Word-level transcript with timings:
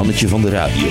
mannetje 0.00 0.28
van 0.28 0.40
de 0.42 0.50
radio. 0.50 0.86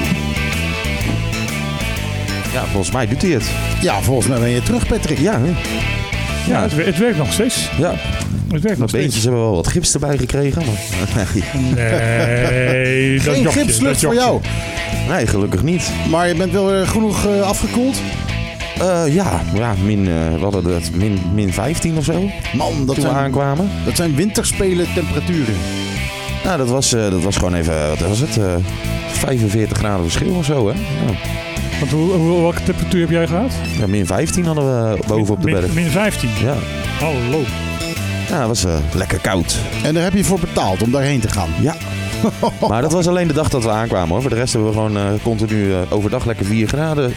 Ja, 2.53 2.65
volgens 2.65 2.91
mij 2.91 3.07
doet 3.07 3.21
hij 3.21 3.31
het. 3.31 3.43
Ja, 3.81 4.01
volgens 4.01 4.27
mij 4.27 4.39
ben 4.39 4.49
je 4.49 4.63
terug, 4.63 4.87
Patrick. 4.87 5.17
Ja, 5.19 5.39
hè? 5.41 5.51
Ja, 6.51 6.61
het, 6.61 6.85
het 6.85 6.97
werkt 6.97 7.17
nog 7.17 7.33
steeds. 7.33 7.69
ja. 7.77 7.93
Het 8.51 8.61
werkt 8.61 8.79
nog 8.79 8.91
Mijn 8.91 9.03
beentjes 9.03 9.09
steeds. 9.11 9.23
hebben 9.23 9.41
wel 9.41 9.55
wat 9.55 9.67
gips 9.67 9.93
erbij 9.93 10.17
gekregen. 10.17 10.61
Maar... 10.65 10.75
Nee, 11.75 13.15
dat 13.23 13.33
Geen 13.33 13.41
jokje, 13.41 13.59
gipslucht 13.59 14.01
dat 14.01 14.11
voor 14.11 14.13
jou. 14.13 14.41
Nee, 15.09 15.27
gelukkig 15.27 15.63
niet. 15.63 15.91
Maar 16.09 16.27
je 16.27 16.35
bent 16.35 16.51
wel 16.51 16.73
eh, 16.73 16.89
genoeg 16.89 17.25
eh, 17.25 17.41
afgekoeld. 17.41 17.97
Eh, 18.79 19.13
ja, 19.13 19.41
ja 19.53 19.73
min, 19.83 19.99
eh, 20.07 20.33
we 20.33 20.39
hadden 20.41 20.73
het 20.73 20.95
min, 20.95 21.19
min 21.33 21.53
15 21.53 21.97
of 21.97 22.03
zo 22.03 22.29
Man, 22.53 22.85
dat 22.85 22.95
toen 22.95 23.03
we 23.03 23.09
aankwamen. 23.11 23.69
dat 23.85 23.95
zijn 23.95 24.15
winterspelen 24.15 24.87
temperaturen. 24.93 25.55
Nou, 26.43 26.57
dat 26.57 26.69
was, 26.69 26.93
eh, 26.93 27.09
dat 27.11 27.23
was 27.23 27.35
gewoon 27.37 27.53
even, 27.55 27.89
wat 27.89 27.99
was 27.99 28.19
het? 28.19 28.37
Eh 29.13 29.15
45 29.19 29.77
graden 29.77 30.01
verschil 30.03 30.33
of 30.33 30.45
zo, 30.45 30.67
hè? 30.67 30.73
Ja. 30.73 31.13
Want 31.79 31.91
hoe, 31.91 32.11
hoe- 32.11 32.41
welke 32.41 32.63
temperatuur 32.63 33.01
heb 33.01 33.09
jij 33.09 33.27
gehad? 33.27 33.51
Ja, 33.79 33.87
min 33.87 34.05
15 34.05 34.45
hadden 34.45 34.91
we 34.93 34.99
boven 35.07 35.33
op 35.33 35.39
de 35.41 35.45
min, 35.51 35.59
berg. 35.59 35.73
Min 35.73 35.89
15. 35.89 36.29
Ja, 36.41 36.55
Hallo. 36.99 37.41
ja 38.29 38.37
het 38.39 38.47
was 38.47 38.65
eh, 38.65 38.73
lekker 38.93 39.19
koud. 39.19 39.57
En 39.83 39.93
daar 39.93 40.03
heb 40.03 40.13
je 40.13 40.23
voor 40.23 40.39
betaald 40.39 40.81
om 40.81 40.91
daarheen 40.91 41.19
te 41.19 41.29
gaan. 41.29 41.49
Ja. 41.61 41.75
Maar 42.69 42.81
dat 42.81 42.91
was 42.93 43.07
alleen 43.07 43.27
de 43.27 43.33
dag 43.33 43.49
dat 43.49 43.63
we 43.63 43.69
aankwamen 43.69 44.09
hoor. 44.09 44.21
Voor 44.21 44.29
de 44.29 44.35
rest 44.35 44.53
hebben 44.53 44.69
we 44.71 44.75
gewoon 44.77 44.97
eh, 44.97 45.03
continu 45.23 45.71
eh, 45.71 45.77
overdag 45.89 46.25
lekker 46.25 46.45
4 46.45 46.67
graden. 46.67 47.13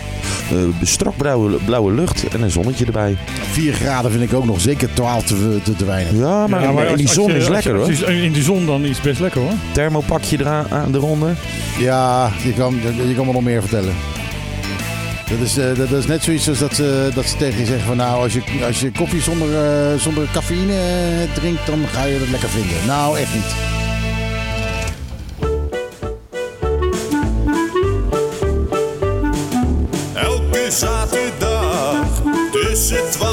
eh 0.51 0.57
strak 0.83 1.17
blauwe, 1.17 1.51
blauwe 1.65 1.93
lucht 1.93 2.29
en 2.29 2.43
een 2.43 2.51
zonnetje 2.51 2.85
erbij. 2.85 3.17
4 3.51 3.73
graden 3.73 4.11
vind 4.11 4.23
ik 4.23 4.35
ook 4.35 4.45
nog 4.45 4.61
zeker 4.61 4.89
12 4.95 5.25
te, 5.25 5.61
te, 5.65 5.77
te 5.77 5.85
weinig. 5.85 6.13
Ja, 6.13 6.47
maar, 6.47 6.63
Ja, 6.63 6.69
in- 6.71 6.77
in 6.79 6.87
als- 6.89 6.97
die 6.97 7.09
zon 7.09 7.27
je- 7.27 7.33
is 7.33 7.37
als 7.39 7.47
je- 7.47 7.53
lekker 7.53 7.75
hoor. 8.07 8.13
In 8.13 8.33
de 8.33 8.43
zon 8.43 8.67
dan 8.67 8.85
is 8.85 8.95
het 8.97 9.03
best 9.03 9.21
lekker 9.21 9.41
hoor. 9.41 9.53
Thermopakje 9.73 10.41
eraan 10.41 10.67
aan 10.71 10.93
de 10.93 10.99
ronde. 10.99 11.27
Ja, 11.83 12.31
je 12.43 12.53
kan, 12.53 12.81
je 13.09 13.15
kan 13.15 13.27
me 13.27 13.33
nog 13.33 13.43
meer 13.43 13.61
vertellen. 13.61 13.95
Dat 15.29 15.39
is, 15.41 15.59
eh, 15.59 15.75
dat 15.75 15.91
is 15.91 16.07
net 16.07 16.23
zoiets 16.23 16.49
als 16.49 16.59
dat 16.59 16.75
ze, 16.75 17.11
dat 17.15 17.25
ze 17.25 17.37
tegen 17.37 17.59
je 17.59 17.67
zeggen 17.67 17.87
van 17.87 17.97
nou, 17.97 18.23
als 18.23 18.33
je, 18.33 18.43
als 18.67 18.81
je 18.81 18.93
koffie 18.93 19.21
zonder, 19.21 19.49
eh, 19.65 19.99
zonder 19.99 20.29
cafeïne 20.33 20.73
eh, 20.73 21.35
drinkt, 21.35 21.67
dan 21.67 21.87
ga 21.87 22.05
je 22.05 22.19
dat 22.19 22.29
lekker 22.29 22.49
vinden. 22.49 22.87
Nou, 22.87 23.19
echt 23.19 23.35
niet. 23.35 23.55
Elke 30.15 30.71
zaterdag 30.71 32.23
tussen 32.53 33.11
12 33.11 33.32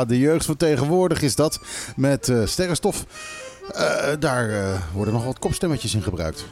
Ja, 0.00 0.06
de 0.06 0.18
jeugd 0.18 0.46
van 0.46 0.56
tegenwoordig 0.56 1.22
is 1.22 1.36
dat 1.36 1.60
met 1.96 2.28
eh, 2.28 2.46
sterrenstof. 2.46 3.04
Eh, 3.72 4.08
daar 4.18 4.50
eh, 4.50 4.78
worden 4.94 5.14
nog 5.14 5.24
wat 5.24 5.38
kopstemmetjes 5.38 5.94
in 5.94 6.02
gebruikt. 6.02 6.44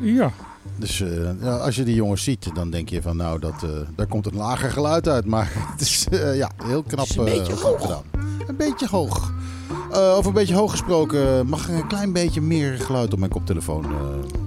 Ja. 0.00 0.32
Dus 0.76 1.00
eh, 1.00 1.42
ja, 1.42 1.56
als 1.56 1.76
je 1.76 1.84
die 1.84 1.94
jongens 1.94 2.24
ziet, 2.24 2.54
dan 2.54 2.70
denk 2.70 2.88
je 2.88 3.02
van 3.02 3.16
nou, 3.16 3.38
dat, 3.38 3.62
eh, 3.62 3.70
daar 3.96 4.06
komt 4.06 4.26
een 4.26 4.36
lager 4.36 4.70
geluid 4.70 5.08
uit. 5.08 5.24
Maar 5.24 5.52
het 5.72 5.80
is 5.80 6.06
eh, 6.10 6.36
ja, 6.36 6.50
heel 6.64 6.82
knap, 6.82 7.06
is 7.06 7.16
een 7.16 7.26
eh, 7.26 7.38
beetje 7.38 7.54
knap 7.54 7.80
gedaan. 7.80 8.02
Een 8.46 8.56
beetje 8.56 8.86
hoog. 8.88 9.32
Eh, 9.92 10.14
over 10.14 10.26
een 10.26 10.34
beetje 10.34 10.54
hoog 10.54 10.70
gesproken, 10.70 11.46
mag 11.46 11.68
er 11.68 11.74
een 11.74 11.86
klein 11.86 12.12
beetje 12.12 12.40
meer 12.40 12.78
geluid 12.78 13.12
op 13.12 13.18
mijn 13.18 13.30
koptelefoon. 13.30 13.84
eh, 13.84 13.90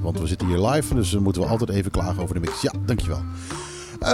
want 0.02 0.20
we 0.20 0.28
zitten 0.28 0.48
hier 0.48 0.60
live, 0.68 0.96
dus 0.96 1.10
dan 1.10 1.24
moeten 1.24 1.42
we 1.42 1.48
altijd 1.48 1.70
even 1.70 1.92
klagen 1.92 2.24
over 2.24 2.34
de 2.36 2.42
mix. 2.42 2.62
Ja, 2.62 2.72
dankjewel. 2.86 3.22
Eh 4.00 4.10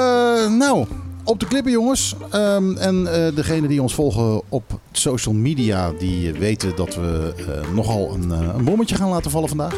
nou, 0.57 0.85
op 1.23 1.39
de 1.39 1.47
klippen 1.47 1.71
jongens. 1.71 2.15
Ehm, 2.29 2.77
en 2.77 3.13
eh 3.13 3.35
degene 3.35 3.67
die 3.67 3.81
ons 3.81 3.93
volgen 3.93 4.41
op 4.49 4.79
social 4.91 5.35
media, 5.35 5.91
die 5.99 6.31
weten 6.31 6.75
dat 6.75 6.95
we 6.95 7.33
eh, 7.37 7.73
nogal 7.73 8.13
een, 8.13 8.31
eh, 8.31 8.55
een 8.57 8.63
bommetje 8.63 8.95
gaan 8.95 9.09
laten 9.09 9.31
vallen 9.31 9.49
vandaag. 9.49 9.77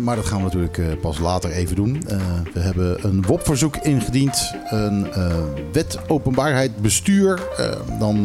Maar 0.00 0.16
dat 0.16 0.26
gaan 0.26 0.38
we 0.38 0.44
natuurlijk 0.44 1.00
pas 1.00 1.18
later 1.18 1.50
even 1.50 1.76
doen. 1.76 2.02
We 2.52 2.60
hebben 2.60 3.04
een 3.04 3.22
WOP-verzoek 3.26 3.76
ingediend. 3.76 4.54
Een 4.70 5.06
wet 5.72 5.98
openbaarheid 6.08 6.76
bestuur. 6.76 7.40
Dan 7.98 8.20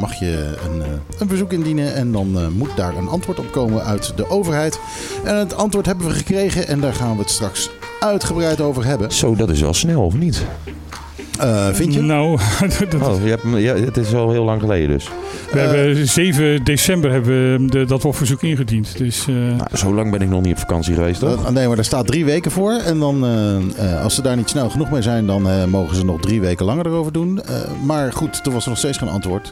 mag 0.00 0.14
je 0.14 0.56
een, 0.64 0.82
een 1.18 1.28
verzoek 1.28 1.52
indienen. 1.52 1.94
En 1.94 2.12
dan 2.12 2.52
moet 2.52 2.76
daar 2.76 2.96
een 2.96 3.08
antwoord 3.08 3.38
op 3.38 3.52
komen 3.52 3.84
uit 3.84 4.16
de 4.16 4.30
overheid. 4.30 4.80
En 5.24 5.36
het 5.36 5.54
antwoord 5.54 5.86
hebben 5.86 6.06
we 6.06 6.12
gekregen. 6.12 6.68
En 6.68 6.80
daar 6.80 6.94
gaan 6.94 7.12
we 7.12 7.22
het 7.22 7.30
straks 7.30 7.70
uitgebreid 8.00 8.60
over 8.60 8.84
hebben. 8.84 9.12
Zo, 9.12 9.34
dat 9.34 9.50
is 9.50 9.60
wel 9.60 9.74
snel 9.74 10.04
of 10.04 10.14
niet? 10.14 10.44
Eh, 11.40 11.66
vind 11.72 11.94
je? 11.94 12.00
Nou, 12.02 12.38
dat- 12.90 13.08
Oh, 13.08 13.24
je 13.24 13.28
hebt, 13.30 13.42
ja, 13.56 13.74
het 13.74 13.96
is 13.96 14.14
al 14.14 14.30
heel 14.30 14.44
lang 14.44 14.60
geleden 14.60 14.88
dus. 14.88 15.08
we 15.52 15.58
hebben 15.58 16.08
7 16.08 16.64
december 16.64 17.10
hebben 17.10 17.60
we 17.62 17.66
de, 17.70 17.84
dat 17.84 18.02
WOP-verzoek 18.02 18.42
ingediend. 18.42 18.98
Dus 18.98 19.26
eh, 19.28 19.34
Nou, 19.34 19.60
zo 19.74 19.94
lang 19.94 20.10
ben 20.10 20.20
ik 20.20 20.28
nog 20.28 20.42
niet 20.42 20.52
op 20.52 20.58
vakantie 20.58 20.94
geweest 20.94 21.20
toch? 21.20 21.42
Uh, 21.42 21.48
nee, 21.48 21.66
maar 21.66 21.76
daar 21.76 21.84
staat 21.84 22.06
drie 22.06 22.24
weken 22.24 22.50
voor. 22.50 22.72
En 22.72 22.98
dan, 22.98 23.24
eh, 23.24 23.92
eh, 23.94 24.02
als 24.02 24.14
ze 24.14 24.22
daar 24.22 24.36
niet 24.36 24.48
snel 24.48 24.70
genoeg 24.70 24.90
mee 24.90 25.02
zijn, 25.02 25.26
dan 25.26 25.48
eh, 25.48 25.64
mogen 25.64 25.96
ze 25.96 26.04
nog 26.04 26.20
drie 26.20 26.40
weken 26.40 26.64
langer 26.64 26.86
erover 26.86 27.12
doen. 27.12 27.42
Eh, 27.42 27.54
maar 27.84 28.12
goed, 28.12 28.44
toen 28.44 28.52
was 28.52 28.62
er 28.64 28.68
nog 28.70 28.78
steeds 28.78 28.98
geen 28.98 29.08
antwoord. 29.08 29.50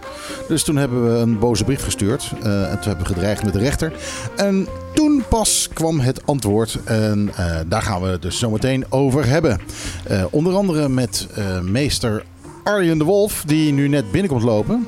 Dus 0.48 0.62
toen 0.64 0.76
hebben 0.76 1.12
we 1.14 1.18
een 1.18 1.38
boze 1.38 1.64
brief 1.64 1.82
gestuurd. 1.82 2.32
eh, 2.42 2.62
en 2.62 2.78
toen 2.78 2.88
hebben 2.88 3.06
we 3.06 3.12
gedreigd 3.14 3.44
met 3.44 3.52
de 3.52 3.58
rechter. 3.58 3.92
En 4.36 4.66
toen 4.94 5.22
pas 5.28 5.68
kwam 5.72 6.00
het 6.00 6.26
antwoord. 6.26 6.78
En 6.84 7.30
eh, 7.36 7.56
daar 7.66 7.82
gaan 7.82 8.02
we 8.02 8.08
het 8.08 8.22
dus 8.22 8.38
zo 8.38 8.50
meteen 8.50 8.84
over 8.88 9.26
hebben. 9.26 9.60
Eh, 10.04 10.24
onder 10.30 10.54
andere 10.54 10.88
met 10.88 11.26
eh, 11.34 11.60
meester 11.60 12.24
Arjen 12.64 12.98
de 12.98 13.04
Wolf, 13.04 13.42
die 13.46 13.72
nu 13.72 13.88
net 13.88 14.10
binnenkomt 14.10 14.42
lopen. 14.42 14.86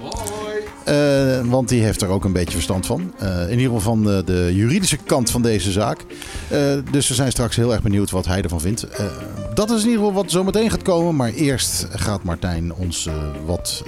Eh, 0.84 1.40
want 1.44 1.68
die 1.68 1.82
heeft 1.82 2.02
er 2.02 2.08
ook 2.08 2.24
een 2.24 2.32
beetje 2.32 2.52
verstand 2.52 2.86
van. 2.86 3.12
In 3.48 3.58
ieder 3.58 3.64
geval 3.64 3.80
van 3.80 4.02
de, 4.02 4.22
de 4.24 4.50
juridische 4.54 4.96
kant 4.96 5.30
van 5.30 5.42
deze 5.42 5.70
zaak. 5.72 6.04
Dus 6.90 7.08
we 7.08 7.14
zijn 7.14 7.30
straks 7.30 7.56
heel 7.56 7.72
erg 7.72 7.82
benieuwd 7.82 8.10
wat 8.10 8.26
hij 8.26 8.42
ervan 8.42 8.60
vindt. 8.60 8.86
Dat 9.54 9.70
is 9.70 9.82
in 9.82 9.88
ieder 9.88 10.04
geval 10.04 10.22
wat 10.22 10.30
zo 10.30 10.44
meteen 10.44 10.70
gaat 10.70 10.82
komen. 10.82 11.16
Maar 11.16 11.30
eerst 11.30 11.86
gaat 11.90 12.22
Martijn 12.24 12.74
ons 12.74 13.08
wat 13.46 13.84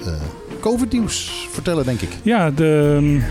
COVID-nieuws 0.59 1.47
vertellen, 1.51 1.85
denk 1.85 2.01
ik. 2.01 2.09
ja, 2.23 2.51
de, 2.51 3.21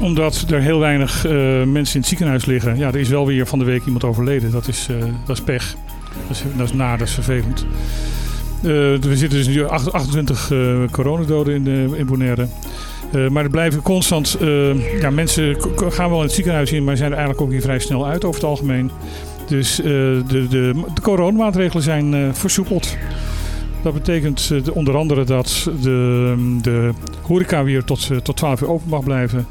omdat 0.00 0.44
er 0.50 0.60
heel 0.60 0.78
weinig 0.78 1.24
eh, 1.26 1.32
mensen 1.62 1.94
in 1.94 2.00
het 2.00 2.06
ziekenhuis 2.06 2.44
liggen. 2.44 2.76
Ja, 2.76 2.86
er 2.88 2.96
is 2.96 3.08
wel 3.08 3.26
weer 3.26 3.46
van 3.46 3.58
de 3.58 3.64
week 3.64 3.84
iemand 3.84 4.04
overleden. 4.04 4.50
Dat 4.50 4.68
is, 4.68 4.86
eh, 4.90 4.96
dat 5.26 5.36
is 5.36 5.42
pech. 5.42 5.76
Dat 6.28 6.36
is, 6.36 6.42
dat 6.56 6.70
is 6.70 6.76
dat 6.76 7.00
is 7.00 7.14
vervelend. 7.14 7.66
Eh, 8.62 8.70
we 9.00 9.16
zitten 9.16 9.38
dus 9.38 9.46
nu 9.48 9.64
8 9.64 9.92
28 9.92 10.50
eh, 10.50 10.58
coronadoden 10.90 11.54
in, 11.66 11.94
in 11.96 12.06
Bonaire. 12.06 12.46
Maar 13.30 13.44
er 13.44 13.50
blijven 13.50 13.82
constant... 13.82 14.36
ja, 15.00 15.10
mensen 15.10 15.56
gaan 15.88 16.08
wel 16.10 16.18
in 16.18 16.24
het 16.24 16.34
ziekenhuis 16.34 16.72
in, 16.72 16.84
maar 16.84 16.96
zijn 16.96 17.10
er 17.10 17.16
eigenlijk 17.16 17.46
ook 17.46 17.50
weer 17.52 17.60
vrij 17.62 17.78
snel 17.78 18.06
uit 18.06 18.24
over 18.24 18.40
het 18.40 18.50
algemeen. 18.50 18.90
Dus 19.48 19.76
de, 19.76 20.22
de, 20.28 20.46
de 20.94 21.00
coronamaatregelen 21.02 21.82
zijn 21.82 22.34
versoepeld. 22.34 22.96
Dat 23.82 23.94
betekent 23.94 24.48
de- 24.48 24.74
onder 24.74 24.96
andere 24.96 25.24
dat 25.24 25.70
de, 25.82 26.34
de 26.62 26.90
horeca 27.22 27.64
weer 27.64 27.84
tot, 27.84 28.10
tot 28.22 28.36
12 28.36 28.60
uur 28.60 28.68
open 28.68 28.88
mag 28.88 29.04
blijven. 29.04 29.46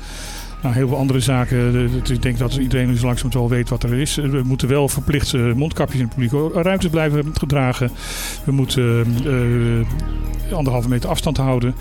Nou, 0.66 0.78
heel 0.78 0.88
veel 0.88 0.98
andere 0.98 1.20
zaken. 1.20 1.72
De- 1.72 2.14
Ik 2.14 2.22
denk 2.22 2.38
dat 2.38 2.56
iedereen 2.56 2.88
dus 2.88 3.02
langzaam 3.02 3.32
wel 3.32 3.50
weet 3.50 3.70
wat 3.70 3.84
er 3.84 3.94
is. 3.94 4.16
We 4.16 4.42
moeten 4.46 4.68
wel 4.68 4.90
verplicht 4.90 5.34
eh, 5.34 5.54
mondkapjes 5.54 6.02
in 6.02 6.08
publieke 6.08 6.50
ruimtes 6.62 6.90
blijven 6.90 7.26
gedragen. 7.34 7.92
We 8.44 8.52
moeten 8.52 9.06
eh, 9.26 10.54
anderhalve 10.56 10.90
meter 10.90 11.10
afstand 11.10 11.38
houden. 11.38 11.76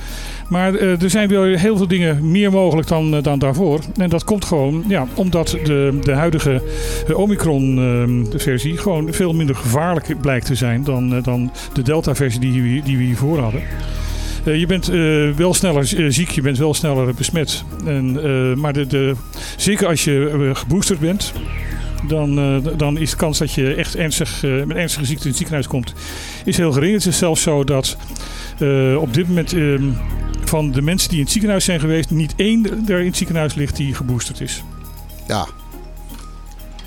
Maar 0.48 0.74
eh, 0.74 1.02
er 1.02 1.10
zijn 1.10 1.28
wel 1.28 1.42
heel 1.42 1.76
veel 1.76 1.88
dingen 1.88 2.30
meer 2.30 2.50
mogelijk 2.50 2.88
dan, 2.88 3.14
eh, 3.14 3.22
dan 3.22 3.38
daarvoor. 3.38 3.80
En 3.96 4.08
dat 4.08 4.24
komt 4.24 4.44
gewoon 4.44 4.84
ja, 4.88 5.06
omdat 5.14 5.48
de, 5.64 5.98
de 6.02 6.12
huidige 6.12 6.62
eh, 7.08 7.18
Omicron-versie 7.18 8.76
gewoon 8.78 9.12
veel 9.12 9.32
minder 9.32 9.56
gevaarlijk 9.56 10.20
blijkt 10.20 10.46
te 10.46 10.54
zijn 10.54 10.84
dan, 10.84 11.14
eh, 11.14 11.22
dan 11.22 11.50
de 11.72 11.82
Delta-versie 11.82 12.40
die, 12.40 12.82
die 12.82 12.96
we 12.98 13.02
hiervoor 13.04 13.38
hadden. 13.38 13.62
Eh, 14.44 14.58
je 14.58 14.66
bent 14.66 14.88
eh, 14.88 15.30
wel 15.36 15.54
sneller 15.54 16.04
eh, 16.04 16.06
ziek, 16.08 16.30
je 16.30 16.42
bent 16.42 16.58
wel 16.58 16.74
sneller 16.74 17.14
besmet. 17.14 17.64
En, 17.86 18.60
maar 18.60 18.72
de, 18.72 18.86
de, 18.86 19.14
zeker 19.56 19.86
als 19.86 20.04
je 20.04 20.50
geboosterd 20.54 21.00
bent, 21.00 21.32
dan, 22.08 22.62
dan 22.76 22.98
is 22.98 23.10
de 23.10 23.16
kans 23.16 23.38
dat 23.38 23.52
je 23.52 23.74
echt 23.74 23.96
ernstig, 23.96 24.42
met 24.42 24.76
ernstige 24.76 25.04
ziekte 25.04 25.22
in 25.22 25.28
het 25.28 25.36
ziekenhuis 25.36 25.66
komt, 25.66 25.94
is 26.44 26.56
heel 26.56 26.72
gering. 26.72 26.94
Het 26.94 27.06
is 27.06 27.18
zelfs 27.18 27.42
zo 27.42 27.64
dat 27.64 27.96
op 28.98 29.14
dit 29.14 29.28
moment 29.28 29.52
eh, 29.52 29.82
van 30.44 30.70
de 30.70 30.82
mensen 30.82 31.08
die 31.08 31.18
in 31.18 31.24
het 31.24 31.32
ziekenhuis 31.32 31.64
zijn 31.64 31.80
geweest, 31.80 32.10
niet 32.10 32.34
één 32.36 32.88
er 32.88 33.00
in 33.00 33.06
het 33.06 33.16
ziekenhuis 33.16 33.54
ligt 33.54 33.76
die 33.76 33.94
geboosterd 33.94 34.40
is. 34.40 34.62
Ja. 35.26 35.46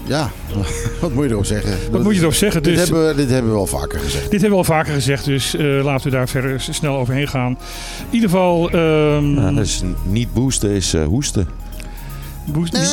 Ja, 0.07 0.31
wat 1.01 1.13
moet 1.13 1.23
je 1.25 1.29
erop 1.31 1.45
zeggen? 1.45 1.77
Wat 1.91 2.03
moet 2.03 2.15
je 2.15 2.21
erop 2.21 2.33
zeggen? 2.33 2.63
Dit, 2.63 2.73
Dus, 2.75 2.83
hebben, 2.83 3.07
we- 3.07 3.15
dit 3.15 3.29
hebben 3.29 3.51
we 3.51 3.57
al 3.57 3.65
vaker 3.67 3.99
gezegd. 3.99 4.23
Dit 4.23 4.41
hebben 4.41 4.49
we 4.49 4.55
al 4.55 4.63
vaker 4.63 4.93
gezegd, 4.93 5.25
dus 5.25 5.55
eh, 5.55 5.83
laten 5.83 6.09
we 6.11 6.15
daar 6.17 6.29
verder 6.29 6.61
snel 6.69 6.97
overheen 6.97 7.27
gaan. 7.27 7.51
In 7.51 7.57
ieder 8.09 8.29
geval... 8.29 8.69
ehm, 8.69 9.35
Ja, 9.39 9.51
dus 9.51 9.81
niet 10.03 10.33
boosten 10.33 10.69
is 10.69 10.93
eh, 10.93 11.05
hoesten. 11.05 11.47
boost- 12.45 12.73
Nee, 12.73 12.81
is 12.81 12.89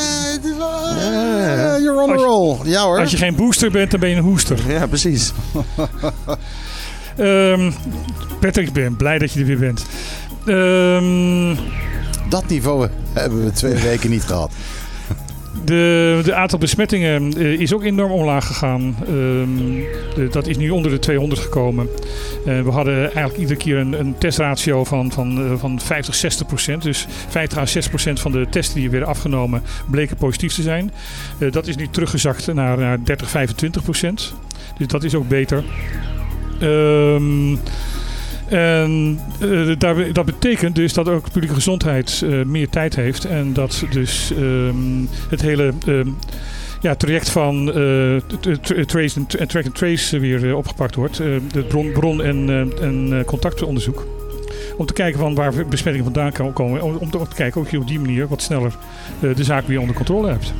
you're 1.82 2.02
on 2.02 2.10
a 2.10 2.14
je- 2.14 2.18
roll. 2.20 2.56
Ja 2.64 2.84
hoor. 2.84 2.98
als 2.98 3.10
je 3.10 3.16
geen 3.16 3.34
booster 3.36 3.70
bent, 3.70 3.90
dan 3.90 4.00
ben 4.00 4.08
je 4.08 4.16
een 4.16 4.22
hoester. 4.22 4.58
Ja, 4.68 4.86
precies. 4.86 5.32
Ehm, 7.16 7.70
Patrick, 8.40 8.66
ik 8.66 8.72
ben 8.72 8.96
blij 8.96 9.18
dat 9.18 9.32
je 9.32 9.40
er 9.40 9.46
weer 9.46 9.58
bent. 9.58 9.84
Ehm, 10.46 11.54
Dat 12.28 12.46
niveau 12.48 12.88
hebben 13.12 13.44
we 13.44 13.50
twee 13.52 13.74
weken 13.74 14.10
niet 14.10 14.22
gehad. 14.24 14.52
De, 15.64 16.32
aantal 16.34 16.58
besmettingen 16.58 17.32
eh, 17.36 17.60
is 17.60 17.74
ook 17.74 17.82
enorm 17.82 18.12
omlaag 18.12 18.46
gegaan. 18.46 18.96
Ehm, 19.06 20.30
dat 20.30 20.46
is 20.46 20.56
nu 20.56 20.70
onder 20.70 20.90
de 20.90 20.98
200 20.98 21.40
gekomen. 21.40 21.88
Eh, 22.46 22.60
we 22.60 22.70
hadden 22.70 23.02
eigenlijk 23.02 23.36
iedere 23.36 23.58
keer 23.58 23.76
een, 23.76 24.00
een 24.00 24.18
testratio 24.18 24.84
van, 24.84 25.12
van, 25.12 25.38
eh, 25.38 25.58
van 25.58 25.80
50, 25.80 26.14
60 26.14 26.46
procent. 26.46 26.82
Dus 26.82 27.06
50 27.28 27.58
à 27.58 27.66
60 27.66 27.88
procent 27.92 28.20
van 28.20 28.32
de 28.32 28.46
testen 28.50 28.80
die 28.80 28.90
werden 28.90 29.08
afgenomen 29.08 29.62
bleken 29.90 30.16
positief 30.16 30.54
te 30.54 30.62
zijn. 30.62 30.92
Dat 31.50 31.66
is 31.66 31.76
nu 31.76 31.88
teruggezakt 31.88 32.54
naar, 32.54 32.78
naar 32.78 33.04
30, 33.04 33.30
25 33.30 33.82
procent. 33.82 34.34
Dus 34.78 34.86
dat 34.86 35.04
is 35.04 35.14
ook 35.14 35.28
beter. 35.28 35.64
Ehm, 36.60 37.56
en 38.54 39.18
eh, 39.40 39.74
daar, 39.78 40.12
dat 40.12 40.24
betekent 40.24 40.74
dus 40.74 40.92
dat 40.92 41.08
ook 41.08 41.30
publieke 41.30 41.54
gezondheid 41.54 42.22
eh, 42.24 42.42
meer 42.42 42.68
tijd 42.68 42.94
heeft. 42.96 43.24
En 43.24 43.52
dat 43.52 43.84
dus 43.90 44.32
ehm, 44.36 45.04
het 45.28 45.42
hele 45.42 45.72
ehm, 45.86 46.08
ja, 46.80 46.94
traject 46.94 47.30
van 47.30 47.72
eh, 47.72 48.16
trace 48.86 49.20
en 49.38 49.48
track 49.48 49.64
and 49.64 49.74
trace 49.74 50.18
weer 50.18 50.56
opgepakt 50.56 50.94
wordt. 50.94 51.18
Het 51.18 51.68
bron, 51.68 51.92
bron- 51.92 52.22
en, 52.22 52.48
en 52.80 53.22
contactonderzoek. 53.26 54.06
Om 54.76 54.86
te 54.86 54.92
kijken 54.92 55.20
van 55.20 55.34
waar 55.34 55.52
besmettingen 55.68 56.12
vandaan 56.12 56.52
komen. 56.52 56.82
Om, 56.82 57.10
te, 57.10 57.20
kijken 57.34 57.60
of 57.60 57.70
je 57.70 57.78
op 57.78 57.88
die 57.88 58.00
manier 58.00 58.28
wat 58.28 58.42
sneller 58.42 58.76
de 59.20 59.44
zaak 59.44 59.66
weer 59.66 59.80
onder 59.80 59.96
controle 59.96 60.28
hebt. 60.28 60.52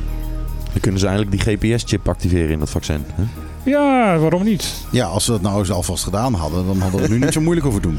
Dan 0.71 0.81
kunnen 0.81 0.99
ze 0.99 1.07
eigenlijk 1.07 1.43
die 1.43 1.57
GPS-chip 1.57 2.09
activeren 2.09 2.49
in 2.49 2.59
dat 2.59 2.69
vaccin. 2.69 3.03
hè? 3.13 3.44
Ja, 3.65 4.17
waarom 4.17 4.43
niet? 4.43 4.73
Ja, 4.91 5.05
als 5.05 5.25
ze 5.25 5.31
dat 5.31 5.41
nou 5.41 5.59
eens 5.59 5.71
alvast 5.71 6.03
gedaan 6.03 6.33
hadden, 6.33 6.65
dan 6.65 6.79
hadden 6.79 6.99
we 6.99 7.05
het 7.05 7.15
nu 7.15 7.19
niet 7.19 7.33
zo 7.33 7.41
moeilijk 7.41 7.65
hoeven 7.65 7.81
doen. 7.83 7.97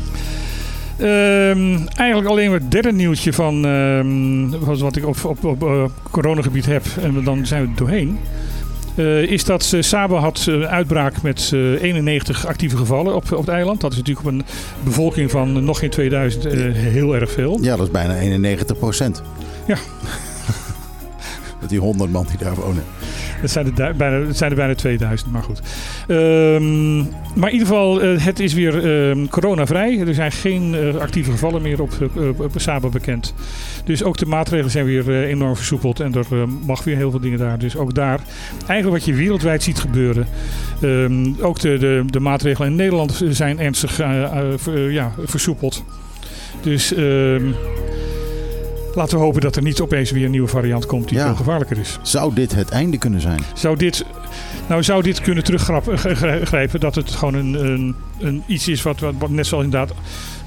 Ehm, 0.99 1.87
eigenlijk 1.95 2.29
alleen 2.29 2.51
maar 2.51 2.59
het 2.61 2.71
derde 2.71 2.93
nieuwtje 2.93 3.33
van 3.33 3.65
ehm, 3.67 4.79
wat- 4.79 4.97
ik 4.97 5.07
op, 5.07 5.25
op, 5.25 5.45
op 5.45 5.63
eh, 5.63 5.85
coronagebied 6.11 6.67
heb. 6.67 6.85
En 7.03 7.25
dan 7.25 7.47
zijn 7.47 7.63
we 7.63 7.69
er 7.69 7.77
doorheen. 7.77 8.19
Eh, 8.95 9.23
is 9.23 9.45
dat 9.45 9.73
eh, 9.75 9.83
Saba 9.83 10.17
had 10.19 10.45
een 10.47 10.67
uitbraak 10.67 11.23
met 11.23 11.51
eh, 11.55 11.83
91 11.83 12.47
actieve 12.47 12.77
gevallen 12.77 13.15
op, 13.15 13.33
op 13.33 13.39
het 13.47 13.49
eiland. 13.55 13.81
Dat 13.81 13.93
is 13.93 13.97
natuurlijk 13.99 14.27
op 14.27 14.33
een 14.33 14.45
bevolking 14.85 15.31
van 15.31 15.65
nog 15.65 15.79
geen 15.79 15.91
2000 15.91 16.45
eh, 16.45 16.53
heel 16.73 17.15
erg 17.15 17.31
veel. 17.33 17.59
Ja, 17.63 17.77
dat 17.77 17.87
is 17.87 17.93
bijna 17.93 18.17
91 18.17 18.79
procent. 18.79 19.23
Ja. 19.67 19.77
Met 21.61 21.69
die 21.69 21.79
100 21.79 22.11
man 22.13 22.27
die 22.29 22.39
daar 22.39 22.55
wonen. 22.55 22.85
Het 23.41 23.51
zijn 23.51 23.77
er, 23.77 23.97
bijna, 23.97 24.27
het 24.27 24.37
zijn 24.37 24.51
er 24.51 24.57
bijna 24.57 24.75
2000, 24.75 25.33
maar 25.33 25.43
goed. 25.43 25.61
Ehm, 26.09 26.97
maar 27.35 27.49
in 27.49 27.53
ieder 27.53 27.67
geval, 27.67 28.01
eh, 28.01 28.25
het 28.25 28.41
is 28.41 28.55
weer 28.55 28.85
ehm, 28.85 29.27
coronavrij. 29.27 29.99
Er 29.99 30.15
zijn 30.15 30.33
geen 30.33 30.75
eh, 30.75 30.95
actieve 30.95 31.31
gevallen 31.31 31.63
meer 31.63 31.83
op, 31.83 31.93
eh, 32.01 32.29
op, 32.29 32.41
op 32.41 32.53
Saba 32.57 32.89
bekend. 32.89 33.35
Dus 33.85 34.03
ook 34.03 34.17
de 34.17 34.27
maatregelen 34.27 34.71
zijn 34.71 34.85
weer 34.85 35.25
enorm 35.25 35.57
versoepeld. 35.57 36.01
En 36.01 36.15
er 36.15 36.27
mag 36.67 36.85
weer 36.85 36.97
heel 36.97 37.11
veel 37.11 37.21
dingen 37.21 37.39
daar. 37.39 37.59
Dus 37.59 37.77
ook 37.77 37.95
daar, 37.95 38.21
eigenlijk 38.67 38.99
wat 38.99 39.15
je 39.15 39.23
wereldwijd 39.23 39.63
ziet 39.63 39.79
gebeuren. 39.79 40.27
ehm, 40.81 41.33
ook 41.41 41.61
de, 41.61 41.79
de, 41.79 42.03
de 42.07 42.21
maatregelen 42.21 42.71
in 42.71 42.77
Nederland 42.77 43.25
zijn 43.29 43.61
ernstig 43.61 43.97
ja, 44.91 45.13
versoepeld. 45.25 45.85
Dus 46.61 46.95
laten 48.97 49.19
we 49.19 49.25
hopen 49.25 49.41
dat 49.41 49.57
er 49.57 49.63
niet 49.63 49.81
opeens 49.81 50.11
weer 50.11 50.25
een 50.25 50.31
nieuwe 50.31 50.49
variant 50.49 50.87
komt 50.87 51.09
die 51.09 51.19
Ja. 51.19 51.27
veel 51.27 51.35
gevaarlijker 51.37 51.79
is. 51.79 51.99
Zou 52.03 52.35
dit 52.35 52.55
het 52.55 52.69
einde 52.69 52.99
kunnen 52.99 53.21
zijn? 53.21 53.41
Zou 53.55 53.77
dit, 53.77 54.05
nou 54.69 54.83
zou 54.83 55.03
dit 55.03 55.21
kunnen 55.21 55.45
teruggrijpen 55.45 56.81
dat 56.81 56.95
het 56.95 57.11
gewoon 57.11 57.35
een, 57.35 57.55
een, 57.67 57.95
een 58.19 58.43
iets 58.47 58.69
is 58.69 58.83
wat, 58.83 59.01
wat, 59.19 59.31
net 59.31 59.47
zoals 59.47 59.65
inderdaad 59.65 59.93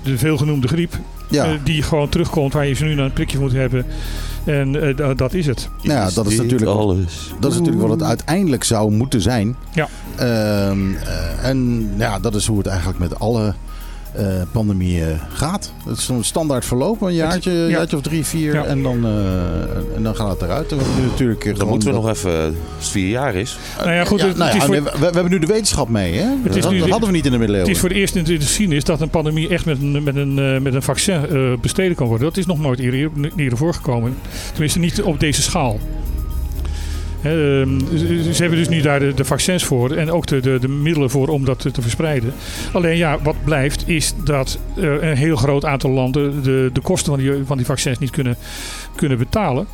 de 0.03 0.17
veelgenoemde 0.17 0.67
griep, 0.67 0.93
Ja, 1.29 1.45
eh, 1.45 1.51
die 1.63 1.81
gewoon 1.81 2.09
terugkomt 2.09 2.53
waar 2.53 2.67
je 2.67 2.73
ze 2.73 2.83
nu 2.83 2.95
naar 2.95 3.05
een 3.05 3.13
prikje 3.13 3.39
moet 3.39 3.51
hebben. 3.51 3.85
En 4.43 4.81
eh, 4.87 4.95
da- 4.95 5.13
dat 5.13 5.33
is 5.33 5.45
het. 5.45 5.69
Nou 5.81 5.99
ja, 5.99 6.09
dat 6.13 6.27
is 6.27 6.37
natuurlijk- 6.37 6.71
alles. 6.71 7.33
dat 7.39 7.51
is 7.51 7.57
natuurlijk 7.57 7.87
wat 7.87 7.99
het 7.99 8.07
uiteindelijk 8.07 8.63
zou 8.63 8.91
moeten 8.91 9.21
zijn. 9.21 9.55
Ja. 9.73 9.87
Ehm, 10.15 10.93
eh, 10.95 11.49
en 11.49 11.89
ja, 11.97 12.19
dat 12.19 12.35
is 12.35 12.47
hoe 12.47 12.57
het 12.57 12.67
eigenlijk 12.67 12.99
met 12.99 13.19
alle 13.19 13.53
eh, 14.13 14.25
pandemieën 14.51 15.19
gaat. 15.33 15.73
Het 15.87 15.97
is 15.97 16.07
een 16.07 16.23
standaard 16.23 16.65
verloop, 16.65 17.01
een 17.01 17.13
jaartje, 17.13 17.51
ja. 17.51 17.67
jaartje 17.67 17.95
of 17.97 18.01
drie, 18.01 18.25
vier. 18.25 18.53
Ja. 18.53 18.63
En, 18.65 18.83
dan, 18.83 19.05
eh, 19.05 19.95
en 19.95 20.03
dan 20.03 20.15
gaat 20.15 20.29
het 20.29 20.41
eruit. 20.41 20.69
We 20.69 20.75
nu 20.99 21.05
natuurlijk 21.07 21.39
eh, 21.39 21.45
Dan 21.45 21.55
gewoon 21.55 21.69
moeten 21.71 21.87
we 21.89 21.93
dat- 21.95 22.03
nog 22.03 22.11
even, 22.15 22.31
als 22.45 22.53
het 22.77 22.87
vier 22.87 23.09
jaar 23.09 23.35
is. 23.35 23.57
nou 23.77 23.91
ja, 23.91 24.05
goed, 24.05 24.19
Ja, 24.19 24.27
het, 24.27 24.37
nou 24.37 24.49
het 24.49 24.57
ja, 24.57 24.59
is 24.59 24.65
voor, 24.65 24.75
nee, 24.83 24.83
we, 24.93 24.99
we 24.99 25.13
hebben 25.13 25.29
nu 25.31 25.39
de 25.39 25.47
wetenschap 25.47 25.89
mee. 25.89 26.13
Hè? 26.13 26.27
Het 26.43 26.55
is 26.55 26.61
dat, 26.63 26.71
nu- 26.71 26.79
dat 26.79 26.89
hadden 26.89 27.09
we 27.09 27.15
niet 27.15 27.25
in 27.25 27.31
de 27.31 27.37
het 27.37 27.39
middeleeuwen. 27.39 27.71
is 27.71 27.79
voor 27.79 27.89
het 27.89 27.97
eerst 27.97 28.15
in 28.15 28.23
de 28.23 28.35
geschiedenis 28.39 28.83
dat 28.83 29.01
een 29.01 29.09
pandemie 29.09 29.47
echt 29.49 29.65
met 29.65 29.81
een, 29.81 30.03
met 30.03 30.15
een, 30.15 30.39
eh, 30.39 30.59
met 30.61 30.73
een 30.73 30.81
vaccin 30.83 31.25
eh, 31.29 31.53
bestreden 31.61 31.95
kan 31.95 32.07
worden. 32.07 32.27
Dat 32.27 32.37
is 32.37 32.45
nog 32.45 32.59
nooit 32.59 32.79
eerder, 32.79 33.09
eerder 33.35 33.57
voorgekomen. 33.57 34.17
Tenminste 34.51 34.79
niet 34.79 35.01
op 35.01 35.19
deze 35.19 35.41
schaal. 35.41 35.79
Ehm, 37.23 37.79
ze 38.31 38.35
hebben 38.37 38.57
dus 38.57 38.69
nu 38.69 38.81
daar 38.81 38.99
de, 39.15 39.25
vaccins 39.25 39.63
voor 39.63 39.91
en 39.91 40.11
ook 40.11 40.27
de, 40.27 40.39
de, 40.39 40.57
de 40.59 40.67
middelen 40.67 41.09
voor 41.09 41.27
om 41.27 41.45
dat 41.45 41.59
te, 41.73 41.81
verspreiden. 41.81 42.33
Alleen 42.73 42.97
ja, 42.97 43.17
wat 43.23 43.35
blijft 43.43 43.87
is 43.87 44.13
dat 44.23 44.59
er 44.75 45.03
een 45.03 45.17
heel 45.17 45.35
groot 45.35 45.65
aantal 45.65 45.91
landen 45.91 46.43
de, 46.43 46.69
de 46.73 46.81
kosten 46.81 47.13
van 47.13 47.23
die, 47.23 47.33
van 47.45 47.57
die 47.57 47.65
vaccins 47.65 47.99
niet 47.99 48.09
kunnen, 48.09 48.35
kunnen 48.95 49.17
betalen. 49.17 49.67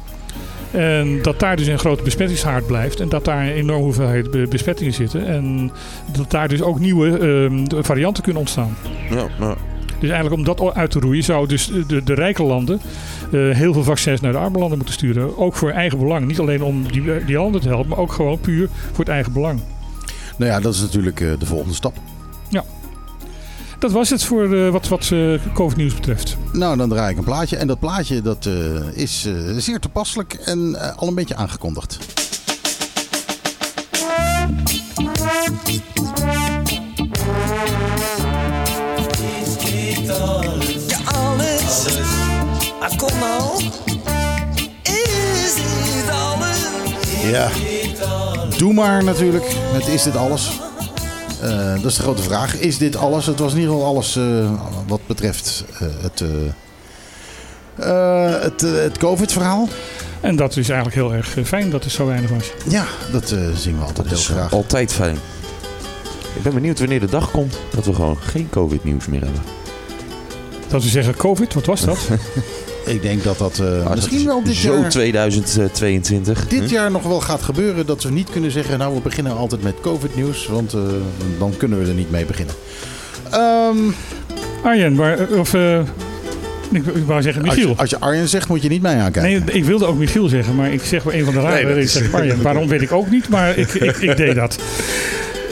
En 0.71 1.21
dat 1.21 1.39
daar 1.39 1.55
dus 1.55 1.67
een 1.67 1.79
grote 1.79 2.03
besmettingshaard 2.03 2.67
blijft. 2.67 2.99
En 2.99 3.09
dat 3.09 3.25
daar 3.25 3.41
een 3.41 3.53
enorme 3.53 3.83
hoeveelheid 3.83 4.31
be- 4.31 4.47
besmettingen 4.49 4.93
zitten. 4.93 5.25
En 5.25 5.71
dat 6.17 6.31
daar 6.31 6.47
dus 6.47 6.61
ook 6.61 6.79
nieuwe 6.79 7.17
ehm, 7.17 7.83
varianten 7.83 8.23
kunnen 8.23 8.41
ontstaan. 8.41 8.77
Ja. 9.09 9.55
Dus 10.05 10.13
eigenlijk 10.13 10.49
om 10.49 10.55
dat 10.55 10.75
uit 10.75 10.91
te 10.91 10.99
roeien 10.99 11.23
zou 11.23 11.47
dus 11.47 11.71
de, 11.87 12.03
de 12.03 12.13
rijke 12.13 12.43
landen 12.43 12.81
eh, 13.31 13.49
heel 13.49 13.73
veel 13.73 13.83
vaccins 13.83 14.21
naar 14.21 14.31
de 14.31 14.37
arme 14.37 14.57
landen 14.57 14.77
moeten 14.77 14.95
sturen. 14.95 15.37
Ook 15.37 15.55
voor 15.55 15.69
eigen 15.69 15.99
belang. 15.99 16.25
Niet 16.25 16.39
alleen 16.39 16.63
om 16.63 16.91
die, 16.91 17.25
die 17.25 17.37
landen 17.37 17.61
te 17.61 17.67
helpen, 17.67 17.89
maar 17.89 17.97
ook 17.97 18.11
gewoon 18.11 18.39
puur 18.39 18.69
voor 18.91 18.99
het 18.99 19.13
eigen 19.13 19.33
belang. 19.33 19.59
Nou 20.37 20.51
ja, 20.51 20.59
dat 20.59 20.73
is 20.73 20.81
natuurlijk 20.81 21.19
eh, 21.21 21.29
de 21.39 21.45
volgende 21.45 21.73
stap. 21.73 21.93
Dat 23.79 23.91
was 23.91 24.09
het 24.09 24.23
voor 24.23 24.53
eh, 24.53 24.69
wat, 24.69 24.87
wat 24.87 25.11
COVID-nieuws 25.53 25.93
betreft. 25.93 26.37
Nou, 26.51 26.77
dan 26.77 26.89
draai 26.89 27.11
ik 27.11 27.17
een 27.17 27.23
plaatje. 27.23 27.57
En 27.57 27.67
dat 27.67 27.79
plaatje 27.79 28.21
dat, 28.21 28.49
is 28.93 29.27
zeer 29.57 29.79
toepasselijk 29.79 30.33
en 30.33 30.95
al 30.97 31.07
een 31.07 31.15
beetje 31.15 31.35
aangekondigd. 31.35 32.24
Ah, 42.85 42.97
kom 42.97 43.19
nou. 43.19 43.63
Is 44.83 45.55
dit 45.55 46.09
alles? 46.09 46.57
Ja, 47.23 47.49
doe 48.57 48.73
maar 48.73 49.03
natuurlijk. 49.03 49.45
Met 49.73 49.87
is 49.87 50.03
dit 50.03 50.15
alles? 50.15 50.59
Eh, 51.41 51.73
dat 51.73 51.85
is 51.91 51.95
de 51.95 52.01
grote 52.01 52.21
vraag. 52.21 52.55
Is 52.59 52.77
dit 52.77 52.95
alles? 52.95 53.25
Het 53.25 53.39
was 53.39 53.53
in 53.53 53.59
ieder 53.59 53.73
geval 53.73 53.87
alles 53.89 54.15
eh, 54.15 54.51
wat 54.87 54.99
betreft 55.07 55.63
eh, 55.79 55.87
het, 56.01 56.21
eh, 56.21 56.27
eh, 58.35 58.41
het, 58.41 58.61
het 58.61 58.97
COVID-verhaal. 58.97 59.67
En 60.21 60.35
dat 60.35 60.57
is 60.57 60.69
eigenlijk 60.69 60.95
heel 60.99 61.13
erg 61.13 61.35
fijn 61.47 61.69
dat 61.69 61.83
er 61.83 61.91
zo 61.91 62.05
weinig 62.05 62.29
was. 62.29 62.51
Ja, 62.67 62.85
dat 63.11 63.31
eh, 63.31 63.39
zien 63.57 63.75
we 63.75 63.79
altijd 63.85 63.97
Dat 63.97 64.05
heel 64.07 64.17
is 64.17 64.27
graag. 64.27 64.51
altijd 64.53 64.93
fijn. 64.93 65.17
Ik 66.35 66.41
ben 66.43 66.53
benieuwd 66.53 66.79
wanneer 66.79 66.99
de 66.99 67.09
dag 67.09 67.31
komt 67.31 67.57
dat 67.75 67.85
we 67.85 67.93
gewoon 67.93 68.17
geen 68.21 68.49
COVID-nieuws 68.49 69.05
meer 69.07 69.21
hebben. 69.21 69.41
Dat 70.67 70.83
we 70.83 70.89
zeggen 70.89 71.15
COVID, 71.15 71.53
wat 71.53 71.65
was 71.65 71.81
dat? 71.81 71.97
Ik 72.85 73.01
denk 73.01 73.23
dat 73.23 73.37
dat 73.37 73.59
eh, 73.59 73.91
misschien 73.93 74.17
dat 74.17 74.25
wel 74.27 74.43
dit 74.43 74.55
Zo 74.55 74.79
jaar, 74.79 74.89
2022. 74.89 76.47
dit 76.47 76.63
Hm? 76.63 76.73
jaar 76.73 76.91
nog 76.91 77.03
wel 77.03 77.19
gaat 77.21 77.41
gebeuren. 77.41 77.85
Dat 77.85 78.03
we 78.03 78.11
niet 78.11 78.29
kunnen 78.31 78.51
zeggen, 78.51 78.77
nou 78.77 78.93
we 78.95 79.01
beginnen 79.01 79.35
altijd 79.35 79.63
met 79.63 79.73
COVID-nieuws. 79.81 80.47
Want 80.47 80.73
eh, 80.73 80.79
dan 81.39 81.53
kunnen 81.57 81.81
we 81.83 81.87
er 81.87 81.93
niet 81.93 82.11
mee 82.11 82.25
beginnen. 82.25 82.55
Ehm, 83.31 83.77
Arjen, 84.63 84.95
maar, 84.95 85.19
eh, 85.29 85.39
of... 85.39 85.53
eh, 85.53 85.79
ik, 86.71 86.85
ik 86.85 87.05
wou 87.05 87.21
zeggen 87.21 87.43
als, 87.43 87.51
Michiel. 87.55 87.69
je, 87.69 87.75
als 87.77 87.89
je 87.89 87.99
Arjen 87.99 88.27
zegt, 88.27 88.47
moet 88.47 88.61
je 88.61 88.69
niet 88.69 88.81
mee 88.81 88.95
aankijken. 88.95 89.45
Nee, 89.45 89.55
ik 89.55 89.65
wilde 89.65 89.85
ook 89.85 89.97
Michiel 89.97 90.27
zeggen, 90.27 90.55
maar 90.55 90.73
ik 90.73 90.81
zeg 90.83 91.03
wel 91.03 91.13
een 91.13 91.25
van 91.25 91.33
de 91.33 91.39
rare 91.39 91.53
Nee, 91.53 91.63
dat 91.65 91.73
redenen. 91.73 92.03
is- 92.05 92.13
Arjen. 92.13 92.41
Waarom 92.51 92.67
weet 92.67 92.81
ik 92.81 92.91
ook 92.91 93.09
niet, 93.11 93.29
maar 93.29 93.57
ik, 93.57 93.73
ik, 93.73 93.97
ik 93.97 94.17
deed 94.17 94.35
dat. 94.35 94.57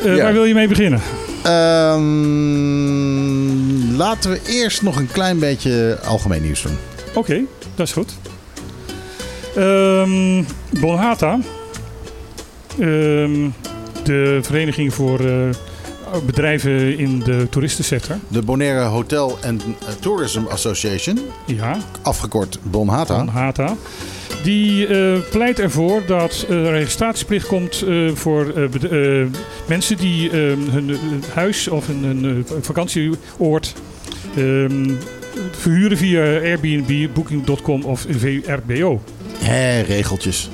Eh, 0.05 0.15
Ja. 0.15 0.23
Waar 0.23 0.33
wil 0.33 0.45
je 0.45 0.53
mee 0.53 0.67
beginnen? 0.67 1.01
Ehm, 1.43 2.01
laten 3.97 4.31
we 4.31 4.39
eerst 4.47 4.81
nog 4.81 4.95
een 4.97 5.09
klein 5.11 5.39
beetje 5.39 5.97
algemeen 6.05 6.41
nieuws 6.41 6.61
doen. 6.61 6.77
Oké, 7.13 7.41
dat 7.75 7.87
is 7.87 7.93
goed. 7.93 8.15
Ehm 9.55 10.43
Bonhata 10.79 11.39
ehm, 12.79 13.49
de 14.03 14.39
Vereniging 14.41 14.93
voor 14.93 15.19
eh, 15.19 15.49
Bedrijven 16.25 16.97
in 16.97 17.19
de 17.19 17.47
Toeristensector. 17.49 18.15
De 18.27 18.41
Bonaire 18.41 18.79
Hotel 18.83 19.37
and 19.45 19.63
Tourism 19.99 20.41
Association, 20.49 21.19
Ja, 21.45 21.77
afgekort 22.01 22.59
BONHATA. 22.63 23.15
van 23.15 23.27
HATA. 23.27 23.75
Die 24.43 24.87
eh, 24.87 25.19
pleit 25.31 25.59
ervoor 25.59 26.01
dat 26.07 26.45
er 26.49 26.55
een 26.55 26.71
registratieplicht 26.71 27.47
komt 27.47 27.81
eh, 27.87 28.09
voor 28.13 28.53
eh, 28.55 29.21
eh, 29.21 29.27
mensen 29.67 29.97
die 29.97 30.29
eh, 30.29 30.37
hun 30.71 30.89
eh, 30.89 30.95
huis 31.33 31.67
of 31.67 31.87
hun, 31.87 32.45
eh, 32.47 32.53
vakantieoord 32.61 33.73
ehm, 34.35 34.91
verhuren 35.51 35.97
via 35.97 36.21
Airbnb, 36.21 37.13
Booking.com 37.13 37.83
of 37.83 38.05
VRBO. 38.09 39.01
Hé, 39.39 39.81
regeltjes. 39.81 40.49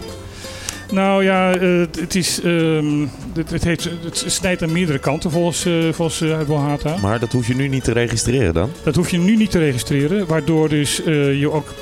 Nou 0.92 1.24
ja, 1.24 1.54
eh, 1.56 1.80
het, 2.00 2.16
is, 2.16 2.42
ehm, 2.42 3.06
het, 3.34 3.50
het, 3.50 3.64
heeft, 3.64 3.90
het 4.04 4.24
snijdt 4.28 4.64
aan 4.64 4.72
meerdere 4.72 5.00
kanten 5.00 5.32
volgens, 5.32 5.66
eh 5.66 5.74
volgens 5.92 6.22
eh, 6.22 6.40
Bohata. 6.48 6.96
Maar 7.02 7.20
dat 7.20 7.32
hoef 7.32 7.48
je 7.48 7.56
nu 7.56 7.68
niet 7.68 7.84
te 7.84 7.92
registreren 7.92 8.54
dan? 8.54 8.70
Dat 8.84 8.96
hoef 8.96 9.10
je 9.10 9.18
nu 9.18 9.36
niet 9.36 9.52
te 9.52 9.60
registreren, 9.60 10.28
waardoor 10.28 10.70
dus 10.70 11.04
eh, 11.04 11.40
je 11.40 11.52
ook 11.52 11.74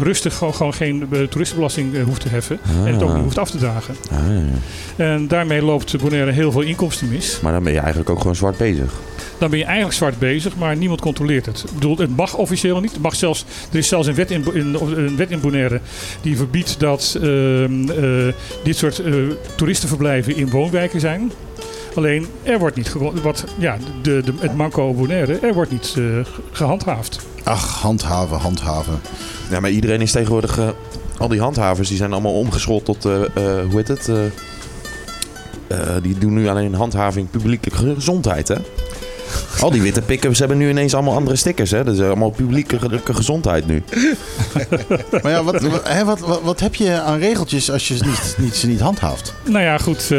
rustig 0.00 0.34
gewoon, 0.34 0.54
gewoon 0.54 0.74
geen 0.74 1.08
toeristenbelasting 1.30 2.02
hoeft 2.02 2.20
te 2.20 2.28
heffen 2.28 2.58
en 2.84 2.92
het 2.92 3.02
ook 3.02 3.12
niet 3.14 3.22
hoeft 3.22 3.38
af 3.38 3.50
te 3.50 3.58
dragen. 3.58 3.94
Ah, 4.10 4.18
ja. 4.18 5.04
En 5.04 5.28
daarmee 5.28 5.62
loopt 5.62 5.98
Bonaire 5.98 6.30
heel 6.30 6.52
veel 6.52 6.60
inkomsten 6.60 7.08
mis. 7.08 7.38
Maar 7.42 7.52
dan 7.52 7.62
ben 7.62 7.72
je 7.72 7.78
eigenlijk 7.78 8.10
ook 8.10 8.18
gewoon 8.18 8.36
zwart 8.36 8.56
bezig. 8.56 8.92
Dan 9.38 9.50
ben 9.50 9.58
je 9.58 9.64
eigenlijk 9.64 9.96
zwart 9.96 10.18
bezig, 10.18 10.56
maar 10.56 10.76
niemand 10.76 11.00
controleert 11.00 11.46
het. 11.46 11.64
Ik 11.66 11.74
bedoel, 11.74 11.96
het 11.96 12.16
mag 12.16 12.36
officieel 12.36 12.80
niet. 12.80 12.92
Het 12.92 13.02
mag 13.02 13.14
zelfs, 13.14 13.44
er 13.72 13.78
is 13.78 13.88
zelfs 13.88 14.06
een 14.06 14.14
wet 14.14 14.30
in, 14.30 14.44
in, 14.52 14.74
een 14.96 15.16
wet 15.16 15.30
in 15.30 15.40
Bonaire 15.40 15.80
die 16.20 16.36
verbiedt 16.36 16.80
dat 16.80 17.18
ehm, 17.22 17.90
eh, 17.90 18.34
dit 18.64 18.76
soort 18.76 19.02
toeristenverblijven 19.54 20.36
in 20.36 20.48
woonwijken 20.64 21.00
zijn. 21.00 21.32
Alleen, 21.94 22.26
er 22.42 22.58
wordt 22.58 22.76
niet 22.76 22.92
wat, 23.22 23.44
ja, 23.58 23.76
de, 24.02 24.22
de, 24.24 24.32
het 24.38 24.56
manco 24.56 24.92
Bonaire, 24.92 25.38
er 25.38 25.54
wordt 25.54 25.70
niet 25.70 25.94
eh, 25.98 26.04
gehandhaafd. 26.52 27.18
Ach, 27.42 27.80
handhaven, 27.80 28.36
handhaven. 28.38 29.00
Ja, 29.50 29.60
maar 29.60 29.70
iedereen 29.70 30.00
is 30.00 30.12
tegenwoordig... 30.12 30.58
eh, 30.58 30.68
al 31.18 31.28
die 31.28 31.40
handhavers 31.40 31.88
die 31.88 31.96
zijn 31.96 32.12
allemaal 32.12 32.38
omgeschoold 32.38 32.84
tot... 32.84 33.04
eh, 33.04 33.22
eh, 33.24 33.30
hoe 33.70 33.76
heet 33.76 33.88
het? 33.88 34.08
Eh, 34.08 34.24
eh, 35.66 36.02
die 36.02 36.18
doen 36.18 36.34
nu 36.34 36.48
alleen 36.48 36.74
handhaving 36.74 37.30
publieke 37.30 37.70
gezondheid, 37.70 38.48
hè? 38.48 38.56
Al 39.60 39.70
die 39.70 39.82
witte 39.82 40.02
pick-ups 40.02 40.38
hebben 40.38 40.58
nu 40.58 40.68
ineens 40.68 40.94
allemaal 40.94 41.14
andere 41.14 41.36
stickers, 41.36 41.70
hè? 41.70 41.84
Dat 41.84 41.94
is 41.94 42.00
allemaal 42.00 42.30
publieke 42.30 42.78
ge- 42.78 43.00
gezondheid 43.14 43.66
nu. 43.66 43.82
Maar 45.22 45.32
ja, 45.32 45.42
wat, 45.44 45.60
wat, 45.62 45.88
hè, 45.88 46.04
wat, 46.04 46.40
wat, 46.42 46.60
heb 46.60 46.74
je 46.74 47.00
aan 47.00 47.18
regeltjes 47.18 47.70
als 47.70 47.88
je 47.88 47.96
ze 47.96 48.04
niet, 48.04 48.34
niet, 48.38 48.54
ze 48.54 48.66
niet 48.66 48.80
handhaaft? 48.80 49.34
Nou 49.44 49.64
ja, 49.64 49.78
goed. 49.78 50.00
eh, 50.10 50.18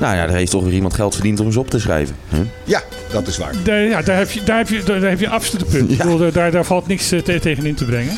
Nou 0.00 0.16
ja, 0.16 0.26
daar 0.26 0.36
heeft 0.36 0.50
toch 0.50 0.64
weer 0.64 0.72
iemand 0.72 0.94
geld 0.94 1.14
verdiend 1.14 1.40
om 1.40 1.52
ze 1.52 1.58
op 1.58 1.70
te 1.70 1.78
schrijven. 1.80 2.16
Huh? 2.28 2.40
Ja, 2.64 2.82
dat 3.12 3.26
is 3.26 3.36
waar. 3.38 3.52
daar, 3.64 3.80
ja, 3.80 4.02
daar, 4.02 4.16
heb 4.18 4.30
je, 4.30 4.42
daar, 4.44 4.58
heb 4.58 4.68
je, 4.68 4.82
daar 4.82 5.00
heb 5.00 5.20
je 5.20 5.28
absoluut 5.28 5.62
een 5.66 5.68
punt. 5.72 5.90
Ik 5.90 5.96
Ja. 5.96 6.04
bedoel, 6.04 6.32
daar, 6.32 6.50
daar 6.50 6.64
valt 6.64 6.86
niks 6.86 7.12
eh, 7.12 7.20
te- 7.22 7.38
tegen 7.40 7.66
in 7.66 7.74
te 7.74 7.84
brengen. 7.84 8.16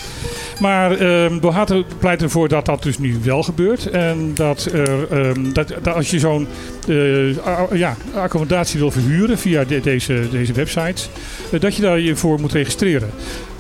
Maar 0.60 0.90
ehm 0.98 1.38
Bohato 1.40 1.84
pleit 1.98 2.22
ervoor 2.22 2.48
dat 2.48 2.66
dat 2.66 2.82
dus 2.82 2.98
nu 2.98 3.16
wel 3.22 3.42
gebeurt. 3.42 3.86
En 3.90 4.30
dat, 4.34 4.68
er, 4.72 5.06
ehm, 5.12 5.52
dat, 5.52 5.88
als 5.88 6.10
je 6.10 6.18
zo'n 6.18 6.46
eh, 6.88 7.78
ja, 7.78 7.96
accommodatie 8.14 8.78
wil 8.78 8.90
verhuren 8.90 9.38
via 9.38 9.64
de- 9.64 9.80
deze, 9.80 10.20
deze 10.30 10.52
websites, 10.52 11.08
eh, 11.52 11.60
dat 11.60 11.74
je 11.76 11.82
daar 11.82 11.98
je 12.00 12.16
voor 12.16 12.40
moet 12.40 12.52
registreren. 12.52 13.10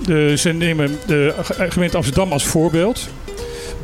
De, 0.06 0.32
ze 0.36 0.52
nemen 0.52 0.90
de 1.06 1.34
ge- 1.42 1.70
gemeente 1.70 1.96
Amsterdam 1.96 2.32
als 2.32 2.44
voorbeeld. 2.46 3.08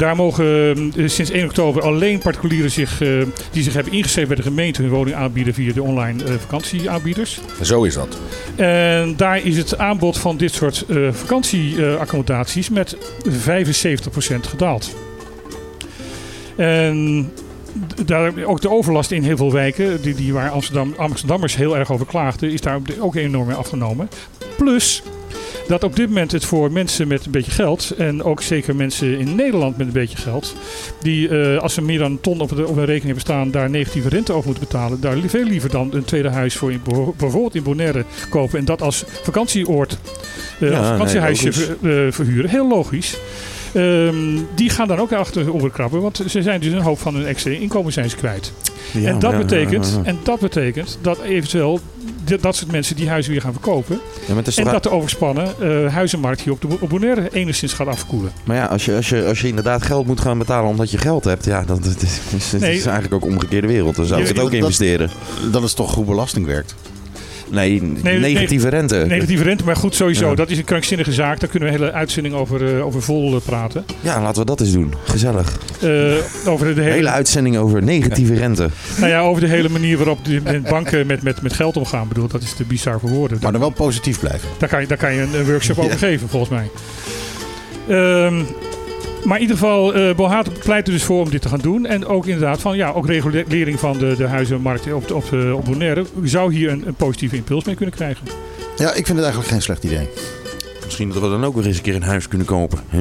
Daar 0.00 0.16
mogen 0.16 0.76
eh, 0.97 1.09
sinds 1.09 1.30
1 1.30 1.45
oktober 1.45 1.83
alleen 1.83 2.19
particulieren 2.19 2.71
zich, 2.71 3.00
eh, 3.00 3.09
die 3.52 3.62
zich 3.62 3.75
hebben 3.75 3.92
ingeschreven 3.92 4.28
bij 4.28 4.37
de 4.37 4.42
gemeente 4.50 4.83
hun 4.83 4.90
woning 4.90 5.16
aanbieden 5.16 5.54
via 5.54 5.73
de 5.73 5.83
online 5.83 6.25
eh, 6.25 6.35
vakantieaanbieders. 6.35 7.40
Zo 7.62 7.85
is 7.85 7.95
dat. 7.95 8.19
En 8.57 9.16
daar 9.16 9.45
is 9.45 9.57
het 9.57 9.78
aanbod 9.78 10.19
van 10.19 10.37
dit 10.37 10.52
soort 10.52 10.85
vakantieaccommodaties 11.11 12.71
met 12.71 12.97
75% 12.97 14.47
gedaald. 14.49 14.97
En 16.57 17.30
daar, 18.07 18.45
ook 18.45 18.61
de 18.61 18.71
overlast 18.71 19.11
in 19.11 19.23
heel 19.23 19.37
veel 19.37 19.52
wijken, 19.52 20.02
die, 20.02 20.14
die 20.14 20.33
waar 20.33 20.50
Amsterdam, 20.50 20.95
Amsterdammers 20.97 21.57
heel 21.57 21.76
erg 21.76 21.92
over 21.92 22.07
klaagden, 22.07 22.52
is 22.52 22.61
daar 22.61 22.80
ook 22.99 23.14
enorm 23.14 23.47
mee 23.47 23.57
afgenomen. 23.57 24.09
Plus 24.57 25.02
dat 25.69 25.85
op 25.85 25.97
dit 25.97 26.09
moment 26.09 26.33
het 26.33 26.45
voor 26.45 26.73
mensen 26.73 27.09
met 27.09 27.25
een 27.25 27.31
beetje 27.31 27.51
geld, 27.51 27.91
en 27.99 28.23
ook 28.23 28.43
zeker 28.43 28.77
mensen 28.77 29.19
in 29.19 29.35
Nederland 29.35 29.77
met 29.77 29.87
een 29.87 29.93
beetje 29.93 30.17
geld, 30.17 30.55
die 31.03 31.29
eh, 31.29 31.59
als 31.59 31.75
ze 31.75 31.83
meer 31.83 31.99
dan 31.99 32.11
een 32.11 32.21
ton 32.21 32.41
op, 32.41 32.49
de, 32.49 32.67
op 32.67 32.77
hun 32.77 32.85
rekening 32.85 33.03
hebben 33.05 33.21
staan, 33.21 33.51
daar 33.51 33.71
negatieve 33.71 34.09
rente 34.09 34.33
over 34.33 34.49
moeten 34.49 34.69
betalen, 34.69 35.01
daar 35.01 35.17
veel 35.27 35.45
liever 35.45 35.71
dan 35.71 35.89
een 35.93 36.05
tweede 36.05 36.31
huis 36.31 36.57
voor 36.57 36.73
in, 36.73 36.83
bijvoorbeeld 37.17 37.55
in 37.55 37.63
Bonaire 37.63 38.05
kopen 38.29 38.59
en 38.59 38.65
dat 38.65 38.83
als 38.83 39.05
vakantieoord, 39.23 39.99
eh 40.61 40.71
Ja, 40.71 40.79
als 40.79 40.87
vakantiehuisje 40.89 41.45
nee, 41.45 41.53
ver- 41.53 42.07
eh, 42.07 42.13
verhuren. 42.13 42.51
Heel 42.51 42.69
logisch. 42.69 43.19
Ehm, 43.73 44.39
die 44.55 44.71
gaan 44.71 44.89
dan 44.89 44.99
ook 44.99 45.13
achter 45.13 45.55
over 45.55 45.71
krabben, 45.71 46.01
want 46.01 46.23
ze 46.29 46.43
zijn 46.43 46.61
dus 46.61 46.73
een 46.73 46.81
hoop 46.81 46.99
van 46.99 47.15
hun 47.15 47.27
extra 47.27 47.51
inkomen 47.51 47.93
zijn 47.93 48.11
ze 48.11 48.17
kwijt. 48.17 48.53
Ja, 48.93 49.09
en, 49.09 49.19
dat 49.19 49.33
ja, 49.33 49.39
betekent, 49.39 50.01
en 50.05 50.19
dat 50.23 50.41
betekent 50.41 50.99
dat 51.03 51.21
eventueel 51.23 51.81
dat 52.41 52.57
soort 52.57 52.71
mensen 52.73 52.97
die 52.97 53.09
huizen 53.09 53.33
weer 53.33 53.41
gaan 53.41 53.53
verkopen. 53.53 54.01
Ja, 54.27 54.35
maar, 54.35 54.47
is 54.47 54.57
En 54.57 54.65
toch- 54.65 54.73
dat 54.73 54.83
de 54.83 54.91
overspannen 54.91 55.55
eh, 55.61 55.93
huizenmarkt 55.95 56.41
hier 56.41 56.53
op 56.53 56.61
de 56.61 56.69
op 56.81 56.89
Bonaire 56.89 57.29
enigszins 57.33 57.73
gaat 57.73 57.87
afkoelen. 57.87 58.33
maar 58.45 58.57
ja, 58.57 58.65
als 58.67 58.85
je, 58.85 58.95
als, 58.97 59.09
je, 59.09 59.25
als 59.25 59.41
je 59.41 59.49
inderdaad 59.49 59.83
geld 59.83 60.07
moet 60.07 60.21
gaan 60.21 60.39
betalen 60.39 60.71
omdat 60.71 60.91
je 60.91 60.99
geld 60.99 61.25
hebt, 61.25 61.45
ja, 61.45 61.63
dan 61.65 61.81
dat 61.95 62.03
is, 62.03 62.19
is, 62.37 62.53
het 62.53 62.61
Nee. 62.61 62.77
is 62.77 62.87
eigenlijk 62.87 63.15
ook 63.25 63.31
omgekeerde 63.31 63.67
wereld. 63.67 63.97
Dan 63.97 64.05
zou 64.07 64.21
ik 64.21 64.27
Je- 64.27 64.33
het 64.33 64.43
ook 64.43 64.51
dat- 64.51 64.61
investeren. 64.61 65.11
Dat 65.53 65.63
is 65.63 65.73
toch 65.75 65.95
hoe 65.95 66.05
belasting 66.05 66.47
werkt? 66.47 66.75
Nee, 67.50 67.83
nee, 67.83 68.19
negatieve 68.19 68.69
rente. 68.69 69.04
Negatieve 69.09 69.42
rente, 69.42 69.64
maar 69.64 69.76
goed, 69.76 69.95
sowieso. 69.95 70.28
Ja. 70.28 70.35
Dat 70.35 70.50
is 70.50 70.59
een 70.59 70.64
krankzinnige 70.64 71.12
zaak. 71.12 71.40
Daar 71.40 71.49
kunnen 71.49 71.69
we 71.69 71.75
een 71.75 71.80
hele 71.80 71.92
uitzending 71.92 72.35
over, 72.35 72.76
eh, 72.76 72.87
over 72.87 73.02
vol 73.02 73.35
eh, 73.35 73.40
praten. 73.45 73.85
Ja, 74.00 74.23
laten 74.23 74.40
we 74.40 74.47
dat 74.47 74.61
eens 74.61 74.73
doen. 74.73 74.95
Gezellig. 75.04 75.59
Eh, 75.80 76.49
over 76.52 76.75
de 76.75 76.80
hele, 76.80 76.95
Hele 76.95 77.11
uitzending 77.11 77.57
over 77.57 77.83
negatieve 77.83 78.35
rente. 78.35 78.69
nou 78.99 79.11
ja, 79.11 79.21
over 79.21 79.40
de 79.40 79.49
hele 79.49 79.69
manier 79.69 79.97
waarop 79.97 80.25
de, 80.25 80.61
banken 80.69 81.07
met, 81.07 81.23
met, 81.23 81.42
met 81.42 81.52
geld 81.52 81.76
omgaan. 81.76 82.02
Ik 82.02 82.09
bedoel, 82.09 82.28
dat 82.28 82.42
is 82.42 82.52
te 82.52 82.64
bizar 82.64 83.00
voor 83.00 83.11
woorden. 83.11 83.38
Maar 83.42 83.52
dan 83.52 83.61
wel 83.61 83.71
positief 83.71 84.21
blijven. 84.21 84.49
Daar 84.59 84.69
kan 84.69 84.80
je, 84.80 84.87
daar 84.87 84.99
kan 84.99 85.14
je 85.14 85.21
een, 85.21 85.35
een 85.35 85.45
workshop 85.45 85.78
over 85.78 85.99
geven, 85.99 86.28
volgens 86.28 86.50
mij. 86.50 86.71
Ehm, 87.88 88.42
maar 89.25 89.37
in 89.37 89.43
ieder 89.43 89.57
geval, 89.57 89.95
eh 89.95 90.15
Bohaat 90.15 90.59
pleit 90.65 90.87
er 90.87 90.93
dus 90.93 91.03
voor 91.05 91.21
om 91.25 91.31
dit 91.31 91.43
te 91.43 91.49
gaan 91.49 91.59
doen. 91.61 91.87
En 91.87 92.07
ook 92.07 92.27
inderdaad 92.27 92.61
van, 92.61 92.77
ja, 92.77 92.91
ook 92.91 93.07
regulering 93.07 93.79
van 93.81 93.99
de, 93.99 94.15
de 94.17 94.27
huizenmarkt 94.27 94.93
op, 94.93 95.09
de- 95.09 95.15
op, 95.15 95.31
de- 95.31 95.53
op 95.57 95.65
Bonaire 95.65 96.05
zou 96.25 96.55
hier 96.55 96.71
een, 96.71 96.87
een 96.87 96.95
positieve 96.95 97.37
impuls 97.37 97.65
mee 97.65 97.75
kunnen 97.75 97.95
krijgen. 97.95 98.27
Ja, 98.77 98.89
ik 98.89 98.95
vind 98.95 99.09
het 99.09 99.19
eigenlijk 99.19 99.49
geen 99.49 99.62
slecht 99.62 99.85
idee. 99.85 100.09
Misschien 100.85 101.09
dat 101.09 101.23
we 101.23 101.29
dan 101.29 101.45
ook 101.45 101.55
weer 101.55 101.67
eens 101.67 101.77
een 101.77 101.83
keer 101.83 101.95
een 101.95 102.03
huis 102.03 102.29
kunnen 102.29 102.47
kopen. 102.47 102.79
Hè? 102.89 103.00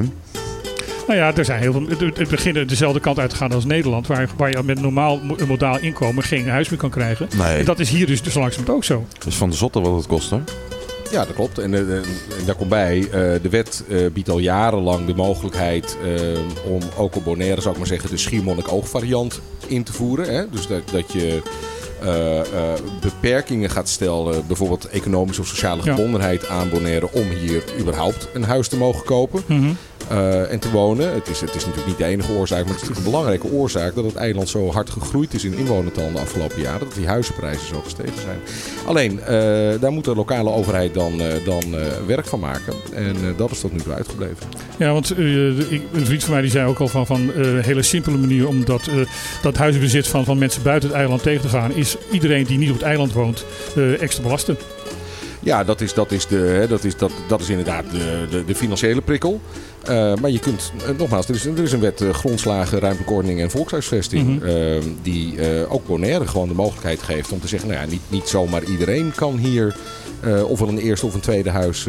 Nou 1.08 1.22
ja, 1.22 1.36
er 1.36 1.46
zijn 1.46 1.62
heel 1.62 1.72
veel. 1.72 1.86
Het, 1.88 2.18
het 2.18 2.30
beginnen 2.30 2.68
dezelfde 2.68 3.00
kant 3.00 3.20
uit 3.20 3.30
te 3.30 3.36
gaan 3.36 3.52
als 3.52 3.66
Nederland, 3.66 4.08
waar, 4.08 4.30
waar 4.38 4.50
je 4.50 4.64
met 4.64 4.76
een 4.78 4.84
normaal 4.84 5.20
mo- 5.24 5.36
modaal 5.48 5.80
inkomen 5.80 6.24
geen 6.24 6.50
huis 6.50 6.70
meer 6.70 6.80
kan 6.80 6.90
krijgen. 6.90 7.28
Nee, 7.38 7.58
En 7.58 7.66
dat 7.66 7.80
is 7.80 7.90
hier 7.90 8.08
dus, 8.08 8.22
dus 8.22 8.34
langzamerhand 8.34 8.78
ook 8.78 8.84
zo. 8.84 9.06
dat 9.14 9.26
is 9.28 9.36
van 9.36 9.50
de 9.50 9.56
zotte 9.56 9.80
wat 9.82 9.96
het 9.96 10.08
kost 10.08 10.30
hoor. 10.30 10.42
Ja, 11.12 11.26
dat 11.26 11.36
klopt. 11.36 11.58
En, 11.58 11.74
eh, 11.74 11.80
en, 11.80 12.04
en 12.40 12.46
daar 12.46 12.56
komt 12.56 12.70
bij, 12.70 13.00
eh, 13.04 13.12
de 13.42 13.50
wet 13.50 13.84
eh, 13.90 13.98
biedt 14.14 14.30
al 14.30 14.40
jarenlang 14.40 15.06
de 15.06 15.16
mogelijkheid 15.16 15.98
om 16.66 16.82
ook 16.98 17.16
op 17.16 17.24
Bonaire, 17.24 17.62
zou 17.62 17.74
ik 17.74 17.80
maar 17.80 17.88
zeggen, 17.90 18.10
de 18.10 18.18
Schiermonnik-oog 18.18 18.90
variant 18.90 19.42
in 19.68 19.84
te 19.84 19.94
voeren. 19.94 20.34
Hè? 20.34 20.50
Dus 20.50 20.68
dat, 20.68 20.82
dat 20.92 21.12
je 21.12 21.42
beperkingen 23.02 23.70
gaat 23.70 23.90
stellen, 23.90 24.48
bijvoorbeeld 24.48 24.90
economische 24.90 25.42
of 25.42 25.48
sociale 25.48 25.82
Ja. 25.84 25.92
gebondenheid 25.96 26.48
aan 26.48 26.70
Bonaire, 26.70 27.12
om 27.12 27.30
hier 27.30 27.64
überhaupt 27.80 28.28
een 28.34 28.44
huis 28.44 28.68
te 28.68 28.78
mogen 28.78 29.06
kopen. 29.06 29.44
Mhm. 29.46 29.72
Eh, 30.10 30.52
en 30.52 30.60
te 30.60 30.72
wonen. 30.72 31.14
Het 31.14 31.28
is, 31.30 31.42
het 31.42 31.50
is 31.56 31.62
natuurlijk 31.66 31.88
niet 31.88 31.98
de 31.98 32.04
enige 32.06 32.32
oorzaak, 32.32 32.64
maar 32.66 32.74
het 32.74 32.82
is 32.82 32.88
natuurlijk 32.88 33.06
een 33.06 33.12
belangrijke 33.12 33.52
oorzaak 33.52 33.96
dat 33.96 34.04
het 34.06 34.16
eiland 34.16 34.50
zo 34.50 34.72
hard 34.72 34.90
gegroeid 34.90 35.34
is 35.34 35.44
in 35.44 35.54
inwonertal 35.58 36.12
de 36.12 36.20
afgelopen 36.20 36.62
jaren. 36.62 36.80
Dat 36.80 36.94
die 36.96 37.08
huizenprijzen 37.08 37.68
zo 37.68 37.82
gestegen 37.84 38.22
zijn. 38.22 38.40
Alleen, 38.86 39.20
eh, 39.22 39.36
daar 39.82 39.92
moet 39.92 40.06
de 40.06 40.16
lokale 40.16 40.50
overheid 40.50 40.94
dan, 40.94 41.22
eh, 41.22 41.46
dan 41.46 41.64
werk 42.08 42.26
van 42.26 42.40
maken. 42.40 42.74
En 42.94 43.16
dat 43.38 43.52
is 43.52 43.60
tot 43.60 43.72
nu 43.72 43.80
toe 43.80 43.94
uitgebleven. 43.94 44.48
Ja, 44.78 44.92
want 44.94 45.20
ik- 45.20 45.82
een 45.94 46.06
vriend 46.06 46.24
van 46.24 46.34
mij 46.34 46.42
die 46.42 46.52
zei 46.52 46.68
ook 46.68 46.80
al 46.80 46.88
van, 46.88 47.06
van 47.06 47.32
een 47.36 47.62
hele 47.64 47.82
simpele 47.84 48.18
manier 48.18 48.48
om 48.48 48.66
dat, 48.66 48.82
dat 49.42 49.58
huizenbezit 49.58 50.08
van, 50.08 50.26
van 50.26 50.38
mensen 50.38 50.64
buiten 50.64 50.90
het 50.90 50.98
eiland 50.98 51.24
tegen 51.24 51.42
te 51.42 51.48
gaan, 51.48 51.74
is 51.76 51.96
iedereen 52.12 52.44
die 52.44 52.58
niet 52.58 52.70
op 52.70 52.76
het 52.76 52.84
eiland 52.86 53.14
woont 53.14 53.46
extra 54.00 54.24
belasten. 54.24 54.58
Ja, 55.42 55.64
dat 55.64 55.82
is, 55.82 55.94
dat 55.94 56.12
is, 56.12 56.28
de, 56.28 56.36
hè, 56.38 56.68
dat 56.68 56.84
is, 56.84 56.98
dat, 56.98 57.12
dat 57.28 57.42
is 57.42 57.50
inderdaad 57.50 57.84
de, 57.92 58.26
de, 58.30 58.46
de 58.46 58.56
financiële 58.56 59.02
prikkel. 59.02 59.42
Eh, 59.86 60.14
maar 60.22 60.30
je 60.30 60.40
kunt, 60.40 60.72
eh, 60.88 60.98
nogmaals, 60.98 61.28
er 61.30 61.36
is, 61.36 61.46
er 61.46 61.60
is 61.64 61.72
een 61.72 61.80
wet 61.80 62.02
eh, 62.02 62.10
grondslagen, 62.10 62.80
ruimtelijke 62.80 63.14
ordening 63.14 63.42
en 63.42 63.52
volkshuisvesting. 63.52 64.40
Mhm. 64.40 64.82
die 65.02 65.38
ook 65.70 65.86
Bonaire 65.88 66.28
gewoon 66.28 66.48
de 66.48 66.54
mogelijkheid 66.54 67.02
geeft 67.02 67.32
om 67.32 67.40
te 67.42 67.48
zeggen: 67.48 67.70
nou 67.70 67.82
ja, 67.82 67.88
niet, 67.90 68.02
niet 68.08 68.28
zomaar 68.28 68.64
iedereen 68.64 69.12
kan 69.16 69.38
hier 69.38 69.76
eh, 70.20 70.50
of 70.50 70.60
wel 70.60 70.68
een 70.68 70.78
eerste 70.78 71.06
of 71.06 71.14
een 71.14 71.20
tweede 71.20 71.50
huis 71.50 71.88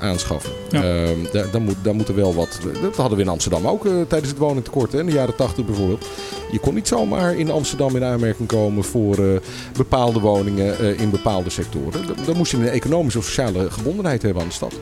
aanschaffen. 0.00 0.52
Ja. 0.70 0.82
Ehm, 0.82 1.16
daar, 1.32 1.50
daar, 1.50 1.60
moet, 1.60 1.74
daar 1.82 1.94
moet 1.94 2.08
er 2.08 2.14
wel 2.14 2.34
wat. 2.34 2.58
Dat 2.82 2.96
hadden 2.96 3.16
we 3.18 3.24
in 3.24 3.30
Amsterdam 3.30 3.66
ook 3.66 3.82
tijdens 4.08 4.30
het 4.30 4.38
woningtekort, 4.38 4.92
hè, 4.92 4.98
in 5.00 5.06
de 5.06 5.12
jaren 5.12 5.36
80 5.36 5.64
bijvoorbeeld. 5.64 6.06
Je 6.52 6.58
kon 6.58 6.74
niet 6.74 6.88
zomaar 6.88 7.36
in 7.36 7.50
Amsterdam 7.50 7.96
in 7.96 8.04
aanmerking 8.04 8.48
komen 8.48 8.84
voor 8.84 9.40
bepaalde 9.76 10.20
woningen 10.20 10.98
in 10.98 11.10
bepaalde 11.10 11.50
sectoren. 11.50 12.06
Dan- 12.06 12.16
Dan 12.26 12.36
moest 12.36 12.50
je 12.50 12.56
een 12.56 12.68
economische 12.68 13.18
of 13.18 13.24
sociale 13.24 13.70
gebondenheid 13.70 14.22
hebben 14.22 14.42
aan 14.42 14.48
de 14.48 14.54
stad. 14.54 14.74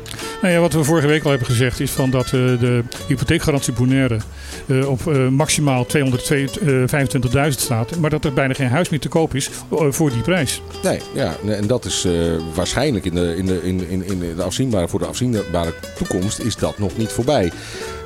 Nou 0.42 0.54
ja, 0.54 0.60
wat 0.60 0.72
we 0.72 0.84
vorige 0.84 1.06
week 1.06 1.24
al 1.24 1.30
hebben 1.30 1.48
gezegd 1.48 1.80
is 1.80 1.90
van 1.90 2.10
dat 2.10 2.32
de 2.60 2.82
hypotheekgarantie 3.08 3.72
Bonaire 3.72 4.18
eh, 4.66 4.88
op 4.88 5.06
eh, 5.06 5.28
maximaal 5.28 5.86
225.000 5.96 7.48
staat. 7.48 7.96
Maar 7.96 8.10
dat 8.10 8.24
er 8.24 8.32
bijna 8.32 8.54
geen 8.54 8.68
huis 8.68 8.88
meer 8.88 9.00
te 9.00 9.08
koop 9.08 9.34
is 9.34 9.50
eh, 9.70 9.86
voor 9.90 10.10
die 10.10 10.22
prijs. 10.22 10.62
Nee, 10.82 11.00
ja, 11.14 11.34
en 11.46 11.66
dat 11.66 11.84
is 11.84 12.06
waarschijnlijk 12.54 13.04
in 13.04 13.14
de, 13.14 13.36
in, 13.36 13.46
de, 13.46 13.62
in, 13.62 13.88
in, 13.88 14.06
in 14.06 14.18
de 14.36 14.42
afzienbare, 14.42 14.88
voor 14.88 14.98
de 14.98 15.06
afzienbare 15.06 15.74
toekomst 15.96 16.38
is 16.38 16.56
dat 16.56 16.78
nog 16.78 16.96
niet 16.96 17.12
voorbij. 17.12 17.52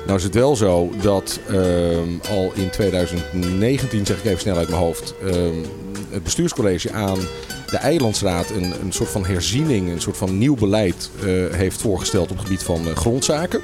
Nou 0.05 0.17
is 0.17 0.23
het 0.23 0.33
wel 0.33 0.55
zo 0.55 0.89
dat 1.01 1.39
ehm, 1.47 2.09
al 2.29 2.51
in 2.53 2.69
2019, 2.69 4.05
zeg 4.05 4.17
ik 4.17 4.25
even 4.25 4.39
snel 4.39 4.57
uit 4.57 4.69
mijn 4.69 4.81
hoofd, 4.81 5.13
ehm, 5.25 5.55
het 6.09 6.23
bestuurscollege 6.23 6.91
aan 6.91 7.19
de 7.69 7.77
Eilandsraad 7.77 8.49
een, 8.49 8.73
een 8.81 8.91
soort 8.91 9.09
van 9.09 9.25
herziening, 9.25 9.89
een 9.89 10.01
soort 10.01 10.17
van 10.17 10.37
nieuw 10.37 10.55
beleid 10.55 11.09
eh, 11.19 11.25
heeft 11.51 11.81
voorgesteld 11.81 12.31
op 12.31 12.37
het 12.37 12.45
gebied 12.45 12.63
van 12.63 12.87
eh, 12.87 12.95
grondzaken. 12.95 13.61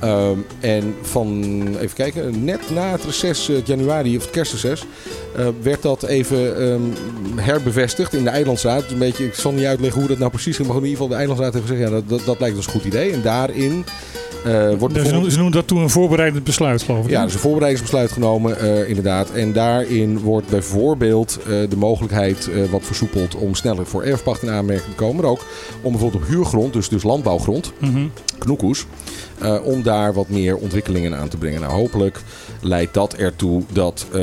Ehm, 0.00 0.38
en 0.60 0.94
van, 1.02 1.42
even 1.80 1.96
kijken, 1.96 2.44
net 2.44 2.70
na 2.70 2.90
het 2.90 3.04
reces, 3.04 3.48
eh, 3.48 3.56
het 3.56 3.66
januari 3.66 4.16
of 4.16 4.22
het 4.22 4.30
kerstreces, 4.30 4.84
werd 5.62 5.82
dat 5.82 6.02
even 6.02 6.92
herbevestigd 7.36 8.14
in 8.14 8.24
de 8.24 8.30
Eilandsraad. 8.30 8.90
Een 8.90 8.98
beetje, 8.98 9.24
ik 9.24 9.34
zal 9.34 9.52
niet 9.52 9.64
uitleggen 9.64 10.00
hoe 10.00 10.08
dat 10.08 10.18
nou 10.18 10.30
precies 10.30 10.56
ging, 10.56 10.68
maar 10.68 10.76
in 10.76 10.82
ieder 10.82 10.98
geval 10.98 11.12
de 11.12 11.18
Eilandsraad 11.18 11.52
heeft 11.52 11.66
gezegd, 11.66 11.88
ja, 11.88 11.94
dat, 11.94 12.08
dat, 12.08 12.24
dat 12.24 12.40
lijkt 12.40 12.56
ons 12.56 12.66
een 12.66 12.72
goed 12.72 12.84
idee. 12.84 13.12
En 13.12 13.22
daarin 13.22 13.84
wordt 14.78 14.94
Dus 14.94 15.04
ze, 15.06 15.12
noemen, 15.12 15.30
ze 15.30 15.36
noemen 15.36 15.54
dat 15.54 15.66
toen 15.66 15.78
een 15.82 15.90
voorbereidend 15.90 16.44
besluit, 16.44 16.82
geloof 16.82 17.04
ik. 17.04 17.10
ja, 17.10 17.20
er 17.20 17.26
is 17.26 17.34
een 17.34 17.40
voorbereidingsbesluit 17.40 18.12
genomen, 18.12 18.58
eh, 18.60 18.88
inderdaad. 18.88 19.30
En 19.30 19.52
daarin 19.52 20.18
wordt 20.18 20.48
bijvoorbeeld 20.48 21.38
eh, 21.42 21.46
de 21.68 21.76
mogelijkheid 21.76 22.48
eh, 22.50 22.70
wat 22.70 22.82
versoepeld 22.82 23.34
om 23.34 23.54
sneller 23.54 23.86
voor 23.86 24.02
erfpacht 24.02 24.42
in 24.42 24.50
aanmerking 24.50 24.88
te 24.90 24.96
komen. 24.96 25.22
Maar 25.22 25.30
ook 25.30 25.44
om 25.82 25.90
bijvoorbeeld 25.92 26.22
op 26.22 26.28
huurgrond, 26.28 26.72
dus, 26.72 26.88
dus 26.88 27.02
landbouwgrond, 27.02 27.72
Mhm. 27.78 28.06
knoekoes, 28.38 28.86
eh, 29.38 29.56
om 29.64 29.82
daar 29.82 30.14
wat 30.14 30.28
meer 30.28 30.56
ontwikkelingen 30.56 31.16
aan 31.16 31.28
te 31.28 31.36
brengen. 31.36 31.60
Nou, 31.60 31.72
hopelijk 31.72 32.20
leidt 32.60 32.94
dat 32.94 33.14
ertoe 33.14 33.62
dat 33.72 34.06
eh, 34.12 34.20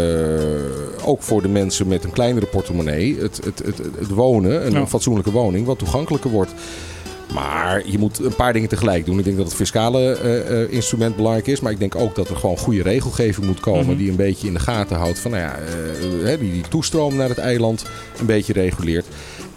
ook 1.06 1.22
voor 1.24 1.42
de 1.42 1.48
mensen 1.50 1.88
met 1.88 2.04
een 2.04 2.12
kleinere 2.12 2.46
portemonnee 2.46 3.18
het, 3.20 3.40
het, 3.44 3.62
het, 3.66 3.78
het 4.00 4.10
wonen, 4.10 4.66
een 4.66 4.72
Ja. 4.72 4.88
fatsoenlijke 4.88 5.32
woning, 5.32 5.66
wat 5.66 5.78
toegankelijker 5.80 6.30
wordt. 6.32 6.52
Maar 7.36 7.82
je 7.86 7.98
moet 7.98 8.20
een 8.20 8.36
paar 8.36 8.54
dingen 8.54 8.70
tegelijk 8.70 9.06
doen. 9.06 9.18
Ik 9.20 9.24
denk 9.24 9.38
dat 9.38 9.46
het 9.46 9.56
fiscale 9.56 10.18
eh, 10.18 10.62
eh, 10.62 10.72
instrument 10.72 11.16
belangrijk 11.16 11.48
is. 11.48 11.60
Maar 11.60 11.72
ik 11.72 11.80
denk 11.80 11.96
ook 11.96 12.16
dat 12.16 12.30
er 12.30 12.36
gewoon 12.36 12.58
goede 12.58 12.82
regelgeving 12.82 13.46
moet 13.46 13.60
komen. 13.60 13.86
Mhm. 13.86 13.98
Die 13.98 14.10
een 14.10 14.16
beetje 14.16 14.48
in 14.48 14.54
de 14.54 14.60
gaten 14.60 14.98
houdt. 14.98 15.20
Van, 15.20 15.32
nou 15.32 15.44
ja, 15.44 15.56
eh, 16.24 16.40
die, 16.40 16.52
die 16.52 16.68
toestroom 16.70 17.16
naar 17.16 17.30
het 17.30 17.38
eiland 17.38 17.86
een 18.20 18.26
beetje 18.26 18.54
reguleert. 18.54 19.06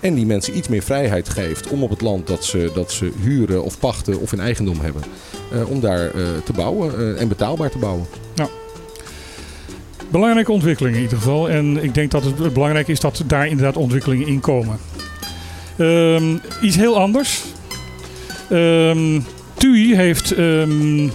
En 0.01 0.15
die 0.15 0.27
mensen 0.27 0.57
iets 0.57 0.69
meer 0.69 0.83
vrijheid 0.83 1.29
geeft 1.29 1.69
om 1.69 1.83
op 1.83 1.91
het 1.91 2.01
land 2.01 2.27
dat 2.27 2.45
ze, 2.45 2.71
dat 2.75 2.93
ze 2.93 3.13
huren 3.21 3.65
of 3.65 3.79
pachten 3.79 4.21
of 4.21 4.33
in 4.33 4.41
eigendom 4.41 4.81
hebben. 4.81 5.03
om 5.69 5.81
daar 5.81 6.11
te 6.45 6.53
bouwen 6.53 7.19
en 7.19 7.29
betaalbaar 7.29 7.71
te 7.71 7.79
bouwen. 7.79 8.07
Belangrijke 10.11 10.53
ontwikkelingen 10.53 10.99
in 10.99 11.05
ieder 11.05 11.19
geval. 11.19 11.51
En 11.51 11.83
ik 11.85 11.95
denk 11.95 12.11
dat 12.11 12.25
het 12.25 12.53
belangrijk 12.53 12.89
is 12.89 13.01
dat 13.01 13.23
daar 13.27 13.47
inderdaad 13.47 13.77
ontwikkelingen 13.77 14.27
in 14.27 14.41
komen. 14.41 14.79
Ehm, 15.77 16.37
iets 16.63 16.77
heel 16.77 16.99
anders. 16.99 17.45
Ehm 18.51 19.21
TUI 19.59 19.95
heeft 19.95 20.33
ehm, 20.33 21.05
eh, 21.05 21.11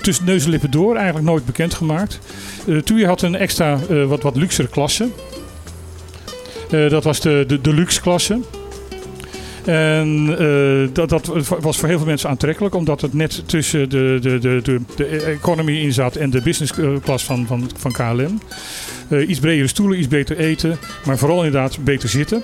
tussen 0.00 0.24
neus 0.24 0.44
en 0.44 0.50
lippen 0.50 0.70
door 0.70 0.96
eigenlijk 0.96 1.26
nooit 1.26 1.44
bekendgemaakt. 1.44 2.18
Eh 2.68 2.76
TUI 2.76 3.06
had 3.06 3.22
een 3.22 3.34
extra 3.34 3.78
eh, 3.88 4.04
wat, 4.04 4.22
wat 4.22 4.36
luxere 4.36 4.68
klasse. 4.68 5.08
Dat 6.88 7.04
was 7.04 7.20
de, 7.20 7.44
de 7.46 7.60
deluxe 7.60 8.00
klasse. 8.00 8.40
En 9.64 10.26
dat, 10.92 11.08
dat 11.08 11.26
was 11.60 11.78
voor 11.78 11.88
heel 11.88 11.96
veel 11.98 12.06
mensen 12.06 12.28
aantrekkelijk, 12.28 12.74
omdat 12.74 13.00
het 13.00 13.14
net 13.14 13.42
tussen 13.48 13.88
de, 13.88 14.18
de, 14.20 14.38
de, 14.38 14.60
de, 14.62 14.80
de 14.96 15.06
economy 15.06 15.72
in 15.72 15.92
zat 15.92 16.16
en 16.16 16.30
de 16.30 16.40
business 16.42 16.72
class 17.02 17.24
van, 17.24 17.46
van, 17.46 17.70
van 17.76 17.92
KLM. 17.92 18.40
Iets 19.28 19.40
bredere 19.40 19.68
stoelen, 19.68 19.98
iets 19.98 20.08
beter 20.08 20.38
eten, 20.38 20.78
maar 21.04 21.18
vooral 21.18 21.44
inderdaad 21.44 21.84
beter 21.84 22.08
zitten. 22.08 22.42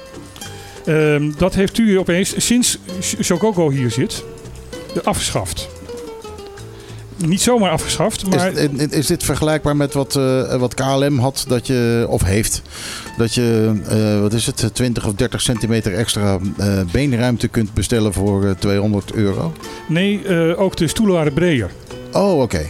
Ehm, 0.89 1.31
dat 1.39 1.55
heeft 1.55 1.79
u 1.79 1.99
opeens, 1.99 2.35
sinds 2.47 2.79
Shokogo 3.23 3.71
hier 3.71 3.91
zit, 3.91 4.25
afgeschaft. 5.05 5.69
Niet 7.17 7.41
zomaar 7.41 7.71
afgeschaft, 7.71 8.27
maar... 8.27 8.53
Is, 8.53 8.87
is- 8.91 9.07
dit 9.07 9.23
vergelijkbaar 9.25 9.77
met 9.77 9.95
wat, 9.95 10.17
eh, 10.17 10.55
wat 10.57 10.75
KLM 10.75 11.19
had, 11.19 11.45
dat 11.49 11.67
je, 11.67 12.07
of 12.09 12.23
heeft? 12.25 12.63
Dat 13.17 13.35
je, 13.35 13.75
eh, 13.89 14.21
wat 14.21 14.33
is 14.33 14.47
het, 14.47 14.71
20 14.73 15.07
of 15.07 15.13
30 15.13 15.41
centimeter 15.41 15.95
extra 15.95 16.39
eh, 16.59 16.81
beenruimte 16.93 17.49
kunt 17.49 17.75
bestellen 17.75 18.13
voor 18.13 18.45
eh, 18.45 18.51
200 18.51 19.13
euro? 19.13 19.53
Nee, 19.89 20.57
ook 20.57 20.77
de 20.77 20.89
stoelen 20.89 21.15
waren 21.15 21.33
breder. 21.33 21.71
Oh, 22.13 22.41
oké. 22.41 22.69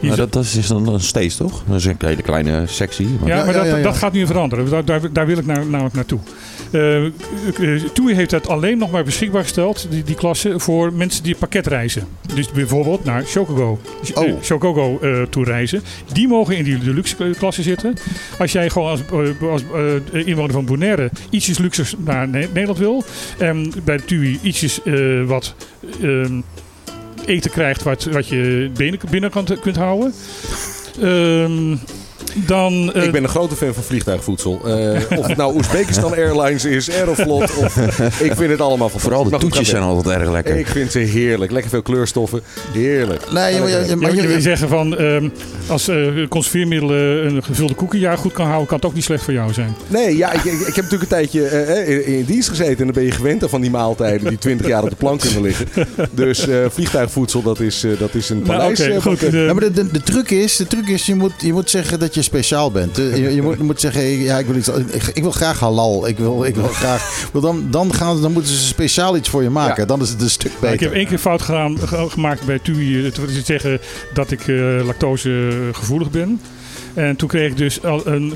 Die 0.00 0.08
Maar 0.08 0.18
dat, 0.18 0.32
dat 0.32 0.44
is 0.44 0.66
dan 0.66 0.82
nog 0.82 1.02
steeds, 1.02 1.36
toch? 1.36 1.62
Dat 1.66 1.76
is 1.76 1.84
een 1.84 1.96
hele 1.98 2.22
kleine 2.22 2.62
sectie. 2.66 3.06
Maar... 3.20 3.28
Ja, 3.28 3.36
maar 3.44 3.54
ja, 3.54 3.60
dat, 3.62 3.70
ja, 3.70 3.76
ja. 3.76 3.82
dat 3.82 3.96
gaat 3.96 4.12
nu 4.12 4.26
veranderen. 4.26 4.70
Daar, 4.70 4.84
daar, 4.84 5.12
daar 5.12 5.26
wil 5.26 5.38
ik 5.38 5.46
naar, 5.46 5.66
namelijk 5.66 5.94
naartoe. 5.94 6.18
Eh 6.70 7.04
eh, 7.04 7.12
TUI 7.92 8.14
heeft 8.14 8.30
dat 8.30 8.48
alleen 8.48 8.78
nog 8.78 8.90
maar 8.90 9.04
beschikbaar 9.04 9.42
gesteld, 9.42 9.86
die, 9.90 10.02
die 10.02 10.14
klasse, 10.14 10.58
voor 10.60 10.92
mensen 10.92 11.22
die 11.22 11.36
paketreizen. 11.36 12.06
Dus 12.34 12.50
bijvoorbeeld 12.50 13.04
naar 13.04 13.24
Shokogo, 13.26 13.78
Oh. 14.14 14.42
Shokogo 14.42 14.98
eh, 15.00 15.22
toe 15.22 15.44
reizen. 15.44 15.82
Die 16.12 16.28
mogen 16.28 16.56
in 16.56 16.64
die 16.64 16.78
deluxe 16.78 17.16
klasse 17.38 17.62
zitten. 17.62 17.94
Als 18.38 18.52
jij 18.52 18.70
gewoon 18.70 18.88
als, 18.90 19.00
eh, 19.40 19.48
als 19.50 19.62
eh, 20.12 20.26
inwoner 20.26 20.52
van 20.52 20.64
Bonaire 20.64 21.10
ietsjes 21.30 21.58
luxers 21.58 21.94
naar 22.04 22.28
Ne- 22.28 22.38
Nederland 22.52 22.78
wil. 22.78 23.04
En 23.38 23.72
bij 23.84 23.96
de 23.96 24.04
TUI 24.04 24.38
ietsjes 24.42 24.82
eh, 24.82 25.22
wat... 25.24 25.54
ehm, 26.02 26.40
eten 27.28 27.50
krijgt 27.50 27.82
wat, 27.82 28.04
wat 28.04 28.28
je 28.28 28.70
binnen, 28.76 29.00
binnen 29.10 29.30
kan, 29.30 29.46
kunt 29.60 29.76
houden. 29.76 30.14
Ehm, 31.00 31.76
dan, 32.34 32.92
eh, 32.92 33.02
ik 33.04 33.12
ben 33.12 33.22
een 33.22 33.28
grote 33.28 33.54
fan 33.56 33.74
van 33.74 33.82
vliegtuigvoedsel. 33.82 34.60
Eh, 34.66 35.18
of 35.18 35.26
het 35.26 35.36
nou 35.36 35.54
Oezbekistan 35.54 36.12
Airlines 36.14 36.64
is, 36.64 36.90
Aeroflot. 36.90 37.56
Of, 37.56 37.76
ik 38.20 38.32
vind 38.34 38.50
het 38.50 38.60
allemaal 38.60 38.88
van 38.88 39.00
Vooral 39.00 39.24
de 39.24 39.30
Maar 39.30 39.38
toetjes 39.38 39.68
zijn 39.68 39.82
altijd 39.82 40.20
erg 40.20 40.30
lekker. 40.30 40.56
Ik 40.58 40.66
vind 40.66 40.92
ze 40.92 40.98
heerlijk. 40.98 41.52
Lekker 41.52 41.70
veel 41.70 41.82
kleurstoffen. 41.82 42.40
Heerlijk. 42.72 43.20
Nee, 43.24 43.32
Maar 43.96 44.14
je 44.14 44.22
wil 44.22 44.30
je, 44.30 44.40
zeggen 44.40 44.68
van, 44.68 44.96
ehm, 44.96 45.28
als 45.66 45.88
eh 45.88 45.96
conserveermiddelen 46.28 47.26
een 47.26 47.42
gevulde 47.44 47.74
koekenjaar 47.74 48.18
goed 48.18 48.32
kan 48.32 48.46
houden, 48.46 48.66
kan 48.66 48.76
het 48.76 48.86
ook 48.86 48.94
niet 48.94 49.04
slecht 49.04 49.24
voor 49.24 49.32
jou 49.32 49.52
zijn. 49.52 49.76
Nee, 49.88 50.16
ja, 50.16 50.32
ik, 50.32 50.44
ik, 50.44 50.52
ik 50.60 50.74
heb 50.74 50.84
natuurlijk 50.84 51.02
een 51.02 51.08
tijdje 51.08 51.40
in, 51.86 52.06
in 52.06 52.24
dienst 52.24 52.48
gezeten. 52.48 52.78
En 52.78 52.84
dan 52.84 52.92
ben 52.94 53.04
je 53.04 53.10
gewend 53.10 53.42
aan 53.42 53.48
van 53.48 53.60
die 53.60 53.70
maaltijden 53.70 54.28
die 54.28 54.38
20 54.38 54.66
jaar 54.66 54.82
op 54.82 54.90
de 54.90 54.96
plank 54.96 55.20
kunnen 55.20 55.42
liggen. 55.42 55.66
Dus 56.12 56.48
eh, 56.48 56.56
vliegtuigvoedsel, 56.70 57.42
dat 57.42 57.60
is, 57.60 57.84
eh, 57.84 57.90
dat 57.98 58.14
is 58.14 58.28
een 58.28 58.42
Nou, 58.42 58.48
paleis. 58.74 59.02
goed. 59.02 59.20
de- 59.20 59.30
maar 59.52 59.60
de, 59.60 59.70
de, 59.70 59.90
de 59.90 60.02
truc 60.02 60.30
is, 60.30 60.56
de 60.56 60.66
truc 60.66 60.88
is 60.88 61.06
je, 61.06 61.14
moet, 61.14 61.32
je 61.38 61.52
moet 61.52 61.70
zeggen 61.70 61.98
dat 61.98 62.14
je 62.14 62.17
speciaal 62.22 62.70
bent. 62.70 62.98
Eh, 62.98 63.16
Je, 63.16 63.34
je, 63.34 63.42
moet, 63.42 63.58
moet 63.58 63.80
zeggen, 63.80 64.02
ja, 64.08 64.38
ik, 64.38 64.46
wil 64.46 64.56
iets, 64.56 64.68
ik, 64.68 65.02
ik 65.14 65.22
wil 65.22 65.30
graag 65.30 65.58
halal. 65.60 66.08
Ik 66.08 66.18
wil, 66.18 66.44
ik 66.44 66.54
wil 66.54 66.68
graag, 66.68 67.28
dan, 67.40 67.66
dan, 67.70 67.94
gaan, 67.94 68.20
dan 68.22 68.32
moeten 68.32 68.52
ze 68.52 68.66
speciaal 68.66 69.16
iets 69.16 69.28
voor 69.28 69.42
je 69.42 69.50
maken. 69.50 69.82
Ja. 69.82 69.86
Dan 69.88 70.00
is 70.00 70.08
het 70.08 70.20
een 70.22 70.30
stuk 70.30 70.52
Nou, 70.60 70.72
ik 70.72 70.80
heb 70.80 70.88
beter. 70.88 70.96
één 70.96 71.06
keer 71.06 71.18
fout 71.18 71.42
gedaan, 71.42 71.78
ge- 71.78 72.06
gemaakt 72.10 72.44
bij 72.46 72.58
TUI. 72.58 73.04
Het 73.04 73.16
wil 73.16 73.26
zeggen 73.44 73.80
dat 74.14 74.30
ik 74.30 74.48
eh 74.48 74.56
lactosegevoelig 74.84 76.10
ben. 76.10 76.40
En 76.98 77.16
toen 77.16 77.28
kreeg 77.28 77.50
ik 77.50 77.56
dus 77.56 77.84
al 77.84 78.06
een 78.06 78.34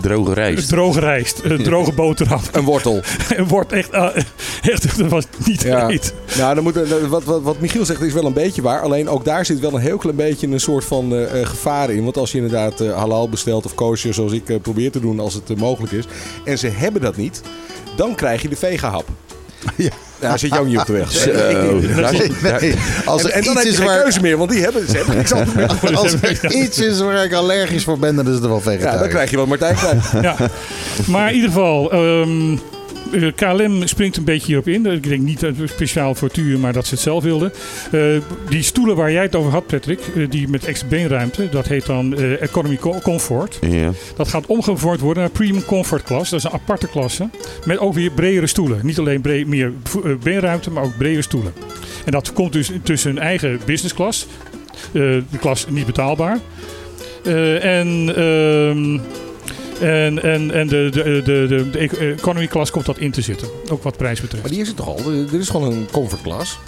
Droge 0.00 0.34
rijst. 0.34 0.68
droge 0.68 1.00
rijst, 1.00 1.40
een 1.42 1.62
droge 1.68 1.92
boterham. 1.92 2.40
Een 2.52 2.64
wortel. 2.64 3.00
En 3.36 3.46
wordt 3.46 3.72
echt, 3.72 3.90
eh, 3.90 4.16
echt, 4.62 4.98
dat 4.98 5.10
was 5.10 5.24
niet 5.44 5.62
Ja. 5.62 5.90
Nou, 6.38 6.54
dan 6.54 6.62
moet, 6.62 7.08
wat, 7.08 7.24
wat, 7.24 7.42
wat 7.42 7.60
Michiel 7.60 7.84
zegt 7.84 8.00
is 8.00 8.12
wel 8.12 8.24
een 8.24 8.32
beetje 8.32 8.62
waar. 8.62 8.80
Alleen 8.80 9.08
ook 9.08 9.24
daar 9.24 9.46
zit 9.46 9.60
wel 9.60 9.74
een 9.74 9.80
heel 9.80 9.96
klein 9.96 10.16
beetje 10.16 10.46
een 10.46 10.60
soort 10.60 10.84
van 10.84 11.12
eh, 11.12 11.40
eh, 11.40 11.48
gevaar 11.48 11.90
in. 11.90 12.04
Want 12.04 12.16
als 12.16 12.32
je 12.32 12.38
inderdaad 12.38 12.78
halal 12.78 13.28
bestelt 13.28 13.64
of 13.64 13.74
kosher, 13.74 14.14
zoals 14.14 14.32
ik 14.32 14.62
probeer 14.62 14.90
te 14.90 15.00
doen 15.00 15.20
als 15.20 15.34
het 15.34 15.56
mogelijk 15.58 15.92
is. 15.92 16.04
En 16.44 16.58
ze 16.58 16.68
hebben 16.68 17.00
dat 17.00 17.16
niet. 17.16 17.42
Dan 17.96 18.14
krijg 18.14 18.42
je 18.42 18.48
de 18.48 18.56
vegahap. 18.56 19.08
Ja. 19.76 19.90
Ja, 20.22 20.36
zit 20.36 20.52
je 20.54 20.60
ook 20.60 20.66
niet 20.66 20.78
op 20.78 20.86
de 20.86 20.92
weg. 20.92 21.12
Zo. 21.12 21.32
Daar 21.32 22.12
daar- 22.42 22.60
Nee, 22.60 22.74
als 23.04 23.22
En, 23.22 23.28
er 23.28 23.34
en 23.34 23.44
dan 23.44 23.56
heb 23.56 23.64
iets 23.64 23.64
je 23.64 23.68
is 23.68 23.76
geen 23.76 23.86
waar, 23.86 24.02
keuze 24.02 24.20
meer, 24.20 24.36
want 24.36 24.50
die 24.50 24.62
hebben, 24.62 24.86
ze 24.88 24.96
hebben 24.96 25.16
niks 25.16 25.32
anders 25.32 25.54
meer. 25.54 25.96
als 25.98 26.12
er 26.12 26.52
iets 26.52 26.78
is 26.78 27.00
waar 27.00 27.24
ik 27.24 27.32
allergisch 27.32 27.84
voor 27.84 27.98
ben, 27.98 28.16
dan 28.16 28.26
is 28.28 28.34
het 28.34 28.42
wel 28.46 28.54
Ja, 28.54 28.60
vegetarisch. 28.62 29.00
dan 29.00 29.08
krijg 29.08 29.30
je 29.30 29.36
wat 29.36 29.46
Martijn. 29.46 29.76
Ja. 30.22 30.36
Maar 31.06 31.28
in 31.28 31.34
ieder 31.34 31.50
geval, 31.50 31.92
ehm, 31.92 32.52
eh, 32.52 32.58
KLM 33.34 33.86
springt 33.86 34.16
een 34.16 34.24
beetje 34.24 34.46
hierop 34.46 34.68
in. 34.68 34.86
Ik 34.86 35.08
denk 35.08 35.22
niet 35.22 35.46
speciaal 35.64 36.14
voor 36.14 36.28
Tuur, 36.28 36.58
maar 36.58 36.72
dat 36.72 36.86
ze 36.86 36.94
het 36.94 37.02
zelf 37.02 37.22
wilden. 37.24 37.52
Eh, 37.92 38.00
die 38.48 38.62
stoelen 38.62 38.96
waar 38.96 39.12
jij 39.12 39.22
het 39.22 39.34
over 39.34 39.50
had, 39.50 39.66
Patrick, 39.66 40.00
eh, 40.16 40.30
die 40.30 40.48
met 40.48 40.64
extra 40.64 40.88
beenruimte, 40.88 41.48
dat 41.48 41.66
heet 41.66 41.86
dan 41.86 42.16
eh, 42.16 42.42
Economy 42.42 42.76
Co- 42.76 43.00
Comfort. 43.02 43.58
Ja. 43.60 43.90
Dat 44.16 44.28
gaat 44.28 44.46
omgevormd 44.46 45.00
worden 45.00 45.22
naar 45.22 45.32
Premium 45.32 45.64
Comfort 45.64 46.02
Class. 46.02 46.30
Dat 46.30 46.38
is 46.38 46.44
een 46.44 46.52
aparte 46.52 46.88
klasse. 46.88 47.28
Met 47.64 47.78
ook 47.78 47.94
weer 47.94 48.10
bredere 48.10 48.46
stoelen. 48.46 48.80
Niet 48.82 48.98
alleen 48.98 49.20
meer 49.46 49.72
eh, 50.04 50.10
beenruimte, 50.22 50.70
maar 50.70 50.82
ook 50.84 50.96
bredere 50.96 51.22
stoelen. 51.22 51.52
En 52.04 52.12
dat 52.12 52.32
komt 52.32 52.52
dus 52.52 52.70
tussen 52.82 53.10
een 53.10 53.18
eigen 53.18 53.60
business 53.64 53.94
class. 53.94 54.26
eh, 54.92 54.92
de 55.02 55.38
klas 55.40 55.66
niet 55.68 55.86
betaalbaar. 55.86 56.38
Eh, 57.24 57.64
en, 57.80 58.12
ehm, 58.16 58.98
en, 59.82 60.22
en, 60.22 60.50
en 60.50 60.66
de, 60.66 60.88
de, 60.90 61.22
de, 61.24 61.46
de, 61.48 61.70
de 61.70 61.78
economy 62.18 62.46
class 62.46 62.70
komt 62.70 62.86
dat 62.86 62.98
in 62.98 63.10
te 63.10 63.20
zitten. 63.20 63.48
Ook 63.70 63.82
wat 63.82 63.96
prijs 63.96 64.20
betreft. 64.20 64.42
Maar 64.42 64.52
die 64.52 64.60
is 64.60 64.68
het 64.68 64.76
toch 64.76 64.86
al? 64.86 64.98
Er 65.32 65.40
is 65.40 65.48
gewoon 65.48 65.72
een 65.72 65.88
comfort 65.92 66.22
class. 66.22 66.58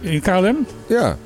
In 0.00 0.20
KLM? 0.20 0.66
Ja. 0.88 1.16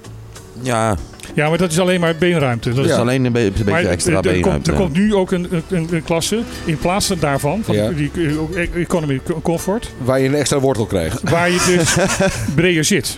ja, 0.62 0.96
Ja, 1.34 1.48
maar 1.48 1.58
dat 1.58 1.70
is 1.72 1.78
alleen 1.78 2.00
maar 2.00 2.16
beenruimte. 2.18 2.72
Dat 2.74 2.84
is 2.84 2.92
alleen 2.92 3.24
een, 3.24 3.32
be- 3.32 3.40
een 3.40 3.52
beetje 3.52 3.70
Maar 3.70 3.84
extra 3.84 4.10
er, 4.12 4.16
er, 4.16 4.22
komt, 4.22 4.34
beenruimte. 4.34 4.70
er 4.70 4.76
komt 4.76 4.92
nu 4.92 5.14
ook 5.14 5.30
een, 5.32 5.48
een, 5.70 5.88
een 5.90 6.04
klasse 6.04 6.40
in 6.64 6.78
plaats 6.78 7.08
daarvan, 7.20 7.60
van 7.64 7.74
Ja. 7.74 7.88
die, 7.90 8.10
die 8.14 8.38
ook 8.38 8.54
economy 8.54 9.20
comfort, 9.42 9.90
Waar 9.98 10.20
je 10.20 10.28
een 10.28 10.34
extra 10.34 10.58
wortel 10.60 10.86
krijgt. 10.86 11.20
waar 11.30 11.50
je 11.50 11.62
dus 11.76 11.94
breder 12.54 12.84
zit. 12.84 13.16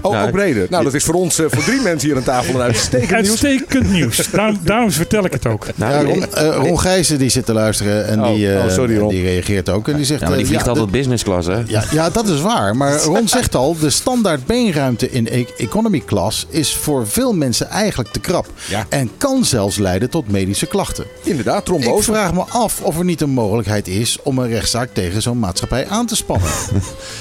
Oh, 0.00 0.22
ook 0.22 0.30
breder. 0.30 0.66
Nou, 0.70 0.84
dat 0.84 0.94
is 0.94 1.04
voor 1.04 1.14
ons, 1.14 1.38
eh, 1.38 1.46
voor 1.48 1.62
drie 1.64 1.80
mensen 1.80 2.08
hier 2.08 2.16
aan 2.16 2.22
tafel, 2.24 2.54
een 2.54 2.60
uitstekend 2.60 3.10
nieuws. 3.22 3.44
Uitstekend 3.44 3.90
nieuws. 3.90 4.30
Daarom, 4.30 4.58
daarom 4.64 4.90
vertel 4.90 5.24
ik 5.24 5.32
het 5.32 5.46
ook. 5.46 5.66
Nou, 5.74 5.92
Ja, 5.92 6.12
Ron, 6.12 6.26
eh, 6.34 6.56
Ron 6.56 6.80
Gijzen 6.80 7.18
die 7.18 7.28
zit 7.28 7.46
te 7.46 7.52
luisteren 7.52 8.06
en 8.06 8.20
Oh, 8.24 8.34
die, 8.34 8.52
eh, 8.54 8.64
oh, 8.64 8.70
sorry, 8.70 8.98
Ron. 8.98 9.08
die 9.08 9.22
reageert 9.22 9.68
ook. 9.68 9.88
En 9.88 9.96
die 9.96 10.04
zegt, 10.04 10.20
ja, 10.20 10.26
maar 10.28 10.36
die 10.36 10.46
eh, 10.46 10.52
vliegt 10.52 10.68
altijd 10.68 10.90
business 10.90 11.22
class, 11.24 11.46
hè? 11.48 11.58
ja, 11.66 11.84
ja, 11.92 12.10
dat 12.10 12.28
is 12.28 12.40
waar. 12.40 12.76
Maar 12.76 13.00
Ron 13.12 13.28
zegt 13.28 13.54
al, 13.54 13.76
de 13.78 13.90
standaard 13.90 14.46
beenruimte 14.46 15.10
in 15.10 15.28
e- 15.30 15.44
economy 15.56 16.02
class 16.06 16.46
is 16.50 16.74
voor 16.74 17.06
veel 17.06 17.32
mensen 17.32 17.40
eigenlijk 17.50 18.10
te 18.12 18.20
krap. 18.20 18.46
Ja. 18.68 18.86
En 18.88 19.10
kan 19.18 19.44
zelfs 19.44 19.76
leiden 19.78 20.10
tot 20.10 20.30
medische 20.30 20.66
klachten. 20.66 21.04
Inderdaad, 21.22 21.58
Ik 21.58 21.64
trombose. 21.64 22.12
vraag 22.12 22.34
me 22.34 22.40
af 22.48 22.80
of 22.82 22.98
er 22.98 23.04
niet 23.04 23.20
een 23.20 23.30
mogelijkheid 23.30 23.88
is 23.88 24.18
om 24.22 24.38
een 24.38 24.48
rechtszaak 24.48 24.88
tegen 24.94 25.22
zo'n 25.22 25.38
maatschappij 25.38 25.88
aan 25.88 26.06
te 26.06 26.16
spannen. 26.16 26.48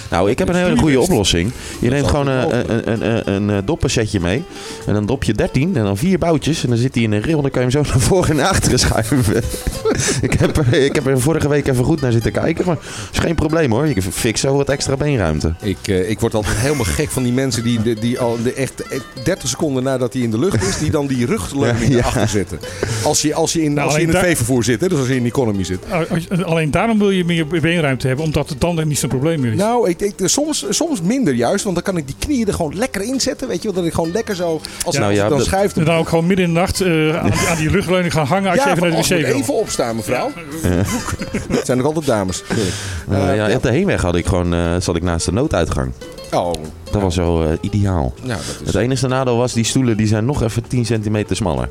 Nou, 0.09 0.29
ik 0.29 0.39
heb 0.39 0.49
een 0.49 0.55
hele 0.55 0.77
goede 0.77 0.99
oplossing. 1.01 1.51
Je 1.79 1.89
neemt 1.89 2.07
gewoon 2.07 2.27
een, 2.27 2.71
een, 2.71 2.91
een, 3.09 3.31
een, 3.33 3.49
eh, 3.49 3.57
doppensetje 3.65 4.19
mee. 4.19 4.43
En 4.85 4.93
dan 4.93 5.05
dop 5.05 5.23
je 5.23 5.33
13 5.33 5.75
en 5.75 5.83
dan 5.83 5.97
vier 5.97 6.17
boutjes. 6.17 6.63
En 6.63 6.69
dan 6.69 6.77
zit 6.77 6.93
hij 6.95 7.03
in 7.03 7.11
een 7.11 7.23
rail. 7.23 7.41
Dan 7.41 7.51
kan 7.51 7.61
je 7.61 7.67
hem 7.71 7.85
zo 7.85 7.89
naar 7.91 7.99
voren 8.01 8.29
en 8.29 8.35
naar 8.35 8.47
achteren 8.47 8.79
schuiven. 8.79 9.23
ik, 10.21 10.33
heb, 10.33 10.57
er- 10.57 10.73
ik 10.73 10.95
heb 10.95 11.07
er 11.07 11.21
vorige 11.21 11.49
week 11.49 11.67
even 11.67 11.83
goed 11.83 12.01
naar 12.01 12.11
zitten 12.11 12.31
kijken. 12.31 12.65
Maar 12.65 12.77
is 13.11 13.19
geen 13.19 13.35
probleem 13.35 13.71
hoor. 13.71 13.87
Je 13.87 14.01
fix 14.01 14.41
zo 14.41 14.55
wat 14.55 14.69
extra 14.69 14.95
beenruimte. 14.97 15.53
Ik, 15.61 15.77
eh, 15.87 16.09
ik 16.09 16.19
word 16.19 16.33
altijd 16.33 16.57
helemaal 16.57 16.85
gek 16.85 17.09
van 17.09 17.23
die 17.23 17.33
mensen 17.33 17.63
die, 17.63 17.81
die, 17.81 17.95
die 17.95 18.19
al 18.19 18.37
de 18.43 18.53
echt 18.53 18.81
eh, 18.81 18.99
30 19.23 19.49
seconden 19.49 19.83
nadat 19.83 20.10
hij 20.13 20.21
in 20.21 20.31
de 20.31 20.39
lucht 20.39 20.63
is, 20.67 20.77
die 20.77 20.91
dan 20.91 21.07
die 21.07 21.25
rugleuning 21.25 21.87
Ja, 21.91 21.95
ja. 21.95 21.97
erachter 21.97 22.27
zetten. 22.27 22.59
Als 23.03 23.21
je, 23.21 23.33
als 23.33 23.53
je 23.53 23.63
in, 23.63 23.73
Nou, 23.73 23.85
als 23.87 23.95
je 23.95 24.01
in 24.01 24.09
het 24.09 24.17
veevervoer 24.17 24.63
zit, 24.63 24.81
hè, 24.81 24.87
dus 24.89 24.97
als 24.99 25.07
je 25.07 25.15
in 25.15 25.25
economy 25.25 25.63
zit. 25.63 25.79
Uh, 26.31 26.45
Alleen 26.45 26.71
daarom 26.71 26.97
wil 26.97 27.09
je 27.09 27.25
meer 27.25 27.47
beenruimte 27.47 28.07
hebben, 28.07 28.25
omdat 28.25 28.49
het 28.49 28.61
dan 28.61 28.87
niet 28.87 28.99
zo'n 28.99 29.09
probleem 29.09 29.39
meer 29.39 29.51
is. 29.51 29.57
Nou, 29.57 29.89
ik, 29.89 30.01
ik, 30.01 30.13
soms, 30.23 30.65
soms 30.69 31.01
minder 31.01 31.33
juist, 31.33 31.63
want 31.63 31.75
dan 31.75 31.83
kan 31.83 31.97
ik 31.97 32.05
die 32.07 32.15
knieën 32.19 32.47
er 32.47 32.53
gewoon 32.53 32.75
lekker 32.75 33.01
in 33.01 33.19
zetten. 33.21 33.47
Weet 33.47 33.61
je 33.61 33.67
wel, 33.67 33.77
dat 33.77 33.85
ik 33.85 33.93
gewoon 33.93 34.11
lekker 34.11 34.35
zo, 34.35 34.61
als, 34.85 34.97
Nou 34.97 35.13
ja, 35.13 35.23
ik 35.23 35.29
dan 35.29 35.37
dat- 35.37 35.47
schuift. 35.47 35.77
En 35.77 35.85
dan 35.85 35.95
ook 35.95 36.09
gewoon 36.09 36.27
midden 36.27 36.45
in 36.45 36.53
de 36.53 36.59
nacht 36.59 36.81
eh, 36.81 37.17
aan, 37.17 37.29
die- 37.29 37.47
aan 37.49 37.57
die 37.57 37.69
rugleuning 37.69 38.13
gaan 38.13 38.25
hangen 38.25 38.49
als 38.49 38.59
ja, 38.59 38.63
je 38.65 38.69
even 38.69 38.81
van, 38.81 38.89
naar 38.91 39.07
de 39.07 39.15
je 39.15 39.21
wc 39.21 39.27
wil. 39.27 39.35
even 39.39 39.53
opstaan, 39.53 39.95
mevrouw. 39.95 40.31
Het 41.47 41.65
zijn 41.65 41.79
ook 41.79 41.85
altijd 41.85 42.05
dames. 42.05 42.43
Eh, 43.09 43.35
ja, 43.35 43.55
op 43.55 43.63
de 43.63 43.71
heenweg 43.71 44.01
had 44.01 44.15
ik 44.15 44.25
gewoon, 44.25 44.53
eh, 44.53 44.75
zat 44.79 44.95
ik 44.95 45.03
naast 45.03 45.25
de 45.25 45.31
nooduitgang. 45.31 45.91
Oh, 46.33 46.51
Dat 46.91 47.01
was 47.01 47.13
zo 47.13 47.43
eh, 47.43 47.57
ideaal. 47.61 48.13
dat 48.23 48.37
is... 48.39 48.65
Het 48.65 48.75
enige 48.75 49.07
nadeel 49.07 49.37
was, 49.37 49.53
die 49.53 49.63
stoelen 49.63 49.97
die 49.97 50.07
zijn 50.07 50.25
nog 50.25 50.43
even 50.43 50.67
10 50.67 50.85
centimeter 50.85 51.35
smaller. 51.35 51.69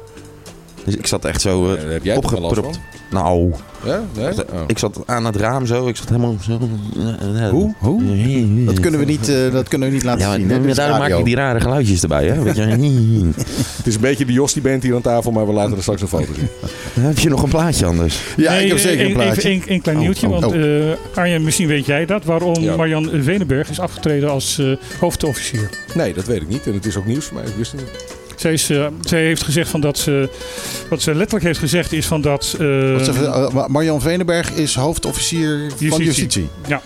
Dus 0.84 0.96
ik 0.96 1.06
zat 1.06 1.24
echt 1.24 1.40
zo 1.40 1.76
heb 1.78 2.04
jij 2.04 2.14
last 2.14 2.32
opgepropt. 2.34 2.80
Nou, 3.10 3.52
Ja? 3.84 4.02
Nee? 4.16 4.28
Oh. 4.32 4.60
ik 4.66 4.78
zat 4.78 5.00
aan 5.06 5.24
het 5.24 5.36
raam 5.36 5.66
zo. 5.66 5.86
Ik 5.88 5.96
zat 5.96 6.08
helemaal 6.08 6.36
zo. 6.42 6.58
Hoe? 7.50 7.74
Hoe? 7.78 8.64
Dat 8.64 8.80
kunnen 8.80 9.00
we 9.00 9.06
niet, 9.06 9.28
eh, 9.28 9.52
dat 9.52 9.68
kunnen 9.68 9.88
we 9.88 9.94
niet 9.94 10.04
laten 10.04 10.26
Ja, 10.26 10.34
zien. 10.34 10.46
maar 10.46 10.60
hè? 10.60 10.74
Daarom 10.74 10.98
maak 10.98 11.16
je 11.18 11.24
die 11.24 11.34
rare 11.34 11.60
geluidjes 11.60 12.02
erbij, 12.02 12.26
hè? 12.26 12.42
Weet 12.42 12.56
je, 12.56 12.62
Het 13.76 13.86
is 13.86 13.94
een 13.94 14.00
beetje 14.00 14.24
de 14.24 14.32
Jos 14.32 14.52
die 14.52 14.62
bent 14.62 14.82
hier 14.82 14.94
aan 14.94 15.00
tafel, 15.00 15.30
maar 15.30 15.46
we 15.46 15.52
laten 15.52 15.76
er 15.76 15.82
straks 15.82 16.00
een 16.02 16.08
foto 16.08 16.32
zien. 16.34 16.48
heb 17.04 17.18
je 17.18 17.28
nog 17.28 17.42
een 17.42 17.48
plaatje 17.48 17.86
anders? 17.86 18.20
Ja, 18.36 18.52
Nee, 18.52 18.62
ik 18.62 18.68
heb 18.68 18.78
zeker 18.78 19.00
een 19.00 19.06
een- 19.06 19.12
plaatje. 19.16 19.48
Even 19.48 19.50
een, 19.68 19.72
een 19.74 19.80
klein 19.82 19.96
Oh, 19.98 20.02
nieuwtje, 20.04 20.28
oh, 20.28 20.40
want 20.40 20.52
eh, 20.52 20.60
Arjen, 21.14 21.44
misschien 21.44 21.68
weet 21.68 21.86
jij 21.86 22.06
dat. 22.06 22.24
Waarom 22.24 22.60
Ja. 22.60 22.76
Marjan 22.76 23.10
Venenberg 23.22 23.70
is 23.70 23.80
afgetreden 23.80 24.30
als 24.30 24.58
eh, 24.58 24.66
hoofdofficier. 25.00 25.68
Nee, 25.94 26.14
dat 26.14 26.24
weet 26.24 26.40
ik 26.42 26.48
niet. 26.48 26.66
En 26.66 26.74
het 26.74 26.86
is 26.86 26.96
ook 26.96 27.06
nieuws 27.06 27.24
voor 27.24 27.36
mij. 27.36 27.44
Ik 27.46 27.54
wist 27.56 27.72
het 27.72 27.80
niet. 27.80 28.18
Zij, 28.40 28.52
is, 28.52 28.70
eh, 28.70 28.86
zij 29.00 29.22
heeft 29.22 29.42
gezegd 29.42 29.70
van 29.70 29.80
dat 29.80 29.98
ze... 29.98 30.28
Wat 30.88 31.02
ze 31.02 31.14
letterlijk 31.14 31.44
heeft 31.44 31.58
gezegd 31.58 31.92
is 31.92 32.06
van 32.06 32.20
dat... 32.20 32.56
eh, 32.60 33.66
Marjan 33.66 34.00
Venenberg 34.00 34.50
is 34.50 34.74
hoofdofficier 34.74 35.58
van 35.58 35.78
Justitie. 35.78 36.04
justitie. 36.04 36.48
Ja. 36.66 36.82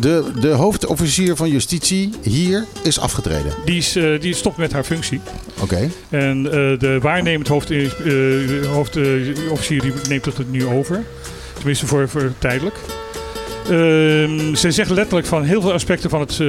De, 0.00 0.24
de 0.40 0.48
hoofdofficier 0.48 1.36
van 1.36 1.50
justitie 1.50 2.10
hier 2.22 2.64
is 2.82 2.98
afgetreden. 2.98 3.52
die, 3.64 3.76
is, 3.76 3.92
die 4.20 4.34
stopt 4.34 4.56
met 4.56 4.72
haar 4.72 4.84
functie. 4.84 5.20
Oké. 5.60 5.90
En 6.08 6.42
de 6.78 6.98
waarnemend 7.00 7.48
hoofd, 7.48 7.72
hoofdofficier 8.66 9.80
die 9.80 9.92
neemt 10.08 10.24
het 10.24 10.50
nu 10.50 10.66
over. 10.66 11.04
Tenminste 11.54 11.86
voor, 11.86 12.08
voor 12.08 12.32
tijdelijk. 12.38 12.76
Ehm, 13.64 14.54
ze 14.54 14.70
zegt 14.70 14.90
letterlijk 14.90 15.26
van 15.26 15.42
heel 15.44 15.60
veel 15.60 15.72
aspecten 15.72 16.10
van 16.10 16.20
het 16.20 16.40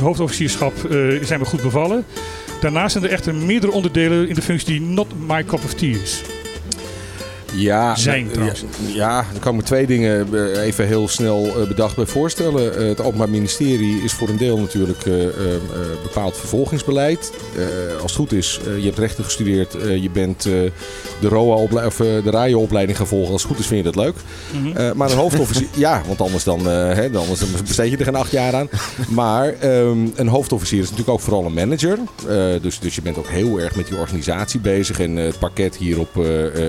hoofdofficierschap 0.00 0.72
zijn 1.22 1.38
me 1.40 1.44
goed 1.44 1.62
bevallen. 1.62 2.04
Daarnaast 2.62 2.92
zijn 2.92 3.04
er 3.04 3.10
echter 3.10 3.34
meerdere 3.34 3.72
onderdelen 3.72 4.28
in 4.28 4.34
de 4.34 4.42
functie 4.42 4.66
die 4.66 4.88
not 4.88 5.08
my 5.26 5.44
cup 5.44 5.64
of 5.64 5.74
tea 5.74 6.00
is. 6.02 6.22
Ja, 7.54 7.96
Zijn 7.96 8.30
trouwens. 8.30 8.64
ja, 8.86 8.94
ja, 8.94 9.18
er 9.34 9.40
kan 9.40 9.52
ik 9.54 9.60
me 9.60 9.66
twee 9.66 9.86
dingen 9.86 10.34
eh, 10.34 10.62
even 10.64 10.86
heel 10.86 11.08
snel 11.08 11.46
eh, 11.46 11.68
bedacht 11.68 11.96
bij 11.96 12.06
voorstellen. 12.06 12.76
Eh, 12.76 12.88
het 12.88 13.00
Openbaar 13.00 13.30
Ministerie 13.30 14.02
is 14.02 14.12
voor 14.12 14.28
een 14.28 14.36
deel 14.36 14.58
natuurlijk 14.58 15.04
bepaald 16.02 16.36
vervolgingsbeleid. 16.36 17.32
Als 18.02 18.10
het 18.10 18.20
goed 18.20 18.32
is, 18.32 18.60
je 18.78 18.84
hebt 18.84 18.98
rechten 18.98 19.24
gestudeerd, 19.24 19.72
je 20.00 20.10
bent 20.12 20.42
de 20.42 20.72
ROA 21.20 21.54
of 21.86 21.96
de 21.96 22.30
RAIO-opleiding 22.30 22.98
gaan 22.98 23.06
volgen. 23.06 23.32
Als 23.32 23.42
het 23.42 23.50
goed 23.50 23.60
is, 23.60 23.66
vind 23.66 23.84
je 23.84 23.92
dat 23.92 24.04
leuk. 24.04 24.14
Mhm. 24.50 24.96
Maar 24.96 25.10
een 25.10 25.16
hoofdofficier, 25.16 25.66
ja, 25.86 26.02
want 26.06 26.20
anders 26.20 26.44
dan, 26.44 26.66
hè, 26.66 27.10
dan 27.10 27.22
anders 27.22 27.62
besteed 27.62 27.90
je 27.90 27.96
er 27.96 28.04
geen 28.04 28.14
acht 28.14 28.30
jaar 28.30 28.54
aan. 28.54 28.68
Maar 29.08 29.48
ehm, 29.48 30.06
een 30.14 30.28
hoofdofficier 30.28 30.78
is 30.78 30.90
natuurlijk 30.90 31.16
ook 31.16 31.20
vooral 31.20 31.44
een 31.44 31.54
manager. 31.54 31.98
Dus, 32.62 32.78
dus 32.78 32.94
je 32.94 33.02
bent 33.02 33.18
ook 33.18 33.28
heel 33.28 33.60
erg 33.60 33.76
met 33.76 33.86
die 33.86 33.96
organisatie 33.96 34.60
bezig. 34.60 35.00
En 35.00 35.16
het 35.16 35.38
pakket 35.38 35.76
hier 35.76 35.98
op, 35.98 36.16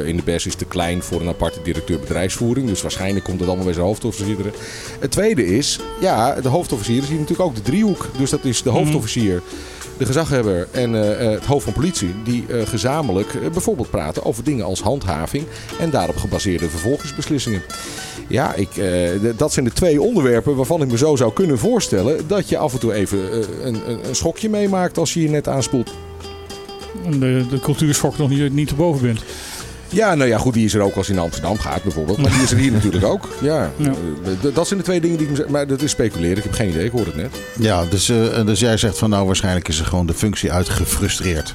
in 0.06 0.15
de 0.15 0.24
BES 0.26 0.46
is 0.46 0.56
te 0.56 0.65
klein 0.74 1.04
voor 1.04 1.22
een 1.22 1.28
aparte 1.28 1.60
directeur 1.64 2.00
bedrijfsvoering. 2.00 2.68
Dus 2.68 2.82
waarschijnlijk 2.82 3.26
komt 3.26 3.38
het 3.40 3.48
allemaal 3.48 3.66
bij 3.66 3.74
zijn 3.74 3.86
hoofdofficier. 3.86 4.38
Het 5.00 5.12
tweede 5.12 5.46
is, 5.46 5.80
ja, 6.02 6.42
de 6.42 6.50
hoofdofficier 6.50 7.02
is 7.02 7.08
hier 7.10 7.20
natuurlijk 7.20 7.50
ook 7.50 7.56
de 7.56 7.62
driehoek. 7.62 8.10
Dus 8.18 8.30
dat 8.30 8.46
is 8.46 8.62
de 8.64 8.70
Mhm. 8.70 8.78
hoofdofficier. 8.80 9.42
De 9.98 10.06
gezaghebber 10.06 10.68
en 10.72 10.96
eh, 10.96 11.26
eh, 11.26 11.32
het 11.32 11.46
hoofd 11.46 11.64
van 11.64 11.74
politie, 11.74 12.14
die 12.24 12.46
eh, 12.50 12.68
gezamenlijk 12.68 13.52
bijvoorbeeld 13.52 13.90
praten 13.90 14.26
over 14.26 14.44
dingen 14.44 14.66
als 14.66 14.82
handhaving 14.82 15.46
en 15.80 15.90
daarop 15.90 16.18
gebaseerde 16.18 16.70
vervolgingsbeslissingen. 16.70 17.62
Ja, 18.28 18.54
ik, 18.54 18.70
dat 19.38 19.54
zijn 19.54 19.66
de 19.66 19.72
twee 19.72 20.02
onderwerpen 20.02 20.56
waarvan 20.56 20.82
ik 20.82 20.92
me 20.92 20.98
zo 20.98 21.16
zou 21.16 21.34
kunnen 21.34 21.58
voorstellen 21.58 22.28
dat 22.28 22.50
je 22.50 22.58
af 22.58 22.74
en 22.74 22.80
toe 22.80 22.94
even 22.94 23.38
een, 23.68 23.90
een, 23.90 24.08
een 24.08 24.16
schokje 24.16 24.50
meemaakt 24.50 24.98
als 24.98 25.14
je 25.14 25.22
je 25.22 25.30
net 25.30 25.48
aanspoelt. 25.48 25.92
De, 27.20 27.46
de 27.50 27.60
cultuurschok 27.60 28.18
nog 28.18 28.30
niet, 28.30 28.54
niet 28.54 28.68
te 28.68 28.76
boven 28.76 29.02
bent. 29.02 29.20
Ja, 29.94 30.16
nou 30.16 30.30
ja, 30.30 30.38
goed, 30.38 30.54
die 30.54 30.66
is 30.66 30.74
er 30.74 30.82
ook 30.82 30.96
als 30.96 31.08
je 31.08 31.14
naar 31.14 31.24
Amsterdam 31.24 31.60
gaat 31.60 31.84
bijvoorbeeld. 31.84 32.18
Maar 32.18 32.32
die 32.32 32.42
is 32.42 32.52
er 32.52 32.58
hier 32.58 32.72
natuurlijk 32.82 33.06
ook. 33.06 33.30
Ja, 33.42 33.72
Ja. 33.76 33.94
Eh, 34.44 34.54
dat 34.54 34.68
zijn 34.68 34.80
de 34.80 34.86
twee 34.86 35.02
dingen 35.02 35.18
die 35.18 35.26
ik 35.26 35.32
me 35.32 35.38
zeg. 35.38 35.48
Maar 35.48 35.68
dat 35.68 35.82
is 35.82 35.92
speculeren. 35.92 36.38
Ik 36.38 36.44
heb 36.44 36.54
geen 36.54 36.70
idee, 36.70 36.86
ik 36.86 36.92
hoor 36.92 37.06
het 37.06 37.16
net. 37.16 37.36
Ja, 37.60 37.86
dus, 37.86 38.10
eh, 38.10 38.46
dus 38.46 38.60
jij 38.60 38.78
zegt 38.78 38.98
van 38.98 39.10
nou 39.10 39.26
waarschijnlijk 39.26 39.68
is 39.68 39.78
ze 39.78 39.86
gewoon 39.86 40.06
de 40.06 40.14
functie 40.14 40.52
uitgefrustreerd. 40.52 41.52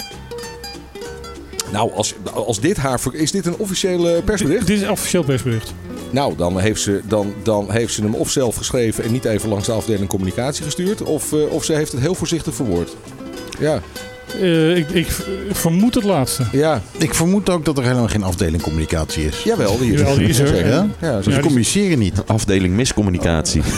Nou, 1.72 1.92
als, 1.92 2.14
als 2.32 2.60
dit 2.60 2.76
haar... 2.76 3.00
Is 3.12 3.30
dit 3.30 3.46
een 3.46 3.56
officiële 3.56 4.22
persbericht? 4.24 4.66
Dit 4.66 4.76
is 4.76 4.82
een 4.82 4.90
officieel 4.90 5.24
persbericht. 5.24 5.74
Nou, 6.10 6.36
dan 6.36 6.58
heeft, 6.58 6.80
ze, 6.80 7.00
dan, 7.04 7.34
dan 7.42 7.70
heeft 7.70 7.94
ze 7.94 8.02
hem 8.02 8.14
of 8.14 8.30
zelf 8.30 8.56
geschreven 8.56 9.04
en 9.04 9.12
niet 9.12 9.24
even 9.24 9.48
langs 9.48 9.66
de 9.66 9.72
afdeling 9.72 10.08
communicatie 10.08 10.64
gestuurd. 10.64 11.02
Of, 11.02 11.32
eh, 11.32 11.52
of 11.52 11.64
ze 11.64 11.72
heeft 11.72 11.92
het 11.92 12.00
heel 12.00 12.14
voorzichtig 12.14 12.54
verwoord. 12.54 12.96
Ja, 13.58 13.80
Eh, 14.40 14.76
ik, 14.76 14.90
ik 14.90 15.06
vermoed 15.52 15.94
het 15.94 16.04
laatste. 16.04 16.42
Ja, 16.52 16.82
Ik 16.98 17.14
vermoed 17.14 17.50
ook 17.50 17.64
dat 17.64 17.78
er 17.78 17.82
helemaal 17.82 18.08
geen 18.08 18.22
afdeling 18.22 18.62
communicatie 18.62 19.24
is. 19.26 19.42
jawel, 19.42 19.78
die 19.78 19.92
is, 19.92 19.98
Jawel, 19.98 20.14
die 20.16 20.28
is 20.28 20.38
er. 20.38 20.66
Ja? 20.66 20.88
Ja, 21.00 21.22
Ze 21.22 21.38
communiceren 21.40 21.98
niet. 21.98 22.22
Afdeling 22.26 22.74
miscommunicatie. 22.74 23.62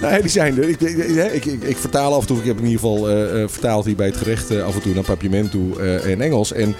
Nee, 0.00 0.20
die 0.20 0.30
zijn 0.30 0.58
er. 0.58 0.68
Ik, 0.68 0.80
ik, 0.80 0.96
ik, 1.32 1.44
ik, 1.44 1.62
ik 1.62 1.76
vertaal 1.76 2.14
af 2.14 2.20
en 2.20 2.26
toe. 2.26 2.38
Ik 2.38 2.44
heb 2.44 2.56
in 2.58 2.64
ieder 2.64 2.80
geval 2.80 3.08
eh, 3.10 3.42
eh, 3.42 3.48
vertaald 3.48 3.84
hier 3.84 3.96
bij 3.96 4.06
het 4.06 4.16
gerecht 4.16 4.60
af 4.62 4.74
en 4.74 4.80
toe 4.80 4.94
naar 4.94 5.02
papiamento 5.04 5.76
eh 5.78 6.06
in 6.10 6.20
Engels. 6.20 6.52
En 6.52 6.74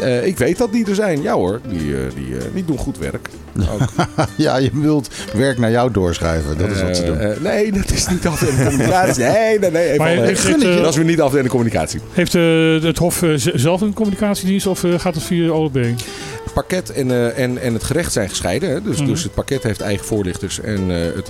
eh, 0.00 0.26
ik 0.26 0.38
weet 0.38 0.58
dat 0.58 0.72
die 0.72 0.86
er 0.86 0.94
zijn. 0.94 1.22
Ja 1.22 1.32
hoor, 1.34 1.60
die, 1.68 1.78
eh, 1.96 2.02
die, 2.14 2.36
eh, 2.36 2.44
die 2.54 2.64
doen 2.64 2.78
goed 2.78 2.98
werk. 2.98 3.28
Ook. 3.72 3.88
Ja, 4.36 4.56
je 4.56 4.70
wilt 4.72 5.08
werk 5.34 5.58
naar 5.58 5.70
jou 5.70 5.90
doorschrijven. 5.90 6.58
Dat 6.58 6.70
is 6.70 6.82
wat 6.82 6.96
ze 6.96 7.04
doen. 7.04 7.18
eh, 7.18 7.40
nee, 7.40 7.72
dat 7.72 7.90
is 7.90 8.08
niet 8.08 8.26
afdeling 8.26 8.64
communicatie. 8.68 9.24
Nee, 9.32 9.58
nee, 9.58 9.70
nee. 9.70 9.84
Even 9.86 9.98
Maar 9.98 10.16
alle- 10.16 10.26
heeft, 10.26 10.46
heeft, 10.46 10.60
dat 10.62 10.88
is 10.88 10.96
weer 10.96 11.04
niet 11.04 11.20
afdeling 11.20 11.48
communicatie. 11.50 12.00
heeft 12.12 12.34
eh, 12.34 12.82
het 12.82 12.98
Hof 12.98 13.22
zelf 13.54 13.80
een 13.80 13.92
communicatiedienst 13.94 14.66
of 14.66 14.84
eh, 14.84 14.98
gaat 14.98 15.14
het 15.14 15.24
via 15.24 15.50
OLB? 15.50 15.74
Het 15.74 16.52
parket 16.54 16.90
en, 16.92 17.10
eh, 17.10 17.38
en, 17.38 17.58
en 17.58 17.72
het 17.72 17.84
gerecht 17.84 18.12
zijn 18.12 18.28
gescheiden. 18.28 18.70
Hè? 18.70 18.82
Dus, 18.82 18.96
Mhm. 18.98 19.06
dus 19.06 19.22
het 19.22 19.34
parket 19.34 19.62
heeft 19.62 19.80
eigen 19.80 20.06
voorlichters. 20.06 20.60
En 20.60 20.90
eh, 20.90 20.96
het, 21.14 21.28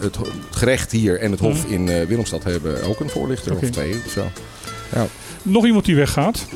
het 0.00 0.16
gerecht 0.50 0.92
hier 0.92 1.20
en 1.20 1.30
het 1.30 1.40
hof 1.40 1.64
Mhm. 1.64 1.72
in 1.72 1.88
eh, 1.88 2.06
Willemstad 2.06 2.44
hebben 2.44 2.82
ook 2.84 3.00
een 3.00 3.10
voorlichter 3.10 3.52
of 3.56 3.70
twee 3.70 3.94
of 4.06 4.12
zo. 4.12 4.22
Nog 5.42 5.66
iemand 5.66 5.84
die 5.84 5.96
weggaat. 5.96 6.46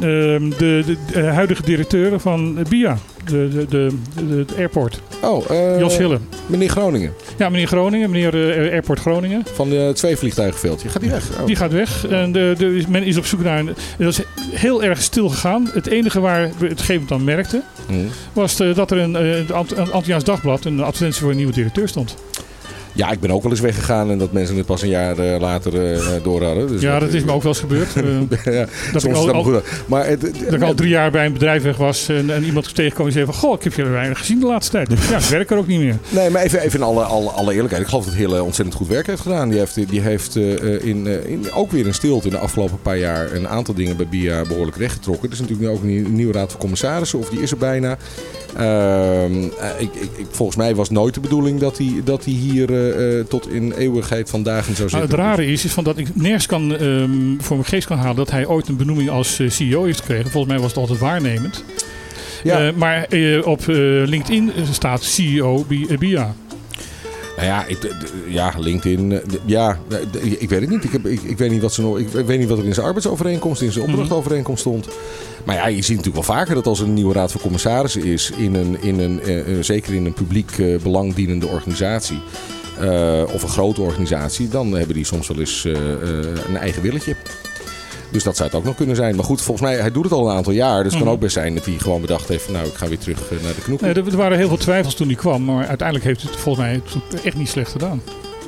Ehm, 0.00 0.48
de, 0.48 0.82
de, 0.86 0.96
de 1.12 1.20
huidige 1.20 1.62
directeur 1.62 2.20
van 2.20 2.58
BIA, 2.68 2.98
de, 3.24 3.66
de, 3.68 3.90
het 4.36 4.56
airport. 4.56 5.00
Oh, 5.22 5.50
eh, 5.50 5.78
Jos 5.78 5.98
Hille. 5.98 6.18
Meneer 6.46 6.68
Groningen. 6.68 7.12
Ja, 7.36 7.48
meneer 7.48 7.66
Groningen, 7.66 8.10
meneer 8.10 8.50
eh, 8.50 8.72
Airport 8.72 9.00
Groningen. 9.00 9.42
Van 9.54 9.70
de 9.70 9.90
twee 9.94 10.16
vliegtuigenveldje. 10.16 10.88
Gaat 10.88 11.02
die 11.02 11.10
weg? 11.10 11.30
Oh. 11.40 11.46
Die 11.46 11.56
gaat 11.56 11.72
weg. 11.72 12.06
En 12.06 12.32
de, 12.32 12.54
de, 12.58 12.82
men 12.88 13.02
is 13.02 13.16
op 13.16 13.26
zoek 13.26 13.42
naar. 13.42 13.58
Een, 13.58 13.74
dat 13.98 14.08
is 14.08 14.20
heel 14.50 14.82
erg 14.82 15.02
stil 15.02 15.28
gegaan. 15.28 15.70
Het 15.72 15.86
enige 15.86 16.20
waar 16.20 16.50
we 16.58 16.66
het 16.66 16.80
gegeven 16.80 17.02
moment 17.02 17.12
aan 17.12 17.24
merkten. 17.24 17.62
Hm. 17.86 17.94
was 18.32 18.60
eh, 18.60 18.74
dat 18.74 18.90
er 18.90 18.98
een, 18.98 19.14
het 19.14 19.50
een 19.50 19.92
Antilliaans 19.92 20.24
Dagblad. 20.24 20.64
een 20.64 20.80
advertentie 20.80 21.20
voor 21.20 21.30
een 21.30 21.36
nieuwe 21.36 21.52
directeur 21.52 21.88
stond. 21.88 22.16
Ja, 22.92 23.10
ik 23.10 23.20
ben 23.20 23.30
ook 23.30 23.42
wel 23.42 23.50
eens 23.50 23.60
weggegaan 23.60 24.10
en 24.10 24.18
dat 24.18 24.32
mensen 24.32 24.56
het 24.56 24.66
pas 24.66 24.82
een 24.82 24.88
jaar 24.88 25.18
eh, 25.18 25.40
later 25.40 25.92
eh, 25.92 25.98
door 26.22 26.44
hadden. 26.44 26.68
Dus 26.68 26.80
ja, 26.80 26.98
dat 26.98 27.12
is 27.12 27.24
me 27.24 27.32
ook 27.32 27.42
wel 27.42 27.52
eens 27.52 27.60
gebeurd. 27.60 27.90
Eh, 28.02 28.54
ja, 28.54 28.66
dat, 28.92 29.02
soms 29.02 29.24
ik 29.24 29.32
al, 29.32 29.42
goed. 29.42 29.62
Maar 29.86 30.06
het, 30.06 30.20
dat 30.20 30.52
ik 30.52 30.62
al 30.62 30.74
drie 30.74 30.88
jaar 30.88 31.10
bij 31.10 31.26
een 31.26 31.32
bedrijf 31.32 31.62
weg 31.62 31.76
was. 31.76 32.08
En, 32.08 32.30
en 32.30 32.44
iemand 32.44 32.74
tegenkwam 32.74 33.06
en 33.06 33.12
zei 33.12 33.24
van... 33.24 33.34
Goh, 33.34 33.54
ik 33.54 33.62
heb 33.62 33.72
je 33.72 33.84
weinig 33.84 34.18
gezien 34.18 34.40
de 34.40 34.46
laatste 34.46 34.72
tijd. 34.72 34.92
Ja, 35.10 35.18
ik 35.18 35.24
werk 35.24 35.50
er 35.50 35.56
ook 35.56 35.66
niet 35.66 35.80
meer. 35.80 35.96
Nee, 36.08 36.30
maar 36.30 36.42
even, 36.42 36.60
even 36.60 36.78
in 36.78 36.84
alle, 36.84 37.02
alle, 37.02 37.30
alle 37.30 37.52
eerlijkheid. 37.52 37.82
Ik 37.82 37.88
geloof 37.88 38.04
dat 38.04 38.14
Hille 38.14 38.42
ontzettend 38.42 38.76
goed 38.76 38.88
werk 38.88 39.06
heeft 39.06 39.20
gedaan. 39.20 39.48
Die 39.48 39.58
heeft, 39.58 39.88
die 39.88 40.00
heeft 40.00 40.36
in, 40.36 41.06
in, 41.26 41.52
ook 41.54 41.70
weer 41.70 41.86
in 41.86 41.94
stilte 41.94 42.26
in 42.26 42.32
de 42.32 42.38
afgelopen 42.38 42.80
paar 42.82 42.98
jaar 42.98 43.32
een 43.32 43.48
aantal 43.48 43.74
dingen 43.74 43.96
bij 43.96 44.08
BIA 44.08 44.42
behoorlijk 44.42 44.76
rechtgetrokken. 44.76 45.28
Er 45.28 45.34
is 45.34 45.40
natuurlijk 45.40 45.68
nu 45.68 45.74
ook 45.76 45.82
een 45.82 46.14
nieuwe 46.14 46.32
raad 46.32 46.50
van 46.50 46.60
commissarissen, 46.60 47.18
of 47.18 47.28
die 47.28 47.42
is 47.42 47.50
er 47.50 47.58
bijna. 47.58 47.98
Ehm, 48.56 49.32
eh, 49.60 49.68
ik, 49.78 49.94
ik, 49.94 50.10
ik- 50.16 50.26
volgens 50.30 50.56
mij 50.58 50.74
was 50.74 50.90
nooit 50.90 51.14
de 51.14 51.20
bedoeling 51.20 51.60
dat 51.60 51.78
hij, 51.78 52.00
dat 52.04 52.24
hij 52.24 52.34
hier 52.34 52.70
eh, 52.70 53.18
eh, 53.18 53.26
tot 53.26 53.48
in 53.50 53.72
eeuwigheid 53.72 54.30
van 54.30 54.42
dagen 54.42 54.74
zou 54.76 54.88
Nou, 54.90 55.00
zitten. 55.02 55.18
het 55.18 55.28
rare 55.28 55.46
is, 55.52 55.64
is 55.64 55.72
van 55.72 55.84
dat 55.84 55.98
ik 55.98 56.16
nergens 56.16 56.46
kan, 56.46 56.76
ehm, 56.76 57.10
voor 57.38 57.56
mijn 57.56 57.68
geest 57.68 57.86
kan 57.86 57.98
halen 57.98 58.16
dat 58.16 58.30
hij 58.30 58.46
ooit 58.46 58.68
een 58.68 58.76
benoeming 58.76 59.10
als 59.10 59.40
CEO 59.46 59.84
heeft 59.84 60.00
gekregen. 60.00 60.30
Volgens 60.30 60.52
mij 60.52 60.62
was 60.62 60.70
het 60.70 60.80
altijd 60.80 60.98
waarnemend. 60.98 61.64
Ja. 62.44 62.72
Maar 62.76 63.06
op 63.44 63.62
LinkedIn 64.04 64.50
staat 64.72 65.02
CEO 65.02 65.64
Bi- 65.68 65.96
BIA. 65.98 66.34
Nou 67.36 67.48
ja, 67.48 67.64
ik, 67.66 67.78
ja, 68.28 68.52
LinkedIn. 68.58 69.12
eh, 69.12 69.18
Ja, 69.44 69.78
ik 70.38 70.48
weet 70.48 70.60
het 70.60 70.70
niet. 70.70 70.84
Ik, 70.84 70.92
heb, 70.92 71.06
ik, 71.06 71.22
ik 71.22 71.38
weet 71.38 71.50
niet 71.50 71.62
wat 71.62 71.72
ze. 71.72 72.04
Ik 72.18 72.26
weet 72.26 72.38
niet 72.38 72.48
wat 72.48 72.58
er 72.58 72.64
in 72.64 72.74
zijn 72.74 72.86
arbeidsovereenkomst, 72.86 73.62
in 73.62 73.72
zijn 73.72 73.84
Mhm. 73.84 73.92
opdrachtovereenkomst 73.94 74.60
stond. 74.60 74.88
Maar 75.44 75.54
ja, 75.54 75.66
je 75.66 75.82
ziet 75.82 75.96
natuurlijk 75.96 76.26
wel 76.26 76.36
vaker 76.36 76.54
dat 76.54 76.66
als 76.66 76.80
er 76.80 76.86
een 76.86 76.94
nieuwe 76.94 77.14
raad 77.14 77.32
van 77.32 77.40
commissarissen 77.40 78.04
is, 78.04 78.30
in 78.36 78.54
een, 78.54 78.76
in 78.82 78.98
een, 78.98 79.20
eh, 79.20 79.38
eh, 79.58 79.62
zeker 79.64 79.94
in 79.94 80.06
een 80.06 80.12
publiek 80.12 80.50
eh, 80.58 80.78
belangdienende 80.82 81.46
organisatie. 81.46 82.20
of 83.34 83.42
een 83.42 83.48
grote 83.48 83.80
organisatie, 83.82 84.48
dan 84.48 84.72
hebben 84.72 84.94
die 84.94 85.04
soms 85.04 85.28
wel 85.28 85.38
eens 85.38 85.64
een 86.48 86.56
eigen 86.56 86.82
willetje. 86.82 87.16
Dus 88.12 88.22
dat 88.22 88.36
zou 88.36 88.48
het 88.48 88.58
ook 88.58 88.64
nog 88.64 88.74
kunnen 88.76 88.96
zijn. 88.96 89.16
Maar 89.16 89.24
goed, 89.24 89.42
volgens 89.42 89.66
mij, 89.68 89.80
hij 89.80 89.90
doet 89.90 90.04
het 90.04 90.12
al 90.12 90.28
een 90.30 90.36
aantal 90.36 90.52
jaar. 90.52 90.76
Dus 90.82 90.84
het 90.84 90.94
Mhm. 90.94 91.02
kan 91.04 91.12
ook 91.12 91.20
best 91.20 91.32
zijn 91.32 91.54
dat 91.54 91.64
hij 91.64 91.74
gewoon 91.78 92.00
bedacht 92.00 92.28
heeft 92.28 92.44
van 92.44 92.52
nou, 92.52 92.66
ik 92.66 92.74
ga 92.74 92.88
weer 92.88 92.98
terug 92.98 93.18
eh, 93.30 93.42
naar 93.42 93.54
de 93.54 93.60
knoep. 93.60 93.80
Nee, 93.80 93.94
er, 93.94 94.16
waren 94.16 94.38
heel 94.38 94.48
veel 94.48 94.56
twijfels 94.56 94.94
toen 94.94 95.06
hij 95.06 95.16
kwam. 95.16 95.44
Maar 95.44 95.66
uiteindelijk 95.66 96.06
heeft 96.08 96.22
het 96.22 96.36
volgens 96.36 96.66
mij 96.66 96.80
echt 97.24 97.36
niet 97.36 97.48
slecht 97.48 97.70
gedaan. 97.70 98.02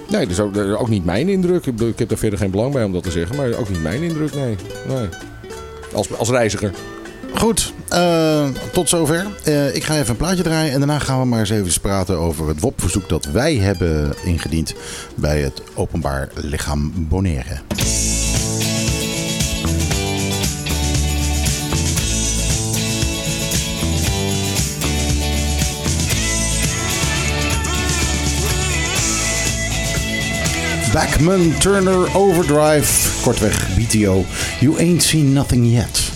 Nee, 0.08 0.20
dat 0.20 0.30
is 0.30 0.40
ook, 0.40 0.56
is 0.56 0.76
ook 0.76 0.88
niet 0.88 1.04
mijn 1.04 1.28
indruk. 1.28 1.66
Ik, 1.66 1.98
heb 1.98 2.08
daar 2.08 2.18
verder 2.18 2.38
geen 2.38 2.50
belang 2.50 2.72
bij 2.72 2.84
om 2.84 2.92
dat 2.92 3.02
te 3.02 3.10
zeggen. 3.10 3.36
Maar 3.36 3.52
ook 3.52 3.68
niet 3.68 3.82
mijn 3.82 4.02
indruk, 4.02 4.34
nee. 4.34 4.56
nee. 4.88 5.08
Als, 5.94 6.16
als 6.18 6.30
reiziger. 6.30 6.70
Goed, 7.34 7.72
eh, 7.88 8.46
tot 8.72 8.88
zover. 8.88 9.26
Eh, 9.44 9.74
ik 9.74 9.84
ga 9.84 9.94
even 9.96 10.10
een 10.10 10.16
plaatje 10.16 10.42
draaien 10.42 10.72
en 10.72 10.78
daarna 10.78 10.98
gaan 10.98 11.20
we 11.20 11.26
maar 11.26 11.38
eens 11.40 11.50
even 11.50 11.80
praten 11.80 12.18
over 12.18 12.48
het 12.48 12.60
WOP-verzoek 12.60 13.08
dat 13.08 13.24
wij 13.24 13.54
hebben 13.54 14.14
ingediend 14.24 14.74
bij 15.14 15.40
het 15.40 15.62
Openbaar 15.74 16.28
Lichaam 16.34 16.92
Bonaire. 17.08 17.58
Backman 30.94 31.58
Turner 31.58 32.16
Overdrive, 32.16 33.22
kortweg 33.22 33.68
BTO. 33.76 34.24
You 34.60 34.78
ain't 34.78 35.02
seen 35.02 35.32
nothing 35.32 35.72
yet. 35.72 36.12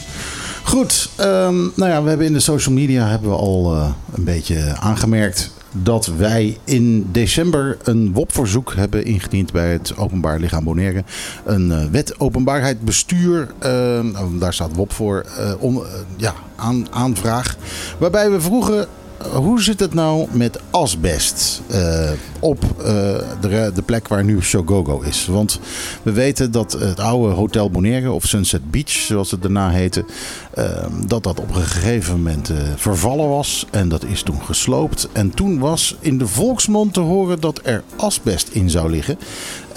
Goed, 0.62 1.10
ehm, 1.16 1.56
nou 1.74 1.90
ja, 1.90 2.02
we 2.02 2.08
hebben 2.08 2.26
in 2.26 2.32
de 2.32 2.40
social 2.40 2.74
media 2.74 3.06
hebben 3.06 3.30
we 3.30 3.36
al 3.36 3.74
eh, 3.74 3.90
een 4.14 4.24
beetje 4.24 4.76
aangemerkt 4.80 5.50
dat 5.72 6.06
wij 6.06 6.58
in 6.64 7.08
december 7.12 7.76
een 7.82 8.12
WOP-verzoek 8.12 8.74
hebben 8.74 9.04
ingediend 9.04 9.52
bij 9.52 9.72
het 9.72 9.96
Openbaar 9.96 10.38
Lichaam 10.38 10.64
Bonaire. 10.64 11.04
Een 11.44 11.72
eh, 11.72 11.84
wet 11.90 12.20
openbaarheid 12.20 12.80
bestuur, 12.80 13.48
eh, 13.58 13.70
nou, 14.00 14.38
daar 14.38 14.54
staat 14.54 14.74
WOP 14.74 14.92
voor, 14.92 15.24
eh, 15.38 15.76
ja, 16.16 16.34
aan, 16.56 16.86
aanvraag. 16.90 17.56
Waarbij 17.98 18.30
we 18.30 18.40
vroegen, 18.40 18.86
hoe 19.32 19.62
zit 19.62 19.80
het 19.80 19.94
nou 19.94 20.26
met 20.30 20.58
asbest 20.70 21.62
eh, 21.66 22.10
op 22.40 22.64
eh, 22.78 22.84
de, 23.40 23.70
de 23.74 23.82
plek 23.82 24.08
waar 24.08 24.24
nu 24.24 24.42
Shogogo 24.42 25.00
is? 25.00 25.26
Want 25.26 25.60
we 26.02 26.12
weten 26.12 26.50
dat 26.50 26.72
het 26.72 27.00
oude 27.00 27.34
Hotel 27.34 27.70
Bonaire 27.70 28.10
of 28.10 28.24
Sunset 28.24 28.70
Beach, 28.70 28.90
zoals 28.90 29.30
het 29.30 29.42
daarna 29.42 29.70
heette, 29.70 30.04
eh, 30.54 30.86
dat 31.06 31.22
dat 31.22 31.40
op 31.40 31.48
een 31.48 31.62
gegeven 31.62 32.16
moment 32.16 32.50
eh, 32.50 32.56
vervallen 32.76 33.28
was. 33.28 33.66
En 33.70 33.88
dat 33.88 34.04
is 34.04 34.22
toen 34.22 34.42
gesloopt. 34.42 35.08
En 35.12 35.30
toen 35.30 35.58
was 35.58 35.96
in 36.00 36.18
de 36.18 36.26
volksmond 36.26 36.94
te 36.94 37.00
horen 37.00 37.40
dat 37.40 37.60
er 37.62 37.82
asbest 37.96 38.48
in 38.48 38.70
zou 38.70 38.90
liggen. 38.90 39.18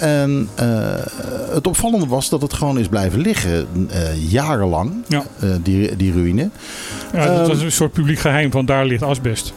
En 0.02 0.48
eh, 0.54 0.66
het 1.50 1.66
opvallende 1.66 2.06
was 2.06 2.28
dat 2.28 2.42
het 2.42 2.52
gewoon 2.52 2.78
is 2.78 2.88
blijven 2.88 3.20
liggen 3.20 3.66
eh, 3.90 4.30
jarenlang, 4.30 4.92
Ja. 5.08 5.22
eh, 5.40 5.48
die, 5.62 5.96
die 5.96 6.12
ruïne. 6.12 6.50
Ja, 7.12 7.26
dat 7.26 7.38
Ehm, 7.38 7.48
was 7.48 7.60
een 7.62 7.72
soort 7.72 7.92
publiek 7.92 8.18
geheim 8.18 8.50
van 8.50 8.66
daar 8.66 8.84
ligt 8.86 9.02
asbest. 9.02 9.52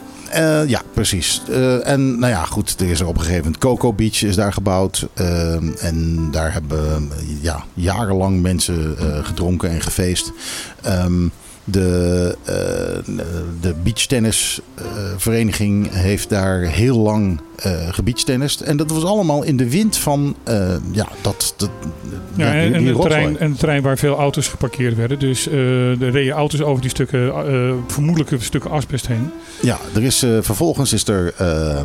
Ja, 0.66 0.82
precies. 0.94 1.42
En 1.82 2.18
nou 2.18 2.32
ja, 2.32 2.44
goed, 2.44 2.80
er 2.80 2.90
is 2.90 3.00
er 3.00 3.06
op 3.06 3.14
een 3.14 3.20
gegeven 3.20 3.42
moment 3.44 3.60
Coco 3.60 3.92
Beach 3.92 4.22
is 4.22 4.36
daar 4.36 4.52
gebouwd. 4.52 5.06
Eh, 5.14 5.84
en 5.84 6.28
daar 6.30 6.52
hebben 6.52 7.10
ja, 7.40 7.64
jarenlang 7.74 8.42
mensen 8.42 8.96
gedronken 9.22 9.70
en 9.70 9.80
gefeest. 9.80 10.32
Ehm, 10.82 11.28
de, 11.68 12.36
eh 12.44 12.54
de 13.60 13.74
beachtennisvereniging 13.82 15.88
heeft 15.92 16.28
daar 16.28 16.60
heel 16.60 16.96
lang 16.98 17.40
eh 17.56 17.88
gebeachtennist. 17.88 18.60
En 18.60 18.76
dat 18.76 18.90
was 18.90 19.04
allemaal 19.04 19.42
in 19.42 19.56
de 19.56 19.70
wind 19.70 19.96
van 19.96 20.36
eh, 20.44 20.74
ja, 20.92 21.08
dat, 21.20 21.54
dat, 21.56 21.70
Ja, 22.34 22.50
die- 22.52 22.60
en, 22.60 22.72
die 22.78 22.88
een 22.92 23.00
terrein, 23.00 23.38
en 23.38 23.46
een 23.50 23.56
terrein 23.56 23.82
waar 23.82 23.98
veel 23.98 24.16
auto's 24.16 24.48
geparkeerd 24.48 24.96
werden. 24.96 25.18
Dus 25.18 25.48
eh 25.48 26.00
er 26.02 26.10
reden 26.10 26.34
auto's 26.34 26.60
over 26.60 26.80
die 26.80 26.90
stukken, 26.90 27.28
eh, 27.28 27.72
vermoedelijke 27.86 28.36
stukken 28.40 28.70
asbest 28.70 29.06
heen. 29.06 29.30
Ja, 29.62 29.78
er 29.94 30.02
is, 30.02 30.22
eh, 30.22 30.38
vervolgens 30.40 30.92
is 30.92 31.08
er, 31.08 31.34
eh, 31.36 31.70
eh, 31.78 31.84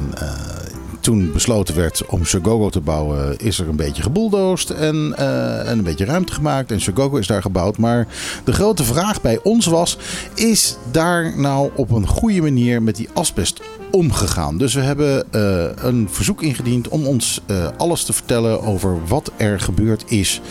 toen 1.02 1.32
besloten 1.32 1.76
werd 1.76 2.06
om 2.06 2.26
Shogogo 2.26 2.70
te 2.70 2.80
bouwen, 2.80 3.38
is 3.38 3.60
er 3.60 3.68
een 3.68 3.76
beetje 3.76 4.02
gebuldoosd 4.02 4.70
en, 4.70 5.14
eh, 5.18 5.70
en 5.70 5.78
een 5.78 5.84
beetje 5.84 6.06
ruimte 6.06 6.34
gemaakt. 6.34 6.72
En 6.72 6.82
Shogogo 6.82 7.18
is 7.18 7.28
daar 7.28 7.42
gebouwd. 7.42 7.78
Maar 7.78 8.08
de 8.44 8.54
grote 8.54 8.84
vraag 8.84 9.22
bij 9.22 9.40
ons 9.44 9.66
was, 9.66 9.98
is 10.36 10.78
daar 10.92 11.40
nou 11.40 11.70
op 11.76 11.92
een 11.92 12.08
goede 12.08 12.42
manier 12.42 12.82
met 12.82 12.96
die 12.96 13.10
asbest 13.14 13.62
omgegaan? 13.92 14.58
Dus 14.58 14.74
we 14.74 14.82
hebben 14.82 15.32
eh, 15.32 15.84
een 15.84 16.08
verzoek 16.12 16.42
ingediend 16.42 16.88
om 16.88 17.06
ons 17.06 17.42
eh, 17.46 17.68
alles 17.78 18.04
te 18.04 18.14
vertellen 18.14 18.62
over 18.62 18.98
wat 19.08 19.32
er 19.38 19.60
gebeurd 19.60 20.04
is 20.08 20.42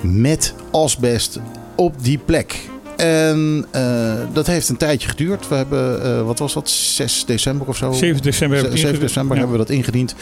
met 0.00 0.54
asbest 0.70 1.38
op 1.76 2.04
die 2.04 2.18
plek. 2.18 2.70
En 3.02 3.66
eh, 3.70 4.14
dat 4.32 4.46
heeft 4.46 4.68
een 4.68 4.76
tijdje 4.76 5.08
geduurd. 5.08 5.48
We 5.48 5.54
hebben, 5.54 6.02
eh, 6.02 6.22
wat 6.22 6.38
was 6.38 6.52
dat, 6.52 6.70
6 6.70 7.24
december 7.24 7.66
of 7.66 7.76
zo? 7.76 7.92
7 7.92 8.22
december 8.22 8.56
hebben 8.56 8.74
we 8.74 8.78
7 8.78 8.94
het 8.94 9.00
ingediend. 9.00 9.00
december 9.00 9.36
Ja. 9.36 9.42
hebben 9.42 9.60
we 9.60 9.66
dat 9.66 9.76
ingediend. 9.76 10.14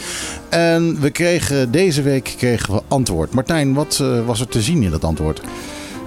En 0.49 1.01
we 1.01 1.09
kregen, 1.09 1.71
deze 1.71 2.01
week 2.01 2.33
kregen 2.37 2.73
we 2.73 2.81
antwoord. 2.87 3.33
Martijn, 3.33 3.73
wat 3.73 3.99
eh, 4.01 4.25
was 4.25 4.39
er 4.39 4.47
te 4.47 4.61
zien 4.61 4.83
in 4.83 4.91
dat 4.91 5.03
antwoord? 5.03 5.41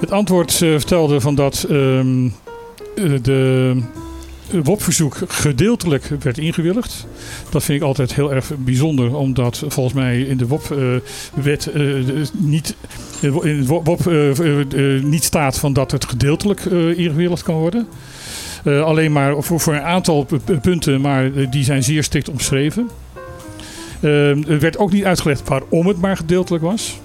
Het 0.00 0.10
antwoord 0.10 0.52
vertelde 0.52 1.20
van 1.20 1.34
dat 1.34 1.66
ehm, 1.70 2.26
eh, 2.96 3.12
de 3.22 3.76
WOP-verzoek 4.62 5.16
gedeeltelijk 5.28 6.10
werd 6.22 6.38
ingewilligd. 6.38 7.06
Dat 7.50 7.64
vind 7.64 7.80
ik 7.80 7.86
altijd 7.86 8.14
heel 8.14 8.32
erg 8.32 8.50
bijzonder, 8.58 9.16
omdat 9.16 9.64
volgens 9.68 9.94
mij 9.94 10.20
in 10.20 10.36
de 10.36 10.46
WOP-wet 10.46 11.70
niet, 12.32 12.76
in 13.20 13.60
de 13.60 13.66
WOP 13.66 14.06
eh, 14.06 14.50
eh, 14.50 15.02
niet 15.02 15.24
staat 15.24 15.58
van 15.58 15.72
dat 15.72 15.90
het 15.90 16.04
gedeeltelijk 16.04 16.66
eh, 16.66 16.98
ingewilligd 16.98 17.42
kan 17.42 17.54
worden. 17.54 17.86
Eh, 18.64 18.82
alleen 18.82 19.12
maar 19.12 19.42
voor, 19.42 19.74
een 19.74 19.80
aantal 19.80 20.26
punten, 20.60 21.00
maar 21.00 21.24
eh, 21.24 21.50
die 21.50 21.64
zijn 21.64 21.82
zeer 21.82 22.02
strikt 22.02 22.28
omschreven. 22.28 22.88
Ehm, 24.00 24.42
er 24.48 24.60
werd 24.60 24.78
ook 24.78 24.92
niet 24.92 25.04
uitgelegd 25.04 25.48
waarom 25.48 25.86
het 25.86 26.00
maar 26.00 26.16
gedeeltelijk 26.16 26.64
was. 26.64 27.00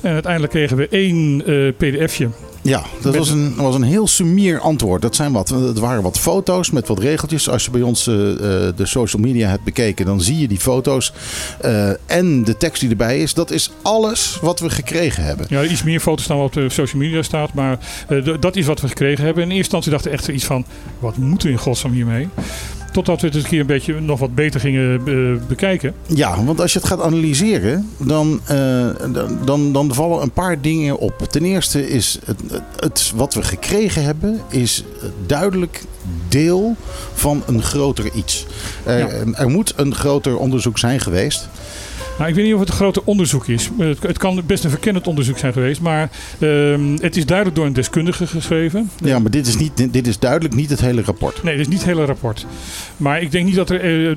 En 0.00 0.12
uiteindelijk 0.12 0.52
kregen 0.52 0.76
we 0.76 0.88
één 0.88 1.42
eh, 1.46 1.72
pdfje. 1.76 2.28
Ja, 2.66 2.82
dat 3.00 3.16
was 3.16 3.30
een, 3.30 3.54
was 3.56 3.74
een 3.74 3.82
heel 3.82 4.06
sumier 4.06 4.60
antwoord. 4.60 5.02
Dat 5.02 5.14
zijn 5.16 5.32
wat, 5.32 5.48
het 5.48 5.78
waren 5.78 6.02
wat 6.02 6.18
foto's 6.18 6.70
met 6.70 6.88
wat 6.88 6.98
regeltjes. 6.98 7.48
Als 7.48 7.64
je 7.64 7.70
bij 7.70 7.82
ons 7.82 8.06
eh, 8.06 8.14
eh, 8.32 8.76
de 8.76 8.86
social 8.86 9.22
media 9.22 9.48
hebt 9.48 9.64
bekeken, 9.64 10.06
dan 10.06 10.20
zie 10.20 10.38
je 10.38 10.48
die 10.48 10.58
foto's. 10.58 11.12
eh, 11.60 11.90
en 12.06 12.44
de 12.44 12.56
tekst 12.56 12.80
die 12.80 12.90
erbij 12.90 13.18
is. 13.18 13.34
Dat 13.34 13.50
is 13.50 13.70
alles 13.82 14.38
wat 14.40 14.60
we 14.60 14.70
gekregen 14.70 15.24
hebben. 15.24 15.46
Ja, 15.48 15.64
iets 15.64 15.82
meer 15.82 16.00
foto's 16.00 16.26
dan 16.26 16.36
wat 16.36 16.46
op 16.46 16.52
de 16.52 16.68
social 16.68 17.02
media 17.02 17.22
staat. 17.22 17.54
Maar 17.54 17.78
dat 18.40 18.56
is 18.56 18.66
wat 18.66 18.80
we 18.80 18.88
gekregen 18.88 19.24
hebben. 19.24 19.42
In 19.42 19.48
eerste 19.48 19.62
instantie 19.62 19.90
dachten 19.90 20.10
we 20.10 20.16
echt 20.16 20.28
iets 20.28 20.44
van... 20.44 20.64
Wat 20.98 21.16
moeten 21.16 21.46
we 21.48 21.52
in 21.54 21.60
godsnaam 21.60 21.92
hiermee? 21.92 22.28
Totdat 22.96 23.20
we 23.20 23.26
het 23.26 23.36
een 23.36 23.42
keer 23.42 23.60
een 23.60 23.66
beetje 23.66 24.00
nog 24.00 24.18
wat 24.18 24.34
beter 24.34 24.60
gingen 24.60 25.00
eh, 25.06 25.46
bekijken. 25.48 25.94
Ja, 26.06 26.44
want 26.44 26.60
als 26.60 26.72
je 26.72 26.78
het 26.78 26.88
gaat 26.88 27.00
analyseren, 27.00 27.90
dan, 27.96 28.40
eh, 28.44 28.86
dan, 29.12 29.38
dan, 29.44 29.72
dan 29.72 29.94
vallen 29.94 30.22
een 30.22 30.30
paar 30.30 30.60
dingen 30.60 30.98
op. 30.98 31.26
Ten 31.30 31.44
eerste 31.44 31.88
is 31.88 32.18
het, 32.24 32.40
het, 32.50 32.62
het 32.76 33.12
wat 33.16 33.34
we 33.34 33.42
gekregen 33.42 34.04
hebben, 34.04 34.40
is 34.48 34.84
duidelijk 35.26 35.82
deel 36.28 36.76
van 37.14 37.42
een 37.46 37.62
groter 37.62 38.12
iets. 38.14 38.46
Er, 38.84 38.98
Ja. 38.98 39.08
er 39.32 39.48
moet 39.48 39.72
een 39.76 39.94
groter 39.94 40.38
onderzoek 40.38 40.78
zijn 40.78 41.00
geweest. 41.00 41.48
Nou, 42.18 42.28
ik 42.28 42.34
weet 42.34 42.44
niet 42.44 42.54
of 42.54 42.60
het 42.60 42.68
een 42.68 42.74
grote 42.74 43.04
onderzoek 43.04 43.46
is. 43.46 43.70
Eh, 43.78 43.86
Het, 43.86 44.02
het 44.02 44.18
kan 44.18 44.42
best 44.46 44.64
een 44.64 44.70
verkennend 44.70 45.06
onderzoek 45.06 45.38
zijn 45.38 45.52
geweest. 45.52 45.80
Maar 45.80 46.10
ehm, 46.40 46.96
het 47.00 47.16
is 47.16 47.26
duidelijk 47.26 47.56
door 47.56 47.66
een 47.66 47.72
deskundige 47.72 48.26
geschreven. 48.26 48.90
Ja, 48.96 49.18
maar 49.18 49.30
dit 49.30 49.46
is, 49.46 49.56
niet, 49.56 49.76
dit- 49.76 49.92
dit 49.92 50.06
is 50.06 50.18
duidelijk 50.18 50.54
niet 50.54 50.70
het 50.70 50.80
hele 50.80 51.02
rapport. 51.02 51.42
Nee, 51.42 51.52
dit 51.56 51.66
is 51.66 51.72
niet 51.72 51.78
het 51.82 51.86
hele 51.88 52.04
rapport. 52.04 52.46
Maar 52.96 53.20
ik 53.22 53.30
denk 53.32 53.44
niet 53.46 53.54
dat 53.54 53.70
er. 53.70 53.80
eh, 53.80 54.10
eh, 54.10 54.16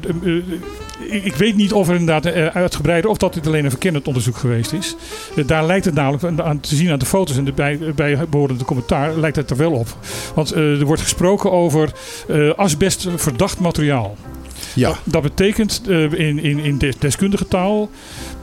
ik- 1.23 1.35
weet 1.35 1.55
niet 1.55 1.73
of 1.73 1.87
er 1.89 1.95
inderdaad 1.95 2.25
uitgebreider. 2.53 3.09
of 3.09 3.17
dat 3.17 3.33
dit 3.33 3.47
alleen 3.47 3.63
een 3.63 3.69
verkennend 3.69 4.07
onderzoek 4.07 4.37
geweest 4.37 4.73
is. 4.73 4.95
Daar 5.45 5.65
lijkt 5.65 5.85
het 5.85 5.93
namelijk 5.93 6.39
aan- 6.41 6.59
te 6.59 6.75
zien 6.75 6.91
aan 6.91 6.99
de 6.99 7.05
foto's 7.05 7.37
en 7.37 7.45
de 7.45 7.51
bij, 7.53 7.79
bijbehorende 7.95 8.63
commentaar. 8.65 9.17
lijkt 9.17 9.35
het 9.35 9.49
er 9.49 9.57
wel 9.57 9.71
op. 9.71 9.87
Want 10.35 10.51
er 10.55 10.85
wordt 10.85 11.01
gesproken 11.01 11.51
over 11.51 11.91
asbest 12.55 13.07
verdacht 13.15 13.59
materiaal. 13.59 14.15
Ja, 14.75 14.97
Dat, 15.03 15.21
betekent 15.21 15.81
eh, 15.89 16.01
in, 16.11 16.39
in, 16.39 16.59
in 16.59 16.77
des- 16.77 16.97
deskundige 16.99 17.47
taal 17.47 17.89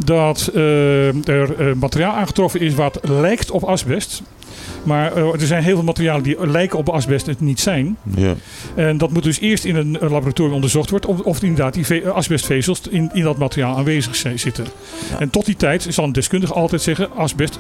dat 0.04 0.50
eh, 0.54 1.28
er 1.28 1.54
eh, 1.68 1.74
materiaal 1.74 2.14
aangetroffen 2.14 2.60
is 2.60 2.74
wat 2.74 2.98
lijkt 3.02 3.50
op 3.50 3.62
asbest. 3.64 4.22
Maar 4.82 5.16
er 5.16 5.46
zijn 5.46 5.62
heel 5.62 5.74
veel 5.74 5.84
materialen 5.84 6.22
die 6.22 6.46
lijken 6.46 6.78
op 6.78 6.88
asbest 6.88 7.26
en 7.26 7.32
het 7.32 7.40
niet 7.40 7.60
zijn. 7.60 7.96
Ja. 8.16 8.34
En 8.74 8.98
dat 8.98 9.12
moet 9.12 9.22
dus 9.22 9.40
eerst 9.40 9.64
in 9.64 9.76
een, 9.76 9.98
laboratorium 10.00 10.54
onderzocht 10.54 10.90
worden 10.90 11.10
of, 11.10 11.20
of 11.20 11.42
inderdaad 11.42 11.74
die 11.74 11.86
ve- 11.86 12.10
asbestvezels 12.10 12.80
in, 12.90 13.10
in 13.12 13.22
dat 13.22 13.38
materiaal 13.38 13.76
aanwezig 13.76 14.16
zijn, 14.16 14.38
zitten. 14.38 14.66
En 15.18 15.30
tot 15.30 15.44
die 15.46 15.56
tijd 15.56 15.86
zal 15.88 16.04
een 16.04 16.12
deskundige 16.12 16.52
altijd 16.52 16.82
zeggen 16.82 17.10
asbest 17.16 17.58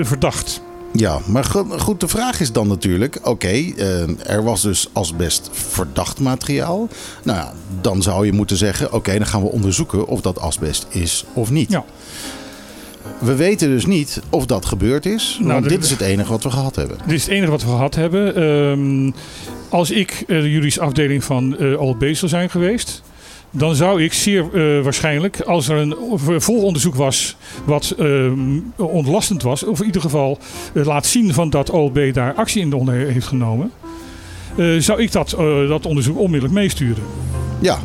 verdacht. 0.00 0.62
Ja 0.92 1.18
maar 1.26 1.44
go- 1.44 1.78
goed, 1.78 2.00
de 2.00 2.08
vraag 2.08 2.40
is 2.40 2.52
dan 2.52 2.68
natuurlijk: 2.68 3.18
oké, 3.22 3.48
eh, 3.48 4.30
er 4.30 4.42
was 4.44 4.62
dus 4.62 4.88
asbest 4.92 5.48
verdacht 5.52 6.20
materiaal. 6.20 6.88
Nou 7.22 7.38
ja, 7.38 7.52
dan 7.80 8.02
zou 8.02 8.26
je 8.26 8.32
moeten 8.32 8.56
zeggen: 8.56 8.92
oké, 8.92 9.12
dan 9.18 9.26
gaan 9.26 9.42
we 9.42 9.48
onderzoeken 9.48 10.06
of 10.06 10.20
dat 10.20 10.38
asbest 10.40 10.86
is 10.88 11.24
of 11.32 11.50
niet. 11.50 11.70
Ja. 11.70 11.84
We 13.18 13.34
weten 13.34 13.68
dus 13.68 13.86
niet 13.86 14.20
of 14.30 14.46
dat 14.46 14.66
gebeurd 14.66 15.06
is, 15.06 15.36
Nou, 15.40 15.52
want 15.52 15.68
dit 15.68 15.84
is 15.84 15.90
het 15.90 16.00
enige 16.00 16.30
wat 16.30 16.42
we 16.42 16.50
gehad 16.50 16.76
hebben. 16.76 16.98
Dit 17.06 17.16
is 17.16 17.22
het 17.22 17.32
enige 17.32 17.50
wat 17.50 17.62
we 17.62 17.68
gehad 17.68 17.94
hebben. 17.94 18.34
Ehm, 18.36 19.10
als 19.68 19.90
ik 19.90 20.10
eh, 20.26 20.40
de 20.40 20.50
juridische 20.50 20.80
afdeling 20.80 21.24
van 21.24 21.56
eh 21.58 21.80
OLB 21.80 22.02
zou 22.14 22.28
zijn 22.28 22.50
geweest, 22.50 23.02
dan 23.50 23.74
zou 23.74 24.02
ik 24.02 24.12
zeer 24.12 24.44
eh, 24.44 24.82
waarschijnlijk, 24.84 25.40
als 25.40 25.68
er 25.68 25.76
een 25.76 25.96
volonderzoek 26.40 26.94
was 26.94 27.36
wat 27.64 27.94
ehm, 27.98 28.58
ontlastend 28.76 29.42
was, 29.42 29.64
of 29.64 29.80
in 29.80 29.86
ieder 29.86 30.00
geval 30.00 30.38
eh, 30.74 30.84
laat 30.84 31.06
zien 31.06 31.34
van 31.34 31.50
dat 31.50 31.70
OLB 31.70 32.14
daar 32.14 32.34
actie 32.34 32.60
in 32.62 32.72
onder 32.72 32.94
heeft 32.94 33.26
genomen, 33.26 33.70
eh, 34.56 34.66
zou 34.78 35.02
ik 35.02 35.12
dat, 35.12 35.32
eh, 35.32 35.68
dat 35.68 35.86
onderzoek 35.86 36.18
onmiddellijk 36.18 36.60
meesturen. 36.60 37.02
Ja, 37.60 37.78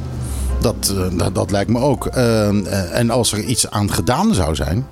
dat, 0.63 0.93
eh, 0.97 1.17
dat, 1.17 1.36
dat 1.36 1.52
lijkt 1.52 1.69
me 1.69 1.80
ook. 1.80 2.06
Eh, 2.06 2.47
eh, 2.49 2.99
en 2.99 3.10
als 3.10 3.32
er 3.32 3.39
iets 3.39 3.69
aan 3.69 3.91
gedaan 3.91 4.34
zou 4.34 4.56
zijn. 4.56 4.88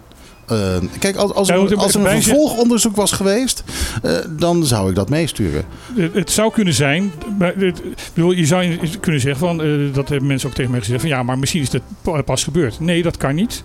Eh, 0.52 0.78
kijk, 1.00 1.16
als, 1.16 1.34
als, 1.34 1.50
er, 1.50 1.56
als 1.78 1.94
er 1.94 2.00
een 2.00 2.22
vervolgonderzoek 2.24 2.96
was 2.96 3.12
geweest, 3.12 3.64
eh, 4.04 4.12
dan 4.30 4.66
zou 4.66 4.90
ik 4.90 4.96
dat 4.96 5.10
meesturen. 5.10 5.64
Het 6.12 6.32
zou 6.32 6.52
kunnen 6.52 6.74
zijn, 6.74 7.12
maar 7.40 7.54
het- 7.58 7.82
bedoel, 8.14 8.32
je 8.32 8.46
zou 8.46 8.78
kunnen 9.00 9.22
zeggen 9.22 9.40
van, 9.48 9.62
eh, 9.62 9.68
dat 9.94 10.10
hebben 10.10 10.28
mensen 10.28 10.50
ook 10.50 10.56
tegen 10.56 10.72
mij 10.72 10.80
gezegd, 10.80 11.02
van 11.02 11.10
ja, 11.10 11.24
maar 11.24 11.40
misschien 11.40 11.62
is 11.62 11.70
dit 11.70 11.82
pa- 12.02 12.22
pas 12.22 12.44
gebeurd. 12.44 12.80
Nee, 12.80 13.04
dat 13.04 13.18
kan 13.18 13.36
niet. 13.36 13.64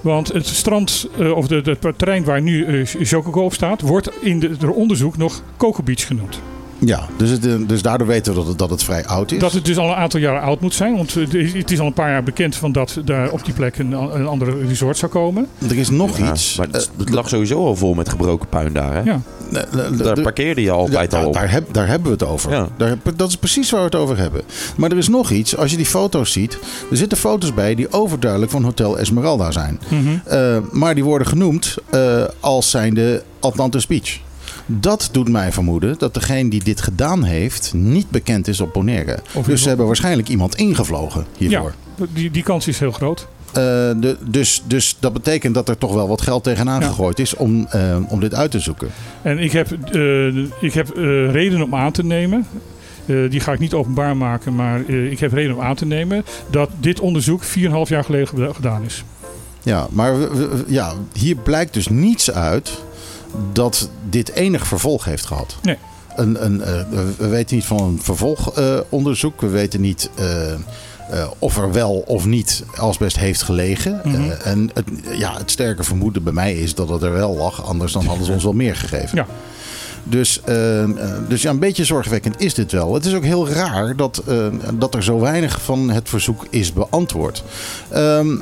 Want 0.00 0.32
het 0.32 0.46
strand, 0.46 1.08
of 1.34 1.46
de, 1.46 1.76
het 1.80 1.98
terrein 1.98 2.24
waar 2.24 2.42
nu 2.42 2.84
Chocogo 2.86 3.40
op 3.44 3.54
staat, 3.54 3.80
wordt 3.80 4.10
in 4.20 4.40
de, 4.40 4.48
het 4.48 4.64
onderzoek 4.64 5.16
nog 5.16 5.42
Coco 5.56 5.82
Beach 5.82 6.06
genoemd. 6.06 6.40
Ja, 6.84 7.06
dus, 7.16 7.30
het, 7.30 7.46
eh, 7.46 7.54
dus 7.66 7.82
daardoor 7.82 8.06
weten 8.06 8.32
we 8.32 8.38
dat 8.38 8.48
het, 8.48 8.58
dat 8.58 8.70
het 8.70 8.82
vrij 8.84 9.06
oud 9.06 9.32
is. 9.32 9.38
Dat 9.38 9.52
het 9.52 9.64
dus 9.64 9.76
al 9.78 9.88
een 9.88 9.94
aantal 9.94 10.20
jaren 10.20 10.40
oud 10.42 10.60
moet 10.60 10.74
zijn. 10.74 10.96
Want 10.96 11.16
eh, 11.16 11.52
het 11.54 11.70
is 11.70 11.80
al 11.80 11.86
een 11.86 11.92
paar 11.92 12.10
jaar 12.10 12.22
bekend 12.22 12.56
van 12.56 12.72
dat 12.72 12.98
daar 13.04 13.30
op 13.30 13.44
die 13.44 13.54
plek 13.54 13.78
een, 13.78 13.92
een 13.92 14.26
andere 14.26 14.66
resort 14.66 14.96
zou 14.96 15.12
komen. 15.12 15.46
Er 15.68 15.78
is 15.78 15.90
nog 15.90 16.18
Ja, 16.18 16.30
iets. 16.32 16.56
maar 16.56 16.66
het, 16.70 16.90
het 16.98 17.10
lag 17.10 17.28
sowieso 17.28 17.66
al 17.66 17.76
vol 17.76 17.94
met 17.94 18.08
gebroken 18.08 18.48
puin 18.48 18.72
daar. 18.72 18.92
Hè? 18.94 19.00
Ja. 19.00 19.20
Eh, 19.52 19.62
eh, 19.62 19.86
eh, 19.86 19.98
Daar 19.98 20.14
de- 20.14 20.22
parkeerde 20.22 20.62
je 20.62 20.70
altijd 20.70 21.12
Ja, 21.12 21.20
al 21.20 21.26
op. 21.26 21.32
daar, 21.34 21.50
heb, 21.50 21.72
daar 21.74 21.86
hebben 21.88 22.06
we 22.06 22.12
het 22.12 22.24
over. 22.32 22.50
Ja. 22.52 22.68
Daar, 22.76 22.96
dat 23.16 23.28
is 23.28 23.36
precies 23.36 23.70
waar 23.70 23.80
we 23.80 23.86
het 23.86 23.94
over 23.94 24.18
hebben. 24.18 24.42
Maar 24.76 24.90
er 24.90 24.96
is 24.98 25.08
nog 25.08 25.30
iets. 25.30 25.56
Als 25.56 25.70
je 25.70 25.76
die 25.76 25.86
foto's 25.86 26.32
ziet. 26.32 26.58
Er 26.90 26.96
zitten 26.96 27.18
foto's 27.18 27.54
bij 27.54 27.74
die 27.74 27.92
overduidelijk 27.92 28.50
van 28.52 28.64
Hotel 28.64 28.98
Esmeralda 28.98 29.50
zijn. 29.50 29.80
Mhm. 29.88 30.00
Eh, 30.24 30.56
maar 30.70 30.94
die 30.94 31.04
worden 31.04 31.26
genoemd 31.26 31.76
eh, 31.90 32.22
als 32.40 32.70
zijnde 32.70 33.22
Atlantis 33.40 33.86
Beach. 33.86 34.18
Dat 34.80 35.08
doet 35.12 35.28
mij 35.28 35.52
vermoeden 35.52 35.94
dat 35.98 36.14
degene 36.14 36.50
die 36.50 36.64
dit 36.64 36.80
gedaan 36.80 37.22
heeft 37.22 37.72
niet 37.74 38.10
bekend 38.10 38.48
is 38.48 38.60
op 38.60 38.72
Bonaire. 38.72 39.18
Of 39.34 39.46
Dus 39.46 39.62
ze 39.62 39.68
hebben 39.68 39.86
waarschijnlijk 39.86 40.28
iemand 40.28 40.54
ingevlogen 40.54 41.26
hiervoor. 41.36 41.74
Die, 42.12 42.30
die 42.30 42.42
kans 42.42 42.68
is 42.68 42.78
heel 42.78 42.92
groot. 42.92 43.26
Eh, 43.46 43.52
de, 43.52 44.16
dus, 44.24 44.62
dus 44.66 44.96
dat 45.00 45.12
betekent 45.12 45.54
dat 45.54 45.68
er 45.68 45.78
toch 45.78 45.94
wel 45.94 46.08
wat 46.08 46.22
geld 46.22 46.44
tegenaan 46.44 46.80
Ja. 46.80 46.86
gegooid 46.88 47.18
is 47.18 47.36
om, 47.36 47.66
eh, 47.70 47.96
om 48.08 48.20
dit 48.20 48.34
uit 48.34 48.50
te 48.50 48.60
zoeken. 48.60 48.88
En 49.22 49.38
ik 49.38 49.52
heb, 49.52 49.72
eh, 49.72 50.26
ik 50.60 50.72
heb 50.74 50.88
reden 51.30 51.62
om 51.62 51.74
aan 51.74 51.92
te 51.92 52.04
nemen. 52.04 52.46
die 53.30 53.40
ga 53.40 53.52
ik 53.52 53.58
niet 53.58 53.74
openbaar 53.74 54.16
maken, 54.16 54.54
maar 54.54 54.88
ik 54.88 55.18
heb 55.20 55.32
reden 55.32 55.54
om 55.56 55.60
aan 55.62 55.74
te 55.74 55.86
nemen 55.86 56.24
dat 56.50 56.70
dit 56.80 57.00
onderzoek 57.00 57.42
4,5 57.44 57.88
jaar 57.88 58.04
geleden 58.04 58.28
geda- 58.28 58.52
gedaan 58.52 58.82
is. 58.86 59.04
Ja, 59.62 59.86
maar 59.90 60.14
ja, 60.66 60.92
hier 61.12 61.36
blijkt 61.36 61.74
dus 61.74 61.88
niets 61.88 62.30
uit 62.32 62.82
dat 63.52 63.88
dit 64.08 64.32
enig 64.32 64.66
vervolg 64.66 65.04
heeft 65.04 65.26
gehad. 65.26 65.56
Nee. 65.62 65.76
Een, 66.16 66.44
een, 66.44 66.60
eh, 66.62 66.72
we- 66.90 67.12
we 67.18 67.26
weten 67.28 67.56
niet 67.56 67.64
van 67.64 67.82
een 67.82 67.98
vervolgonderzoek. 68.02 69.40
we 69.40 69.48
weten 69.48 69.80
niet 69.80 70.10
eh, 70.14 70.52
eh, 70.52 70.58
of 71.38 71.56
er 71.56 71.72
wel 71.72 71.92
of 72.06 72.26
niet 72.26 72.64
asbest 72.76 73.16
heeft 73.18 73.42
gelegen. 73.42 74.00
Mhm. 74.04 74.30
En 74.44 74.70
het, 74.74 74.84
ja, 75.18 75.36
het 75.38 75.50
sterke 75.50 75.82
vermoeden 75.84 76.22
bij 76.22 76.32
mij 76.32 76.54
is 76.54 76.74
dat 76.74 76.88
het 76.88 77.02
er 77.02 77.12
wel 77.12 77.36
lag. 77.36 77.64
Anders 77.66 77.92
dan 77.92 78.04
hadden 78.06 78.26
ze 78.26 78.32
ons 78.32 78.44
wel 78.44 78.52
meer 78.52 78.76
gegeven. 78.76 79.16
Ja. 79.18 79.26
Dus, 80.04 80.40
dus 81.28 81.42
ja, 81.42 81.50
een 81.50 81.58
beetje 81.58 81.84
zorgwekkend 81.84 82.40
is 82.40 82.54
dit 82.54 82.72
wel. 82.72 82.94
Het 82.94 83.04
is 83.04 83.14
ook 83.14 83.24
heel 83.24 83.48
raar 83.48 83.96
dat, 83.96 84.22
dat 84.74 84.94
er 84.94 85.02
zo 85.02 85.20
weinig 85.20 85.62
van 85.62 85.90
het 85.90 86.08
verzoek 86.08 86.46
is 86.50 86.72
beantwoord. 86.72 87.44
Ehm, 87.90 88.36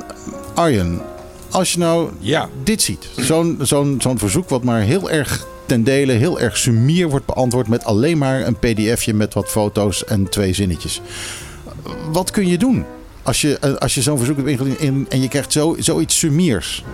Arjen, 0.55 1.01
als 1.51 1.73
je 1.73 1.79
nou 1.79 2.11
Ja. 2.19 2.49
dit 2.63 2.83
ziet, 2.83 3.09
zo'n 3.17 3.59
zo'n 3.63 3.97
zo'n 4.01 4.19
verzoek 4.19 4.49
wat 4.49 4.63
maar 4.65 4.81
heel 4.81 5.11
erg 5.11 5.47
ten 5.67 5.85
dele, 5.85 6.13
heel 6.13 6.41
erg 6.41 6.57
sumier 6.57 7.09
wordt 7.09 7.27
beantwoord 7.27 7.69
met 7.69 7.85
alleen 7.85 8.19
maar 8.19 8.47
een 8.47 8.57
pdfje 8.59 9.15
met 9.15 9.35
wat 9.35 9.49
foto's 9.49 10.05
en 10.05 10.29
twee 10.29 10.53
zinnetjes. 10.53 11.01
Wat 12.13 12.31
kun 12.31 12.47
je 12.49 12.59
doen 12.59 12.85
als 13.23 13.41
je, 13.41 13.79
als 13.79 13.95
je 13.95 14.03
zo'n 14.03 14.17
verzoek 14.19 14.37
hebt 14.37 14.49
ingediend 14.49 14.79
in- 14.81 15.07
en 15.09 15.21
je 15.23 15.29
krijgt 15.29 15.53
zo, 15.53 15.77
zoiets 15.79 16.19
sumiers? 16.19 16.85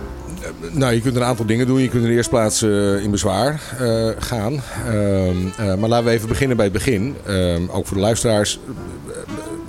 Nou, 0.71 0.93
je 0.93 1.01
kunt 1.01 1.15
een 1.15 1.23
aantal 1.23 1.45
dingen 1.45 1.67
doen. 1.67 1.81
Je 1.81 1.87
kunt 1.89 2.03
in 2.03 2.09
de 2.09 2.15
eerste 2.15 2.29
plaats 2.31 2.61
eh, 2.61 3.03
in 3.03 3.11
bezwaar 3.11 3.61
eh, 3.79 4.09
gaan. 4.19 4.61
Ehm, 4.87 5.35
eh, 5.57 5.75
maar 5.75 5.89
laten 5.89 6.05
we 6.05 6.11
even 6.11 6.27
beginnen 6.27 6.55
bij 6.57 6.65
het 6.65 6.73
begin. 6.73 7.15
Ehm, 7.25 7.61
ook 7.69 7.85
voor 7.87 7.95
de 7.97 8.03
luisteraars. 8.03 8.59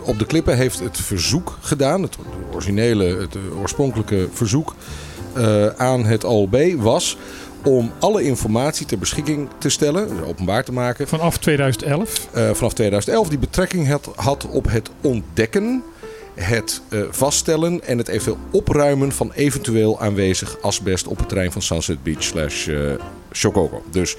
Eh, 0.09 0.13
Op 0.15 0.19
de 0.19 0.27
klippen 0.27 0.57
heeft 0.57 0.79
het 0.81 0.97
verzoek 0.97 1.59
gedaan. 1.61 2.03
Het 2.03 2.17
originele, 2.53 3.05
het 3.05 3.37
oorspronkelijke 3.61 4.29
verzoek 4.33 4.75
eh, 5.33 5.67
aan 5.67 6.05
het 6.05 6.25
OLB 6.25 6.57
was 6.77 7.17
om 7.65 7.93
alle 7.99 8.23
informatie 8.23 8.87
ter 8.87 8.99
beschikking 8.99 9.49
te 9.59 9.69
stellen, 9.69 10.09
dus 10.09 10.27
openbaar 10.27 10.65
te 10.65 10.73
maken, 10.73 11.09
Vanaf 11.09 11.39
2011. 11.39 12.29
eh, 12.33 12.51
vanaf 12.55 12.73
2011 12.75 13.29
die 13.29 13.39
betrekking 13.39 13.89
had, 13.89 14.11
had 14.17 14.47
op 14.47 14.71
het 14.71 14.91
ontdekken, 15.01 15.83
het 16.35 16.81
eh, 16.89 17.01
vaststellen 17.11 17.85
en 17.87 17.99
het 17.99 18.09
eventueel 18.09 18.39
opruimen 18.51 19.13
van 19.13 19.33
eventueel 19.33 20.01
aanwezig 20.01 20.57
asbest 20.61 21.07
op 21.07 21.19
het 21.19 21.29
terrein 21.29 21.53
van 21.53 21.63
Sunset 21.63 22.03
Beach 22.03 22.23
slash 22.23 22.69
eh, 22.69 22.79
Shokoko. 23.33 23.83
Dus 23.91 24.17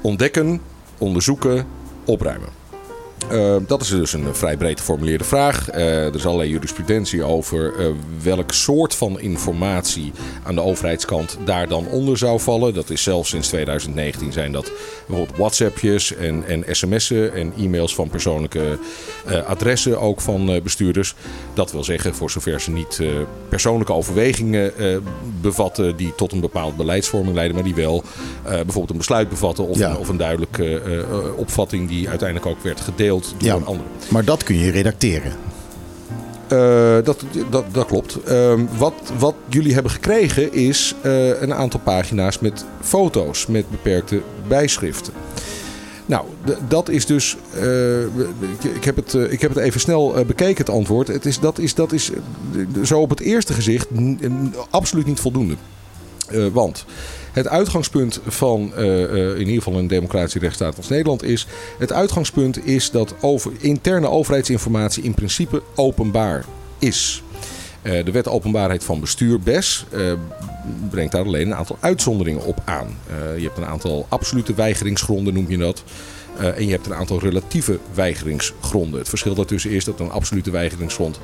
ontdekken, 0.00 0.60
onderzoeken, 0.98 1.66
opruimen. 2.04 2.48
Eh, 3.30 3.56
dat 3.66 3.80
is 3.80 3.88
dus 3.88 4.12
een 4.12 4.34
vrij 4.34 4.56
breed 4.56 4.78
geformuleerde 4.78 5.24
vraag. 5.24 5.70
Eh, 5.70 6.06
er 6.06 6.14
is 6.14 6.26
allerlei 6.26 6.50
jurisprudentie 6.50 7.22
over 7.24 7.78
eh, 7.78 7.86
welk 8.22 8.52
soort 8.52 8.94
van 8.94 9.20
informatie 9.20 10.12
aan 10.42 10.54
de 10.54 10.60
overheidskant 10.60 11.38
daar 11.44 11.68
dan 11.68 11.86
onder 11.86 12.18
zou 12.18 12.40
vallen. 12.40 12.74
Dat 12.74 12.90
is 12.90 13.02
zelfs 13.02 13.28
sinds 13.28 13.48
2019 13.48 14.32
zijn 14.32 14.52
dat 14.52 14.72
bijvoorbeeld 15.06 15.38
WhatsAppjes 15.38 16.14
en, 16.14 16.44
en 16.46 16.64
sms'en 16.76 17.34
en 17.34 17.52
e-mails 17.58 17.94
van 17.94 18.08
persoonlijke 18.08 18.78
adressen 19.46 20.00
ook 20.00 20.20
van 20.20 20.60
bestuurders. 20.62 21.14
Dat 21.54 21.72
wil 21.72 21.84
zeggen, 21.84 22.14
voor 22.14 22.30
zover 22.30 22.60
ze 22.60 22.70
niet 22.70 23.00
persoonlijke 23.48 23.92
overwegingen 23.92 24.72
bevatten 25.40 25.96
die 25.96 26.14
tot 26.14 26.32
een 26.32 26.40
bepaalde 26.40 26.76
beleidsvorming 26.76 27.34
leiden, 27.34 27.54
maar 27.54 27.64
die 27.64 27.74
wel 27.74 28.04
bijvoorbeeld 28.42 28.90
een 28.90 28.96
besluit 28.96 29.28
bevatten 29.28 29.66
of, 29.66 29.78
Ja. 29.78 29.90
een, 29.90 29.96
of 29.96 30.08
een 30.08 30.16
duidelijke 30.16 30.82
opvatting 31.36 31.88
die 31.88 32.08
uiteindelijk 32.08 32.48
ook 32.50 32.62
werd 32.62 32.80
gedeeld 32.80 33.11
door 33.20 33.48
Ja. 33.48 33.54
een 33.54 33.66
ander. 33.66 33.84
Maar 34.10 34.24
dat 34.24 34.42
kun 34.44 34.58
je 34.58 34.70
redacteren. 34.70 35.32
Eh, 36.48 37.04
dat, 37.04 37.24
dat, 37.50 37.64
dat 37.72 37.86
klopt. 37.86 38.22
Ehm, 38.22 38.60
wat, 38.78 38.94
wat 39.18 39.34
jullie 39.48 39.74
hebben 39.74 39.92
gekregen 39.92 40.52
is 40.52 40.94
eh, 41.02 41.40
een 41.42 41.54
aantal 41.54 41.80
pagina's 41.80 42.38
met 42.38 42.64
foto's 42.80 43.46
met 43.46 43.70
beperkte 43.70 44.20
bijschriften. 44.48 45.12
Nou, 46.06 46.24
dat 46.68 46.88
is 46.88 47.06
dus. 47.06 47.36
eh, 47.54 48.02
ik, 48.74 48.84
heb 48.84 48.96
het, 48.96 49.14
ik 49.14 49.40
heb 49.40 49.54
het 49.54 49.64
even 49.64 49.80
snel 49.80 50.24
bekeken, 50.26 50.56
het 50.64 50.74
antwoord. 50.74 51.08
Het 51.08 51.26
is, 51.26 51.40
dat 51.40 51.58
is, 51.58 51.74
dat 51.74 51.92
is 51.92 52.10
zo 52.84 53.00
op 53.00 53.10
het 53.10 53.20
eerste 53.20 53.52
gezicht 53.52 53.86
absoluut 54.70 55.06
niet 55.06 55.20
voldoende. 55.20 55.54
Want 56.52 56.84
het 57.32 57.48
uitgangspunt 57.48 58.20
van 58.26 58.74
eh, 58.74 59.02
eh, 59.04 59.32
in 59.32 59.46
ieder 59.46 59.62
geval 59.62 59.78
een 59.78 59.86
democratische 59.86 60.38
rechtsstaat 60.38 60.76
als 60.76 60.88
Nederland 60.88 61.22
is. 61.22 61.46
Het 61.78 61.92
uitgangspunt 61.92 62.66
is 62.66 62.90
dat 62.90 63.14
over, 63.20 63.52
interne 63.58 64.08
overheidsinformatie 64.08 65.02
in 65.02 65.14
principe 65.14 65.62
openbaar 65.74 66.44
is. 66.78 67.22
Eh, 67.82 68.04
de 68.04 68.10
wet 68.10 68.28
openbaarheid 68.28 68.84
van 68.84 69.00
bestuur, 69.00 69.40
BES, 69.40 69.86
brengt 70.90 71.12
daar 71.12 71.24
alleen 71.24 71.46
een 71.46 71.54
aantal 71.54 71.76
uitzonderingen 71.80 72.44
op 72.44 72.62
aan. 72.64 72.96
Je 73.36 73.42
hebt 73.42 73.58
een 73.58 73.64
aantal 73.64 74.06
absolute 74.08 74.54
weigeringsgronden, 74.54 75.34
noem 75.34 75.50
je 75.50 75.58
dat. 75.58 75.82
En 76.38 76.64
je 76.64 76.70
hebt 76.70 76.86
een 76.86 76.94
aantal 76.94 77.20
relatieve 77.20 77.78
weigeringsgronden. 77.94 78.98
Het 78.98 79.08
verschil 79.08 79.34
daartussen 79.34 79.70
is 79.70 79.84
dat 79.84 80.00
een 80.00 80.10
absolute 80.10 80.50
weigeringsgrond, 80.50 81.20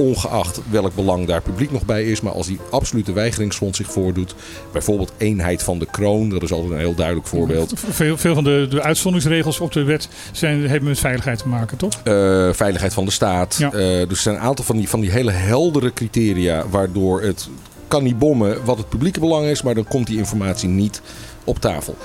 ongeacht 0.00 0.60
welk 0.70 0.94
belang 0.94 1.26
daar 1.26 1.42
publiek 1.42 1.72
nog 1.72 1.84
bij 1.84 2.04
is, 2.04 2.20
maar 2.20 2.32
als 2.32 2.46
die 2.46 2.58
absolute 2.70 3.12
weigeringsgrond 3.12 3.76
zich 3.76 3.92
voordoet, 3.92 4.34
bijvoorbeeld 4.72 5.12
eenheid 5.16 5.62
van 5.62 5.78
de 5.78 5.86
kroon, 5.90 6.28
dat 6.28 6.42
is 6.42 6.52
altijd 6.52 6.72
een 6.72 6.78
heel 6.78 6.94
duidelijk 6.94 7.26
voorbeeld. 7.26 7.72
Veel, 7.90 8.16
veel 8.16 8.34
van 8.34 8.44
de, 8.44 8.66
de 8.70 8.82
uitzonderingsregels 8.82 9.60
op 9.60 9.72
de 9.72 9.82
wet 9.82 10.08
zijn, 10.32 10.68
hebben 10.68 10.88
met 10.88 10.98
veiligheid 10.98 11.38
te 11.38 11.48
maken, 11.48 11.76
toch? 11.76 12.00
Eh, 12.04 12.52
veiligheid 12.52 12.94
van 12.94 13.04
de 13.04 13.10
staat. 13.10 13.56
Ja. 13.58 13.72
Eh, 13.72 13.78
dus 13.80 14.08
er 14.08 14.16
zijn 14.16 14.34
een 14.34 14.40
aantal 14.40 14.64
van 14.64 14.76
die, 14.76 14.88
van 14.88 15.00
die 15.00 15.10
hele 15.10 15.30
heldere 15.30 15.92
criteria 15.92 16.64
waardoor 16.68 17.22
het 17.22 17.48
kan 17.88 18.02
niet 18.02 18.18
bommen 18.18 18.64
wat 18.64 18.78
het 18.78 18.88
publieke 18.88 19.20
belang 19.20 19.46
is, 19.46 19.62
maar 19.62 19.74
dan 19.74 19.84
komt 19.84 20.06
die 20.06 20.18
informatie 20.18 20.68
niet 20.68 21.00
op 21.44 21.58
tafel. 21.58 21.96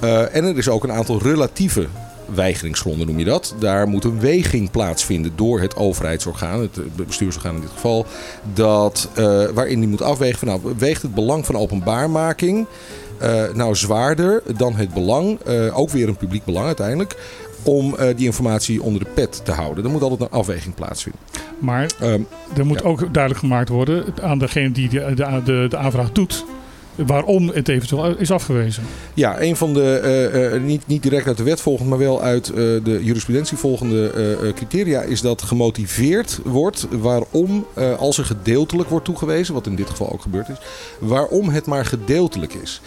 Eh, 0.00 0.34
en 0.34 0.44
er 0.44 0.58
is 0.58 0.68
ook 0.68 0.84
een 0.84 0.92
aantal 0.92 1.22
relatieve 1.22 1.86
weigeringsgronden, 2.34 3.06
noem 3.06 3.18
je 3.18 3.24
dat. 3.24 3.54
Daar 3.58 3.88
moet 3.88 4.04
een 4.04 4.20
weging 4.20 4.70
plaatsvinden 4.70 5.32
door 5.36 5.60
het 5.60 5.76
overheidsorgaan, 5.76 6.60
het 6.60 6.78
eh, 6.78 6.84
bestuursorgaan 7.06 7.54
in 7.54 7.60
dit 7.60 7.70
geval, 7.70 8.06
dat, 8.54 9.08
eh, 9.14 9.44
waarin 9.54 9.80
die 9.80 9.88
moet 9.88 10.02
afwegen 10.02 10.38
van 10.38 10.48
nou, 10.48 10.60
weegt 10.78 11.02
het 11.02 11.14
belang 11.14 11.46
van 11.46 11.56
openbaarmaking 11.56 12.66
eh, 13.18 13.42
nou 13.54 13.74
zwaarder 13.74 14.42
dan 14.56 14.74
het 14.74 14.94
belang, 14.94 15.38
ook 15.72 15.90
weer 15.90 16.08
een 16.08 16.16
publiek 16.16 16.44
belang 16.44 16.66
uiteindelijk, 16.66 17.16
om 17.62 17.96
die 18.16 18.26
informatie 18.26 18.82
onder 18.82 19.04
de 19.04 19.10
pet 19.14 19.40
te 19.44 19.52
houden. 19.52 19.84
Er 19.84 19.90
moet 19.90 20.02
altijd 20.02 20.20
een 20.20 20.38
afweging 20.38 20.74
plaatsvinden. 20.74 21.20
Maar 21.58 21.90
Ehm, 22.00 22.20
er 22.56 22.66
moet 22.66 22.80
Ja. 22.80 22.88
ook 22.88 22.98
duidelijk 22.98 23.38
gemaakt 23.38 23.68
worden 23.68 24.04
aan 24.22 24.38
degene 24.38 24.72
die 24.72 24.88
de, 24.88 25.12
de, 25.14 25.40
de, 25.44 25.66
de 25.68 25.76
aanvraag 25.76 26.12
doet. 26.12 26.44
Waarom 26.94 27.48
het 27.48 27.68
eventueel 27.68 28.16
is 28.16 28.30
afgewezen. 28.30 28.82
ja, 29.14 29.40
een 29.40 29.56
van 29.56 29.74
de, 29.74 29.98
eh, 29.98 30.54
eh, 30.54 30.62
niet, 30.62 30.86
niet 30.86 31.02
direct 31.02 31.26
uit 31.26 31.36
de 31.36 31.42
wet 31.42 31.60
volgend, 31.60 31.88
maar 31.88 31.98
wel 31.98 32.22
uit 32.22 32.48
eh, 32.48 32.54
de 32.54 32.98
jurisprudentie 33.02 33.56
volgende 33.56 34.52
criteria, 34.54 35.02
is 35.02 35.20
dat 35.20 35.42
gemotiveerd 35.42 36.40
wordt 36.44 36.86
waarom, 36.90 37.66
als 37.98 38.18
er 38.18 38.24
gedeeltelijk 38.24 38.88
wordt 38.88 39.04
toegewezen, 39.04 39.54
wat 39.54 39.66
in 39.66 39.76
dit 39.76 39.90
geval 39.90 40.12
ook 40.12 40.22
gebeurd 40.22 40.48
is, 40.48 40.56
waarom 40.98 41.48
het 41.48 41.66
maar 41.66 41.84
gedeeltelijk 41.84 42.54
is. 42.54 42.80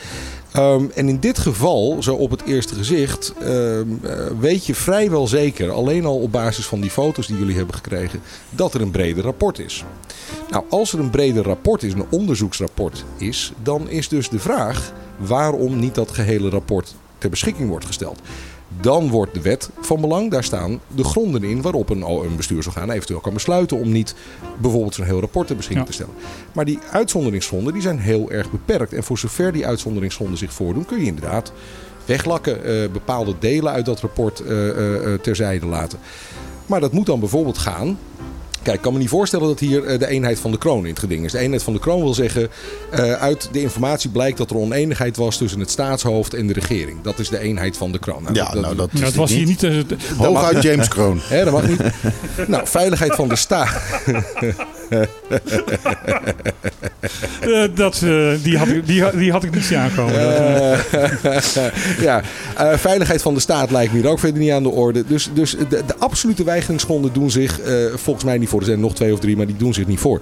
Ehm, 0.53 0.85
en 0.95 1.09
in 1.09 1.19
dit 1.19 1.37
geval, 1.37 2.03
zo 2.03 2.15
op 2.15 2.31
het 2.31 2.43
eerste 2.43 2.75
gezicht, 2.75 3.33
ehm, 3.39 3.87
eh, 4.01 4.25
weet 4.39 4.65
je 4.65 4.75
vrijwel 4.75 5.27
zeker, 5.27 5.71
alleen 5.71 6.05
al 6.05 6.17
op 6.19 6.31
basis 6.31 6.65
van 6.65 6.81
die 6.81 6.89
foto's 6.89 7.27
die 7.27 7.37
jullie 7.37 7.55
hebben 7.55 7.75
gekregen, 7.75 8.21
dat 8.49 8.73
er 8.73 8.81
een 8.81 8.91
breder 8.91 9.23
rapport 9.23 9.59
is. 9.59 9.83
Nou, 10.49 10.63
als 10.69 10.93
er 10.93 10.99
een 10.99 11.09
breder 11.09 11.43
rapport 11.43 11.83
is, 11.83 11.93
een 11.93 12.05
onderzoeksrapport 12.09 13.05
is, 13.17 13.51
dan 13.63 13.89
is 13.89 14.07
dus 14.07 14.29
de 14.29 14.39
vraag 14.39 14.93
waarom 15.17 15.79
niet 15.79 15.95
dat 15.95 16.11
gehele 16.11 16.49
rapport 16.49 16.95
ter 17.17 17.29
beschikking 17.29 17.69
wordt 17.69 17.85
gesteld. 17.85 18.19
Dan 18.81 19.09
wordt 19.09 19.33
de 19.33 19.41
wet 19.41 19.69
van 19.81 20.01
belang. 20.01 20.31
Daar 20.31 20.43
staan 20.43 20.79
de 20.95 21.03
gronden 21.03 21.43
in 21.43 21.61
waarop 21.61 21.89
een, 21.89 22.01
een 22.01 22.35
bestuursorgaan 22.35 22.91
eventueel 22.91 23.19
kan 23.19 23.33
besluiten 23.33 23.77
om 23.77 23.91
niet 23.91 24.15
bijvoorbeeld 24.61 24.95
zo'n 24.95 25.05
heel 25.05 25.19
rapport 25.19 25.47
ter 25.47 25.55
beschikking 25.55 25.87
Ja. 25.87 25.91
te 25.93 26.01
stellen. 26.03 26.21
Maar 26.53 26.65
die 26.65 26.79
uitzonderingsgronden 26.91 27.73
die 27.73 27.81
zijn 27.81 27.99
heel 27.99 28.31
erg 28.31 28.51
beperkt. 28.51 28.93
En 28.93 29.03
voor 29.03 29.17
zover 29.17 29.51
die 29.51 29.67
uitzonderingsgronden 29.67 30.37
zich 30.37 30.53
voordoen, 30.53 30.85
kun 30.85 30.99
je 30.99 31.05
inderdaad 31.05 31.51
weglakken, 32.05 32.63
eh, 32.63 32.89
bepaalde 32.91 33.35
delen 33.39 33.71
uit 33.71 33.85
dat 33.85 33.99
rapport 33.99 34.39
eh, 34.39 34.69
eh, 35.13 35.19
terzijde 35.21 35.65
laten. 35.65 35.99
Maar 36.65 36.79
dat 36.79 36.91
moet 36.91 37.05
dan 37.05 37.19
bijvoorbeeld 37.19 37.57
gaan. 37.57 37.97
Kijk, 38.63 38.75
ik 38.75 38.81
kan 38.81 38.93
me 38.93 38.99
niet 38.99 39.09
voorstellen 39.09 39.47
dat 39.47 39.59
hier 39.59 39.83
eh, 39.85 39.99
de 39.99 40.07
eenheid 40.07 40.39
van 40.39 40.51
de 40.51 40.57
kroon 40.57 40.83
in 40.83 40.89
het 40.89 40.99
geding 40.99 41.25
is. 41.25 41.31
De 41.31 41.37
eenheid 41.37 41.63
van 41.63 41.73
de 41.73 41.79
kroon 41.79 42.01
wil 42.03 42.13
zeggen, 42.13 42.49
eh, 42.91 43.11
uit 43.13 43.49
de 43.51 43.61
informatie 43.61 44.09
blijkt 44.09 44.37
dat 44.37 44.49
er 44.49 44.57
oneenigheid 44.57 45.17
was 45.17 45.37
tussen 45.37 45.59
het 45.59 45.71
staatshoofd 45.71 46.33
en 46.33 46.47
de 46.47 46.53
regering. 46.53 47.01
Dat 47.01 47.19
is 47.19 47.29
de 47.29 47.39
eenheid 47.39 47.77
van 47.77 47.91
de 47.91 47.99
kroon. 47.99 48.23
Nou, 48.23 48.35
Ja, 48.35 48.53
nou 48.55 48.75
dat 48.75 48.89
het 48.99 49.15
was 49.15 49.31
hier 49.31 49.45
niet... 49.45 49.63
eh, 49.63 49.71
de- 49.87 49.95
Hooguit 50.17 50.63
James 50.63 50.87
Kroon. 50.95 51.19
Hè, 51.21 51.43
dat 51.43 51.53
mag 51.53 51.67
niet. 51.67 51.79
nou, 52.47 52.67
veiligheid 52.67 53.15
van 53.15 53.27
de 53.27 53.35
staat. 53.35 53.81
eh, 57.41 57.63
dat, 57.75 58.01
eh, 58.03 58.31
die, 58.43 58.57
had 58.57 58.67
ik, 58.67 58.87
die, 58.87 59.01
had- 59.03 59.13
die 59.13 59.31
had 59.31 59.43
ik 59.43 59.53
niet 59.55 59.63
zien 59.63 59.77
aankomen. 59.77 60.15
Eh, 60.15 60.79
ja, 62.07 62.21
veiligheid 62.77 63.21
van 63.21 63.33
de 63.33 63.39
staat 63.39 63.71
lijkt 63.71 63.93
me 63.93 63.99
hier 63.99 64.09
ook 64.09 64.19
verder 64.19 64.39
niet 64.41 64.51
aan 64.51 64.63
de 64.63 64.69
orde. 64.69 65.03
Dus, 65.07 65.29
dus 65.33 65.51
de, 65.51 65.67
de 65.85 65.95
absolute 65.97 66.43
weigeringsgronden 66.43 67.13
doen 67.13 67.31
zich 67.31 67.59
volgens 67.95 68.25
mij 68.25 68.37
niet 68.37 68.49
voor. 68.49 68.59
Er 68.59 68.65
zijn 68.65 68.79
nog 68.79 68.95
twee 68.95 69.13
of 69.13 69.19
drie, 69.19 69.37
maar 69.37 69.47
die 69.47 69.57
doen 69.57 69.73
zich 69.73 69.87
niet 69.87 69.99
voor. 69.99 70.21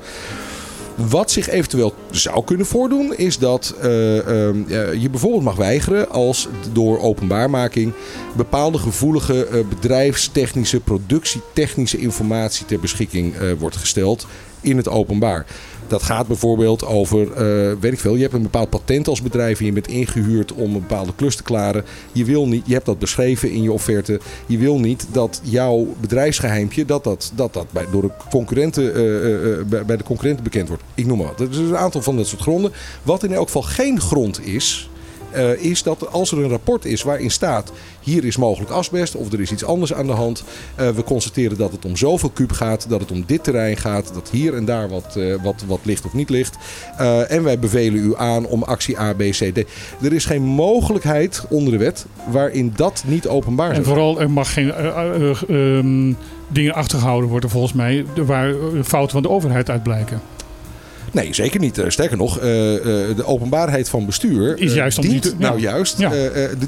Wat 0.95 1.31
zich 1.31 1.49
eventueel 1.49 1.93
zou 2.11 2.43
kunnen 2.43 2.65
voordoen, 2.65 3.13
is 3.15 3.37
dat 3.37 3.75
eh, 3.81 4.17
ehm, 4.19 4.63
eh, 4.69 4.93
je 4.93 5.09
bijvoorbeeld 5.09 5.43
mag 5.43 5.55
weigeren 5.55 6.09
als 6.09 6.47
door 6.71 6.99
openbaarmaking 6.99 7.93
bepaalde 8.35 8.77
gevoelige 8.77 9.45
eh, 9.45 9.59
bedrijfstechnische, 9.69 10.79
productietechnische 10.79 11.97
informatie 11.97 12.65
ter 12.65 12.79
beschikking 12.79 13.33
wordt 13.59 13.75
gesteld 13.75 14.27
in 14.61 14.77
het 14.77 14.89
openbaar. 14.89 15.45
Dat 15.87 16.03
gaat 16.03 16.27
bijvoorbeeld 16.27 16.85
over, 16.85 17.31
eh, 17.31 17.75
weet 17.79 17.93
ik 17.93 17.99
veel, 17.99 18.15
je 18.15 18.21
hebt 18.21 18.33
een 18.33 18.41
bepaald 18.41 18.69
patent 18.69 19.07
als 19.07 19.21
bedrijf 19.21 19.59
en 19.59 19.65
je 19.65 19.71
bent 19.71 19.87
ingehuurd 19.87 20.53
om 20.53 20.75
een 20.75 20.81
bepaalde 20.81 21.11
klus 21.15 21.35
te 21.35 21.43
klaren. 21.43 21.83
Je, 22.11 22.25
wil 22.25 22.47
niet, 22.47 22.63
je 22.65 22.73
hebt 22.73 22.85
dat 22.85 22.99
beschreven 22.99 23.51
in 23.51 23.61
je 23.61 23.71
offerte. 23.71 24.19
Je 24.45 24.57
wil 24.57 24.79
niet 24.79 25.07
dat 25.11 25.41
jouw 25.43 25.87
bedrijfsgeheimpje, 25.99 26.85
dat 26.85 27.03
dat, 27.03 27.31
dat, 27.35 27.53
dat 27.53 27.67
door 27.91 28.01
de 28.01 28.11
concurrenten, 28.29 28.95
eh, 28.95 29.59
eh, 29.59 29.85
bij 29.85 29.97
de 29.97 30.03
concurrenten 30.03 30.43
bekend 30.43 30.67
wordt. 30.67 30.83
Ik 30.95 31.05
noem 31.05 31.17
maar 31.17 31.27
wat. 31.27 31.39
Er 31.39 31.49
is 31.49 31.57
een 31.57 31.77
aantal 31.77 32.01
van 32.01 32.17
dat 32.17 32.27
soort 32.27 32.41
gronden. 32.41 32.71
Wat 33.03 33.23
in 33.23 33.33
elk 33.33 33.45
geval 33.45 33.61
geen 33.61 34.01
grond 34.01 34.45
is, 34.45 34.89
eh, 35.33 35.63
is 35.63 35.83
dat 35.83 36.11
als 36.11 36.31
er 36.31 36.37
een 36.37 36.49
rapport 36.49 36.85
is 36.85 37.03
waarin 37.03 37.31
staat... 37.31 37.71
hier 38.01 38.25
is 38.25 38.37
mogelijk 38.37 38.71
asbest 38.71 39.15
of 39.15 39.31
er 39.31 39.41
is 39.41 39.51
iets 39.51 39.65
anders 39.65 39.93
aan 39.93 40.07
de 40.07 40.11
hand... 40.11 40.43
eh, 40.75 40.89
we 40.89 41.03
constateren 41.03 41.57
dat 41.57 41.71
het 41.71 41.85
om 41.85 41.97
zoveel 41.97 42.29
kuub 42.29 42.51
gaat, 42.51 42.89
dat 42.89 42.99
het 42.99 43.11
om 43.11 43.23
dit 43.25 43.43
terrein 43.43 43.77
gaat... 43.77 44.13
dat 44.13 44.29
hier 44.29 44.55
en 44.55 44.65
daar 44.65 44.89
wat, 44.89 45.15
eh, 45.15 45.35
wat, 45.43 45.63
wat 45.67 45.79
ligt 45.83 46.05
of 46.05 46.13
niet 46.13 46.29
ligt. 46.29 46.57
En 47.27 47.43
wij 47.43 47.59
bevelen 47.59 48.03
u 48.03 48.13
aan 48.17 48.45
om 48.45 48.63
actie 48.63 48.99
A, 48.99 49.13
B, 49.13 49.19
C, 49.19 49.53
D. 49.53 49.65
Er 50.01 50.13
is 50.13 50.25
geen 50.25 50.41
mogelijkheid 50.41 51.45
onder 51.49 51.73
de 51.73 51.79
wet 51.79 52.05
waarin 52.31 52.73
dat 52.75 53.03
niet 53.07 53.27
openbaar 53.27 53.69
En 53.69 53.75
zou 53.75 53.87
vooral, 53.87 54.21
er 54.21 54.31
mag 54.31 54.53
geen 54.53 54.71
eh, 54.71 54.85
eh, 54.85 55.29
eh, 55.29 55.77
ehm, 55.77 56.13
dingen 56.47 56.73
achtergehouden 56.73 57.29
worden 57.29 57.49
volgens 57.49 57.73
mij... 57.73 58.05
waar 58.15 58.53
fouten 58.83 59.11
van 59.11 59.21
de 59.21 59.29
overheid 59.29 59.69
uit 59.69 59.83
blijken. 59.83 60.21
Nee, 61.11 61.33
zeker 61.33 61.59
niet. 61.59 61.77
Eh, 61.77 61.89
Sterker 61.89 62.17
nog, 62.17 62.39
eh, 62.39 62.75
eh, 62.75 63.15
de 63.15 63.25
openbaarheid 63.25 63.89
van 63.89 64.05
bestuur 64.05 64.59
Is 64.59 64.73
juist 64.73 64.97
om 64.97 65.03
dient, 65.07 65.21
te- 65.21 65.33
nou 65.37 65.55
ja. 65.61 65.69
juist, 65.71 65.97
Ja. 65.97 66.09
de 66.09 66.67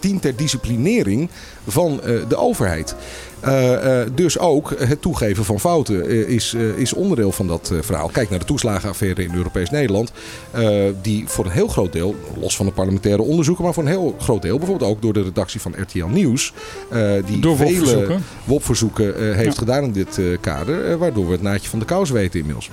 dient 0.00 0.22
ter 0.22 0.36
disciplinering 0.36 1.28
van 1.66 2.00
de 2.28 2.36
overheid. 2.36 2.94
Dus 4.14 4.38
ook 4.38 4.74
het 4.78 5.02
toegeven 5.02 5.44
van 5.44 5.60
fouten 5.60 6.28
is, 6.28 6.54
is 6.76 6.92
onderdeel 6.92 7.32
van 7.32 7.46
dat 7.46 7.72
verhaal. 7.80 8.08
Kijk 8.08 8.30
naar 8.30 8.38
de 8.38 8.44
toeslagenaffaire 8.44 9.22
in 9.22 9.34
Europees 9.34 9.70
Nederland. 9.70 10.12
die 11.02 11.24
voor 11.26 11.44
een 11.44 11.50
heel 11.50 11.68
groot 11.68 11.92
deel, 11.92 12.14
los 12.40 12.56
van 12.56 12.66
de 12.66 12.72
parlementaire 12.72 13.22
onderzoeken, 13.22 13.64
maar 13.64 13.74
voor 13.74 13.82
een 13.82 13.88
heel 13.88 14.16
groot 14.18 14.42
deel, 14.42 14.58
bijvoorbeeld 14.58 14.90
ook 14.90 15.02
door 15.02 15.12
de 15.12 15.22
redactie 15.22 15.60
van 15.60 15.74
RTL 15.80 16.04
Nieuws, 16.06 16.52
die 17.26 17.38
Door 17.40 17.56
vele 17.56 18.18
WOP-verzoeken. 18.44 19.34
Heeft 19.34 19.52
Ja. 19.52 19.58
gedaan 19.58 19.84
in 19.84 19.92
dit 19.92 20.20
kader, 20.40 20.98
waardoor 20.98 21.26
we 21.26 21.32
het 21.32 21.42
naadje 21.42 21.68
van 21.68 21.78
de 21.78 21.84
kous 21.84 22.10
weten 22.10 22.38
inmiddels. 22.38 22.70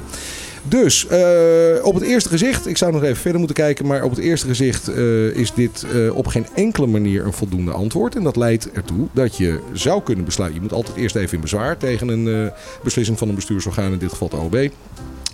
Dus 0.64 1.08
eh, 1.08 1.86
op 1.86 1.94
het 1.94 2.04
eerste 2.04 2.30
gezicht, 2.30 2.68
ik 2.68 2.78
zou 2.78 2.92
nog 2.92 3.04
even 3.04 3.16
verder 3.16 3.40
moeten 3.40 3.58
kijken, 3.58 3.88
maar 3.88 4.04
op 4.04 4.10
het 4.10 4.20
eerste 4.20 4.48
gezicht 4.48 4.88
eh, 4.88 5.26
is 5.26 5.54
dit 5.54 5.86
eh, 5.94 6.16
op 6.16 6.28
geen 6.28 6.48
enkele 6.54 6.88
manier 6.88 7.26
een 7.26 7.34
voldoende 7.34 7.72
antwoord. 7.72 8.16
En 8.16 8.24
dat 8.24 8.36
leidt 8.36 8.72
ertoe 8.72 9.08
dat 9.12 9.38
je 9.38 9.60
zou 9.74 10.02
kunnen 10.04 10.26
besluiten. 10.26 10.60
Je 10.62 10.68
moet 10.68 10.78
altijd 10.78 10.98
eerst 10.98 11.16
even 11.16 11.36
in 11.36 11.42
bezwaar 11.42 11.78
tegen 11.78 12.08
een 12.08 12.52
beslissing 12.84 13.18
van 13.18 13.30
een 13.30 13.36
bestuursorgaan, 13.36 13.92
in 13.92 13.98
dit 13.98 14.10
geval 14.10 14.30
de 14.30 14.38
OB. 14.38 14.70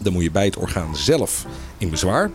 Dan 0.01 0.13
moet 0.13 0.23
je 0.23 0.31
bij 0.31 0.45
het 0.45 0.57
orgaan 0.57 0.95
zelf 0.95 1.45
in 1.77 1.89
bezwaar. 1.89 2.31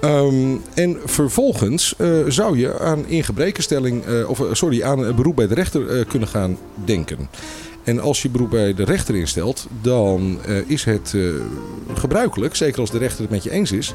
Ehm, 0.00 0.56
en 0.74 0.96
vervolgens 1.04 1.94
zou 2.28 2.58
je 2.58 2.78
aan 2.78 3.06
ingebrekenstelling, 3.06 4.02
of 4.26 4.42
sorry, 4.52 4.82
aan 4.82 5.14
beroep 5.14 5.36
bij 5.36 5.46
de 5.46 5.54
rechter 5.54 6.04
kunnen 6.04 6.28
gaan 6.28 6.58
denken. 6.84 7.28
En 7.84 8.00
als 8.00 8.22
je 8.22 8.28
beroep 8.28 8.50
bij 8.50 8.74
de 8.74 8.84
rechter 8.84 9.14
instelt, 9.14 9.66
dan 9.80 10.38
eh, 10.46 10.56
is 10.66 10.84
het 10.84 11.12
eh, 11.14 11.22
gebruikelijk, 11.94 12.54
zeker 12.54 12.80
als 12.80 12.90
de 12.90 12.98
rechter 12.98 13.20
het 13.20 13.30
met 13.30 13.42
je 13.42 13.50
eens 13.50 13.72
is, 13.72 13.94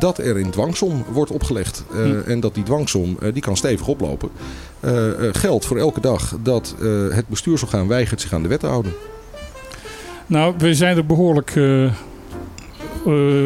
dat 0.00 0.18
er 0.18 0.36
een 0.36 0.50
dwangsom 0.50 1.04
wordt 1.12 1.30
opgelegd. 1.30 1.84
Eh, 1.90 1.96
Hm. 1.96 2.30
En 2.30 2.40
dat 2.40 2.54
die 2.54 2.62
dwangsom, 2.64 3.18
die 3.32 3.42
kan 3.42 3.56
stevig 3.56 3.88
oplopen. 3.88 4.28
Geldt 5.32 5.64
voor 5.64 5.76
elke 5.76 6.00
dag 6.00 6.36
dat 6.42 6.74
het 7.10 7.28
bestuursorgaan 7.28 7.88
weigert 7.88 8.20
zich 8.20 8.32
aan 8.32 8.42
de 8.42 8.48
wet 8.48 8.60
te 8.60 8.66
houden. 8.66 8.92
Nou, 10.28 10.54
we 10.58 10.74
zijn 10.74 10.96
er 10.96 11.06
behoorlijk 11.06 11.56
eh, 11.56 11.84
eh, 11.84 11.92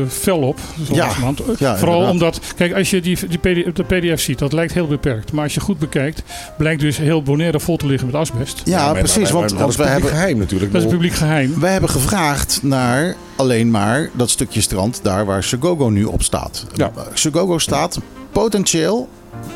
fel 0.08 0.38
op. 0.38 0.58
zo 0.86 0.94
Ja. 0.94 1.08
Eh, 1.08 1.28
ja, 1.58 1.76
Vooral 1.78 2.08
omdat, 2.08 2.40
kijk, 2.56 2.74
als 2.74 2.90
je 2.90 3.00
die, 3.00 3.18
die 3.28 3.38
PDF, 3.38 3.72
de 3.72 3.82
PDF 3.84 4.20
ziet, 4.20 4.38
dat 4.38 4.52
lijkt 4.52 4.72
heel 4.72 4.86
beperkt. 4.86 5.32
Maar 5.32 5.42
als 5.44 5.54
je 5.54 5.60
goed 5.60 5.78
bekijkt, 5.78 6.22
blijkt 6.58 6.80
dus 6.80 6.96
heel 6.96 7.22
Bonaire 7.22 7.60
vol 7.60 7.76
te 7.76 7.86
liggen 7.86 8.06
met 8.06 8.16
asbest. 8.16 8.60
Ja, 8.64 8.84
maar- 8.84 8.98
precies. 8.98 9.14
maar- 9.16 9.22
maar 9.24 9.32
Want, 9.32 9.48
dat 9.50 9.58
want 9.58 9.70
is 9.70 9.76
we 9.76 9.82
publiek 9.82 10.02
hebben, 10.02 10.18
geheim 10.20 10.38
natuurlijk. 10.38 10.72
Dat 10.72 10.82
is 10.82 10.88
publiek 10.88 11.12
geheim. 11.14 11.60
wij 11.60 11.72
hebben 11.72 11.90
gevraagd 11.90 12.58
naar 12.62 13.14
alleen 13.36 13.70
maar 13.70 14.10
dat 14.12 14.30
stukje 14.30 14.60
strand 14.60 15.00
daar 15.02 15.24
waar 15.24 15.42
Segogo 15.42 15.88
nu 15.88 16.04
op 16.04 16.22
staat. 16.22 16.66
Ja. 16.74 16.90
Segogo 17.14 17.58
staat 17.58 17.98
potentieel 18.32 19.08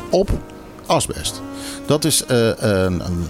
op 0.09 0.29
asbest. 0.85 1.41
Dat 1.85 2.05
is, 2.05 2.25
eh, 2.25 2.37
een, 2.57 2.93
een- 3.05 3.25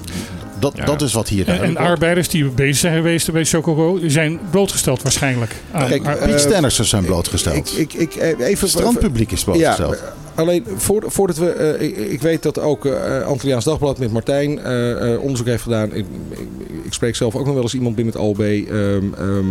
dat, 0.60 0.74
Ja. 0.76 0.86
dat 0.86 1.02
is 1.02 1.14
wat 1.14 1.28
hier 1.28 1.48
En, 1.48 1.62
en 1.64 1.78
arbeiders 1.78 2.30
die 2.30 2.46
bezig 2.50 2.76
zijn 2.78 2.96
geweest 2.96 3.32
bij 3.32 3.46
Chocobo, 3.46 4.00
zijn 4.08 4.40
blootgesteld 4.52 5.02
waarschijnlijk. 5.02 5.56
aan- 5.72 5.88
Kijk, 5.88 6.06
aan- 6.06 6.18
eh, 6.18 6.26
Piet 6.30 6.40
Stenners 6.40 6.80
zijn 6.80 7.06
blootgesteld. 7.06 7.56
Ik, 7.78 7.94
ik, 7.94 7.94
ik, 7.94 8.16
eh, 8.16 8.28
even, 8.30 8.60
Het 8.60 8.70
strandpubliek 8.70 9.32
is 9.32 9.40
Ja, 9.40 9.46
blootgesteld. 9.46 10.04
alleen 10.36 10.64
voor, 10.76 11.04
voordat 11.08 11.38
we. 11.38 11.50
eh, 11.52 11.88
ik, 11.88 11.98
ik 11.98 12.22
weet 12.22 12.44
dat 12.44 12.60
ook 12.60 12.86
eh 12.86 13.22
Antilliaans 13.26 13.64
Dagblad 13.66 13.98
met 14.00 14.12
Martijn 14.12 14.60
eh, 14.60 15.14
eh, 15.14 15.22
onderzoek 15.22 15.48
heeft 15.48 15.64
gedaan. 15.64 15.94
Ik, 15.94 16.06
ik, 16.32 16.38
ik 16.84 16.94
spreek 16.94 17.16
zelf 17.16 17.36
ook 17.36 17.46
nog 17.46 17.54
wel 17.54 17.64
eens 17.64 17.74
iemand 17.74 17.96
binnen 17.96 18.14
het 18.14 18.24
OLB. 18.24 18.40
Ehm, 18.40 19.14
ehm, 19.18 19.46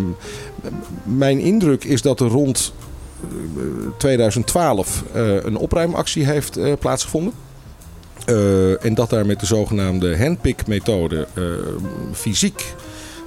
mijn 1.05 1.39
indruk 1.39 1.85
is 1.85 2.03
dat 2.03 2.21
er 2.21 2.27
rond 2.29 2.73
eh, 3.23 3.61
2012 3.97 5.03
eh, 5.13 5.35
een 5.45 5.57
opruimactie 5.57 6.25
heeft 6.25 6.57
eh, 6.57 6.73
plaatsgevonden. 6.79 7.33
Eh, 8.27 8.85
en 8.85 8.95
dat 8.95 9.11
daar 9.11 9.27
met 9.27 9.41
de 9.41 9.47
zogenaamde 9.47 10.19
handpick-methode 10.19 11.27
eh, 11.35 11.43
fysiek 12.13 12.75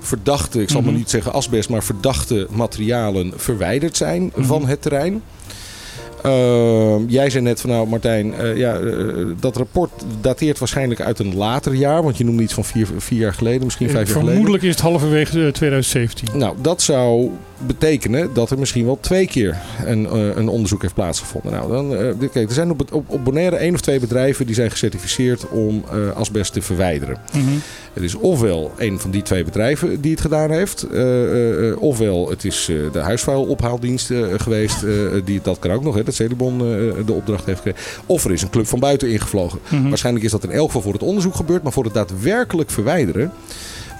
verdachte, 0.01 0.61
ik 0.61 0.69
zal 0.69 0.79
Mhm. 0.81 0.89
maar 0.89 0.99
niet 0.99 1.09
zeggen 1.09 1.33
asbest, 1.33 1.69
maar 1.69 1.83
verdachte 1.83 2.47
materialen 2.49 3.33
verwijderd 3.35 3.97
zijn 3.97 4.31
Mhm. 4.35 4.45
van 4.45 4.67
het 4.67 4.81
terrein. 4.81 5.21
Ehm, 6.23 7.01
jij 7.07 7.29
zei 7.29 7.43
net 7.43 7.61
van 7.61 7.69
nou 7.69 7.87
Martijn, 7.87 8.33
eh, 8.33 8.57
ja, 8.57 8.79
dat 9.39 9.57
rapport 9.57 9.91
dateert 10.21 10.59
waarschijnlijk 10.59 11.01
uit 11.01 11.19
een 11.19 11.35
later 11.35 11.73
jaar, 11.73 12.03
want 12.03 12.17
je 12.17 12.23
noemde 12.25 12.43
iets 12.43 12.53
van 12.53 12.63
vier, 12.63 12.87
vier 12.97 13.19
jaar 13.19 13.33
geleden, 13.33 13.63
misschien 13.63 13.89
vijf 13.89 13.97
jaar 13.97 14.07
geleden. 14.07 14.29
Vermoedelijk 14.31 14.63
is 14.63 14.69
het 14.71 14.81
halverwege 14.81 15.45
eh, 15.45 15.51
2017. 15.51 16.37
Nou, 16.37 16.55
dat 16.61 16.81
zou 16.81 17.29
betekenen 17.67 18.33
dat 18.33 18.51
er 18.51 18.59
misschien 18.59 18.85
wel 18.85 18.97
twee 19.01 19.27
keer 19.27 19.57
een, 19.85 20.05
eh, 20.05 20.35
een 20.35 20.47
onderzoek 20.47 20.81
heeft 20.81 20.93
plaatsgevonden. 20.93 21.51
Nou, 21.51 21.71
dan, 21.71 21.95
eh, 21.95 22.29
kijk, 22.31 22.47
er 22.47 22.53
zijn 22.53 22.71
op, 22.71 22.93
op, 22.93 23.09
op 23.09 23.23
Bonaire 23.23 23.55
één 23.55 23.73
of 23.73 23.81
twee 23.81 23.99
bedrijven 23.99 24.45
die 24.45 24.55
zijn 24.55 24.71
gecertificeerd 24.71 25.49
om 25.49 25.83
eh, 25.91 26.15
asbest 26.15 26.53
te 26.53 26.61
verwijderen. 26.61 27.17
Mhm. 27.33 27.43
Het 27.93 28.03
is 28.03 28.15
ofwel 28.15 28.71
een 28.77 28.99
van 28.99 29.11
die 29.11 29.21
twee 29.21 29.43
bedrijven 29.43 30.01
die 30.01 30.11
het 30.11 30.21
gedaan 30.21 30.51
heeft, 30.51 30.87
ofwel 31.79 32.29
het 32.29 32.45
is 32.45 32.65
de 32.91 32.99
huisvuilophaaldienst 32.99 34.11
geweest, 34.37 34.85
die 35.25 35.39
dat 35.43 35.59
kan 35.59 35.71
ook 35.71 35.83
nog, 35.83 35.95
hè, 35.95 36.03
dat 36.03 36.13
Celibon 36.13 36.57
de 37.05 37.13
opdracht 37.13 37.45
heeft 37.45 37.61
gekregen. 37.61 38.01
Of 38.05 38.25
er 38.25 38.31
is 38.31 38.41
een 38.41 38.49
club 38.49 38.67
van 38.67 38.79
buiten 38.79 39.09
ingevlogen. 39.09 39.59
Mhm. 39.69 39.89
Waarschijnlijk 39.89 40.25
is 40.25 40.31
dat 40.31 40.43
in 40.43 40.51
elk 40.51 40.65
geval 40.65 40.81
voor 40.81 40.93
het 40.93 41.03
onderzoek 41.03 41.35
gebeurd, 41.35 41.63
maar 41.63 41.71
voor 41.71 41.83
het 41.83 41.93
daadwerkelijk 41.93 42.69
verwijderen. 42.69 43.31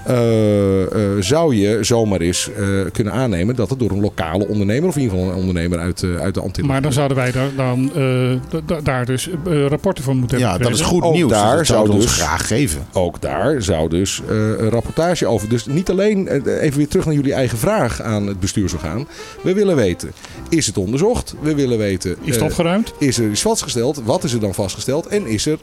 Eh, 0.06 0.82
eh, 1.16 1.22
zou 1.22 1.56
je 1.56 1.84
zomaar 1.84 2.20
eens 2.22 2.50
eh, 2.58 2.66
kunnen 2.92 3.14
aannemen 3.14 3.56
dat 3.56 3.70
het 3.70 3.80
door 3.80 3.92
een 3.92 4.00
lokale 4.02 4.48
ondernemer, 4.48 4.90
of 4.90 4.96
in 4.96 5.02
ieder 5.02 5.18
geval 5.18 5.32
een 5.34 5.40
ondernemer 5.40 5.80
uit, 5.80 6.04
eh, 6.04 6.16
uit 6.16 6.34
de 6.34 6.42
Antillen. 6.42 6.70
Maar 6.70 6.82
dan 6.82 6.94
zouden 6.94 7.18
wij 7.18 7.32
daar, 7.32 7.50
dan, 7.56 7.92
eh, 7.96 8.02
da- 8.50 8.60
da- 8.66 8.82
daar 8.82 9.06
dus 9.06 9.30
rapporten 9.68 10.04
van 10.04 10.18
moeten 10.18 10.40
Ja, 10.40 10.50
hebben. 10.50 10.68
dat 10.70 10.80
is 10.80 10.86
goed 10.86 11.04
Ook 11.04 11.14
nieuws. 11.14 11.32
daar 11.32 11.42
dat 11.58 11.66
zou 11.66 11.66
zouden 11.66 11.94
we 11.96 12.02
ons 12.02 12.06
dus- 12.12 12.22
graag 12.22 12.48
geven. 12.48 12.86
Ook 12.94 13.22
daar 13.22 13.62
zou 13.62 13.90
dus 13.90 14.22
eh, 14.30 14.36
een 14.38 14.70
rapportage 14.70 15.28
over. 15.28 15.50
Dus 15.50 15.66
niet 15.66 15.90
alleen, 15.90 16.28
even 16.60 16.78
weer 16.78 16.88
terug 16.88 17.06
naar 17.06 17.14
jullie 17.16 17.34
eigen 17.34 17.58
vraag 17.58 18.02
aan 18.02 18.28
het 18.28 18.40
bestuursorgaan. 18.40 19.08
We 19.44 19.54
willen 19.54 19.76
weten, 19.76 20.12
is 20.50 20.66
het 20.68 20.78
onderzocht? 20.78 21.36
We 21.42 21.56
willen 21.56 21.78
weten, 21.78 22.16
Is 22.24 22.36
het 22.36 22.44
opgeruimd? 22.44 22.94
is 23.00 23.18
er 23.18 23.30
iets 23.30 23.42
vastgesteld? 23.42 24.02
Wat 24.06 24.24
is 24.24 24.34
er 24.34 24.40
dan 24.40 24.54
vastgesteld? 24.54 25.08
En 25.08 25.28
is 25.28 25.46
er 25.46 25.58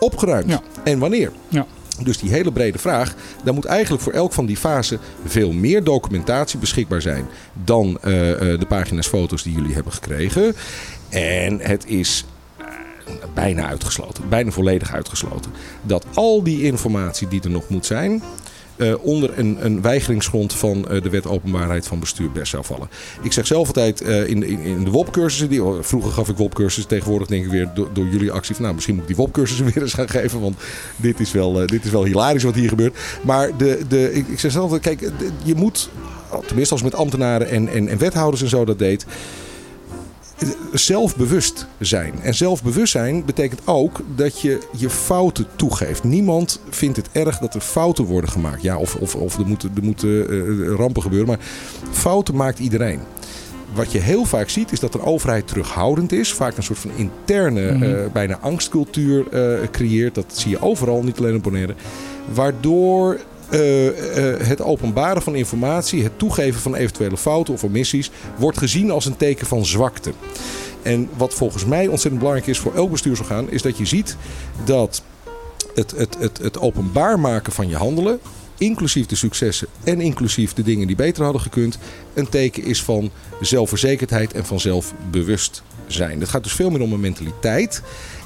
opgeruimd? 0.00 0.48
Ja. 0.48 0.60
En 0.84 0.98
wanneer? 0.98 1.30
Ja. 1.48 1.66
Dus 2.04 2.18
die 2.18 2.30
hele 2.30 2.52
brede 2.52 2.78
vraag, 2.78 3.14
daar 3.44 3.54
moet 3.54 3.64
eigenlijk 3.64 4.02
voor 4.02 4.12
elk 4.12 4.32
van 4.32 4.46
die 4.46 4.56
fasen 4.56 4.98
veel 5.24 5.52
meer 5.52 5.84
documentatie 5.84 6.58
beschikbaar 6.58 7.02
zijn 7.02 7.26
dan 7.64 7.98
eh, 8.00 8.30
eh, 8.30 8.60
de 8.60 8.66
pagina's 8.66 9.06
foto's 9.06 9.42
die 9.42 9.54
jullie 9.54 9.74
hebben 9.74 9.92
gekregen. 9.92 10.54
En 11.08 11.60
het 11.60 11.86
is 11.86 12.24
eh, 12.58 12.64
bijna 13.34 13.66
uitgesloten, 13.66 14.28
bijna 14.28 14.50
volledig 14.50 14.92
uitgesloten, 14.92 15.50
dat 15.82 16.06
al 16.14 16.42
die 16.42 16.62
informatie 16.62 17.28
die 17.28 17.42
er 17.42 17.50
nog 17.50 17.68
moet 17.68 17.86
zijn, 17.86 18.22
onder 19.00 19.38
een, 19.38 19.56
een 19.60 19.82
weigeringsgrond 19.82 20.52
van 20.52 20.88
eh, 20.88 21.02
de 21.02 21.10
wet 21.10 21.26
openbaarheid 21.26 21.86
van 21.86 22.00
bestuur 22.00 22.30
best 22.32 22.50
zou 22.50 22.64
vallen. 22.64 22.88
Ik 23.22 23.32
zeg 23.32 23.46
zelf 23.46 23.66
altijd 23.66 24.00
eh, 24.00 24.28
in, 24.28 24.42
in, 24.42 24.58
in 24.58 24.84
de 24.84 24.90
WOP-cursussen, 24.90 25.48
die, 25.48 25.62
oh, 25.62 25.82
vroeger 25.82 26.12
gaf 26.12 26.28
ik 26.28 26.36
WOP-cursussen, 26.36 26.88
tegenwoordig 26.88 27.28
denk 27.28 27.44
ik 27.44 27.50
weer 27.50 27.70
door, 27.74 28.06
jullie 28.06 28.32
actie 28.32 28.54
van 28.54 28.62
nou 28.62 28.74
misschien 28.74 28.94
moet 28.94 29.08
ik 29.08 29.16
die 29.16 29.24
WOP-cursussen 29.24 29.66
weer 29.72 29.82
eens 29.82 29.94
gaan 29.94 30.08
geven, 30.08 30.40
want 30.40 30.56
dit 30.96 31.20
is 31.20 31.32
wel, 31.32 31.60
eh, 31.60 31.66
dit 31.66 31.84
is 31.84 31.90
wel 31.90 32.04
hilarisch 32.04 32.42
wat 32.42 32.54
hier 32.54 32.68
gebeurt. 32.68 32.98
Maar 33.22 33.56
de, 33.56 33.80
de, 33.88 34.12
ik, 34.12 34.38
zeg 34.38 34.50
zelf 34.50 34.70
altijd, 34.70 34.98
kijk, 34.98 35.12
je 35.42 35.54
moet, 35.54 35.90
tenminste 36.46 36.74
als 36.74 36.82
met 36.82 36.94
ambtenaren 36.94 37.48
en, 37.48 37.68
en, 37.68 37.88
en 37.88 37.98
wethouders 37.98 38.42
en 38.42 38.48
zo 38.48 38.64
dat 38.64 38.78
deed, 38.78 39.06
zelfbewust 40.72 41.66
zijn. 41.78 42.14
En 42.22 42.34
zelfbewustzijn 42.34 43.24
betekent 43.24 43.60
ook 43.64 44.00
dat 44.16 44.40
je 44.40 44.58
je 44.76 44.90
fouten 44.90 45.46
toegeeft. 45.56 46.04
Niemand 46.04 46.60
vindt 46.70 46.96
het 46.96 47.08
erg 47.12 47.38
dat 47.38 47.54
er 47.54 47.60
fouten 47.60 48.04
worden 48.04 48.30
gemaakt. 48.30 48.62
Ja, 48.62 48.76
of, 48.76 48.94
of, 48.94 49.14
of 49.14 49.38
er 49.38 49.46
moeten, 49.46 49.70
er 49.76 49.82
moeten 49.84 50.28
eh, 50.30 50.74
rampen 50.76 51.02
gebeuren. 51.02 51.28
Maar 51.28 51.38
fouten 51.90 52.36
maakt 52.36 52.58
iedereen. 52.58 53.00
Wat 53.74 53.92
je 53.92 53.98
heel 53.98 54.24
vaak 54.24 54.48
ziet 54.48 54.72
is 54.72 54.80
dat 54.80 54.92
de 54.92 55.04
overheid 55.04 55.46
terughoudend 55.48 56.12
is. 56.12 56.32
Vaak 56.32 56.56
een 56.56 56.62
soort 56.62 56.78
van 56.78 56.90
interne, 56.96 57.72
Mhm. 57.72 57.82
eh, 57.82 58.12
bijna 58.12 58.38
angstcultuur 58.40 59.24
eh, 59.30 59.68
creëert. 59.70 60.14
Dat 60.14 60.24
zie 60.32 60.50
je 60.50 60.62
overal, 60.62 61.02
niet 61.02 61.18
alleen 61.18 61.34
op 61.36 61.42
Bonaire. 61.42 61.74
Waardoor 62.34 63.20
eh, 63.52 63.88
eh, 63.88 64.40
het 64.46 64.62
openbaren 64.62 65.22
van 65.22 65.34
informatie, 65.34 66.02
het 66.02 66.18
toegeven 66.18 66.60
van 66.60 66.74
eventuele 66.74 67.16
fouten 67.16 67.54
of 67.54 67.64
omissies, 67.64 68.10
wordt 68.38 68.58
gezien 68.58 68.90
als 68.90 69.06
een 69.06 69.16
teken 69.16 69.46
van 69.46 69.66
zwakte. 69.66 70.12
En 70.82 71.08
wat 71.16 71.34
volgens 71.34 71.64
mij 71.64 71.86
ontzettend 71.86 72.18
belangrijk 72.18 72.50
is 72.50 72.58
voor 72.58 72.74
elk 72.74 72.90
bestuursorgaan, 72.90 73.50
is 73.50 73.62
dat 73.62 73.78
je 73.78 73.86
ziet 73.86 74.16
dat 74.64 75.02
het, 75.74 75.90
het, 75.96 76.16
het, 76.18 76.38
het 76.38 76.58
openbaar 76.58 77.20
maken 77.20 77.52
van 77.52 77.68
je 77.68 77.76
handelen, 77.76 78.20
inclusief 78.58 79.06
de 79.06 79.16
successen 79.16 79.68
en 79.84 80.00
inclusief 80.00 80.52
de 80.52 80.62
dingen 80.62 80.86
die 80.86 80.96
beter 80.96 81.24
hadden 81.24 81.42
gekund, 81.42 81.78
een 82.14 82.28
teken 82.28 82.64
is 82.64 82.82
van 82.82 83.10
zelfverzekerdheid 83.40 84.32
en 84.32 84.46
van 84.46 84.60
zelfbewustzijn. 84.60 85.66
zijn. 85.86 86.20
Het 86.20 86.28
gaat 86.28 86.42
dus 86.42 86.52
veel 86.52 86.70
meer 86.70 86.80
om 86.80 86.92
een 86.92 87.00
mentaliteit. 87.00 87.82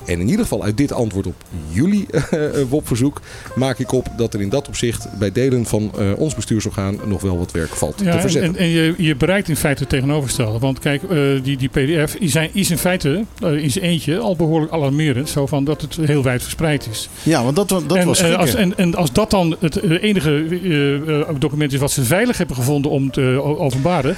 En 0.06 0.20
in 0.20 0.28
ieder 0.28 0.42
geval 0.42 0.64
uit 0.64 0.76
dit 0.76 0.92
antwoord 0.92 1.26
op 1.26 1.34
jullie 1.68 2.06
eh, 2.10 2.40
WOP-verzoek 2.68 3.20
maak 3.54 3.78
ik 3.78 3.92
op 3.92 4.08
dat 4.16 4.34
er 4.34 4.40
in 4.40 4.48
dat 4.48 4.68
opzicht 4.68 5.08
bij 5.18 5.32
delen 5.32 5.66
van 5.66 5.90
eh, 5.98 6.12
ons 6.16 6.34
bestuursorgaan 6.34 6.98
nog 7.04 7.20
wel 7.20 7.38
wat 7.38 7.52
werk 7.52 7.74
valt 7.74 7.98
te 7.98 8.04
Ja, 8.04 8.12
en, 8.12 8.20
verzetten. 8.20 8.56
en, 8.56 8.60
en 8.60 8.68
je, 8.68 8.94
je 8.96 9.16
bereikt 9.16 9.48
in 9.48 9.56
feite 9.56 9.80
het 9.80 9.90
tegenovergestelde. 9.90 10.58
Want 10.58 10.78
kijk, 10.78 11.02
eh, 11.02 11.18
die, 11.42 11.56
die 11.56 11.68
PDF 11.68 12.14
is, 12.14 12.32
zijn, 12.32 12.50
is 12.52 12.70
in 12.70 12.78
feite 12.78 13.24
eh, 13.42 13.62
in 13.62 13.70
zijn 13.70 13.84
eentje 13.84 14.18
al 14.18 14.36
behoorlijk 14.36 14.72
alarmerend. 14.72 15.28
Zo 15.28 15.46
van 15.46 15.64
dat 15.64 15.80
het 15.80 15.96
heel 15.96 16.22
wijd 16.22 16.42
verspreid 16.42 16.88
is. 16.90 17.08
Ja, 17.22 17.42
want 17.42 17.56
dat, 17.56 17.68
dat 17.68 17.96
en, 17.96 18.06
was 18.06 18.20
eh, 18.20 18.36
als, 18.36 18.50
schrikken. 18.50 18.78
en, 18.78 18.84
en 18.84 18.94
als 18.94 19.12
dat 19.12 19.30
dan 19.30 19.56
het 19.60 19.76
eh, 19.80 20.02
enige 20.02 20.44
eh, 20.62 21.20
eh, 21.20 21.28
document 21.38 21.72
is 21.72 21.78
wat 21.78 21.90
ze 21.90 22.04
veilig 22.04 22.38
hebben 22.38 22.56
gevonden 22.56 22.90
om 22.90 23.10
te 23.10 23.40
openbaren, 23.42 24.16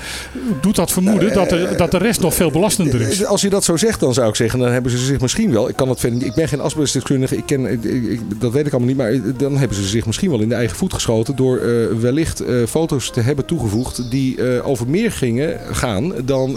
doet 0.60 0.76
dat 0.76 0.92
vermoeden 0.92 1.32
dat, 1.32 1.52
er, 1.52 1.76
dat 1.76 1.90
de 1.90 1.98
rest 1.98 2.20
nog 2.20 2.34
veel 2.34 2.50
belastender 2.50 3.00
is. 3.00 3.24
Als 3.24 3.40
je 3.40 3.50
dat 3.50 3.64
zo 3.64 3.76
zegt, 3.76 4.00
dan 4.00 4.14
zou 4.14 4.28
ik 4.28 4.34
zeggen, 4.34 4.58
dan 4.58 4.72
hebben 4.72 4.90
ze 4.90 4.98
zich 4.98 5.20
misschien 5.20 5.52
wel. 5.52 5.68
Ik 5.68 5.76
kan 5.78 5.88
het 5.88 6.00
verder 6.00 6.18
niet. 6.18 6.26
Ik 6.28 6.34
ben 6.34 6.48
geen 6.48 6.60
asbestdeskundige. 6.60 7.36
Ik 7.36 7.46
ken, 7.46 7.66
ik, 7.66 7.84
ik- 7.84 8.40
dat 8.40 8.52
weet 8.52 8.66
ik 8.66 8.72
allemaal 8.72 8.88
niet. 8.88 8.96
Maar 8.98 9.36
dan 9.36 9.56
hebben 9.56 9.76
ze 9.76 9.86
zich 9.86 10.06
misschien 10.06 10.30
wel 10.30 10.40
in 10.40 10.48
de 10.48 10.54
eigen 10.54 10.76
voet 10.76 10.92
geschoten 10.94 11.36
door 11.36 11.58
eh, 11.58 11.86
wellicht 12.00 12.40
eh, 12.40 12.54
foto's 12.68 13.10
te 13.10 13.20
hebben 13.20 13.44
toegevoegd 13.44 14.10
die 14.10 14.42
eh, 14.56 14.68
over 14.68 14.88
meer 14.88 15.12
gingen 15.12 15.60
gaan 15.72 16.12
dan 16.24 16.52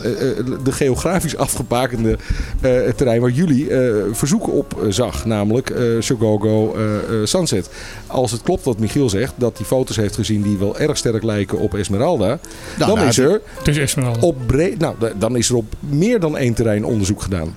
de 0.64 0.72
geografisch 0.72 1.38
afgebakende 1.38 2.18
eh, 2.62 2.72
terrein 2.96 3.22
waar 3.22 3.30
jullie 3.30 3.70
eh, 3.70 3.94
verzoeken 4.12 4.54
op 4.54 4.86
zag, 4.90 5.26
namelijk 5.26 5.70
eh 5.70 5.84
Shogogo 6.02 6.76
eh, 6.76 6.96
eh, 6.96 7.26
Sunset. 7.26 7.70
Als 8.08 8.32
het 8.32 8.42
klopt 8.42 8.64
wat 8.64 8.80
Michiel 8.80 9.10
zegt, 9.10 9.34
dat 9.36 9.58
hij 9.58 9.66
foto's 9.66 9.96
heeft 9.96 10.16
gezien 10.16 10.42
die 10.42 10.58
wel 10.58 10.78
erg 10.80 10.98
sterk 10.98 11.24
lijken 11.24 11.60
op 11.60 11.74
Esmeralda, 11.76 12.26
Nou, 12.28 12.40
dan 12.78 12.96
nou, 12.96 13.08
is 13.08 13.18
er 13.18 13.42
Het 13.58 13.68
is 13.68 13.78
Esmeralda. 13.78 14.20
op 14.20 14.36
breed, 14.46 14.80
nou, 14.80 14.96
da- 15.00 15.12
dan 15.20 15.36
is 15.38 15.50
er 15.50 15.56
op 15.56 15.66
meer 15.80 16.20
dan 16.20 16.38
één 16.38 16.54
terrein 16.54 16.86
onderzoek 16.86 17.22
gedaan. 17.22 17.56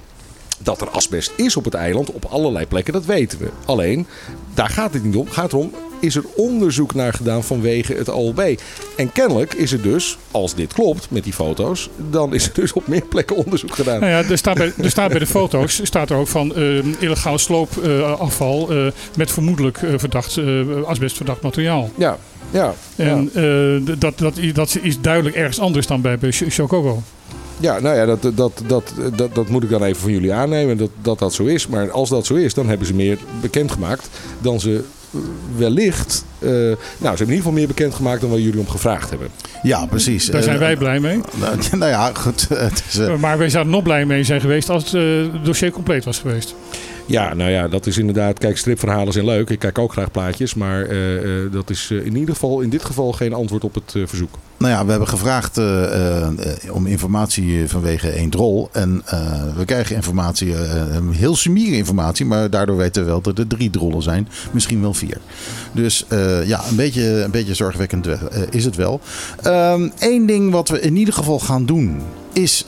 Dat 0.59 0.80
er 0.80 0.90
asbest 0.90 1.32
is 1.36 1.57
op 1.57 1.64
het 1.64 1.74
eiland, 1.74 2.12
op 2.12 2.24
allerlei 2.24 2.66
plekken, 2.66 2.92
dat 2.92 3.05
weten 3.05 3.38
we. 3.38 3.48
Alleen, 3.64 4.07
daar 4.55 4.68
gaat 4.68 4.92
het 4.92 5.05
niet 5.05 5.16
om. 5.16 5.24
Het 5.24 5.34
gaat 5.34 5.52
erom, 5.52 5.72
is 6.00 6.16
er 6.16 6.24
onderzoek 6.36 6.94
naar 6.94 7.12
gedaan 7.12 7.44
vanwege 7.44 7.94
het 7.94 8.09
OLB? 8.09 8.61
En 8.96 9.12
kennelijk 9.12 9.55
is 9.55 9.72
er 9.72 9.82
dus, 9.82 10.18
als 10.30 10.55
dit 10.55 10.72
klopt 10.72 11.11
met 11.11 11.24
die 11.24 11.32
foto's, 11.32 11.88
dan 12.11 12.34
is 12.34 12.46
er 12.46 12.55
dus 12.55 12.72
op 12.72 12.86
meer 12.86 13.05
plekken 13.05 13.36
onderzoek 13.36 13.74
gedaan. 13.74 14.00
Nou 14.00 14.12
ja, 14.12 14.30
er 14.30 14.38
staat 14.38 14.57
bij, 14.57 14.72
er 14.78 14.90
staat 14.90 15.09
bij 15.09 15.18
de 15.18 15.26
foto's 15.26 15.80
staat 15.82 16.11
er 16.11 16.16
ook 16.16 16.28
van 16.28 16.55
eh, 16.55 16.84
illegaal 16.98 17.38
sloopafval 17.38 18.70
eh, 18.70 18.86
met 19.16 19.32
vermoedelijk 19.32 19.82
eh, 19.82 19.92
verdacht, 19.96 20.40
asbestverdacht 20.86 21.42
materiaal. 21.42 21.90
Ja, 21.94 22.18
ja. 22.50 22.74
En 22.96 23.30
dat, 23.98 24.18
dat, 24.18 24.34
dat 24.55 24.78
is 24.82 25.00
duidelijk 25.00 25.36
ergens 25.36 25.59
anders 25.61 25.86
dan 25.86 26.00
bij, 26.00 26.18
bij. 26.18 26.32
Ja, 27.61 27.80
nou 27.80 27.96
ja, 27.96 28.07
dat, 28.07 28.22
dat, 28.22 28.62
dat, 28.66 28.92
dat, 29.16 29.34
dat 29.34 29.48
moet 29.48 29.62
ik 29.62 29.70
dan 29.70 29.82
even 29.84 30.00
van 30.02 30.12
jullie 30.12 30.32
aannemen, 30.32 30.76
dat, 30.76 30.90
dat 31.02 31.18
dat 31.18 31.34
zo 31.34 31.44
is. 31.44 31.66
Maar 31.66 31.90
als 31.90 32.09
dat 32.09 32.26
zo 32.26 32.34
is, 32.34 32.55
dan 32.55 32.68
hebben 32.68 32.86
ze 32.86 32.94
meer 32.94 33.18
bekendgemaakt 33.40 34.09
dan 34.40 34.61
ze 34.61 34.84
eh, 35.14 35.20
wellicht... 35.57 36.24
eh, 36.38 36.48
nou, 36.50 36.66
ze 36.76 36.76
hebben 36.98 37.18
in 37.18 37.20
ieder 37.20 37.36
geval 37.36 37.52
meer 37.52 37.66
bekendgemaakt 37.66 38.20
dan 38.20 38.30
waar 38.30 38.38
jullie 38.38 38.61
om 38.61 38.68
gevraagd 38.68 39.11
hebben. 39.11 39.28
Ja, 39.62 39.86
precies. 39.86 40.26
Daar 40.26 40.42
zijn 40.42 40.55
Eh, 40.55 40.61
wij 40.61 40.76
blij 40.76 41.00
mee. 41.00 41.20
Nou, 41.40 41.57
nou 41.70 41.90
ja, 41.90 42.11
goed. 42.14 42.48
Het 42.48 42.82
is, 42.88 42.98
eh, 42.98 43.16
Maar 43.16 43.38
wij 43.38 43.48
zouden 43.50 43.72
nog 43.72 43.82
blij 43.82 44.05
mee 44.07 44.24
zijn 44.24 44.40
geweest 44.40 44.70
als 44.70 44.84
het 44.90 44.94
eh, 44.94 45.44
dossier 45.44 45.70
compleet 45.70 46.05
was 46.05 46.18
geweest. 46.18 46.55
Ja, 47.07 47.34
nou 47.34 47.50
ja, 47.50 47.68
dat 47.68 47.86
is 47.86 47.98
inderdaad. 47.98 48.38
Kijk, 48.38 48.57
stripverhalen 48.57 49.12
zijn 49.12 49.24
leuk. 49.24 49.50
Ik 49.50 49.59
kijk 49.59 49.78
ook 49.78 49.92
graag 49.92 50.11
plaatjes. 50.11 50.55
Maar 50.55 50.82
eh, 50.82 51.44
eh, 51.44 51.52
dat 51.52 51.70
is 51.70 51.88
eh, 51.90 52.07
in 52.07 52.16
ieder 52.16 52.34
geval 52.34 52.61
in 52.61 52.70
dit 52.70 52.84
geval 52.84 53.12
geen 53.12 53.32
antwoord 53.32 53.64
op 53.64 53.74
het 53.74 53.94
verzoek. 54.05 54.38
Nou 54.57 54.72
ja, 54.72 54.84
we 54.84 54.90
hebben 54.90 55.09
gevraagd 55.09 55.61
om 56.70 56.86
informatie 56.86 57.68
vanwege 57.68 58.11
één 58.11 58.30
drol. 58.30 58.68
En 58.72 59.02
we 59.57 59.64
krijgen 59.64 59.96
informatie, 59.96 60.55
heel 61.11 61.36
sumiere 61.36 61.76
informatie. 61.76 62.26
Maar 62.26 62.50
daardoor 62.50 62.76
weten 62.76 63.02
we 63.02 63.09
wel 63.09 63.20
dat 63.20 63.38
er 63.38 63.46
drie 63.46 63.70
drollen 63.70 64.02
zijn. 64.02 64.28
Misschien 64.52 64.80
wel 64.80 64.94
vier. 64.94 65.18
Dus 65.72 66.05
ja, 66.44 66.68
een 66.68 66.76
beetje, 66.76 67.22
een 67.22 67.30
beetje 67.30 67.55
zorgwekkend 67.55 68.07
is 68.50 68.64
het 68.64 68.76
wel. 68.76 69.00
Eén 69.98 70.26
ding 70.26 70.50
wat 70.50 70.68
we 70.68 70.80
in 70.80 70.96
ieder 70.96 71.14
geval 71.14 71.38
gaan 71.38 71.66
doen 71.66 72.00
is 72.32 72.64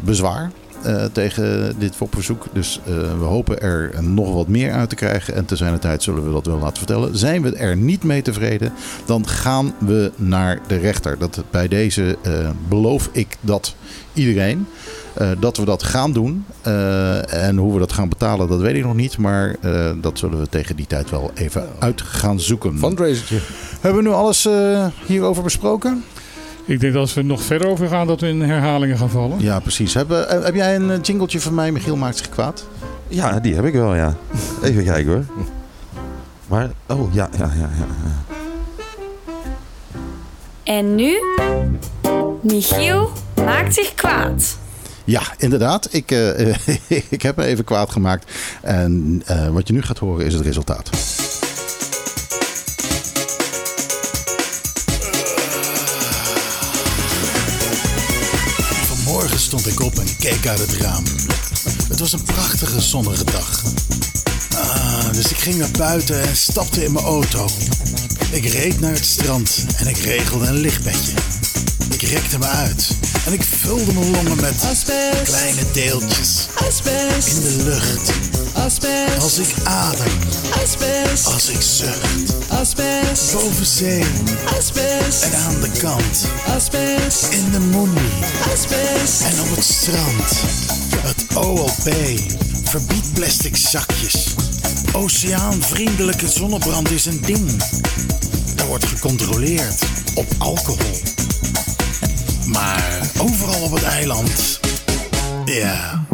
bezwaar. 0.00 0.50
Eh, 0.82 1.04
tegen 1.12 1.74
dit 1.78 1.98
WOP-verzoek. 1.98 2.46
Dus 2.52 2.80
eh, 2.84 2.92
we 3.18 3.24
hopen 3.24 3.60
er 3.60 3.92
nog 4.02 4.34
wat 4.34 4.48
meer 4.48 4.72
uit 4.72 4.88
te 4.88 4.94
krijgen. 4.94 5.34
En 5.34 5.44
te 5.44 5.56
zijn 5.56 5.72
de 5.72 5.78
tijd 5.78 6.02
zullen 6.02 6.24
we 6.24 6.32
dat 6.32 6.46
wel 6.46 6.58
laten 6.58 6.76
vertellen. 6.76 7.18
Zijn 7.18 7.42
we 7.42 7.54
er 7.54 7.76
niet 7.76 8.04
mee 8.04 8.22
tevreden, 8.22 8.72
dan 9.04 9.28
gaan 9.28 9.74
we 9.78 10.12
naar 10.16 10.58
de 10.66 10.76
rechter. 10.76 11.18
Dat, 11.18 11.42
bij 11.50 11.68
deze 11.68 12.18
eh, 12.22 12.50
beloof 12.68 13.08
ik 13.12 13.36
dat 13.40 13.74
iedereen. 14.12 14.66
dat 15.38 15.56
we 15.56 15.64
dat 15.64 15.82
gaan 15.82 16.12
doen. 16.12 16.44
En 17.28 17.56
hoe 17.56 17.72
we 17.72 17.78
dat 17.78 17.92
gaan 17.92 18.08
betalen, 18.08 18.48
dat 18.48 18.60
weet 18.60 18.76
ik 18.76 18.84
nog 18.84 18.94
niet. 18.94 19.18
Maar 19.18 19.56
dat 20.00 20.18
zullen 20.18 20.40
we 20.40 20.48
tegen 20.48 20.76
die 20.76 20.86
tijd 20.86 21.10
wel 21.10 21.30
even 21.34 21.68
uit 21.78 22.00
gaan 22.02 22.40
zoeken. 22.40 22.78
Fundraisertje. 22.78 23.38
Hebben 23.80 24.02
we 24.02 24.08
nu 24.08 24.14
alles 24.14 24.48
hierover 25.06 25.42
besproken? 25.42 26.04
Ik 26.70 26.80
denk 26.80 26.92
dat 26.92 27.02
als 27.02 27.14
we 27.14 27.22
nog 27.22 27.42
verder 27.42 27.68
over 27.68 27.88
gaan, 27.88 28.06
dat 28.06 28.20
we 28.20 28.28
in 28.28 28.40
herhalingen 28.40 28.98
gaan 28.98 29.10
vallen. 29.10 29.40
Ja, 29.40 29.60
precies. 29.60 29.94
Heb, 29.94 30.10
eh, 30.10 30.42
heb 30.44 30.54
jij 30.54 30.74
een 30.74 30.90
eh, 30.90 30.98
jingletje 31.02 31.40
van 31.40 31.54
mij? 31.54 31.72
Michiel 31.72 31.96
maakt 31.96 32.16
zich 32.16 32.28
kwaad. 32.28 32.66
Ja, 33.08 33.40
die 33.40 33.54
heb 33.54 33.64
ik 33.64 33.72
wel, 33.72 33.94
ja. 33.94 34.14
Even 34.62 34.84
kijken 34.84 35.12
hoor. 35.12 35.24
Maar, 36.46 36.70
oh 36.86 37.14
ja, 37.14 37.28
ja, 37.38 37.50
ja. 37.58 37.70
ja. 37.78 37.86
En 40.62 40.94
nu? 40.94 41.18
Michiel 42.42 43.10
maakt 43.44 43.74
zich 43.74 43.94
kwaad. 43.94 44.58
Ja, 45.04 45.22
inderdaad. 45.38 45.88
Ik, 45.94 46.10
eh, 46.10 46.54
ik 47.16 47.22
heb 47.22 47.36
me 47.36 47.44
even 47.44 47.64
kwaad 47.64 47.90
gemaakt. 47.90 48.32
En 48.62 49.22
eh, 49.26 49.48
wat 49.48 49.66
je 49.66 49.72
nu 49.72 49.82
gaat 49.82 49.98
horen 49.98 50.26
is 50.26 50.34
het 50.34 50.42
resultaat. 50.42 50.90
Vanmorgen 59.30 59.58
stond 59.58 59.66
ik 59.66 59.80
op 59.80 59.98
en 59.98 60.16
keek 60.16 60.46
uit 60.46 60.58
het 60.58 60.72
raam. 60.72 61.04
Het 61.88 61.98
was 61.98 62.12
een 62.12 62.22
prachtige 62.22 62.80
zonnige 62.80 63.24
dag. 63.24 63.62
Ah, 64.54 65.12
dus 65.12 65.30
ik 65.30 65.36
ging 65.36 65.56
naar 65.56 65.70
buiten 65.70 66.22
en 66.28 66.36
stapte 66.36 66.84
in 66.84 66.92
mijn 66.92 67.04
auto. 67.04 67.48
Ik 68.30 68.44
reed 68.44 68.80
naar 68.80 68.92
het 68.92 69.04
strand 69.04 69.64
en 69.76 69.86
ik 69.86 69.96
regelde 69.96 70.46
een 70.46 70.60
lichtbedje. 70.60 71.12
Ik 71.90 72.02
rekte 72.02 72.38
me 72.38 72.46
uit 72.46 72.88
en 73.26 73.32
ik 73.32 73.42
vulde 73.42 73.92
mijn 73.92 74.10
longen 74.10 74.40
met 74.40 74.54
kleine 75.24 75.62
deeltjes 75.72 76.46
in 77.24 77.40
de 77.40 77.62
lucht. 77.64 78.12
Als 79.20 79.38
ik 79.38 79.54
adem, 79.64 80.18
als 81.24 81.48
ik 81.48 81.62
zucht, 81.62 82.34
boven 83.32 83.66
zee 83.66 84.04
en 85.22 85.38
aan 85.38 85.60
de 85.60 85.70
kant, 85.80 86.26
in 87.30 87.50
de 87.50 87.60
moenie 87.60 88.10
en 89.22 89.40
op 89.40 89.56
het 89.56 89.64
strand. 89.64 90.42
Het 90.96 91.36
OLP 91.36 92.18
verbiedt 92.64 93.12
plastic 93.14 93.56
zakjes. 93.56 94.34
Oceaanvriendelijke 94.92 96.28
zonnebrand 96.28 96.90
is 96.90 97.06
een 97.06 97.20
ding. 97.20 97.62
Er 98.56 98.66
wordt 98.66 98.84
gecontroleerd 98.86 99.82
op 100.14 100.26
alcohol. 100.38 101.00
Maar 102.46 103.00
overal 103.18 103.62
op 103.62 103.72
het 103.72 103.82
eiland. 103.82 104.60
Ja. 105.44 106.08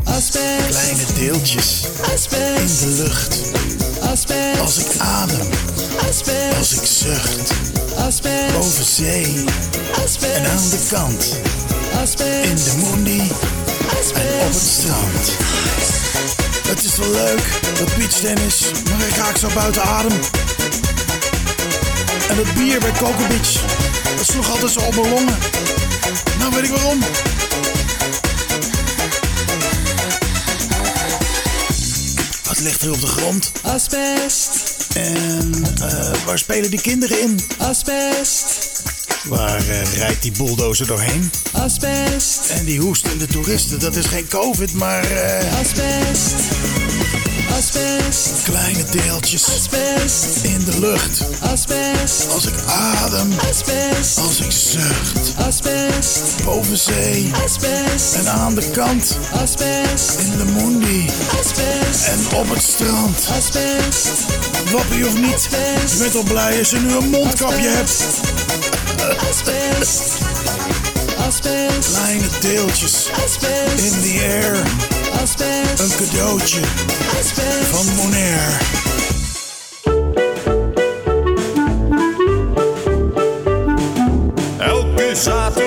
Kleine 0.68 1.04
deeltjes. 1.14 1.84
In 2.30 2.66
de 2.80 3.02
lucht. 3.02 3.40
Als 4.61 4.78
ik 4.78 4.86
adem. 4.98 5.48
Als 6.59 6.72
ik 6.72 6.86
zucht. 6.86 7.52
Boven 8.52 8.84
zee. 8.84 9.44
En 10.34 10.50
aan 10.50 10.70
de 10.70 10.78
kant. 10.90 11.38
In 12.42 12.54
de 12.54 12.72
moenie. 12.76 13.20
En 14.14 14.46
op 14.46 14.52
het 14.52 14.62
strand. 14.78 15.30
Het 16.68 16.84
is 16.84 16.96
wel 16.96 17.11
leuk, 17.11 17.61
dat 17.78 17.96
beachtennis, 17.96 18.61
maar 18.90 19.07
ik 19.09 19.16
raak 19.16 19.36
zo 19.36 19.48
buiten 19.54 19.82
adem. 19.82 20.18
En 22.28 22.36
dat 22.36 22.54
bier 22.54 22.80
bij 22.80 22.92
Coco 22.92 23.26
Beach, 23.28 23.64
dat 24.16 24.26
sloeg 24.26 24.50
altijd 24.50 24.72
zo 24.72 24.80
op 24.80 24.94
mijn 24.94 25.09
longen. 25.09 25.38
Nou 26.38 26.54
weet 26.54 26.64
ik 26.64 26.70
waarom. 26.70 26.98
Wat 32.57 32.64
ligt 32.64 32.82
er 32.82 32.90
op 32.92 33.00
de 33.00 33.07
grond? 33.07 33.52
Asbest, 33.62 34.50
En 34.94 35.52
eh, 35.82 36.11
waar 36.24 36.38
spelen 36.38 36.70
die 36.70 36.80
kinderen 36.80 37.20
in? 37.20 37.40
asbest, 37.59 38.44
Waar 39.24 39.68
eh, 39.68 39.92
rijdt 39.96 40.22
die 40.22 40.32
bulldozer 40.32 40.86
doorheen? 40.86 41.30
asbest, 41.52 42.46
En 42.50 42.64
die 42.64 42.80
hoestende 42.80 43.26
toeristen, 43.26 43.78
dat 43.78 43.96
is 43.96 44.07
geen 44.07 44.28
covid, 44.28 44.72
maar... 44.72 45.04
eh, 45.11 45.59
asbest, 45.59 46.34
asbest, 47.57 48.42
klein 48.44 48.72
Kleine 48.72 48.84
deeltjes 48.90 49.44
asbest, 49.44 50.26
in 50.42 50.64
de 50.64 50.78
lucht. 50.80 51.22
asbest, 51.40 52.26
Als 52.32 52.46
ik 52.46 52.54
adem, 52.68 53.32
asbest, 53.50 54.18
als 54.18 54.40
ik 54.40 54.50
zucht. 54.52 55.34
asbest, 55.36 56.44
Boven 56.44 56.78
zee 56.78 57.30
asbest, 57.44 58.14
en 58.14 58.28
aan 58.28 58.54
de 58.54 58.70
kant. 58.70 59.18
asbest, 59.42 60.11
In 60.18 60.36
de 60.36 60.44
asbest, 61.38 62.07
en 62.09 62.36
op 62.38 62.48
het 62.50 62.62
strand. 62.62 63.28
asbest, 63.36 64.09
Wappie 64.72 65.07
of 65.07 65.14
niet, 65.18 65.48
je 65.90 65.96
bent 65.98 66.14
al 66.16 66.22
blij 66.22 66.59
als 66.59 66.70
je 66.70 66.78
nu 66.78 66.96
een 66.96 67.11
mondkapje 67.11 67.68
hebt. 67.68 68.04
asbest, 69.28 70.02
asbest, 71.26 71.88
Kleine 71.92 72.26
deeltjes 72.40 73.11
asbest, 73.24 73.94
in 73.94 74.00
the 74.02 74.24
air. 74.42 74.62
Asbest, 75.22 75.80
Een 75.80 76.06
cadeautje 76.06 76.60
asbest. 77.18 77.66
van 77.70 77.94
Monair. 77.94 78.60
Elke 84.58 85.14
zaterdag 85.14 85.65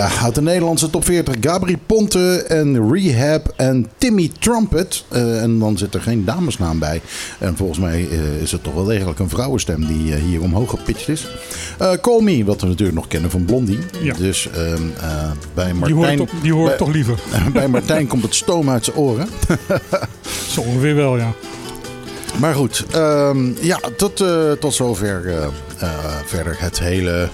Ja, 0.00 0.08
uit 0.22 0.34
de 0.34 0.42
Nederlandse 0.42 0.90
top 0.90 1.04
40. 1.04 1.34
Gabri 1.40 1.78
Ponte 1.86 2.42
en 2.48 2.92
Rehab 2.92 3.52
en 3.56 3.90
Timmy 3.98 4.30
Trumpet. 4.38 5.04
Eh, 5.08 5.42
en 5.42 5.58
dan 5.58 5.78
zit 5.78 5.94
er 5.94 6.00
geen 6.00 6.24
damesnaam 6.24 6.78
bij. 6.78 7.00
En 7.38 7.56
volgens 7.56 7.78
mij 7.78 8.08
eh, 8.10 8.42
is 8.42 8.52
het 8.52 8.62
toch 8.62 8.74
wel 8.74 8.84
degelijk 8.84 9.18
een 9.18 9.28
vrouwenstem 9.28 9.86
die 9.86 10.14
eh, 10.14 10.22
hier 10.22 10.42
omhoog 10.42 10.70
gepitcht 10.70 11.08
is. 11.08 11.26
Call 12.00 12.22
Me, 12.22 12.44
wat 12.44 12.60
we 12.60 12.66
natuurlijk 12.66 12.98
nog 12.98 13.08
kennen 13.08 13.30
van 13.30 13.44
Blondie. 13.44 13.78
Ja. 14.02 14.14
Dus 14.14 14.48
ehm, 14.50 14.82
eh, 15.00 15.30
bij 15.54 15.64
Die 15.64 15.94
Martijn, 15.94 16.28
die 16.42 16.52
hoor 16.52 16.62
ik 16.62 16.68
bij, 16.68 16.78
toch 16.78 16.92
liever. 16.92 17.18
bij 17.52 17.68
Martijn 17.68 18.06
komt 18.06 18.22
het 18.22 18.34
stoom 18.34 18.70
uit 18.70 18.84
zijn 18.84 18.96
oren. 18.96 19.28
Zo 20.50 20.60
ongeveer 20.60 20.94
wel, 20.94 21.16
ja. 21.16 21.32
Maar 22.38 22.54
goed, 22.54 22.84
ehm, 22.92 23.50
ja, 23.60 23.80
tot, 23.96 24.24
tot 24.60 24.74
zover 24.74 25.50
verder 26.26 26.56
het 26.58 26.78
hele 26.78 27.28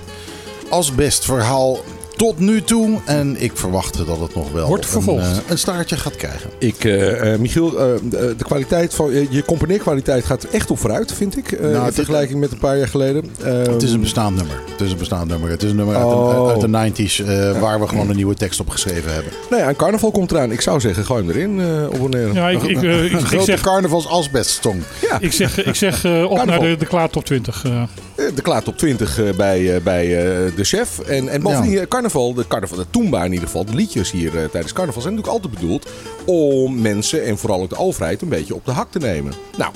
asbestverhaal 0.68 1.84
tot 2.16 2.38
nu 2.38 2.62
toe. 2.62 2.98
En 3.04 3.36
ik 3.42 3.52
verwacht 3.54 4.06
dat 4.06 4.20
het 4.20 4.34
nog 4.34 4.50
wel 4.52 4.66
Wordt 4.68 4.84
een, 4.84 4.90
vervolgd. 4.90 5.22
eh, 5.24 5.36
een 5.48 5.58
staartje 5.58 5.96
gaat 5.96 6.16
krijgen. 6.16 6.50
Ik, 6.58 6.84
eh, 6.84 7.32
eh, 7.32 7.40
Michiel, 7.40 7.78
eh, 7.78 7.86
de, 8.02 8.34
de 8.38 8.44
kwaliteit 8.44 8.94
van 8.94 9.10
eh, 9.12 9.30
je 9.30 9.44
componeerkwaliteit 9.44 10.24
gaat 10.24 10.42
er 10.42 10.48
echt 10.52 10.70
op 10.70 10.78
vooruit, 10.78 11.12
vind 11.12 11.36
ik. 11.36 11.52
eh, 11.52 11.70
Nou, 11.70 11.86
in 11.86 11.92
vergelijking 11.92 12.40
met 12.40 12.52
een 12.52 12.58
paar 12.58 12.78
jaar 12.78 12.88
geleden. 12.88 13.24
Het 13.42 13.82
is 13.82 13.88
een 13.88 13.94
Ehm, 13.94 14.00
bestaand 14.00 14.36
nummer. 14.36 14.60
Het 14.70 14.80
is 14.80 14.90
een 14.92 14.98
bestaand 14.98 15.28
nummer. 15.28 15.50
Het 15.50 15.62
is 15.62 15.70
een 15.70 15.76
nummer 15.76 15.96
uit, 15.96 16.04
Oh. 16.04 16.44
de, 16.46 16.50
uit 16.52 16.60
de 16.60 16.68
90s 16.68 17.20
eh, 17.24 17.60
waar 17.60 17.80
we 17.80 17.88
gewoon 17.88 18.10
een 18.10 18.16
nieuwe 18.16 18.34
tekst 18.34 18.60
op 18.60 18.68
geschreven 18.68 19.12
hebben. 19.14 19.32
nou 19.50 19.62
ja, 19.62 19.68
een 19.68 19.76
carnaval 19.76 20.10
komt 20.10 20.30
eraan. 20.30 20.52
Ik 20.52 20.60
zou 20.60 20.80
zeggen, 20.80 21.04
gooi 21.04 21.22
hem 21.26 21.30
erin, 21.36 21.60
eh 21.60 21.82
abonneren. 21.94 22.34
ja 22.34 22.48
ik, 22.48 22.62
ik, 22.62 22.70
ik, 22.82 22.82
Een 22.82 23.18
ik 23.18 23.26
grote 23.26 23.44
zeg, 23.44 23.60
carnavals 23.60 24.08
asbestsong. 24.08 24.82
ik 25.20 25.32
zeg, 25.32 25.64
ik 25.64 25.74
zeg 25.74 26.04
eh, 26.04 26.22
op 26.22 26.36
Carnaval. 26.36 26.62
naar 26.62 26.70
de, 26.70 26.76
de 26.76 26.86
Klaar 26.86 27.10
Top 27.10 27.24
20. 27.24 27.64
eh. 27.64 27.82
Eh, 28.16 28.24
De 28.34 28.42
klaar 28.42 28.62
top 28.62 28.78
20 28.78 29.18
eh, 29.20 29.32
bij, 29.36 29.74
eh, 29.74 29.82
bij 29.82 30.04
eh, 30.04 30.56
de 30.56 30.64
chef. 30.64 30.98
En, 30.98 31.28
en 31.28 31.42
bovendien, 31.42 31.70
Ja. 31.72 31.84
Carnaval, 32.06 32.34
de 32.34 32.46
carnaval, 32.48 32.76
de 32.78 32.86
Toomba 32.90 33.24
in 33.24 33.32
ieder 33.32 33.46
geval, 33.46 33.64
de 33.64 33.74
liedjes 33.74 34.10
hier 34.10 34.38
eh, 34.38 34.44
tijdens 34.50 34.72
carnaval 34.72 35.02
zijn 35.02 35.14
natuurlijk 35.14 35.42
altijd 35.44 35.60
bedoeld 35.60 35.86
om 36.24 36.80
mensen 36.80 37.24
en 37.24 37.38
vooral 37.38 37.60
ook 37.62 37.68
de 37.68 37.76
overheid 37.76 38.22
een 38.22 38.28
beetje 38.28 38.54
op 38.54 38.64
de 38.64 38.70
hak 38.70 38.90
te 38.90 38.98
nemen. 38.98 39.32
Nou, 39.56 39.72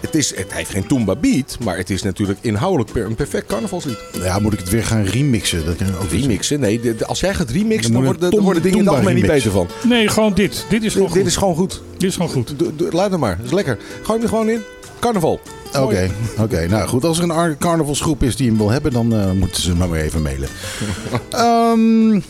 het, 0.00 0.14
is, 0.14 0.36
het 0.36 0.52
heeft 0.54 0.70
geen 0.70 0.86
Toomba 0.86 1.16
beat, 1.16 1.56
maar 1.64 1.76
het 1.76 1.90
is 1.90 2.02
natuurlijk 2.02 2.38
inhoudelijk 2.42 2.92
per, 2.92 3.04
een 3.06 3.14
perfect 3.14 3.46
carnavalslied. 3.46 3.98
Ja, 4.12 4.38
moet 4.38 4.52
ik 4.52 4.58
het 4.58 4.68
weer 4.70 4.84
gaan 4.84 5.02
remixen? 5.04 5.64
Dat 5.66 5.76
kan 5.76 5.86
ook 6.02 6.12
niet. 6.12 6.20
Remixen? 6.20 6.60
Nee, 6.60 6.80
de- 6.80 6.96
de- 6.96 7.06
als 7.06 7.20
jij 7.20 7.34
gaat 7.34 7.50
remixen, 7.50 7.92
Dan 7.92 8.04
worden, 8.04 8.30
dan 8.30 8.40
worden 8.44 8.62
dingen 8.62 8.78
in 8.78 8.84
het 8.84 8.92
algemeen 8.94 9.14
niet 9.14 9.26
beter 9.26 9.50
van. 9.50 9.68
Nee, 9.82 10.08
gewoon 10.08 10.34
dit. 10.34 10.66
Dit 10.68 10.84
is 10.84 10.92
gewoon 10.92 11.08
Dit 11.08 11.16
goed. 11.16 11.26
is 11.26 11.36
gewoon 11.36 11.54
goed. 11.56 11.82
Dit 11.96 12.08
is 12.08 12.14
gewoon 12.16 12.30
goed. 12.30 12.54
Doe- 12.58 12.92
Luister 12.92 13.18
maar, 13.18 13.36
dat 13.36 13.46
is 13.46 13.52
lekker. 13.52 13.78
Gooi 14.02 14.12
hem 14.12 14.22
er 14.22 14.28
gewoon 14.28 14.48
in. 14.48 14.60
Carnaval. 15.00 15.40
Oké, 15.80 16.10
oké. 16.38 16.66
nou 16.68 16.88
goed. 16.88 17.04
Als 17.04 17.18
er 17.18 17.24
een 17.24 17.30
ar- 17.30 17.56
carnavalsgroep 17.58 18.22
is 18.22 18.36
die 18.36 18.48
hem 18.48 18.56
wil 18.56 18.70
hebben, 18.70 18.92
dan 18.92 19.14
eh, 19.14 19.30
moeten 19.30 19.62
ze 19.62 19.74
maar 19.74 19.90
weer 19.90 20.02
even 20.02 20.22
mailen. 20.22 20.48
Ehm, 21.30 22.20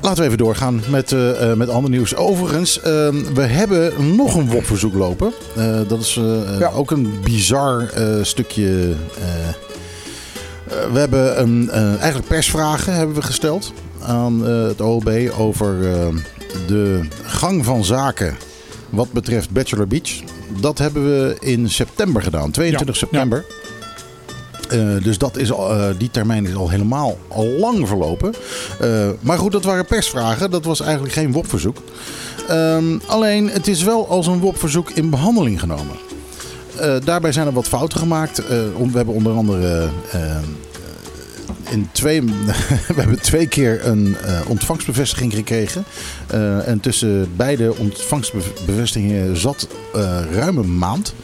laten 0.00 0.18
we 0.20 0.24
even 0.24 0.38
doorgaan 0.38 0.82
met, 0.90 1.12
eh, 1.12 1.50
eh, 1.50 1.56
met 1.56 1.68
ander 1.68 1.90
nieuws. 1.90 2.14
Overigens, 2.16 2.80
ehm, 2.80 3.14
we 3.34 3.42
hebben 3.42 4.16
nog 4.16 4.34
een 4.34 4.50
WOP-verzoek 4.50 4.94
lopen. 4.94 5.32
Dat 5.88 6.00
is 6.00 6.14
Ja. 6.58 6.70
ook 6.74 6.90
een 6.90 7.12
bizar 7.24 7.90
stukje... 8.22 8.94
we 10.92 10.98
hebben 10.98 11.40
een, 11.40 11.70
eigenlijk 11.70 12.28
persvragen 12.28 12.94
hebben 12.94 13.16
we 13.16 13.22
gesteld 13.22 13.72
aan 14.02 14.44
het 14.44 14.80
OLB 14.80 15.10
over 15.38 15.76
de 16.66 17.00
gang 17.22 17.64
van 17.64 17.84
zaken 17.84 18.36
wat 18.90 19.12
betreft 19.12 19.50
Bachelor 19.50 19.86
Beach. 19.86 20.10
Dat 20.60 20.78
hebben 20.78 21.04
we 21.04 21.36
in 21.40 21.70
september 21.70 22.22
gedaan, 22.22 22.50
22 22.50 22.94
Ja, 22.94 23.06
september. 23.06 23.44
Eh, 24.68 25.02
dus 25.02 25.18
dat 25.18 25.36
is 25.36 25.52
al, 25.52 25.70
eh, 25.70 25.88
die 25.98 26.10
termijn 26.10 26.46
is 26.46 26.54
al 26.54 26.70
helemaal 26.70 27.18
al 27.28 27.46
lang 27.46 27.88
verlopen. 27.88 28.34
Eh, 28.80 29.08
maar 29.20 29.38
goed, 29.38 29.52
dat 29.52 29.64
waren 29.64 29.86
persvragen. 29.86 30.50
Dat 30.50 30.64
was 30.64 30.80
eigenlijk 30.80 31.12
geen 31.12 31.32
WOP-verzoek. 31.32 31.76
Ehm, 32.48 32.98
alleen, 33.06 33.50
het 33.50 33.66
is 33.66 33.82
wel 33.82 34.08
als 34.08 34.26
een 34.26 34.40
WOP-verzoek 34.40 34.90
in 34.90 35.10
behandeling 35.10 35.60
genomen. 35.60 35.96
Daarbij 37.04 37.32
zijn 37.32 37.46
er 37.46 37.52
wat 37.52 37.68
fouten 37.68 37.98
gemaakt. 37.98 38.48
We 38.48 38.90
hebben 38.92 39.14
onder 39.14 39.32
andere 39.32 39.88
in 41.70 41.88
twee, 41.92 42.22
we 42.94 42.94
hebben 42.94 43.20
twee 43.20 43.46
keer 43.46 43.86
een 43.86 44.16
eh, 44.16 44.40
ontvangstbevestiging 44.48 45.34
gekregen. 45.34 45.84
Eh, 46.26 46.68
en 46.68 46.80
tussen 46.80 47.36
beide 47.36 47.76
ontvangstbevestigingen 47.76 49.36
zat 49.36 49.68
eh 49.94 50.20
ruim 50.32 50.58
een 50.58 50.78
maand. 50.78 51.14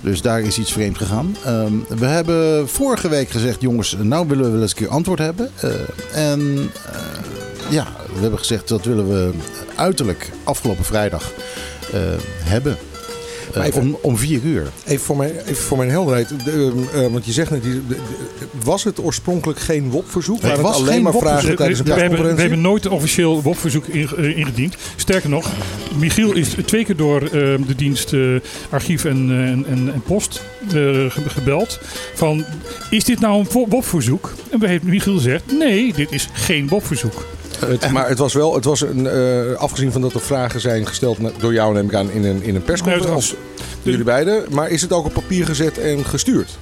Dus 0.00 0.22
daar 0.22 0.40
is 0.40 0.58
iets 0.58 0.72
vreemd 0.72 0.98
gegaan. 0.98 1.36
Ehm, 1.44 1.72
we 1.98 2.06
hebben 2.06 2.68
vorige 2.68 3.08
week 3.08 3.30
gezegd, 3.30 3.60
jongens, 3.60 3.96
nou 4.00 4.28
willen 4.28 4.44
we 4.44 4.50
wel 4.50 4.62
eens 4.62 4.70
een 4.70 4.76
keer 4.76 4.88
antwoord 4.88 5.18
hebben. 5.18 5.50
En 6.12 6.70
ja, 7.70 7.86
we 8.14 8.20
hebben 8.20 8.38
gezegd 8.38 8.68
dat 8.68 8.84
willen 8.84 9.08
we 9.08 9.30
uiterlijk 9.74 10.30
afgelopen 10.44 10.84
vrijdag 10.84 11.32
hebben. 12.44 12.76
Eh, 13.54 13.64
even- 13.64 13.80
om, 13.80 13.98
om 14.00 14.16
vier 14.16 14.40
uur. 14.42 14.66
Even 14.86 15.04
voor 15.04 15.16
mijn, 15.16 15.30
even 15.38 15.56
voor 15.64 15.76
mijn 15.78 15.90
helderheid. 15.90 16.28
De, 16.44 16.72
eh, 16.94 17.06
want 17.06 17.24
je 17.26 17.32
zegt 17.32 17.50
net, 17.50 17.62
was 18.64 18.84
het 18.84 19.00
oorspronkelijk 19.00 19.58
geen 19.60 19.90
WOP-verzoek? 19.90 20.42
Het 20.42 20.60
was 20.60 20.78
het 20.78 20.88
alleen 20.88 21.02
maar 21.02 21.12
vragen 21.12 21.56
tijdens 21.56 21.78
een 21.78 21.84
we, 21.84 21.92
hebben, 21.92 22.34
we 22.34 22.40
hebben 22.40 22.60
nooit 22.60 22.88
officieel 22.88 23.42
WOP-verzoek 23.42 23.86
eh, 23.86 24.36
ingediend. 24.38 24.76
Sterker 24.96 25.30
nog, 25.30 25.50
Michiel 25.98 26.32
is 26.32 26.54
twee 26.66 26.84
keer 26.84 26.96
door 26.96 27.22
eh, 27.22 27.30
de 27.66 27.74
dienst 27.76 28.12
archief 28.70 29.04
en, 29.04 29.16
en, 29.30 29.66
en, 29.94 30.02
post 30.06 30.42
ge- 30.68 31.10
gebeld. 31.26 31.78
Van, 32.14 32.44
is 32.90 33.04
dit 33.04 33.20
nou 33.20 33.38
een 33.40 33.68
WOP-verzoek? 33.68 34.32
En 34.50 34.58
we 34.58 34.68
heeft 34.68 34.82
Michiel 34.82 35.14
gezegd, 35.14 35.42
nee, 35.58 35.92
dit 35.92 36.12
is 36.12 36.28
geen 36.32 36.68
WOP-verzoek. 36.68 37.26
Het- 37.66 37.90
maar 37.90 38.08
het 38.08 38.18
was 38.18 38.32
wel, 38.34 38.54
het 38.54 38.64
was 38.64 38.80
een, 38.80 39.06
eh, 39.06 39.52
afgezien 39.56 39.92
van 39.92 40.00
dat 40.00 40.14
er 40.14 40.20
vragen 40.20 40.60
zijn 40.60 40.86
gesteld 40.86 41.18
door 41.38 41.52
jou 41.52 41.74
neem 41.74 41.84
ik 41.86 41.94
aan 41.94 42.10
in 42.10 42.24
een, 42.24 42.42
in 42.42 42.54
een 42.54 42.62
persconferentie. 42.62 43.36
Jullie 43.82 44.04
beiden. 44.04 44.44
Maar 44.50 44.70
is 44.70 44.82
het 44.82 44.92
ook 44.92 45.04
op 45.04 45.12
papier 45.12 45.46
gezet 45.46 45.78
en 45.78 46.04
gestuurd? 46.04 46.58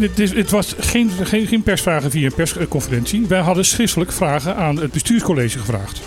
Het, 0.00 0.18
is, 0.18 0.32
het 0.34 0.50
was 0.50 0.74
geen, 0.78 1.10
geen, 1.22 1.46
geen 1.46 1.62
persvragen 1.62 2.10
via 2.10 2.26
een 2.26 2.34
persconferentie. 2.34 3.26
Wij 3.28 3.40
hadden 3.40 3.64
schriftelijk 3.64 4.12
vragen 4.12 4.56
aan 4.56 4.76
het 4.76 4.92
bestuurscollege 4.92 5.58
gevraagd. 5.58 6.00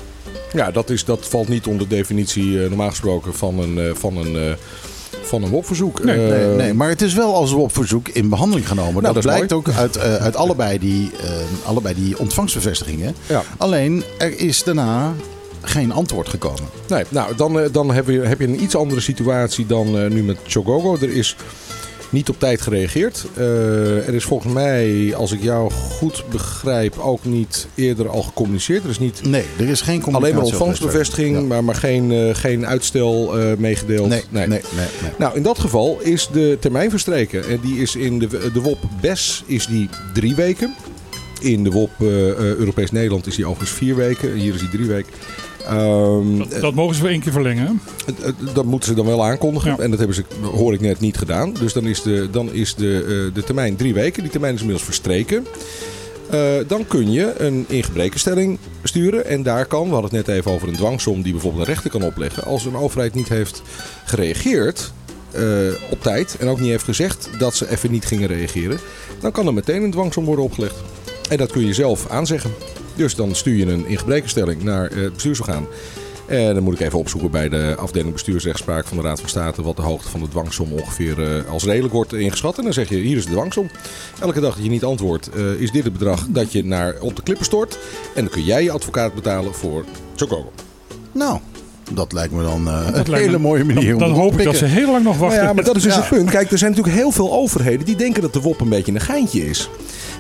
Ja, 0.54 0.72
dat, 0.72 0.90
is, 0.90 1.06
dat 1.06 1.28
valt 1.28 1.48
niet 1.48 1.68
onder 1.68 1.88
definitie 1.88 2.64
eh, 2.64 2.68
normaal 2.70 2.90
gesproken 2.90 3.34
van 3.34 3.60
een, 3.60 3.78
eh, 3.80 3.94
van 3.94 4.18
een, 4.18 4.36
eh, 4.36 4.42
van 5.26 5.44
een 5.44 5.50
WOP-verzoek. 5.50 6.04
Nee, 6.04 6.18
Nee, 6.18 6.50
Eh, 6.50 6.56
nee, 6.56 6.74
maar 6.74 6.90
het 6.90 7.02
is 7.02 7.14
wel 7.14 7.36
als 7.36 7.52
WOP-verzoek 7.52 8.08
in 8.08 8.30
behandeling 8.30 8.68
genomen. 8.68 9.02
Nou, 9.02 9.14
dat, 9.14 9.24
blijkt 9.24 9.54
ook 9.54 9.70
uit, 9.70 9.96
eh, 9.96 10.16
uit 10.16 10.36
allebei, 10.36 10.80
die, 10.80 11.12
eh, 11.24 11.30
allebei 11.66 11.96
die 11.96 12.20
ontvangstbevestigingen. 12.20 13.16
Ja. 13.28 13.44
Alleen, 13.58 14.04
er 14.18 14.40
is 14.40 14.64
daarna 14.64 15.14
geen 15.62 15.92
antwoord 15.92 16.30
gekomen. 16.30 16.64
Nee, 16.88 17.04
nou, 17.10 17.36
dan, 17.36 17.68
dan 17.72 17.94
heb, 17.94 18.08
je, 18.08 18.20
heb 18.20 18.40
je 18.40 18.48
een 18.48 18.64
iets 18.64 18.76
andere 18.76 19.02
situatie 19.02 19.66
dan 19.66 20.14
nu 20.14 20.24
met 20.24 20.38
Chogogo. 20.48 20.96
Er 20.96 21.16
is 21.16 21.36
niet 22.14 22.30
op 22.30 22.40
tijd 22.40 22.62
gereageerd. 22.62 23.26
Eh, 23.34 24.08
er 24.08 24.14
is 24.14 24.24
volgens 24.24 24.54
mij, 24.54 25.14
als 25.16 25.32
ik 25.32 25.42
jou 25.44 25.72
goed 25.72 26.24
begrijp, 26.32 26.98
ook 27.00 27.26
niet 27.26 27.68
eerder 27.76 28.10
al 28.10 28.22
gecommuniceerd. 28.22 28.84
Er 28.84 28.90
is 28.90 29.00
niet 29.00 29.22
Nee, 29.24 29.44
er 29.58 29.68
is 29.70 29.82
geen 29.82 30.02
communicatie. 30.02 30.16
alleen 30.16 30.34
maar 30.36 30.44
ontvangstbevestiging, 30.44 31.36
Ja. 31.36 31.42
maar, 31.42 31.64
maar 31.64 31.76
geen, 31.76 32.12
eh, 32.12 32.36
geen 32.36 32.66
uitstel 32.68 33.40
eh, 33.40 33.58
meegedeeld. 33.58 34.08
Nee, 34.08 34.24
nee, 34.30 34.48
nee. 34.48 34.62
nee, 34.76 34.88
Nou, 35.18 35.36
in 35.36 35.44
dat 35.44 35.60
geval 35.60 36.00
is 36.02 36.30
de 36.32 36.58
termijn 36.60 36.90
verstreken. 36.90 37.48
En 37.48 37.60
die 37.62 37.82
is 37.82 37.96
in 37.96 38.20
de, 38.20 38.28
de 38.54 38.62
WOP 38.62 38.78
BES 39.02 39.44
is 39.46 39.68
die 39.68 39.90
drie 40.14 40.36
weken. 40.36 40.76
In 41.40 41.64
de 41.64 41.70
WOP 41.70 41.92
Europees 42.00 42.92
Nederland 42.92 43.28
is 43.28 43.36
die 43.36 43.46
overigens 43.46 43.78
vier 43.78 43.96
weken. 43.96 44.34
Hier 44.34 44.54
is 44.54 44.60
die 44.60 44.70
drie 44.70 44.88
weken. 44.88 45.12
Ehm, 45.68 46.38
Dat, 46.38 46.62
dat 46.62 46.74
mogen 46.74 46.96
ze 46.96 47.02
voor 47.02 47.10
één 47.10 47.20
keer 47.20 47.32
verlengen. 47.32 47.82
eh, 48.06 48.28
eh, 48.28 48.34
dat 48.54 48.66
moeten 48.66 48.90
ze 48.90 48.96
dan 48.96 49.06
wel 49.06 49.24
aankondigen. 49.26 49.72
Ja. 49.72 49.78
En 49.78 49.90
dat 49.90 50.00
hebben 50.00 50.16
ze, 50.16 50.24
hoor 50.56 50.74
ik 50.74 50.82
net, 50.82 51.00
niet 51.00 51.18
gedaan. 51.18 51.54
Dus 51.54 51.74
dan 51.74 51.86
is 51.88 52.02
de, 52.02 52.28
dan 52.32 52.54
is 52.54 52.76
de, 52.76 53.04
eh, 53.28 53.36
de 53.36 53.44
termijn 53.44 53.76
drie 53.76 53.94
weken. 53.94 54.22
Die 54.22 54.32
termijn 54.32 54.54
is 54.54 54.60
inmiddels 54.60 54.88
verstreken. 54.88 55.46
Eh, 56.30 56.40
dan 56.68 56.88
kun 56.88 57.12
je 57.12 57.34
een 57.38 57.66
ingebrekenstelling 57.68 58.58
sturen. 58.84 59.26
En 59.26 59.44
daar 59.44 59.66
kan, 59.66 59.88
we 59.88 59.94
hadden 59.94 60.16
het 60.16 60.28
net 60.28 60.38
even 60.38 60.52
over 60.52 60.68
een 60.68 60.76
dwangsom 60.76 61.22
die 61.22 61.32
bijvoorbeeld 61.32 61.68
een 61.68 61.74
rechter 61.74 61.92
kan 61.92 62.04
opleggen. 62.04 62.44
Als 62.44 62.66
een 62.66 62.76
overheid 62.76 63.14
niet 63.14 63.30
heeft 63.30 63.62
gereageerd 64.06 64.92
eh, 65.32 65.44
op 65.90 66.02
tijd 66.02 66.36
en 66.40 66.48
ook 66.48 66.60
niet 66.60 66.70
heeft 66.70 66.84
gezegd 66.84 67.30
dat 67.38 67.56
ze 67.56 67.70
even 67.72 67.92
niet 67.92 68.06
gingen 68.06 68.28
reageren, 68.28 68.78
dan 69.20 69.32
kan 69.32 69.48
er 69.48 69.54
meteen 69.54 69.84
een 69.84 69.92
dwangsom 69.92 70.26
worden 70.26 70.46
opgelegd. 70.46 70.76
En 71.30 71.38
dat 71.38 71.52
kun 71.52 71.66
je 71.66 71.74
zelf 71.74 72.10
aanzeggen. 72.10 72.52
Dus 72.96 73.16
dan 73.16 73.36
stuur 73.36 73.56
je 73.56 73.66
een 73.72 73.88
ingebrekenstelling 73.88 74.64
naar 74.64 74.92
eh, 74.92 75.02
het 75.02 75.14
bestuursorgaan. 75.14 75.66
En 76.26 76.54
dan 76.54 76.64
moet 76.64 76.74
ik 76.74 76.80
even 76.80 77.00
opzoeken 77.00 77.32
bij 77.32 77.50
de 77.50 77.76
afdeling 77.78 78.14
bestuursrechtspraak 78.14 78.86
van 78.88 78.98
de 78.98 79.04
Raad 79.04 79.20
van 79.20 79.30
State 79.30 79.62
wat 79.64 79.76
de 79.76 79.82
hoogte 79.82 80.10
van 80.10 80.20
de 80.20 80.28
dwangsom 80.28 80.72
ongeveer 80.72 81.24
eh, 81.38 81.52
als 81.52 81.64
redelijk 81.64 81.94
wordt 81.94 82.14
ingeschat. 82.14 82.58
En 82.58 82.64
dan 82.64 82.74
zeg 82.74 82.90
je, 82.90 82.96
hier 82.96 83.18
is 83.18 83.26
de 83.26 83.32
dwangsom. 83.32 83.70
Elke 84.22 84.40
dag 84.40 84.56
dat 84.56 84.64
je 84.64 84.70
niet 84.70 84.84
antwoordt, 84.84 85.30
eh, 85.30 85.52
is 85.52 85.72
dit 85.72 85.84
het 85.84 85.94
bedrag 85.94 86.26
dat 86.30 86.52
je 86.52 86.66
naar, 86.66 86.96
op 87.00 87.16
de 87.16 87.22
klippen 87.22 87.46
stort. 87.46 87.78
En 88.16 88.22
dan 88.24 88.30
kun 88.34 88.44
jij 88.44 88.64
je 88.64 88.72
advocaat 88.72 89.14
betalen 89.14 89.54
voor 89.54 89.86
Chocobo. 90.16 90.52
Nou, 91.12 91.40
dat 91.92 92.14
lijkt 92.14 92.34
me 92.34 92.44
dan 92.44 92.68
eh, 92.68 92.88
een 92.92 93.14
hele 93.14 93.32
me- 93.32 93.38
mooie 93.38 93.64
manier 93.64 93.84
Dan, 93.84 93.94
om 93.94 94.00
dan 94.00 94.12
hoop 94.22 94.38
ik 94.40 94.44
dat 94.46 94.56
ze 94.56 94.66
heel 94.66 94.92
lang 94.92 95.04
nog 95.04 95.18
wachten. 95.18 95.38
Nou 95.38 95.48
ja, 95.50 95.54
maar 95.54 95.64
dat 95.64 95.76
is 95.76 95.84
dus 95.84 95.94
Ja. 95.94 96.00
het 96.00 96.10
punt. 96.10 96.30
Kijk, 96.30 96.52
er 96.52 96.58
zijn 96.58 96.72
natuurlijk 96.72 96.98
heel 96.98 97.12
veel 97.12 97.32
overheden 97.34 97.86
die 97.86 97.96
denken 97.96 98.22
dat 98.22 98.34
de 98.34 98.42
WOP 98.42 98.62
een 98.62 98.70
beetje 98.70 98.92
een 98.92 99.02
geintje 99.02 99.50
is. 99.50 99.70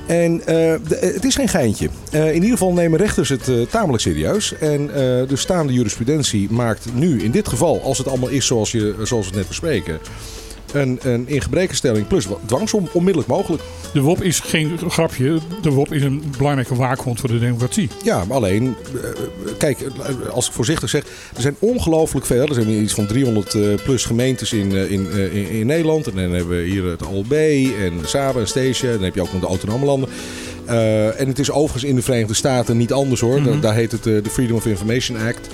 En 0.06 0.40
eh, 0.40 0.46
de- 0.88 1.12
het 1.14 1.26
is 1.26 1.36
geen 1.36 1.48
geintje. 1.48 1.90
Eh, 2.12 2.28
in 2.28 2.34
ieder 2.34 2.50
geval 2.50 2.74
nemen 2.74 3.00
rechters 3.00 3.30
het 3.30 3.48
eh, 3.50 3.56
tamelijk 3.70 4.04
serieus. 4.04 4.54
En 4.60 4.90
eh, 4.90 4.96
de 5.28 5.36
staande 5.36 5.74
jurisprudentie 5.74 6.52
maakt 6.52 6.86
nu 6.94 7.24
in 7.24 7.32
dit 7.32 7.48
geval, 7.48 7.82
als 7.82 7.98
het 7.98 8.08
allemaal 8.08 8.30
is 8.30 8.46
zoals, 8.46 8.72
je, 8.72 8.96
zoals 9.04 9.24
we 9.26 9.30
het 9.30 9.36
net 9.36 9.48
bespreken, 9.48 10.00
een, 10.74 11.00
een 11.02 11.28
ingebrekenstelling 11.28 12.08
plus 12.08 12.28
dwangsom 12.46 12.90
onmiddellijk 12.94 13.32
mogelijk. 13.32 13.64
De 13.94 14.02
WOP 14.02 14.22
is 14.22 14.40
geen 14.40 14.80
grapje. 14.88 15.40
De 15.62 15.70
WOP 15.70 15.94
is 15.94 16.04
een 16.04 16.24
belangrijke 16.38 16.76
waakhond 16.76 17.20
voor 17.20 17.30
de 17.30 17.40
democratie. 17.40 17.90
Ja, 18.04 18.26
maar 18.26 18.38
alleen, 18.38 18.76
eh, 18.94 19.10
kijk, 19.58 19.78
als 20.32 20.48
ik 20.48 20.54
voorzichtig 20.54 20.90
zeg, 20.90 21.04
er 21.36 21.42
zijn 21.42 21.56
ongelooflijk 21.60 22.26
veel. 22.26 22.48
Er 22.48 22.54
zijn 22.54 22.70
iets 22.70 22.94
van 22.94 23.08
300 23.08 23.54
eh, 23.54 23.62
plus 23.84 24.06
gemeentes 24.06 24.54
in, 24.54 24.72
eh, 24.72 24.92
in, 24.92 25.12
in, 25.12 25.50
in 25.50 25.66
Nederland. 25.66 26.08
En 26.08 26.16
dan 26.16 26.32
hebben 26.32 26.58
we 26.58 26.64
hier 26.64 26.86
het 26.86 27.06
OLB 27.06 27.32
en 27.32 27.94
Saba 28.06 28.40
en 28.40 28.48
Statia. 28.48 28.92
Dan 28.92 29.04
heb 29.04 29.16
je 29.16 29.22
ook 29.22 29.32
nog 29.32 29.42
de 29.42 29.48
autonome 29.48 29.86
landen. 29.86 30.10
En 31.18 31.28
het 31.28 31.40
is 31.40 31.52
overigens 31.52 31.84
in 31.84 31.96
de 31.96 32.02
Verenigde 32.02 32.34
Staten 32.34 32.78
niet 32.78 32.94
anders 32.94 33.22
hoor. 33.22 33.44
Daar, 33.44 33.60
daar 33.60 33.76
heet 33.76 33.92
het 33.92 34.04
de 34.04 34.30
Freedom 34.30 34.56
of 34.56 34.66
Information 34.66 35.18
Act. 35.18 35.48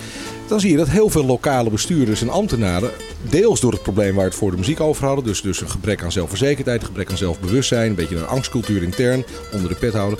Dan 0.49 0.59
zie 0.59 0.71
je 0.71 0.77
dat 0.77 0.89
heel 0.89 1.09
veel 1.09 1.25
lokale 1.25 1.69
bestuurders 1.69 2.21
en 2.21 2.29
ambtenaren, 2.29 2.91
deels 3.29 3.59
door 3.59 3.71
het 3.71 3.81
probleem 3.81 4.13
waar 4.13 4.23
we 4.23 4.29
het 4.29 4.39
voor 4.39 4.51
de 4.51 4.57
muziek 4.57 4.79
over 4.79 5.05
hadden, 5.05 5.25
dus, 5.25 5.41
dus 5.41 5.61
een 5.61 5.69
gebrek 5.69 6.03
aan 6.03 6.11
zelfverzekerdheid, 6.11 6.83
gebrek 6.83 7.09
aan 7.09 7.17
zelfbewustzijn, 7.17 7.89
een 7.89 7.95
beetje 7.95 8.15
een 8.15 8.27
angstcultuur 8.27 8.83
intern 8.83 9.23
onder 9.53 9.69
de 9.69 9.75
pet 9.75 9.93
houden. 9.93 10.19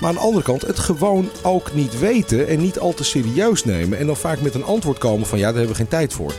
Maar 0.00 0.08
aan 0.08 0.14
de 0.14 0.20
andere 0.20 0.44
kant 0.44 0.62
het 0.62 0.78
gewoon 0.78 1.28
ook 1.42 1.74
niet 1.74 1.98
weten 1.98 2.48
en 2.48 2.60
niet 2.60 2.78
al 2.78 2.94
te 2.94 3.04
serieus 3.04 3.64
nemen. 3.64 3.98
En 3.98 4.06
dan 4.06 4.16
vaak 4.16 4.40
met 4.40 4.54
een 4.54 4.64
antwoord 4.64 4.98
komen 4.98 5.26
van 5.26 5.38
ja, 5.38 5.44
daar 5.44 5.54
hebben 5.54 5.70
we 5.72 5.76
geen 5.78 5.88
tijd 5.88 6.12
voor. 6.12 6.32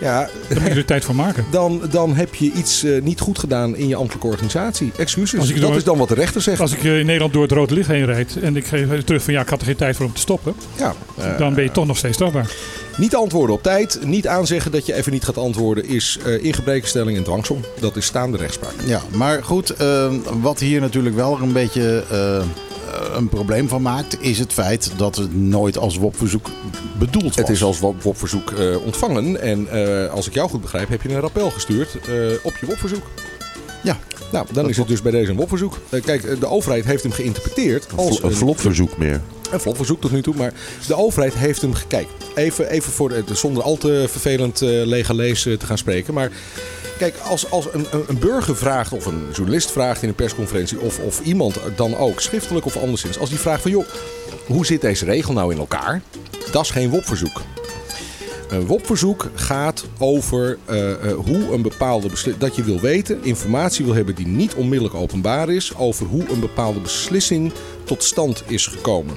Ja, 0.00 0.28
Daar 0.48 0.60
moet 0.60 0.68
je 0.72 0.74
er 0.74 0.84
tijd 0.84 1.04
voor 1.04 1.14
maken. 1.14 1.44
dan, 1.50 1.82
dan 1.90 2.14
heb 2.14 2.34
je 2.34 2.50
iets 2.52 2.82
eh, 2.84 3.02
niet 3.02 3.20
goed 3.20 3.38
gedaan 3.38 3.76
in 3.76 3.88
je 3.88 3.96
ambtelijke 3.96 4.26
organisatie. 4.28 4.92
Excuses, 4.96 5.48
dat 5.52 5.60
door- 5.60 5.76
is 5.76 5.84
dan 5.84 5.98
wat 5.98 6.08
de 6.08 6.14
rechter 6.14 6.40
zegt. 6.42 6.60
Als 6.60 6.72
ik 6.72 6.84
eh, 6.84 6.98
in 6.98 7.06
Nederland 7.06 7.32
door 7.32 7.42
het 7.42 7.52
rode 7.52 7.74
licht 7.74 7.88
heen 7.88 8.04
rijd 8.04 8.36
en 8.42 8.56
ik 8.56 8.66
geef 8.66 9.04
terug 9.04 9.22
van 9.22 9.32
ja, 9.32 9.40
ik 9.40 9.48
had 9.48 9.60
er 9.60 9.66
geen 9.66 9.76
tijd 9.76 9.96
voor 9.96 10.06
om 10.06 10.12
te 10.12 10.20
stoppen, 10.20 10.54
Ja, 10.76 10.94
eh, 11.18 11.38
dan 11.38 11.54
ben 11.54 11.64
je 11.64 11.70
toch 11.70 11.86
nog 11.86 11.96
steeds 11.96 12.14
strafbaar. 12.14 12.50
Niet 12.96 13.14
antwoorden 13.16 13.54
op 13.54 13.62
tijd, 13.62 13.98
niet 14.04 14.26
aanzeggen 14.26 14.70
dat 14.72 14.86
je 14.86 14.94
even 14.94 15.12
niet 15.12 15.24
gaat 15.24 15.38
antwoorden, 15.38 15.88
is 15.88 16.18
eh 16.24 16.44
ingebrekenstelling 16.44 17.16
en 17.16 17.22
dwangsom. 17.22 17.60
Dat 17.80 17.96
is 17.96 18.06
staande 18.06 18.36
rechtspraak. 18.36 18.74
Ja, 18.84 19.00
maar 19.14 19.44
goed, 19.44 19.74
wat 20.40 20.58
hier 20.60 20.80
natuurlijk 20.80 21.14
wel 21.14 21.38
een 21.42 21.52
beetje 21.52 22.04
eh, 22.10 22.42
een 23.14 23.28
probleem 23.28 23.68
van 23.68 23.82
maakt, 23.82 24.22
is 24.22 24.38
het 24.38 24.52
feit 24.52 24.92
dat 24.96 25.16
het 25.16 25.34
nooit 25.34 25.78
als 25.78 25.96
WOP-verzoek 25.96 26.50
bedoeld 26.98 27.24
was. 27.24 27.34
Het 27.34 27.48
is 27.48 27.62
als 27.62 27.78
WOP-verzoek 27.78 28.50
eh, 28.50 28.84
ontvangen. 28.84 29.40
En 29.40 29.68
eh, 29.70 30.12
als 30.12 30.26
ik 30.26 30.34
jou 30.34 30.48
goed 30.48 30.60
begrijp, 30.60 30.88
heb 30.88 31.02
je 31.02 31.08
een 31.08 31.20
rappel 31.20 31.50
gestuurd 31.50 31.98
eh, 32.00 32.14
op 32.42 32.56
je 32.56 32.66
WOP-verzoek. 32.66 33.06
Ja. 33.82 33.98
Nou, 34.32 34.46
dan 34.52 34.68
is 34.68 34.76
het 34.76 34.88
dus 34.88 35.02
bij 35.02 35.12
deze 35.12 35.30
een 35.30 35.36
WOP-verzoek. 35.36 35.78
Eh, 35.88 36.02
kijk, 36.02 36.24
eh, 36.24 36.40
de 36.40 36.46
overheid 36.48 36.84
heeft 36.84 37.02
hem 37.02 37.12
geïnterpreteerd 37.12 37.86
als 37.96 38.22
Een 38.22 38.32
vlotverzoek 38.32 38.96
meer. 38.98 39.20
een 39.50 39.60
vlotverzoek 39.60 40.00
tot 40.00 40.10
nu 40.10 40.22
toe. 40.22 40.34
Maar 40.36 40.52
de 40.86 40.96
overheid 40.96 41.34
heeft 41.34 41.60
hem 41.60 41.74
gekeken. 41.74 42.10
Even, 42.34 42.70
even 42.70 42.92
voor 42.92 43.08
de, 43.08 43.22
zonder 43.32 43.62
al 43.62 43.76
te 43.76 44.04
vervelend 44.08 44.62
eh 44.62 44.68
legalees 44.68 45.42
te 45.42 45.66
gaan 45.66 45.78
spreken. 45.78 46.14
Maar 46.14 46.30
kijk, 46.98 47.14
als, 47.28 47.50
als 47.50 47.66
een, 47.72 47.86
een, 47.90 48.04
een 48.06 48.18
burger 48.18 48.56
vraagt 48.56 48.92
of 48.92 49.06
een 49.06 49.22
journalist 49.32 49.70
vraagt 49.70 50.02
in 50.02 50.08
een 50.08 50.14
persconferentie. 50.14 50.80
Of, 50.80 50.98
of 50.98 51.20
iemand 51.20 51.58
dan 51.76 51.96
ook, 51.96 52.20
schriftelijk 52.20 52.66
of 52.66 52.76
anderszins. 52.76 53.18
Als 53.18 53.28
die 53.28 53.38
vraagt 53.38 53.62
van 53.62 53.70
joh, 53.70 53.84
hoe 54.46 54.66
zit 54.66 54.80
deze 54.80 55.04
regel 55.04 55.32
nou 55.32 55.52
in 55.52 55.58
elkaar? 55.58 56.02
Dat 56.50 56.62
is 56.64 56.70
geen 56.70 56.90
WOP-verzoek. 56.90 57.40
Een 58.48 58.66
WOP-verzoek 58.66 59.30
gaat 59.34 59.84
over 59.98 60.58
eh, 60.64 60.92
eh, 60.92 61.16
hoe 61.16 61.52
een 61.52 61.62
bepaalde 61.62 62.08
beslissing. 62.08 62.44
dat 62.44 62.56
je 62.56 62.62
wil 62.62 62.80
weten, 62.80 63.24
informatie 63.24 63.84
wil 63.84 63.94
hebben 63.94 64.14
die 64.14 64.26
niet 64.26 64.54
onmiddellijk 64.54 64.94
openbaar 64.94 65.48
is. 65.48 65.76
over 65.76 66.06
hoe 66.06 66.28
een 66.30 66.40
bepaalde 66.40 66.80
beslissing 66.80 67.52
tot 67.84 68.02
stand 68.02 68.42
is 68.46 68.66
gekomen. 68.66 69.16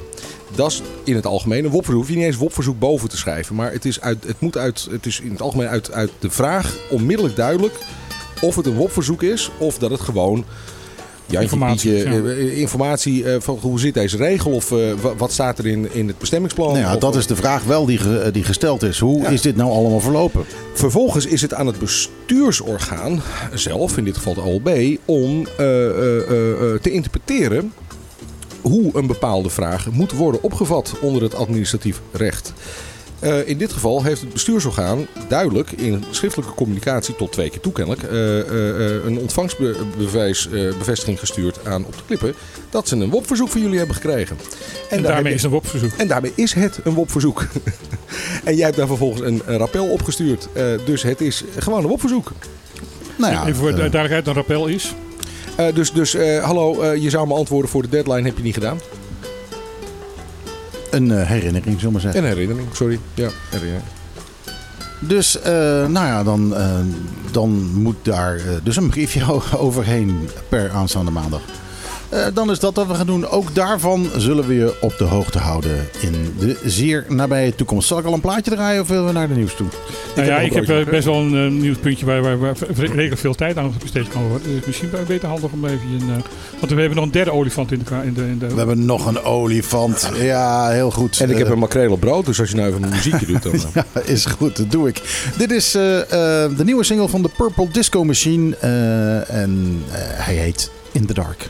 Dat 0.56 0.72
is 0.72 0.82
in 1.04 1.16
het 1.16 1.26
algemeen 1.26 1.66
een 1.66 1.72
WOP-verzoek. 1.72 2.02
hoef 2.02 2.10
je 2.10 2.18
niet 2.18 2.26
eens 2.26 2.36
WOP-verzoek 2.36 2.80
boven 2.80 3.10
te 3.10 3.18
schrijven. 3.18 3.56
Maar 3.56 3.72
het 3.72 3.86
is, 3.86 4.02
uit, 4.02 4.24
het 4.24 4.40
moet 4.40 4.58
uit, 4.58 4.88
het 4.92 5.06
is 5.06 5.20
in 5.20 5.32
het 5.32 5.42
algemeen 5.42 5.68
uit, 5.68 5.92
uit 5.92 6.12
de 6.20 6.30
vraag 6.30 6.76
onmiddellijk 6.90 7.36
duidelijk. 7.36 7.74
of 8.42 8.56
het 8.56 8.66
een 8.66 8.76
WOP-verzoek 8.76 9.24
is 9.24 9.50
of 9.58 9.78
dat 9.78 9.92
het 9.92 10.02
gewoon. 10.02 10.46
Jantje, 11.30 11.42
Informatie, 11.42 11.92
Pietje, 11.94 12.10
ja. 12.24 12.30
eh, 12.30 12.58
informatie 12.60 13.24
eh, 13.34 13.42
van 13.42 13.58
hoe 13.62 13.80
zit 13.80 13.94
deze 13.94 14.18
regel 14.18 14.52
of 14.52 14.72
eh, 14.72 14.78
wa- 15.02 15.16
wat 15.16 15.32
staat 15.32 15.58
er 15.60 15.68
in, 15.68 15.88
in 15.94 16.08
het 16.08 16.18
bestemmingsplan. 16.18 16.68
Nou 16.68 16.80
ja, 16.80 16.94
Of- 16.94 17.00
dat 17.00 17.16
is 17.16 17.28
de 17.28 17.36
vraag 17.36 17.64
wel 17.64 17.86
die, 17.86 17.98
ge- 17.98 18.20
eh, 18.20 18.34
die 18.34 18.44
gesteld 18.44 18.84
is. 18.84 19.00
Hoe 19.00 19.22
Ja. 19.22 19.28
is 19.30 19.42
dit 19.42 19.56
nou 19.56 19.72
allemaal 19.72 20.00
verlopen? 20.00 20.46
Vervolgens 20.74 21.26
is 21.26 21.42
het 21.42 21.54
aan 21.54 21.68
het 21.68 21.80
bestuursorgaan 21.80 23.22
zelf, 23.54 23.98
in 23.98 24.04
dit 24.04 24.16
geval 24.18 24.34
de 24.34 24.42
OLB, 24.42 24.98
om 25.06 25.48
eh, 25.58 25.86
eh, 25.86 26.18
eh, 26.30 26.52
eh, 26.74 26.80
te 26.82 26.92
interpreteren 26.92 27.74
hoe 28.62 28.98
een 28.98 29.08
bepaalde 29.08 29.50
vraag 29.50 29.92
moet 29.92 30.12
worden 30.12 30.44
opgevat 30.44 30.94
onder 31.02 31.22
het 31.22 31.36
administratief 31.36 32.02
recht. 32.12 32.54
Eh, 33.20 33.48
in 33.48 33.58
dit 33.58 33.74
geval 33.74 34.04
heeft 34.04 34.22
het 34.22 34.34
bestuursorgaan 34.34 35.08
duidelijk 35.28 35.72
in 35.72 36.04
schriftelijke 36.10 36.54
communicatie 36.54 37.16
tot 37.16 37.32
twee 37.32 37.50
keer 37.50 37.60
toe 37.60 37.72
kennelijk 37.72 38.04
eh, 38.04 38.40
eh, 38.40 38.98
eh, 38.98 39.06
een 39.06 39.20
ontvangstbevestiging 39.20 41.20
gestuurd 41.20 41.68
aan 41.68 41.86
op 41.86 41.98
de 41.98 42.04
klippen 42.06 42.34
dat 42.70 42.88
ze 42.88 42.96
een 42.96 43.10
WOP-verzoek 43.10 43.50
van 43.50 43.62
jullie 43.62 43.78
hebben 43.78 43.96
gekregen. 43.96 44.38
En 44.90 45.02
daarmee 45.02 45.34
is 45.34 45.44
het 45.44 45.52
een 45.52 45.58
WOP-verzoek. 45.58 45.92
en 45.98 46.08
daarmee 46.08 46.32
is 46.36 46.54
het 46.54 46.80
een 46.84 46.94
WOP-verzoek. 46.94 47.48
en 48.44 48.56
jij 48.56 48.66
hebt 48.66 48.78
daar 48.78 48.88
vervolgens 48.88 49.22
een, 49.22 49.42
een 49.46 49.58
rappel 49.58 49.88
opgestuurd. 49.88 50.48
Eh, 50.54 50.66
dus 50.86 51.04
het 51.04 51.22
is 51.22 51.44
gewoon 51.58 51.84
een 51.84 51.90
WOP-verzoek. 51.90 52.32
Nou 53.16 53.34
ja, 53.34 53.42
Even 53.42 53.56
voor 53.56 53.72
de 53.72 53.78
duidelijkheid, 53.78 54.28
een 54.28 54.34
rappel 54.34 54.68
is. 54.68 54.94
Eh, 55.60 55.74
dus 55.74 55.92
dus 55.92 56.14
eh, 56.14 56.44
hallo, 56.44 56.82
eh, 56.82 57.02
je 57.02 57.10
zou 57.10 57.28
me 57.28 57.34
antwoorden 57.34 57.70
voor 57.70 57.82
de 57.82 57.90
deadline, 57.90 58.22
heb 58.22 58.38
je 58.38 58.44
niet 58.44 58.54
gedaan. 58.54 58.80
Een 60.92 61.12
eh, 61.12 61.28
herinnering, 61.28 61.80
zullen 61.80 61.86
we 61.86 61.92
maar 61.92 62.02
zeggen. 62.02 62.22
En 62.22 62.28
herinnering, 62.28 62.68
sorry. 62.74 63.00
Ja, 63.14 63.30
herinnering. 63.50 63.84
Dus, 65.00 65.42
eh, 65.42 65.52
nou 65.88 66.06
ja, 66.06 66.24
dan, 66.24 66.56
eh, 66.56 66.80
dan 67.32 67.72
moet 67.74 67.96
daar 68.02 68.42
dus 68.64 68.76
een 68.76 68.90
briefje 68.90 69.42
overheen 69.58 70.30
per 70.50 70.72
aanstaande 70.72 71.12
maandag. 71.12 71.42
Eh, 72.10 72.26
dan 72.34 72.52
is 72.52 72.60
dat 72.60 72.76
wat 72.76 72.88
we 72.88 72.94
gaan 72.94 73.06
doen. 73.06 73.28
Ook 73.28 73.56
daarvan 73.56 74.10
zullen 74.18 74.48
we 74.48 74.54
je 74.54 74.78
op 74.82 74.98
de 74.98 75.04
hoogte 75.04 75.38
houden 75.40 75.88
in 76.02 76.36
de 76.40 76.60
zeer 76.66 77.06
nabije 77.08 77.56
toekomst. 77.56 77.88
Zal 77.88 78.00
ik 78.00 78.06
al 78.06 78.14
een 78.14 78.22
plaatje 78.22 78.52
draaien 78.52 78.82
of 78.82 78.88
willen 78.88 79.06
we 79.06 79.12
naar 79.12 79.28
de 79.28 79.34
nieuws 79.36 79.56
toe? 79.56 79.68
Nou 80.16 80.28
ja, 80.28 80.36
heb 80.38 80.46
ik 80.46 80.54
heb 80.54 80.70
eh, 80.70 80.92
best 80.92 81.06
wel 81.06 81.16
een 81.16 81.46
eh, 81.46 81.62
nieuwspuntje 81.62 82.06
waar, 82.06 82.22
waar, 82.22 82.40
waar 82.40 82.56
redelijk 82.76 83.18
veel 83.18 83.36
tijd 83.36 83.58
aan 83.58 83.74
besteed 83.82 84.08
kan 84.08 84.28
worden. 84.28 84.48
Dus 84.56 84.66
misschien 84.66 84.90
beter 85.08 85.28
handig 85.28 85.52
om 85.52 85.66
even... 85.66 85.80
Een, 86.00 86.10
eh, 86.10 86.24
want 86.60 86.72
we 86.72 86.80
hebben 86.80 86.96
nog 86.96 87.06
een 87.06 87.12
derde 87.12 87.32
olifant 87.32 87.72
in 87.72 87.82
de... 87.86 87.96
In 88.06 88.14
de, 88.14 88.22
in 88.22 88.40
de 88.40 88.48
We 88.48 88.58
hebben 88.58 88.86
nog 88.86 89.06
een 89.06 89.22
olifant. 89.24 90.10
Ja, 90.16 90.70
heel 90.70 90.92
goed. 90.92 91.20
En 91.20 91.30
ik 91.30 91.38
heb 91.38 91.50
een 91.50 91.60
makreel 91.60 91.92
op 91.92 92.00
brood, 92.00 92.26
dus 92.26 92.40
als 92.40 92.50
je 92.50 92.56
nou 92.56 92.70
even 92.70 92.84
een 92.84 92.90
muziekje 92.90 93.26
doet, 93.26 93.44
dan... 93.44 93.54
Ja, 93.74 93.86
is 94.06 94.26
goed, 94.26 94.58
dat 94.58 94.72
doe 94.72 94.88
ik. 94.88 95.02
Dit 95.38 95.52
is 95.52 95.76
eh, 95.76 96.00
eh, 96.02 96.58
de 96.58 96.64
nieuwe 96.64 96.84
single 96.84 97.08
van 97.08 97.22
de 97.22 97.30
Purple 97.38 97.68
Disco 97.72 98.04
Machine. 98.04 98.56
eh, 98.56 99.30
en 99.42 99.84
eh, 99.92 99.98
hij 100.02 100.36
heet 100.36 100.72
In 100.92 101.06
the 101.06 101.14
Dark. 101.14 101.50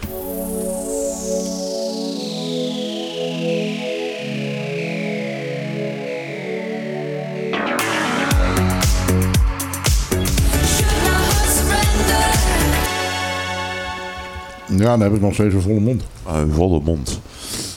Ja, 14.69 14.77
dan 14.77 15.01
heb 15.01 15.13
ik 15.13 15.21
nog 15.21 15.33
steeds 15.33 15.53
een 15.53 15.61
volle 15.61 15.79
mond. 15.79 16.03
Een 16.27 16.51
volle 16.53 16.81
mond. 16.83 17.19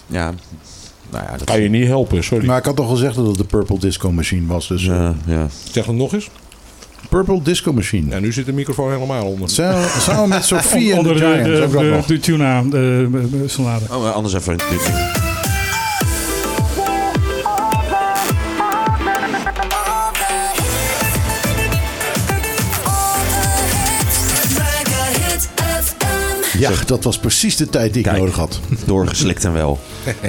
Ja, 0.07 0.33
nou 1.11 1.25
ja, 1.25 1.31
dat 1.37 1.45
Kan 1.45 1.61
je 1.61 1.69
niet 1.69 1.87
helpen, 1.87 2.25
sorry. 2.25 2.47
Maar 2.47 2.59
ik 2.59 2.65
had 2.65 2.77
toch 2.77 2.91
gezegd 2.91 3.15
dat 3.15 3.27
het 3.27 3.37
de 3.37 3.45
Purple 3.45 3.79
Disco 3.79 4.13
Machine 4.13 4.47
was. 4.47 4.69
Dus 4.69 4.83
eh, 4.83 4.89
Ja, 4.89 5.15
ja. 5.27 5.47
Zeg 5.71 5.87
het 5.87 5.97
nog 5.97 6.13
eens. 6.13 6.31
Purple 7.09 7.43
Disco 7.43 7.73
Machine. 7.73 8.11
Ja, 8.11 8.19
nu 8.19 8.33
zit 8.33 8.47
de 8.47 8.53
microfoon 8.53 8.93
helemaal 8.93 9.27
onder. 9.27 9.51
Samen, 9.51 9.89
samen 10.01 10.29
met 10.29 10.45
Sophie 10.55 10.93
en 10.95 11.03
de 11.03 11.09
onder 11.09 11.15
de, 11.15 11.43
de, 11.43 11.69
de, 11.79 11.85
nog. 11.85 12.07
de 12.07 12.19
tuna 12.19 12.59
eh, 12.59 13.07
salade. 13.47 13.85
Oh, 13.91 14.13
anders 14.13 14.35
even 14.35 14.57
Ja, 26.63 26.85
dat 26.87 27.05
was 27.05 27.19
precies 27.19 27.57
de 27.57 27.69
tijd 27.69 27.93
die 27.93 28.03
ik 28.03 28.09
Kijk. 28.09 28.19
nodig 28.19 28.37
had. 28.37 28.61
Doorgeslikt 28.87 29.45
en 29.45 29.53
wel. 29.53 29.79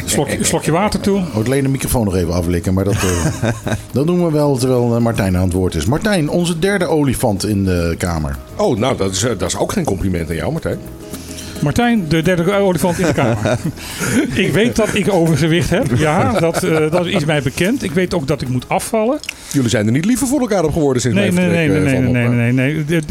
Slokje, 0.05 0.43
slokje 0.43 0.71
water 0.71 0.99
toe. 0.99 1.17
Oh, 1.17 1.39
ik 1.39 1.47
leen 1.47 1.63
de 1.63 1.69
microfoon 1.69 2.05
nog 2.05 2.15
even 2.15 2.33
aflikken, 2.33 2.73
maar 2.73 2.83
dat, 2.83 2.93
eh, 2.93 3.51
dat 3.91 4.07
doen 4.07 4.25
we 4.25 4.31
wel 4.31 4.57
terwijl 4.57 4.95
eh, 4.95 5.01
Martijn 5.01 5.37
aan 5.37 5.43
het 5.43 5.53
woord 5.53 5.75
is. 5.75 5.85
Martijn, 5.85 6.29
onze 6.29 6.59
derde 6.59 6.85
olifant 6.85 7.45
in 7.45 7.63
de 7.63 7.95
kamer. 7.97 8.37
Oh, 8.55 8.77
nou, 8.77 8.97
dat 8.97 9.11
is, 9.11 9.23
eh, 9.23 9.37
dat 9.37 9.49
is 9.49 9.57
ook 9.57 9.71
geen 9.71 9.83
compliment 9.83 10.29
aan 10.29 10.35
jou, 10.35 10.51
Martijn. 10.51 10.79
Martijn, 11.63 12.05
de 12.09 12.21
derde 12.21 12.53
olifant 12.53 12.99
in 12.99 13.05
de 13.05 13.13
kamer. 13.13 13.57
ik 14.45 14.51
weet 14.53 14.75
dat 14.75 14.93
ik 14.93 15.11
overgewicht 15.13 15.69
heb. 15.69 15.85
Ja, 15.97 16.39
dat, 16.39 16.63
eh, 16.63 16.91
dat 16.91 17.05
is 17.05 17.25
mij 17.25 17.41
bekend. 17.41 17.83
Ik 17.83 17.91
weet 17.91 18.13
ook 18.13 18.27
dat 18.27 18.41
ik 18.41 18.47
moet 18.49 18.69
afvallen. 18.69 19.19
Jullie 19.51 19.69
zijn 19.69 19.85
er 19.85 19.91
niet 19.91 20.05
liever 20.05 20.27
voor 20.27 20.39
elkaar 20.39 20.63
op 20.63 20.73
geworden 20.73 21.01
sinds 21.01 21.17
Nee, 21.17 21.31
mijn 21.31 21.51
nee, 21.51 21.67
nee, 21.67 21.79
nee, 21.79 21.99
nee, 21.99 22.23
eh, 22.23 22.29
nee, 22.29 22.51
nee, 22.51 22.51
nee, 22.53 22.85
nee. 22.87 23.01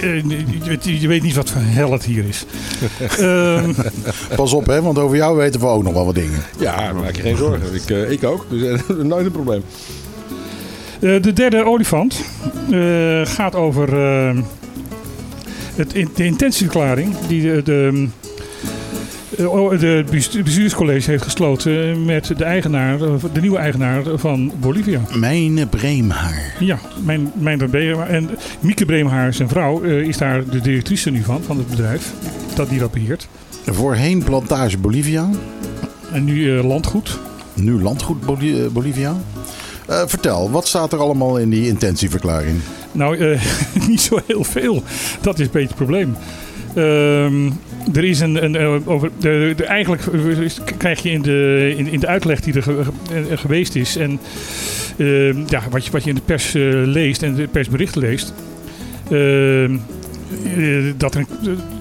Eh, 0.00 1.00
je 1.00 1.08
weet- 1.08 1.22
niet 1.22 1.34
wat 1.34 1.50
voor 1.50 1.60
hel 1.64 1.92
het 1.92 2.04
hier 2.04 2.24
is. 2.28 2.44
Ehm, 3.18 3.70
Pas 4.36 4.52
op, 4.52 4.66
hè, 4.66 4.82
want 4.82 4.98
over 4.98 5.16
jou 5.16 5.36
weten 5.36 5.60
we 5.60 5.66
ook 5.66 5.82
nog 5.82 5.92
wel 5.92 6.04
wat 6.04 6.14
dingen. 6.14 6.38
eh, 6.56 6.62
Ja, 6.62 6.92
maak 6.92 7.16
je 7.16 7.22
geen 7.22 7.36
zorgen. 7.36 7.74
Ik, 7.74 7.90
eh, 7.90 8.10
ik 8.10 8.24
ook, 8.24 8.46
dus 8.50 8.62
eh, 8.88 8.96
nooit 9.02 9.26
een 9.26 9.32
probleem. 9.32 9.62
Eh, 11.00 11.22
de 11.22 11.32
derde 11.32 11.64
olifant 11.64 12.20
eh, 12.70 13.20
gaat 13.24 13.54
over 13.54 13.88
eh, 14.28 14.36
het, 15.80 16.16
de 16.16 16.24
intentieverklaring 16.24 17.14
die 17.28 17.42
de, 17.42 17.62
de, 17.64 18.06
eh, 19.38 19.52
oh, 19.52 19.78
de 19.80 20.04
bestu- 20.10 20.42
bestuurscollege 20.42 21.10
heeft 21.10 21.22
gesloten 21.22 22.04
met 22.04 22.32
de, 22.36 22.44
eigenaar, 22.44 22.98
de 23.32 23.40
nieuwe 23.40 23.58
eigenaar 23.58 24.02
van 24.14 24.52
Bolivia. 24.60 25.00
Mijn 25.14 25.68
Breemhaar. 25.68 26.54
Ja, 26.58 26.78
mijn, 27.04 27.32
mijn 27.34 27.70
Breemhaar. 27.70 28.08
En 28.08 28.30
Mieke 28.60 28.84
Breemhaar, 28.84 29.34
zijn 29.34 29.48
vrouw, 29.48 29.82
eh, 29.82 30.00
is 30.00 30.16
daar 30.18 30.44
de 30.50 30.60
directrice 30.60 31.10
nu 31.10 31.22
van, 31.22 31.42
van 31.42 31.58
het 31.58 31.68
bedrijf 31.68 32.12
dat 32.54 32.68
die 32.68 32.78
dat 32.78 32.90
beheert. 32.92 33.28
Voorheen 33.66 34.22
Plantage 34.24 34.78
Bolivia. 34.78 35.28
En 36.12 36.24
nu 36.24 36.56
eh, 36.58 36.64
landgoed. 36.64 37.18
Nu 37.54 37.82
Landgoed 37.82 38.20
Boli- 38.26 38.68
Bolivia. 38.72 39.16
Eh, 39.90 40.02
vertel, 40.06 40.50
wat 40.50 40.66
staat 40.68 40.92
er 40.92 40.98
allemaal 40.98 41.36
in 41.38 41.50
die 41.50 41.66
intentieverklaring? 41.66 42.56
Nou, 42.92 43.16
eh, 43.18 43.40
niet 43.88 44.00
zo 44.00 44.18
heel 44.26 44.44
veel. 44.44 44.82
Dat 45.20 45.38
is 45.38 45.46
een 45.46 45.52
beetje 45.52 45.68
het 45.68 45.76
probleem. 45.76 46.16
Ehm, 46.74 47.50
er 47.94 48.04
is 48.04 48.20
een. 48.20 48.44
een 48.44 48.56
eh, 48.56 48.88
over, 48.88 49.10
de, 49.18 49.52
de, 49.56 49.64
eigenlijk 49.64 50.02
krijg 50.78 51.02
je 51.02 51.10
in 51.10 51.22
de, 51.22 51.74
in, 51.76 51.86
in 51.86 52.00
de 52.00 52.06
uitleg 52.06 52.40
die 52.40 52.54
er 52.54 52.62
ge- 52.62 52.82
ge- 53.08 53.36
geweest 53.36 53.74
is. 53.74 53.96
En 53.96 54.20
ehm, 54.96 55.38
ja, 55.46 55.62
wat, 55.70 55.84
je, 55.84 55.90
wat 55.90 56.02
je 56.04 56.08
in 56.08 56.14
de 56.14 56.22
pers 56.24 56.52
leest 56.86 57.22
en 57.22 57.34
de 57.34 57.46
persberichten 57.46 58.00
leest. 58.00 58.32
ehm, 59.10 59.74
eh, 60.56 60.92
dat 60.96 61.16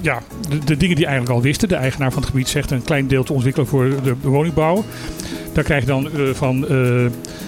ja, 0.02 0.22
de, 0.50 0.58
de 0.66 0.78
dingen 0.78 0.96
die 0.96 1.06
eigenlijk 1.06 1.36
al 1.36 1.42
wisten. 1.42 1.68
De 1.68 1.76
eigenaar 1.76 2.12
van 2.12 2.22
het 2.22 2.30
gebied 2.32 2.48
zegt 2.48 2.72
een 2.72 2.84
klein 2.84 3.08
deel 3.08 3.24
te 3.24 3.34
ontwikkelen 3.34 3.68
voor 3.68 3.90
de 4.04 4.16
woningbouw. 4.22 4.84
Daar 5.54 5.64
krijg 5.64 5.82
je 5.82 5.88
dan 5.88 6.06
eh, 6.06 6.34
van 6.34 6.64
eh, 6.64 6.70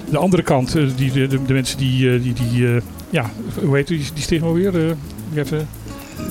de 0.10 0.18
andere 0.18 0.44
kant, 0.44 0.76
eh, 0.76 0.84
die, 0.96 1.12
de, 1.12 1.28
de, 1.28 1.40
de 1.46 1.54
mensen 1.54 1.78
die, 1.78 2.10
eh, 2.14 2.22
die, 2.24 2.34
die 2.34 2.68
eh, 2.68 2.82
ja, 3.10 3.30
hoe 3.64 3.76
heet 3.76 3.88
die, 3.88 3.98
die 3.98 4.06
stichting 4.08 4.42
alweer? 4.44 4.76
Eh, 4.76 5.40
even, 5.40 5.68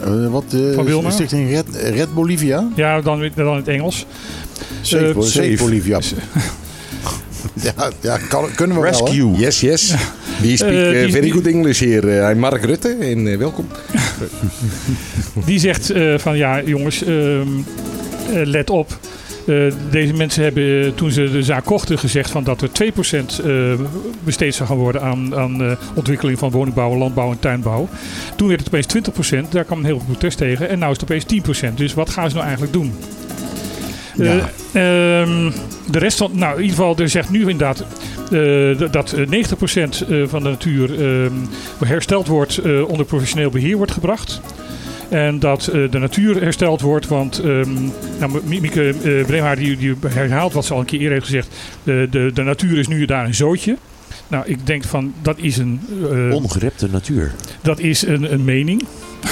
Eh, 0.05 0.27
wat 0.31 0.45
Van 0.75 0.85
Wilma? 0.85 1.11
Stichting 1.11 1.51
Red, 1.51 1.67
Red 1.95 2.15
Bolivia? 2.15 2.69
ja, 2.77 3.01
dan, 3.01 3.31
dan 3.35 3.49
in 3.51 3.57
het 3.57 3.69
Engels. 3.69 4.07
Safe, 4.81 5.13
Bo- 5.15 5.23
Safe 5.23 5.51
safe. 5.51 5.63
Bolivia. 5.65 5.99
Ja, 7.63 7.91
ja 8.01 8.19
kan, 8.29 8.45
kunnen 8.55 8.77
we 8.77 8.83
wel. 8.83 8.93
hè? 8.93 8.99
Rescue. 9.05 9.37
Yes, 9.37 9.61
yes. 9.61 9.95
We 10.41 10.57
speak 10.57 10.71
eh, 10.73 11.01
die- 11.03 11.11
very 11.11 11.21
die- 11.21 11.31
good 11.33 11.47
English 11.47 11.79
hier. 11.81 12.31
I'm 12.31 12.39
Mark 12.39 12.65
Rutte 12.65 12.89
en 13.01 13.39
welkom. 13.39 13.67
Die 15.47 15.59
zegt 15.59 15.91
eh, 15.91 16.19
van 16.19 16.37
ja, 16.37 16.63
jongens, 16.63 17.05
ehm, 17.05 17.47
eh, 18.33 18.41
let 18.45 18.71
op. 18.71 18.99
Eh, 19.47 19.57
deze 19.91 20.13
mensen 20.13 20.43
hebben 20.43 20.85
eh, 20.85 20.91
toen 20.95 21.11
ze 21.11 21.31
de 21.31 21.43
zaak 21.43 21.65
kochten 21.65 21.99
gezegd 21.99 22.31
van 22.31 22.45
dat 22.45 22.63
er 22.63 22.69
2% 22.69 23.45
eh, 23.45 23.53
besteed 24.25 24.55
zou 24.55 24.69
gaan 24.69 24.79
worden 24.79 25.03
aan, 25.03 25.37
aan 25.37 25.77
ontwikkeling 25.95 26.39
van 26.39 26.51
woningbouw, 26.51 26.97
landbouw 26.97 27.31
en 27.31 27.39
tuinbouw. 27.39 27.89
Toen 28.37 28.49
werd 28.49 28.61
het 28.61 28.69
opeens 28.69 28.87
20%, 29.47 29.49
daar 29.51 29.65
kwam 29.65 29.79
een 29.79 29.85
heel 29.85 29.99
veel 29.99 30.07
protest 30.09 30.39
tegen. 30.39 30.69
En 30.69 30.79
nu 30.79 30.91
is 30.91 30.97
het 31.01 31.03
opeens 31.03 31.25
10%. 31.25 31.75
Dus 31.75 31.95
wat 31.95 32.11
gaan 32.11 32.29
ze 32.29 32.35
nou 32.35 32.47
eigenlijk 32.47 32.73
doen? 32.77 32.93
Ja. 34.17 34.51
Eh, 34.73 35.21
ehm, 35.21 35.51
de 35.91 35.99
rest 35.99 36.19
van, 36.19 36.31
nou 36.35 36.55
in 36.57 36.63
ieder 36.63 36.77
geval, 36.77 36.97
er 36.97 37.09
zegt 37.09 37.31
nu 37.31 37.41
inderdaad 37.41 37.85
dat- 38.79 38.93
dat 38.93 39.13
eh, 39.13 39.27
90% 39.27 40.01
eh, 40.09 40.23
van 40.27 40.43
de 40.43 40.49
natuur 40.49 40.91
ehm, 41.03 41.33
hersteld 41.85 42.27
wordt, 42.27 42.61
onder 42.87 43.07
professioneel 43.07 43.51
beheer 43.51 43.77
wordt 43.77 43.93
gebracht. 43.93 44.41
En 45.11 45.39
dat 45.39 45.67
eh, 45.67 45.91
de 45.91 45.99
natuur 45.99 46.43
hersteld 46.43 46.81
wordt, 46.81 47.07
want 47.09 47.39
ehm 47.39 47.75
nou, 48.19 48.41
Mi- 48.45 48.61
Mieke 48.61 48.89
eh 49.05 49.27
Breemhaar 49.27 49.57
die, 49.57 49.77
die 49.77 49.95
herhaalt 50.09 50.53
wat 50.53 50.65
ze 50.65 50.73
al 50.75 50.81
een 50.81 50.87
keer 50.87 50.99
eerder 50.99 51.15
heeft 51.15 51.27
gezegd. 51.27 51.49
De, 51.83 52.07
de, 52.11 52.31
de 52.35 52.43
natuur 52.43 52.79
is 52.79 52.89
nu 52.89 53.05
daar 53.05 53.25
een 53.25 53.35
zootje. 53.35 53.77
Nou, 54.29 54.45
ik 54.47 54.67
denk 54.67 54.85
van 54.85 55.13
dat 55.23 55.39
is 55.39 55.57
een, 55.57 55.81
eh, 56.13 56.35
Ongerepte 56.35 56.89
natuur. 56.91 57.33
dat 57.63 57.79
is 57.79 58.03
een, 58.07 58.33
een 58.33 58.45
mening. 58.45 58.83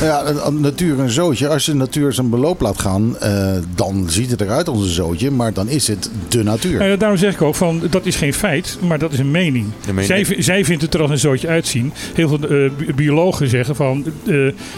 Ja, 0.00 0.26
een- 0.26 0.46
een 0.46 0.60
natuur 0.60 0.98
een 0.98 1.10
zootje. 1.10 1.48
Als 1.48 1.64
de 1.64 1.74
natuur 1.74 2.12
zijn 2.12 2.30
beloop 2.30 2.60
laat 2.60 2.78
gaan, 2.80 3.18
eh, 3.18 3.52
dan 3.74 4.04
ziet 4.08 4.30
het 4.30 4.40
eruit 4.40 4.68
als 4.68 4.80
een 4.82 4.88
zootje. 4.92 5.30
Maar 5.30 5.52
dan 5.52 5.68
is 5.68 5.88
het 5.88 6.10
de 6.28 6.42
natuur. 6.42 6.98
Daarom 6.98 7.18
zeg 7.18 7.34
ik 7.34 7.42
ook 7.42 7.54
van 7.54 7.82
dat 7.90 8.06
is 8.06 8.16
geen 8.16 8.34
feit, 8.34 8.78
maar 8.86 8.98
dat 8.98 9.12
is 9.12 9.18
een 9.18 9.30
mening. 9.30 9.66
Ja, 9.96 10.02
Zij, 10.02 10.26
zij 10.38 10.64
vindt 10.64 10.82
het 10.82 10.94
er 10.94 11.00
als 11.00 11.10
een 11.10 11.18
zootje 11.18 11.48
uitzien. 11.48 11.92
Heel 12.14 12.28
veel 12.28 12.38
eh, 12.48 12.70
bi- 12.76 12.92
biologen 12.94 13.48
zeggen 13.48 13.76
van 13.76 14.04
eh, 14.26 14.34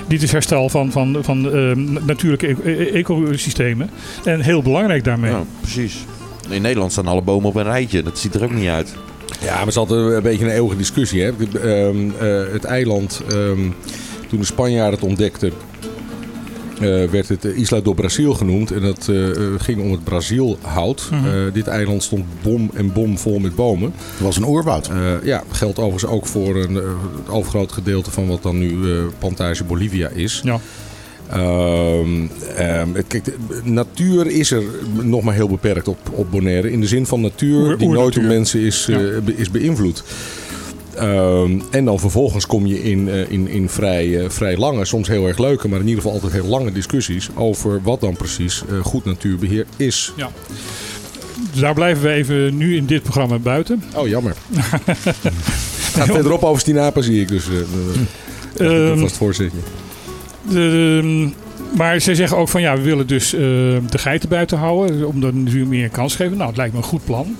dit 0.09 0.23
is 0.23 0.33
herstel 0.33 0.69
van, 0.69 0.93
van, 0.93 1.17
van 1.21 1.53
eh, 1.53 1.77
natuurlijke 2.07 2.47
e- 2.65 2.71
e- 2.71 2.85
ecosystemen. 2.91 3.91
En 4.25 4.41
heel 4.41 4.63
belangrijk 4.63 5.05
daarmee. 5.05 5.31
Nou, 5.31 5.45
precies. 5.61 5.97
In 6.49 6.63
Nederland 6.63 6.93
staan 6.93 7.07
alle 7.07 7.23
bomen 7.23 7.49
op 7.49 7.55
een 7.57 7.63
rijtje. 7.63 8.03
Dat 8.03 8.19
ziet 8.19 8.35
er 8.35 8.43
ook 8.45 8.53
niet 8.55 8.69
uit. 8.69 8.95
Ja, 9.41 9.51
maar 9.51 9.59
het 9.61 9.69
is 9.69 9.77
altijd 9.77 10.01
een 10.01 10.23
beetje 10.23 10.45
een 10.45 10.51
eeuwige 10.51 10.77
discussie. 10.77 11.23
Hè? 11.23 11.31
Ehm, 11.63 11.97
eh, 12.21 12.53
het 12.53 12.65
eiland, 12.65 13.23
ehm, 13.31 13.59
toen 14.29 14.39
de 14.41 14.45
Spanjaarden 14.47 14.99
het 15.01 15.09
ontdekten, 15.09 15.53
eh, 16.81 17.05
werd 17.11 17.29
het 17.29 17.45
eh, 17.45 17.57
Isla 17.59 17.81
do 17.81 17.93
Brasil 17.93 18.35
genoemd. 18.35 18.71
En 18.73 18.81
dat 18.81 19.09
eh, 19.09 19.17
ging 19.59 19.81
om 19.83 19.91
het 19.91 20.05
Brazilhout. 20.05 21.09
Eh, 21.13 21.31
dit 21.53 21.67
eiland 21.67 22.03
stond 22.03 22.25
bom 22.43 22.71
en 22.75 22.93
bom 22.93 23.19
vol 23.19 23.39
met 23.39 23.55
bomen. 23.55 23.93
Het 24.13 24.21
was 24.21 24.37
een 24.37 24.47
oerwoud. 24.47 24.91
Ja, 25.25 25.43
geldt 25.51 25.79
overigens 25.79 26.13
ook 26.13 26.27
voor 26.27 26.57
een, 26.57 26.75
het 26.75 27.29
overgrote 27.29 27.75
gedeelte 27.75 28.11
van 28.11 28.27
wat 28.29 28.43
dan 28.43 28.59
nu 28.59 28.77
Plantage 29.19 29.65
Bolivia 29.65 30.09
is. 30.09 30.41
Ja. 30.45 30.61
Ehm, 31.31 32.27
ehm, 32.57 32.89
kijk, 33.07 33.25
de 33.25 33.33
natuur 33.65 34.27
is 34.27 34.51
er 34.51 34.63
nog 35.03 35.23
maar 35.23 35.35
heel 35.35 35.49
beperkt 35.49 35.89
op, 35.89 35.99
op 36.11 36.31
Bonaire. 36.31 36.71
In 36.71 36.81
de 36.81 36.87
zin 36.87 37.07
van 37.07 37.21
natuur 37.21 37.79
die 37.79 37.89
nooit 37.89 38.15
door 38.15 38.25
mensen 38.25 38.61
is, 38.61 38.89
be- 39.25 39.35
is 39.37 39.51
beïnvloed. 39.51 40.05
Ehm, 40.99 41.61
en 41.71 41.85
dan 41.85 41.99
vervolgens 41.99 42.47
kom 42.47 42.67
je 42.67 42.83
in, 42.83 43.09
eh, 43.09 43.31
in, 43.31 43.49
in 43.49 43.69
vrij, 43.69 44.21
eh, 44.25 44.31
vrij 44.31 44.57
lange, 44.57 44.85
soms 44.85 45.09
heel 45.09 45.27
erg 45.27 45.39
leuke, 45.39 45.69
maar 45.69 45.81
in 45.81 45.87
ieder 45.87 46.03
geval 46.03 46.17
altijd 46.21 46.33
heel 46.43 46.51
lange 46.51 46.73
discussies 46.73 47.29
over 47.35 47.81
wat 47.83 48.01
dan 48.01 48.17
precies 48.17 48.63
eh, 48.69 48.79
goed 48.85 49.05
natuurbeheer 49.05 49.67
is. 49.77 50.13
Ja. 50.17 50.31
Daar 51.61 51.75
blijven 51.75 52.03
we 52.03 52.11
even 52.11 52.57
nu 52.57 52.77
in 52.77 52.87
dit 52.87 53.03
programma 53.03 53.39
buiten. 53.39 53.83
Oh, 53.95 54.09
jammer. 54.09 54.35
Gaat 55.95 56.07
verderop 56.07 56.43
over 56.45 56.61
Stinapa 56.61 57.01
zie 57.01 57.21
ik, 57.21 57.29
dus 57.29 57.49
uh, 57.49 57.57
uh, 58.61 58.89
Ehm, 58.91 58.99
vast 58.99 59.17
voorzitje. 59.17 59.59
de- 60.51 61.31
maar 61.77 62.01
zij 62.01 62.15
zeggen 62.15 62.37
ook 62.37 62.49
van 62.49 62.61
ja, 62.61 62.77
we 62.77 62.83
willen 62.83 63.07
dus 63.07 63.31
de 63.31 63.81
geiten 63.91 64.29
buiten 64.29 64.59
houden. 64.59 65.07
Om 65.09 65.25
er 65.25 65.35
natuurlijk 65.35 65.71
meer 65.71 65.85
een 65.85 65.91
kans 65.91 66.13
te 66.13 66.19
geven. 66.19 66.37
Nou, 66.37 66.49
het 66.49 66.57
lijkt 66.57 66.73
me 66.73 66.79
een 66.79 66.85
goed 66.85 67.05
plan. 67.05 67.37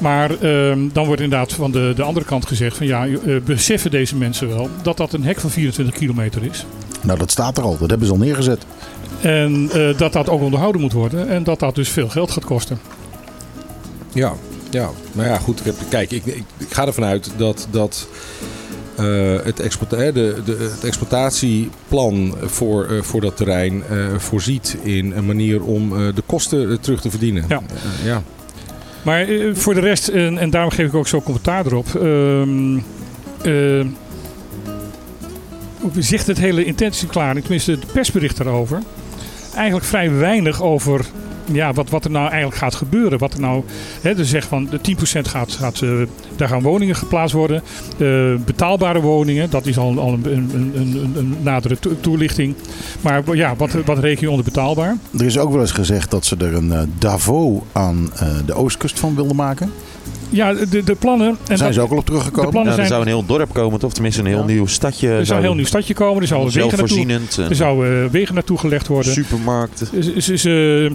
Maar 0.00 0.30
ehm, 0.30 0.88
dan 0.92 1.06
wordt 1.06 1.22
inderdaad 1.22 1.52
van 1.52 1.70
de, 1.70 1.92
de 1.96 2.02
andere 2.02 2.26
kant 2.26 2.46
gezegd 2.46 2.76
van 2.76 2.86
ja, 2.86 3.06
eh, 3.06 3.40
beseffen 3.44 3.90
deze 3.90 4.16
mensen 4.16 4.48
wel 4.48 4.68
dat 4.82 4.96
dat 4.96 5.12
een 5.12 5.24
hek 5.24 5.40
van 5.40 5.50
24 5.50 5.94
kilometer 5.94 6.44
is. 6.44 6.66
Nou, 7.02 7.18
dat 7.18 7.30
staat 7.30 7.58
er 7.58 7.64
al. 7.64 7.78
Dat 7.78 7.90
hebben 7.90 8.06
ze 8.06 8.12
al 8.12 8.18
neergezet. 8.18 8.66
En 9.20 9.70
eh, 9.72 9.98
dat 9.98 10.12
dat 10.12 10.28
ook 10.28 10.40
onderhouden 10.40 10.80
moet 10.80 10.92
worden. 10.92 11.28
En 11.28 11.44
dat 11.44 11.58
dat 11.58 11.74
dus 11.74 11.88
veel 11.88 12.08
geld 12.08 12.30
gaat 12.30 12.44
kosten. 12.44 12.78
Ja, 14.12 14.32
ja. 14.70 14.90
Nou 15.12 15.28
ja, 15.28 15.38
goed. 15.38 15.58
Ik 15.58 15.64
heb, 15.64 15.74
kijk, 15.88 16.10
ik, 16.10 16.26
ik, 16.26 16.44
ik 16.56 16.74
ga 16.74 16.86
ervan 16.86 17.04
uit 17.04 17.30
dat, 17.36 17.68
dat 17.70 18.08
eh, 18.98 19.36
het, 19.44 19.56
de, 19.56 20.34
de, 20.44 20.56
het 20.70 20.84
exploitatieplan 20.84 22.34
voor, 22.42 22.84
eh, 22.84 23.02
voor 23.02 23.20
dat 23.20 23.36
terrein 23.36 23.82
eh, 23.90 24.06
voorziet 24.16 24.76
in 24.82 25.12
een 25.12 25.26
manier 25.26 25.62
om 25.62 25.92
eh, 25.92 26.14
de 26.14 26.22
kosten 26.26 26.80
terug 26.80 27.00
te 27.00 27.10
verdienen. 27.10 27.44
Ja. 27.48 27.62
Ja. 28.04 28.22
Maar 29.08 29.28
eh, 29.28 29.54
voor 29.54 29.74
de 29.74 29.80
rest, 29.80 30.08
en, 30.08 30.38
en 30.38 30.50
daarom 30.50 30.70
geef 30.70 30.86
ik 30.86 30.94
ook 30.94 31.08
zo'n 31.08 31.22
commentaar 31.22 31.66
erop. 31.66 31.94
ehm 31.94 32.76
eh, 33.42 33.86
zegt 35.98 36.26
het 36.26 36.38
hele 36.38 36.64
intentieverklaring, 36.64 37.40
tenminste 37.40 37.70
het 37.70 37.92
persbericht 37.92 38.36
daarover, 38.36 38.82
eigenlijk 39.58 39.86
vrij 39.86 40.14
weinig 40.14 40.62
over 40.62 41.06
ja, 41.52 41.72
wat, 41.72 41.90
wat 41.90 42.04
er 42.04 42.10
nou 42.10 42.26
eigenlijk 42.26 42.56
gaat 42.56 42.74
gebeuren. 42.74 43.18
Wat 43.18 43.34
er 43.34 43.40
nou, 43.40 43.64
hè, 44.00 44.14
dus 44.14 44.28
zegt 44.30 44.46
van 44.46 44.68
de 44.70 44.78
10% 44.78 45.20
gaat, 45.20 45.52
gaat 45.52 45.80
eh, 45.82 45.90
daar 46.36 46.48
gaan 46.48 46.62
woningen 46.62 46.96
geplaatst 46.96 47.34
worden. 47.34 47.62
Eh, 47.98 48.34
betaalbare 48.44 49.00
woningen, 49.00 49.50
dat 49.50 49.66
is 49.66 49.78
al, 49.78 49.98
al 49.98 50.12
een, 50.12 50.24
een, 50.24 50.72
een, 50.74 51.12
een, 51.16 51.36
nadere 51.42 51.78
to- 51.78 52.00
toelichting. 52.00 52.54
Maar 53.00 53.36
ja, 53.36 53.56
wat, 53.56 53.72
wat 53.84 53.98
reken 53.98 54.20
je 54.20 54.30
onder 54.30 54.44
betaalbaar? 54.44 54.96
Er 55.18 55.24
is 55.24 55.38
ook 55.38 55.52
wel 55.52 55.60
eens 55.60 55.72
gezegd 55.72 56.10
dat 56.10 56.24
ze 56.24 56.36
er 56.38 56.54
een 56.54 56.72
eh, 56.72 56.82
Davos 56.98 57.60
aan 57.72 58.10
de 58.46 58.54
oostkust 58.54 58.98
van 58.98 59.14
wilden 59.14 59.36
maken. 59.36 59.72
Ja, 60.30 60.52
de, 60.52 60.84
de 60.84 60.94
plannen. 60.94 61.28
En 61.28 61.36
zijn 61.56 61.58
dat- 61.58 61.74
ze 61.74 61.80
ook 61.80 61.90
al 61.90 61.96
op 61.96 62.04
de 62.04 62.10
teruggekomen. 62.10 62.50
plannen 62.50 62.72
Ja, 62.72 62.78
er 62.78 62.86
zijn 62.86 63.00
zou 63.00 63.00
een 63.10 63.24
heel 63.26 63.36
dorp 63.36 63.54
komen, 63.54 63.82
of 63.82 63.92
tenminste 63.92 64.20
een 64.20 64.26
heel 64.26 64.38
Ja. 64.38 64.44
nieuw 64.44 64.66
stadje. 64.66 65.08
Er 65.08 65.26
zou 65.26 65.38
een 65.38 65.44
heel 65.44 65.54
nieuw 65.54 65.64
stadje 65.64 65.94
komen, 65.94 66.22
er 66.22 66.28
zouden 66.28 66.52
wegen 66.54 66.78
naartoe, 66.78 67.46
er 67.48 67.54
zouden 67.56 68.04
eh, 68.04 68.10
wegen 68.10 68.34
naartoe 68.34 68.58
gelegd 68.58 68.86
worden. 68.86 69.12
Supermarkten. 69.12 69.88
Dus, 70.14 70.44
eh, 70.44 70.86
eh, 70.86 70.92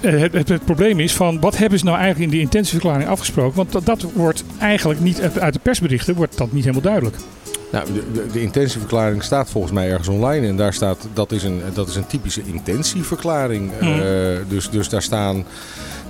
het, 0.00 0.32
het, 0.32 0.48
het 0.48 0.64
probleem 0.64 1.00
is 1.00 1.14
van 1.14 1.40
wat 1.40 1.56
hebben 1.56 1.78
ze 1.78 1.84
nou 1.84 1.96
eigenlijk 1.96 2.24
in 2.26 2.36
die 2.36 2.44
intentieverklaring 2.44 3.08
afgesproken? 3.08 3.56
Want 3.56 3.72
dat, 3.72 3.86
dat 3.86 4.06
wordt 4.14 4.44
eigenlijk 4.58 5.00
niet 5.00 5.20
uit 5.38 5.52
de 5.52 5.60
persberichten 5.62 6.14
wordt 6.14 6.38
dat 6.38 6.52
niet 6.52 6.62
helemaal 6.64 6.82
duidelijk. 6.82 7.16
Nou, 7.72 7.86
de, 7.92 8.02
de, 8.12 8.26
de 8.32 8.42
intentieverklaring 8.42 9.22
staat 9.22 9.50
volgens 9.50 9.72
mij 9.72 9.90
ergens 9.90 10.08
online. 10.08 10.46
En 10.46 10.56
daar 10.56 10.72
staat, 10.74 11.08
dat 11.12 11.32
is 11.32 11.42
een, 11.42 11.60
dat 11.74 11.88
is 11.88 11.94
een 11.96 12.06
typische 12.06 12.40
intentieverklaring. 12.44 13.70
Mhm. 13.80 13.90
Eh, 13.92 13.98
dus, 14.48 14.70
dus 14.70 14.88
daar, 14.88 15.02
staan, 15.02 15.44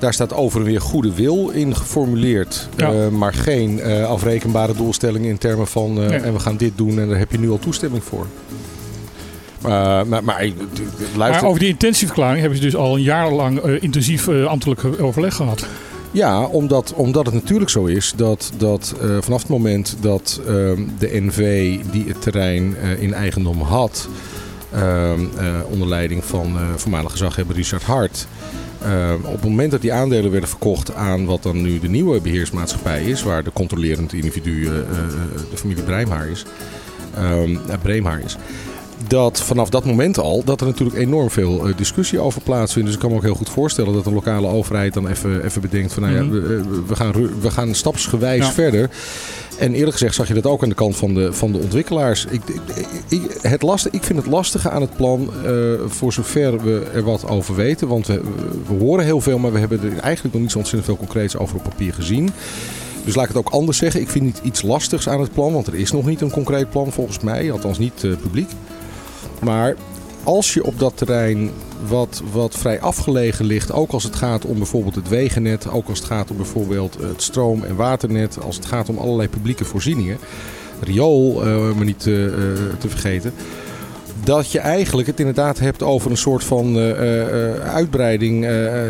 daar 0.03 0.15
staat 0.15 0.35
over 0.35 0.61
en 0.61 0.67
weer 0.67 0.81
goede 0.81 1.15
wil 1.15 1.49
in 1.49 1.77
geformuleerd. 1.77 2.69
Ja. 2.77 2.93
Eh, 2.93 3.09
maar 3.09 3.35
geen 3.35 3.81
eh, 3.81 4.05
afrekenbare 4.05 4.75
doelstellingen 4.75 5.29
in 5.29 5.39
termen 5.39 5.67
van... 5.67 6.03
eh, 6.03 6.09
Nee. 6.09 6.19
en 6.19 6.33
we 6.33 6.39
gaan 6.39 6.57
dit 6.57 6.73
doen 6.77 6.99
en 6.99 7.09
daar 7.09 7.19
heb 7.19 7.31
je 7.33 7.39
nu 7.39 7.51
al 7.51 7.59
toestemming 7.59 8.05
voor. 8.05 8.27
Maar, 9.61 10.07
maar, 10.25 11.45
over 11.45 11.59
die 11.59 11.69
intentieverklaring 11.69 12.41
hebben 12.41 12.59
ze 12.59 12.65
dus 12.65 12.77
al 12.77 12.95
een 12.95 13.03
jaar 13.03 13.33
lang 13.33 13.61
intensief 13.61 14.29
ambtelijk 14.29 14.81
overleg 15.01 15.35
gehad. 15.35 15.67
Ja, 16.11 16.45
omdat, 16.45 16.93
omdat 16.97 17.27
het 17.27 17.35
natuurlijk 17.35 17.71
zo 17.71 17.85
is 17.85 18.13
dat, 18.17 18.53
dat 18.57 18.95
vanaf 19.21 19.41
het 19.41 19.51
moment 19.51 19.97
dat 20.01 20.41
ehm, 20.47 20.83
de 20.99 21.21
NV 21.21 21.79
die 21.91 22.05
het 22.09 22.23
terrein 22.23 22.77
in 22.99 23.15
eigendom 23.15 23.61
had, 23.61 24.09
ehm, 24.73 25.21
eh, 25.39 25.47
onder 25.71 25.89
leiding 25.89 26.25
van 26.25 26.57
voormalige 26.77 27.11
gezaghebber 27.11 27.57
Richard 27.57 27.83
Hart, 27.83 28.27
ehm, 28.85 29.25
op 29.25 29.33
het 29.33 29.43
moment 29.51 29.71
dat 29.71 29.81
die 29.81 29.93
aandelen 29.93 30.31
werden 30.31 30.49
verkocht 30.49 30.95
aan 30.95 31.25
wat 31.25 31.43
dan 31.43 31.63
nu 31.63 31.79
de 31.79 31.89
nieuwe 31.89 32.21
beheersmaatschappij 32.21 33.03
is, 33.05 33.23
waar 33.23 33.45
de 33.45 33.53
controlerend 33.53 34.13
individu 34.13 34.67
eh, 34.67 34.79
eh, 34.79 34.85
de 35.51 35.57
familie 35.57 35.83
Breemhaar 35.83 36.29
is, 36.29 36.45
ehm, 37.15 37.57
eh, 37.69 37.75
Breemhaar 37.83 38.21
is 38.25 38.37
dat 39.07 39.41
vanaf 39.41 39.69
dat 39.71 39.85
moment 39.85 40.19
al 40.19 40.45
dat 40.45 40.61
er 40.61 40.67
natuurlijk 40.67 40.99
enorm 40.99 41.31
veel 41.31 41.69
eh, 41.69 41.77
discussie 41.77 42.19
over 42.21 42.41
plaatsvindt. 42.43 42.87
Dus 42.87 42.97
ik 42.97 43.03
kan 43.03 43.11
me 43.11 43.17
ook 43.17 43.23
heel 43.23 43.35
goed 43.35 43.49
voorstellen 43.49 43.93
dat 43.93 44.05
de 44.05 44.13
lokale 44.13 44.47
overheid 44.47 44.95
dan 44.95 45.09
even, 45.09 45.45
even 45.45 45.61
bedenkt 45.61 45.93
van 45.93 46.03
nou 46.03 46.15
ja, 46.15 46.23
Mhm. 46.23 46.31
we, 46.33 46.39
eh, 46.57 46.89
we, 46.89 46.95
gaan, 46.97 47.13
we 47.41 47.51
gaan 47.51 47.75
stapsgewijs 47.75 48.45
Ja. 48.47 48.53
verder. 48.53 48.91
En 49.59 49.75
eerlijk 49.75 49.93
gezegd 49.93 50.15
zag 50.15 50.29
je 50.29 50.35
dat 50.35 50.47
ook 50.47 50.63
aan 50.63 50.69
de 50.69 50.75
kant 50.75 50.97
van 50.97 51.15
de, 51.15 51.33
van 51.33 51.53
de 51.53 51.59
ontwikkelaars. 51.59 52.25
Ik, 52.25 52.43
ik, 53.09 53.39
het 53.41 53.63
lastig, 53.63 53.93
ik 53.93 54.03
vind 54.03 54.19
het 54.19 54.29
lastige 54.29 54.71
aan 54.71 54.81
het 54.81 54.97
plan, 54.97 55.31
eh, 55.45 55.53
voor 55.87 56.13
zover 56.13 56.63
we 56.63 56.91
er 56.95 57.03
wat 57.03 57.29
over 57.29 57.55
weten. 57.55 57.89
Want 57.89 58.07
we, 58.07 58.21
we 58.67 58.75
horen 58.75 59.05
heel 59.05 59.21
veel, 59.21 59.39
maar 59.39 59.53
we 59.53 59.59
hebben 59.59 59.81
er 59.83 59.99
eigenlijk 59.99 60.35
nog 60.35 60.43
niet 60.43 60.51
zo 60.51 60.59
ontzettend 60.59 60.85
veel 60.87 61.07
concreets 61.07 61.37
over 61.37 61.57
op 61.57 61.63
papier 61.63 61.95
gezien. 61.95 62.31
Dus 63.05 63.15
laat 63.15 63.29
ik 63.29 63.35
het 63.35 63.47
ook 63.47 63.53
anders 63.53 63.79
zeggen. 63.79 64.01
Ik 64.01 64.09
vind 64.09 64.25
niet 64.25 64.41
iets 64.43 64.63
lastigs 64.63 65.09
aan 65.09 65.21
het 65.21 65.33
plan, 65.33 65.53
want 65.53 65.67
er 65.67 65.75
is 65.75 65.93
nog 65.93 66.07
niet 66.07 66.21
een 66.21 66.31
concreet 66.31 66.71
plan 66.71 66.93
volgens 66.93 67.21
mij. 67.21 67.53
Althans 67.53 67.79
niet 67.79 68.05
eh, 68.05 68.11
publiek. 68.23 68.51
Maar 69.41 69.77
als 70.25 70.55
je 70.55 70.65
op 70.65 70.79
dat 70.79 70.97
terrein 70.97 71.51
wat, 71.89 72.23
wat 72.33 72.57
vrij 72.57 72.81
afgelegen 72.81 73.45
ligt, 73.45 73.73
ook 73.73 73.93
als 73.93 74.05
het 74.05 74.17
gaat 74.17 74.45
om 74.45 74.57
bijvoorbeeld 74.57 74.95
het 74.95 75.09
wegennet, 75.09 75.71
ook 75.71 75.89
als 75.89 75.99
het 75.99 76.09
gaat 76.09 76.31
om 76.31 76.37
bijvoorbeeld 76.37 76.97
het 77.01 77.23
stroom- 77.23 77.65
en 77.65 77.77
waternet, 77.77 78.43
als 78.43 78.57
het 78.57 78.67
gaat 78.67 78.89
om 78.89 78.99
allerlei 78.99 79.29
publieke 79.29 79.65
voorzieningen, 79.65 80.19
riool, 80.81 81.45
eh, 81.45 81.73
maar 81.73 81.85
niet 81.85 82.07
eh, 82.07 82.27
eh, 82.27 82.33
te 82.79 82.89
vergeten, 82.89 83.33
dat 84.25 84.53
je 84.53 84.59
eigenlijk 84.59 85.09
het 85.09 85.19
inderdaad 85.19 85.59
hebt 85.59 85.83
over 85.83 86.11
een 86.11 86.17
soort 86.17 86.45
van 86.45 86.77
uitbreiding, 87.59 88.47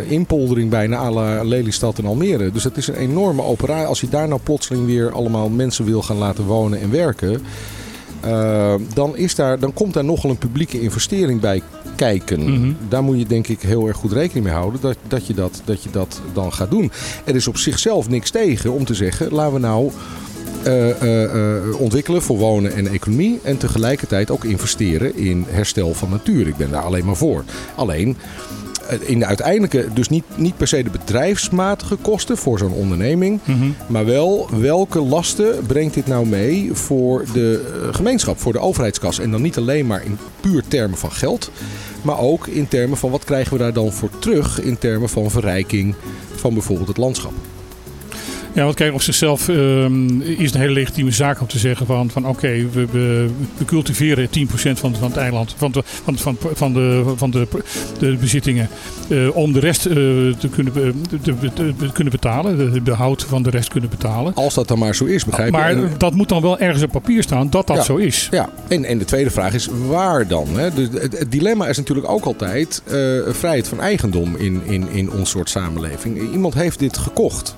inpoldering 0.08 0.70
bijna 0.70 0.96
à 0.96 1.10
la 1.10 1.42
Lelystad 1.42 1.98
en 1.98 2.06
Almere. 2.06 2.50
Dus 2.50 2.64
het 2.64 2.76
is 2.76 2.86
een 2.86 2.94
enorme 2.94 3.42
operatie. 3.42 3.86
Als 3.86 4.00
je 4.00 4.08
daar 4.08 4.28
nou 4.28 4.40
plotseling 4.42 4.86
weer 4.86 5.12
allemaal 5.12 5.48
mensen 5.48 5.84
wil 5.84 6.02
gaan 6.02 6.16
laten 6.16 6.44
wonen 6.44 6.80
en 6.80 6.90
werken, 6.90 7.42
eh, 8.22 8.74
dan, 8.94 9.16
is 9.16 9.34
daar, 9.34 9.58
dan 9.58 9.72
komt 9.72 9.94
daar 9.94 10.04
nogal 10.04 10.30
een 10.30 10.38
publieke 10.38 10.80
investering 10.80 11.40
bij 11.40 11.62
kijken. 11.96 12.52
Mhm. 12.52 12.72
Daar 12.88 13.02
moet 13.02 13.18
je 13.18 13.26
denk 13.26 13.48
ik 13.48 13.60
heel 13.60 13.86
erg 13.86 13.96
goed 13.96 14.12
rekening 14.12 14.44
mee 14.44 14.54
houden 14.54 14.80
dat, 14.80 14.96
dat, 15.08 15.26
je 15.26 15.34
dat, 15.34 15.62
dat 15.64 15.82
je 15.82 15.90
dat 15.90 16.20
dan 16.32 16.52
gaat 16.52 16.70
doen. 16.70 16.90
Er 17.24 17.34
is 17.34 17.48
op 17.48 17.56
zichzelf 17.56 18.08
niks 18.08 18.30
tegen 18.30 18.72
om 18.72 18.84
te 18.84 18.94
zeggen, 18.94 19.32
laten 19.32 19.52
we 19.52 19.58
nou 19.58 19.90
eh, 20.62 21.56
eh, 21.56 21.80
ontwikkelen 21.80 22.22
voor 22.22 22.38
wonen 22.38 22.72
en 22.72 22.86
economie. 22.86 23.40
En 23.42 23.56
tegelijkertijd 23.56 24.30
ook 24.30 24.44
investeren 24.44 25.16
in 25.16 25.44
herstel 25.48 25.94
van 25.94 26.10
natuur. 26.10 26.46
Ik 26.46 26.56
ben 26.56 26.70
daar 26.70 26.82
alleen 26.82 27.04
maar 27.04 27.16
voor. 27.16 27.44
Alleen 27.74 28.16
in 29.00 29.18
de 29.18 29.26
uiteindelijke, 29.26 29.88
dus 29.94 30.08
niet, 30.08 30.24
niet 30.34 30.56
per 30.56 30.68
se 30.68 30.82
de 30.82 30.90
bedrijfsmatige 30.90 31.96
kosten 31.96 32.36
voor 32.36 32.58
zo'n 32.58 32.72
onderneming. 32.72 33.40
Mhm. 33.44 33.70
Maar 33.86 34.04
wel, 34.04 34.48
welke 34.58 35.00
lasten 35.00 35.66
brengt 35.66 35.94
dit 35.94 36.06
nou 36.06 36.26
mee 36.26 36.70
voor 36.72 37.24
de 37.32 37.72
eh, 37.82 37.94
gemeenschap, 37.94 38.38
voor 38.38 38.52
de 38.52 38.58
overheidskas? 38.58 39.18
En 39.18 39.30
dan 39.30 39.42
niet 39.42 39.56
alleen 39.56 39.86
maar 39.86 40.04
in 40.04 40.18
puur 40.40 40.62
termen 40.68 40.98
van 40.98 41.12
geld, 41.12 41.50
maar 42.02 42.18
ook 42.18 42.46
in 42.46 42.68
termen 42.68 42.96
van 42.98 43.10
wat 43.10 43.24
krijgen 43.24 43.52
we 43.52 43.58
daar 43.58 43.72
dan 43.72 43.92
voor 43.92 44.10
terug 44.18 44.60
in 44.60 44.78
termen 44.78 45.08
van 45.08 45.30
verrijking 45.30 45.94
van 46.34 46.54
bijvoorbeeld 46.54 46.88
het 46.88 46.96
landschap. 46.96 47.32
Ja, 48.54 48.62
want 48.64 48.74
kijk, 48.74 48.94
op 48.94 49.02
zichzelf 49.02 49.48
ehm, 49.48 50.20
is 50.20 50.44
het 50.44 50.54
een 50.54 50.60
hele 50.60 50.72
legitieme 50.72 51.10
zaak 51.10 51.40
om 51.40 51.46
te 51.46 51.58
zeggen 51.58 51.86
van, 51.86 52.10
van 52.10 52.26
oké, 52.26 52.48
we, 52.72 52.86
we, 52.90 53.26
we 53.58 53.64
cultiveren 53.64 54.28
10% 54.28 54.30
van, 54.52 54.74
van 54.96 55.08
het 55.08 55.16
eiland, 55.16 55.54
van 55.56 55.72
de, 55.72 55.82
van, 55.84 56.16
van, 56.18 56.36
van 56.54 56.72
de, 56.72 57.02
van 57.16 57.30
de, 57.30 57.46
de 57.98 58.16
bezittingen, 58.16 58.68
eh, 59.08 59.36
om 59.36 59.52
de 59.52 59.60
rest 59.60 59.86
eh, 59.86 59.94
te, 59.94 60.48
kunnen, 60.50 60.72
te, 60.72 61.18
te- 61.20 61.74
te 61.78 61.92
kunnen 61.92 62.12
betalen, 62.12 62.72
de 62.72 62.80
behoud 62.80 63.22
van 63.28 63.42
de 63.42 63.50
rest 63.50 63.68
kunnen 63.68 63.90
betalen. 63.90 64.34
Als 64.34 64.54
dat 64.54 64.68
dan 64.68 64.78
maar 64.78 64.94
zo 64.94 65.04
is, 65.04 65.24
begrijp 65.24 65.50
je? 65.50 65.56
Maar 65.56 65.70
En- 65.70 65.90
dat 65.98 66.14
moet 66.14 66.28
dan 66.28 66.42
wel 66.42 66.58
ergens 66.58 66.82
op 66.84 66.90
papier 66.90 67.22
staan 67.22 67.50
dat 67.50 67.66
dat 67.66 67.76
Ja. 67.76 67.82
zo 67.82 67.96
is. 67.96 68.28
Ja, 68.30 68.48
en, 68.68 68.84
en 68.84 68.98
de 68.98 69.04
tweede 69.04 69.30
vraag 69.30 69.54
is 69.54 69.68
waar 69.88 70.26
dan? 70.28 70.48
Hè? 70.58 70.70
Dus 70.74 70.88
het, 70.92 71.18
het 71.18 71.32
dilemma 71.32 71.66
is 71.68 71.76
natuurlijk 71.76 72.08
ook 72.08 72.24
altijd 72.24 72.82
eh, 72.86 72.92
vrijheid 73.28 73.68
van 73.68 73.80
eigendom 73.80 74.36
in, 74.36 74.60
in, 74.64 74.88
in 74.90 75.10
ons 75.12 75.30
soort 75.30 75.50
samenleving. 75.50 76.32
Iemand 76.32 76.54
heeft 76.54 76.78
dit 76.78 76.96
gekocht. 76.98 77.56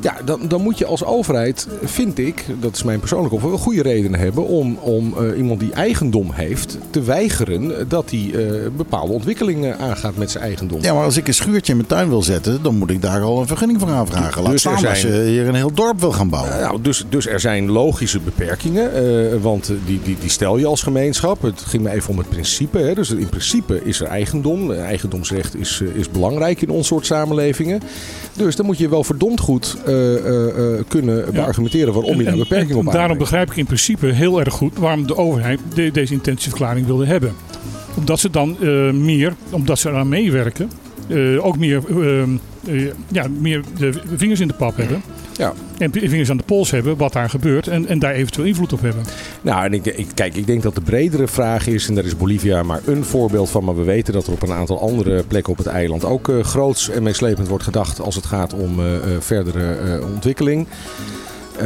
Ja, 0.00 0.16
dan, 0.24 0.40
dan 0.48 0.62
moet 0.62 0.78
je 0.78 0.86
als 0.86 1.04
overheid, 1.04 1.68
vind 1.82 2.18
ik, 2.18 2.44
dat 2.60 2.74
is 2.74 2.82
mijn 2.82 3.00
persoonlijke 3.00 3.34
opvatting, 3.34 3.62
goede 3.62 3.82
redenen 3.82 4.20
hebben 4.20 4.46
om, 4.46 4.76
om 4.80 5.14
eh, 5.18 5.38
iemand 5.38 5.60
die 5.60 5.72
eigendom 5.72 6.30
heeft 6.32 6.78
te 6.90 7.02
weigeren 7.02 7.88
dat 7.88 8.10
hij 8.10 8.30
eh, 8.34 8.68
bepaalde 8.76 9.12
ontwikkelingen 9.12 9.78
aangaat 9.78 10.16
met 10.16 10.30
zijn 10.30 10.44
eigendom. 10.44 10.82
Ja, 10.82 10.94
maar 10.94 11.04
als 11.04 11.16
ik 11.16 11.28
een 11.28 11.34
schuurtje 11.34 11.72
in 11.72 11.76
mijn 11.76 11.88
tuin 11.88 12.08
wil 12.08 12.22
zetten, 12.22 12.62
dan 12.62 12.76
moet 12.76 12.90
ik 12.90 13.02
daar 13.02 13.20
al 13.20 13.40
een 13.40 13.46
vergunning 13.46 13.80
voor 13.80 13.90
aanvragen. 13.90 14.42
Laat 14.42 14.52
Dus 14.52 14.60
staan 14.60 14.86
als 14.86 15.00
je 15.00 15.22
hier 15.22 15.48
een 15.48 15.54
heel 15.54 15.72
dorp 15.72 16.00
wil 16.00 16.12
gaan 16.12 16.28
bouwen. 16.28 16.60
Nou, 16.60 16.82
dus, 16.82 17.04
dus 17.08 17.26
er 17.26 17.40
zijn 17.40 17.70
logische 17.70 18.20
beperkingen, 18.20 18.94
eh, 18.94 19.38
want 19.40 19.72
die, 19.86 20.00
die, 20.02 20.16
die 20.20 20.30
stel 20.30 20.58
je 20.58 20.66
als 20.66 20.82
gemeenschap. 20.82 21.42
Het 21.42 21.60
ging 21.60 21.82
me 21.82 21.90
even 21.90 22.10
om 22.10 22.18
het 22.18 22.28
principe. 22.28 22.78
Hè. 22.78 22.94
Dus 22.94 23.10
in 23.10 23.28
principe 23.28 23.84
is 23.84 24.00
er 24.00 24.06
eigendom. 24.06 24.72
Eigendomsrecht 24.72 25.56
is, 25.56 25.82
is 25.94 26.10
belangrijk 26.10 26.62
in 26.62 26.70
ons 26.70 26.86
soort 26.86 27.06
samenlevingen. 27.06 27.80
Dus 28.36 28.56
dan 28.56 28.66
moet 28.66 28.78
je 28.78 28.88
wel 28.88 29.04
verdomd 29.04 29.40
goed 29.40 29.76
kunnen 30.88 31.32
beargumenteren 31.32 31.94
waarom 31.94 32.18
je 32.18 32.24
daar 32.24 32.36
beperkingen 32.36 32.76
op 32.76 32.86
en 32.86 32.92
Daarom 32.92 33.18
begrijp 33.18 33.50
ik 33.50 33.56
in 33.56 33.66
principe 33.66 34.06
heel 34.06 34.40
erg 34.40 34.54
goed 34.54 34.76
waarom 34.78 35.06
de 35.06 35.16
overheid 35.16 35.60
de- 35.74 35.90
deze 35.90 36.12
intentieverklaring 36.12 36.86
wilde 36.86 37.06
hebben. 37.06 37.32
Omdat 37.96 38.20
ze 38.20 38.30
dan 38.30 38.56
eh, 38.60 38.90
meer, 38.90 39.34
omdat 39.50 39.78
ze 39.78 39.88
eraan 39.88 40.08
meewerken, 40.08 40.70
eh, 41.08 41.46
ook 41.46 41.58
meer, 41.58 41.82
eh, 41.88 42.22
eh, 42.22 42.90
ja, 43.08 43.26
meer 43.40 43.62
de 43.78 43.92
vingers 44.16 44.40
in 44.40 44.48
de 44.48 44.54
pap 44.54 44.76
hebben. 44.76 45.02
Ja. 45.36 45.52
En 45.82 45.90
vingers 45.92 46.30
aan 46.30 46.36
de 46.36 46.42
pols 46.42 46.70
hebben 46.70 46.96
wat 46.96 47.12
daar 47.12 47.30
gebeurt 47.30 47.66
en, 47.66 47.86
en 47.86 47.98
daar 47.98 48.12
eventueel 48.12 48.46
invloed 48.46 48.72
op 48.72 48.80
hebben. 48.80 49.04
Nou, 49.40 49.64
en 49.64 49.72
ik, 49.72 50.06
kijk, 50.14 50.36
ik 50.36 50.46
denk 50.46 50.62
dat 50.62 50.74
de 50.74 50.80
bredere 50.80 51.28
vraag 51.28 51.66
is, 51.66 51.88
en 51.88 51.94
daar 51.94 52.04
is 52.04 52.16
Bolivia 52.16 52.62
maar 52.62 52.80
een 52.84 53.04
voorbeeld 53.04 53.50
van, 53.50 53.64
maar 53.64 53.76
we 53.76 53.82
weten 53.82 54.12
dat 54.12 54.26
er 54.26 54.32
op 54.32 54.42
een 54.42 54.52
aantal 54.52 54.80
andere 54.80 55.22
plekken 55.22 55.52
op 55.52 55.58
het 55.58 55.66
eiland 55.66 56.04
ook 56.04 56.28
eh, 56.28 56.40
groots 56.40 56.88
en 56.90 57.02
meeslepend 57.02 57.48
wordt 57.48 57.64
gedacht 57.64 58.00
als 58.00 58.14
het 58.14 58.26
gaat 58.26 58.54
om 58.54 58.80
eh, 58.80 58.94
eh, 58.94 59.02
verdere 59.20 60.00
ontwikkeling. 60.14 60.66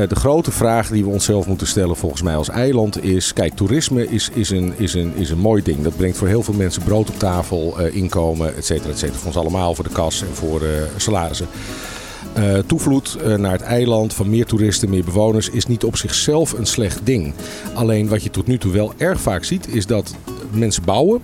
De 0.08 0.16
grote 0.16 0.50
vraag 0.50 0.88
die 0.88 1.04
we 1.04 1.10
onszelf 1.10 1.46
moeten 1.46 1.66
stellen 1.66 1.96
volgens 1.96 2.22
mij 2.22 2.36
als 2.36 2.48
eiland 2.48 3.04
is... 3.04 3.32
Kijk, 3.32 3.54
toerisme 3.54 4.08
is, 4.08 4.30
is, 4.32 4.50
een, 4.50 4.72
is, 4.76 4.94
een, 4.94 5.12
is 5.14 5.30
een 5.30 5.38
mooi 5.38 5.62
ding. 5.62 5.82
Dat 5.82 5.96
brengt 5.96 6.16
voor 6.16 6.28
heel 6.28 6.42
veel 6.42 6.54
mensen 6.54 6.82
brood 6.82 7.08
op 7.08 7.18
tafel, 7.18 7.78
inkomen, 7.92 8.56
et 8.56 8.64
cetera, 8.64 8.90
et 8.90 8.98
cetera. 8.98 9.18
Voor 9.18 9.26
ons 9.26 9.36
allemaal, 9.36 9.74
voor 9.74 9.84
de 9.84 9.90
kas 9.90 10.22
en 10.22 10.34
voor 10.34 10.62
salarissen. 10.96 11.46
Eh, 12.34 12.58
toevloed 12.58 13.14
eh, 13.14 13.34
naar 13.34 13.52
het 13.52 13.60
eiland 13.60 14.14
van 14.14 14.30
meer 14.30 14.46
toeristen, 14.46 14.90
meer 14.90 15.04
bewoners 15.04 15.50
is 15.50 15.66
niet 15.66 15.84
op 15.84 15.96
zichzelf 15.96 16.52
een 16.52 16.66
slecht 16.66 17.00
ding. 17.04 17.34
Alleen 17.74 18.08
wat 18.08 18.22
je 18.22 18.30
tot 18.30 18.46
nu 18.46 18.58
toe 18.58 18.72
wel 18.72 18.92
erg 18.96 19.20
vaak 19.20 19.44
ziet 19.44 19.74
is 19.74 19.86
dat 19.86 20.14
mensen 20.50 20.84
bouwen, 20.84 21.22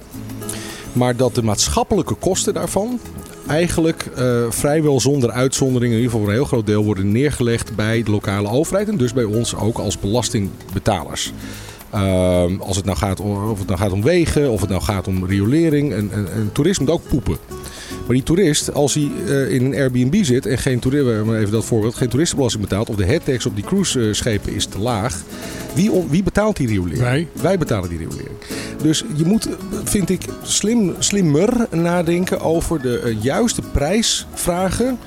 maar 0.93 1.17
dat 1.17 1.35
de 1.35 1.43
maatschappelijke 1.43 2.15
kosten 2.15 2.55
daarvan 2.55 3.01
eigenlijk 3.47 4.09
eh, 4.17 4.43
vrijwel 4.49 5.01
zonder 5.01 5.31
uitzondering, 5.31 5.93
in 5.93 5.99
ieder 5.99 6.11
geval 6.11 6.21
voor 6.21 6.29
een 6.29 6.41
heel 6.41 6.49
groot 6.49 6.67
deel, 6.67 6.85
worden 6.85 7.13
neergelegd 7.13 7.77
bij 7.77 8.03
de 8.03 8.11
lokale 8.11 8.49
overheid 8.49 8.89
en 8.89 8.97
dus 8.97 9.13
bij 9.13 9.25
ons 9.25 9.57
ook 9.57 9.79
als 9.79 9.99
belastingbetalers. 9.99 11.33
Ehm, 11.91 12.61
als 12.61 12.77
het 12.77 12.85
nou 12.85 12.97
gaat 12.97 13.21
om, 13.21 13.51
of 13.51 13.59
het 13.59 13.67
nou 13.67 13.79
gaat 13.79 13.93
om 13.93 14.03
wegen, 14.03 14.51
of 14.51 14.61
het 14.61 14.71
nou 14.71 14.83
gaat 14.83 15.09
om 15.09 15.27
riolering. 15.27 15.93
En, 15.93 16.11
en, 16.13 16.51
toerisme 16.53 16.85
moet 16.85 16.95
ook 16.95 17.09
poepen. 17.09 17.37
Maar 18.07 18.15
die 18.15 18.23
toerist, 18.23 18.73
als 18.73 18.95
hij 18.95 19.11
eh, 19.27 19.51
in 19.55 19.65
een 19.65 19.75
Airbnb 19.75 20.25
zit 20.25 20.47
en 20.47 20.59
geen, 20.59 20.81
maar 21.27 21.39
even 21.39 21.53
dat 21.53 21.65
voorbeeld, 21.65 21.95
geen 21.95 22.09
toeristenbelasting 22.09 22.63
betaalt, 22.63 22.89
of 22.89 22.97
de 22.97 23.05
headtax 23.05 23.47
op 23.47 23.55
die 23.55 23.65
cruiseschepen 23.65 24.55
is 24.55 24.67
te 24.67 24.79
laag, 24.79 25.23
wie, 25.75 25.91
wie 26.09 26.23
betaalt 26.23 26.57
die 26.57 26.67
riolering? 26.67 27.01
Wij. 27.01 27.29
Wij 27.33 27.59
betalen 27.59 27.89
die 27.89 27.99
riolering. 27.99 28.37
Dus 28.83 29.05
je 29.15 29.25
moet, 29.25 29.47
eh, 29.47 29.53
vind 29.85 30.11
ik, 30.11 30.25
slim, 30.43 30.95
slimmer 30.99 31.67
nadenken 31.71 32.41
over 32.41 32.81
de 32.81 32.99
eh, 32.99 33.23
juiste 33.23 33.63
prijs 33.63 34.27
vragen. 34.35 34.99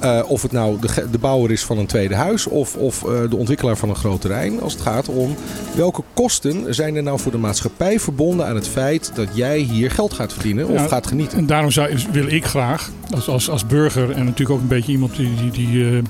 Eh, 0.00 0.20
of 0.26 0.42
het 0.42 0.52
nou 0.52 0.80
de, 0.80 1.10
de 1.10 1.18
bouwer 1.18 1.50
is 1.50 1.64
van 1.64 1.78
een 1.78 1.86
tweede 1.86 2.14
huis 2.14 2.46
of, 2.46 2.76
of 2.76 3.04
eh, 3.04 3.30
de 3.30 3.36
ontwikkelaar 3.36 3.76
van 3.76 3.88
een 3.88 3.96
groot 3.96 4.20
terrein. 4.20 4.60
Als 4.60 4.72
het 4.72 4.82
gaat 4.82 5.08
om 5.08 5.34
welke 5.74 6.02
kosten 6.14 6.74
zijn 6.74 6.96
er 6.96 7.02
nou 7.02 7.20
voor 7.20 7.32
de 7.32 7.38
maatschappij 7.38 8.00
verbonden 8.00 8.46
aan 8.46 8.54
het 8.54 8.68
feit 8.68 9.10
dat 9.14 9.28
jij 9.32 9.58
hier 9.58 9.90
geld 9.90 10.12
gaat 10.12 10.32
verdienen 10.32 10.68
of 10.68 10.86
gaat 10.86 11.06
genieten. 11.06 11.38
En 11.38 11.46
daarom 11.46 11.70
zou, 11.70 11.96
wil 12.12 12.26
ik 12.26 12.44
graag, 12.44 12.90
als, 13.10 13.28
als, 13.28 13.50
als 13.50 13.66
burger 13.66 14.10
en 14.10 14.24
natuurlijk 14.24 14.50
ook 14.50 14.60
een 14.60 14.68
beetje 14.68 14.92
iemand 14.92 15.16
die, 15.16 15.34
die, 15.34 15.50
die, 15.50 15.84
eh, 15.84 16.02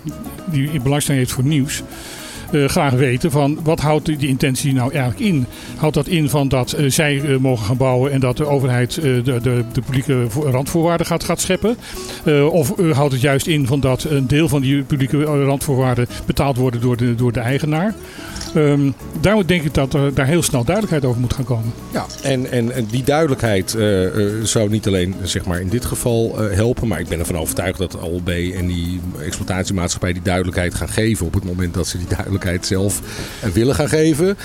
die 0.45 0.81
belangstelling 0.81 1.25
heeft 1.25 1.35
voor 1.35 1.45
nieuws. 1.45 1.83
Eh, 2.51 2.65
graag 2.69 2.93
weten 2.93 3.31
van 3.31 3.59
wat 3.63 3.81
houdt 3.81 4.07
die, 4.07 4.29
intentie 4.29 4.73
nou 4.73 4.93
eigenlijk 4.93 5.21
in? 5.21 5.47
Houdt 5.77 5.95
dat 5.95 6.07
in 6.07 6.29
van 6.29 6.49
dat 6.49 6.73
eh, 6.73 6.91
zij 6.91 7.21
eh, 7.21 7.37
mogen 7.37 7.67
gaan 7.67 7.77
bouwen 7.77 8.13
en 8.13 8.21
dat 8.21 8.37
de 8.37 8.47
overheid 8.47 8.95
de, 8.95 9.23
de, 9.23 9.41
de 9.73 9.81
publieke 9.81 10.25
vo- 10.29 10.51
randvoorwaarden 10.51 11.07
gaat, 11.07 11.25
gaat 11.25 11.41
scheppen? 11.41 11.77
Of 12.51 12.73
houdt 12.93 13.13
het 13.13 13.21
juist 13.21 13.47
in 13.47 13.67
van 13.67 13.81
dat 13.81 14.05
een 14.05 14.27
deel 14.27 14.49
van 14.49 14.61
die 14.61 14.83
publieke 14.83 15.23
randvoorwaarden 15.23 16.07
betaald 16.27 16.57
worden 16.57 16.81
door 16.81 16.97
de, 16.97 17.15
door 17.15 17.33
de 17.33 17.41
eigenaar? 17.41 17.95
Ehm, 18.55 18.91
daarom 19.21 19.47
denk 19.47 19.63
ik 19.63 19.75
dat 19.75 19.95
er 19.95 20.15
daar 20.15 20.27
heel 20.27 20.43
snel 20.43 20.65
duidelijkheid 20.65 21.05
over 21.05 21.21
moet 21.21 21.33
gaan 21.33 21.45
komen. 21.45 21.73
Ja, 21.93 22.07
en, 22.23 22.51
en, 22.51 22.73
en 22.73 22.87
die 22.91 23.05
duidelijkheid 23.05 23.77
zou 24.43 24.71
niet 24.71 24.87
alleen 24.87 25.15
zeg 25.23 25.45
maar, 25.45 25.61
in 25.61 25.69
dit 25.69 25.85
geval 25.85 26.39
helpen, 26.39 26.89
maar 26.89 27.01
ik 27.01 27.09
ben 27.09 27.19
ervan 27.19 27.37
overtuigd 27.39 27.79
dat 27.79 28.01
ALB 28.01 28.29
en 28.29 28.67
die 28.67 29.01
exploitatiemaatschappij 29.25 30.13
die 30.13 30.23
duidelijkheid 30.23 30.75
gaan 30.75 30.89
geven 30.89 31.27
op 31.27 31.35
het 31.35 31.45
moment 31.45 31.75
dat 31.75 31.87
ze 31.87 31.99
die 31.99 32.07
duidelijkheid 32.07 32.38
zelf 32.61 33.01
eh, 33.43 33.51
willen 33.51 33.75
gaan 33.75 33.89
geven. 33.89 34.37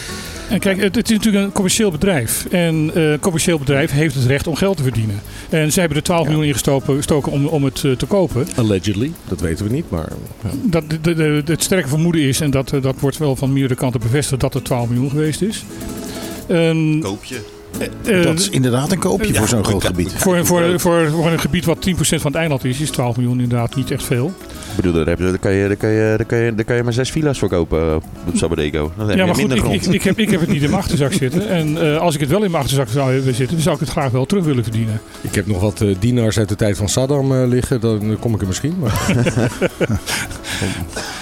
En 0.50 0.60
kijk, 0.60 0.82
het, 0.82 0.96
het 0.96 1.10
is 1.12 1.18
natuurlijk 1.18 1.46
een 1.46 1.52
commercieel 1.52 1.92
bedrijf. 1.92 2.46
En 2.52 2.92
eh, 2.96 3.12
een 3.12 3.20
commercieel 3.20 3.58
bedrijf 3.60 3.92
heeft 3.92 4.16
het 4.16 4.26
recht 4.26 4.48
om 4.48 4.56
geld 4.56 4.78
te 4.78 4.84
verdienen. 4.84 5.22
En 5.50 5.72
zij 5.72 5.80
hebben 5.82 5.98
er 6.00 6.04
12 6.06 6.28
miljoen 6.28 6.46
ingestoken 6.46 6.96
gestoken 6.96 7.32
om, 7.32 7.46
om 7.46 7.64
het 7.64 7.84
eh, 7.84 7.92
te 7.92 8.06
kopen. 8.06 8.48
Allegedly, 8.56 9.12
dat 9.28 9.40
weten 9.42 9.66
we 9.66 9.72
niet, 9.72 9.90
maar 9.90 10.08
ja. 10.44 10.50
Dat, 10.64 10.84
de, 10.90 11.02
de, 11.02 11.14
de- 11.16 11.42
het 11.46 11.64
sterke 11.64 11.88
vermoeden 11.88 12.22
is, 12.22 12.40
en 12.42 12.52
dat, 12.52 12.72
eh, 12.74 12.82
dat 12.82 12.96
wordt 13.00 13.18
wel 13.18 13.36
van 13.36 13.54
meerdere 13.54 13.76
kanten 13.76 14.00
bevestigd, 14.00 14.42
dat 14.42 14.54
het 14.54 14.64
12 14.66 14.90
miljoen 14.90 15.10
geweest 15.10 15.42
is. 15.42 15.64
En, 16.48 17.00
Koop 17.04 17.24
je. 17.24 17.40
eh, 18.06 18.24
dat 18.24 18.40
is 18.40 18.50
inderdaad 18.50 18.92
een 18.92 19.00
koopje 19.00 19.34
voor 19.34 19.48
zo'n 19.48 19.64
groot 19.64 19.84
gebied. 19.84 20.12
voor, 20.18 20.46
voor, 20.46 20.80
voor, 20.80 21.10
voor 21.10 21.32
een 21.32 21.40
gebied 21.40 21.66
wat 21.66 21.88
10% 21.90 21.94
van 22.00 22.20
het 22.32 22.36
eiland 22.36 22.64
is, 22.66 22.80
is 22.80 22.90
12 22.90 23.16
miljoen 23.18 23.40
inderdaad 23.42 23.76
niet 23.76 23.92
echt 23.92 24.04
veel. 24.04 24.34
Ik 24.76 24.82
bedoel, 24.82 24.94
daar, 24.94 25.06
heb 25.06 25.18
je, 25.18 25.24
daar, 25.24 25.38
kan 25.38 25.52
je, 25.52 25.68
daar, 25.68 25.76
kan 25.78 25.90
je, 25.90 26.14
daar, 26.18 26.26
kan 26.26 26.38
je, 26.38 26.56
daar 26.56 26.66
kan 26.66 26.76
je 26.76 26.84
maar 26.84 26.94
zes 26.94 27.12
villa's 27.12 27.40
voor 27.40 27.50
kopen 27.50 27.80
eh, 27.82 27.96
op 28.28 28.36
Sabadeco. 28.36 28.92
Dan 28.98 29.08
heb 29.08 29.18
Ja, 29.18 29.22
je 29.22 29.26
maar 29.26 29.36
goed, 29.36 29.38
minder 29.38 29.58
ik, 29.58 29.64
grond. 29.64 29.86
ik, 29.86 29.94
ik, 29.94 30.04
heb, 30.04 30.20
ik 30.20 30.30
heb 30.30 30.40
het 30.40 30.50
niet 30.50 30.62
in 30.62 30.70
mijn 30.70 30.82
achterzak 30.82 31.14
zitten. 31.14 31.48
En 31.48 31.92
eh, 31.94 31.98
als 31.98 32.14
ik 32.16 32.20
het 32.20 32.30
wel 32.30 32.44
in 32.44 32.52
mijn 32.52 32.64
achterzak 32.64 32.88
zou 32.90 33.14
hebben 33.14 33.34
zitten, 33.36 33.56
dan 33.56 33.64
zou 33.64 33.76
ik 33.76 33.82
het 33.82 33.90
graag 33.90 34.12
wel 34.12 34.26
terug 34.26 34.44
willen 34.44 34.64
verdienen. 34.64 35.02
ik 35.22 35.36
heb 35.36 35.48
nog 35.48 35.62
wat 35.62 35.82
eh, 35.82 35.96
dienaars 36.00 36.38
uit 36.38 36.50
de 36.50 36.56
tijd 36.56 36.78
van 36.78 36.90
Saddam 36.90 37.34
liggen, 37.44 37.80
dan 37.82 38.18
kom 38.20 38.34
ik 38.36 38.42
er 38.42 38.48
misschien. 38.48 38.76
Maar... 38.80 39.02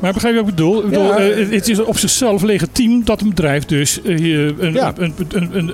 Maar 0.00 0.12
begrijp 0.12 0.34
je 0.34 0.40
wat 0.40 0.48
ik 0.50 0.56
bedoel? 0.56 0.78
Ik 0.78 0.88
bedoel, 0.88 1.04
Ja. 1.04 1.16
eh, 1.18 1.50
het- 1.50 1.68
is 1.68 1.80
op 1.80 1.98
zichzelf 1.98 2.42
legitiem 2.42 3.04
dat 3.04 3.20
een 3.20 3.28
bedrijf 3.28 3.64
dus 3.64 4.02
eh, 4.02 4.16
een, 4.58 4.72
Ja. 4.72 4.92
een, 4.96 5.14
een, 5.28 5.56
een, 5.58 5.72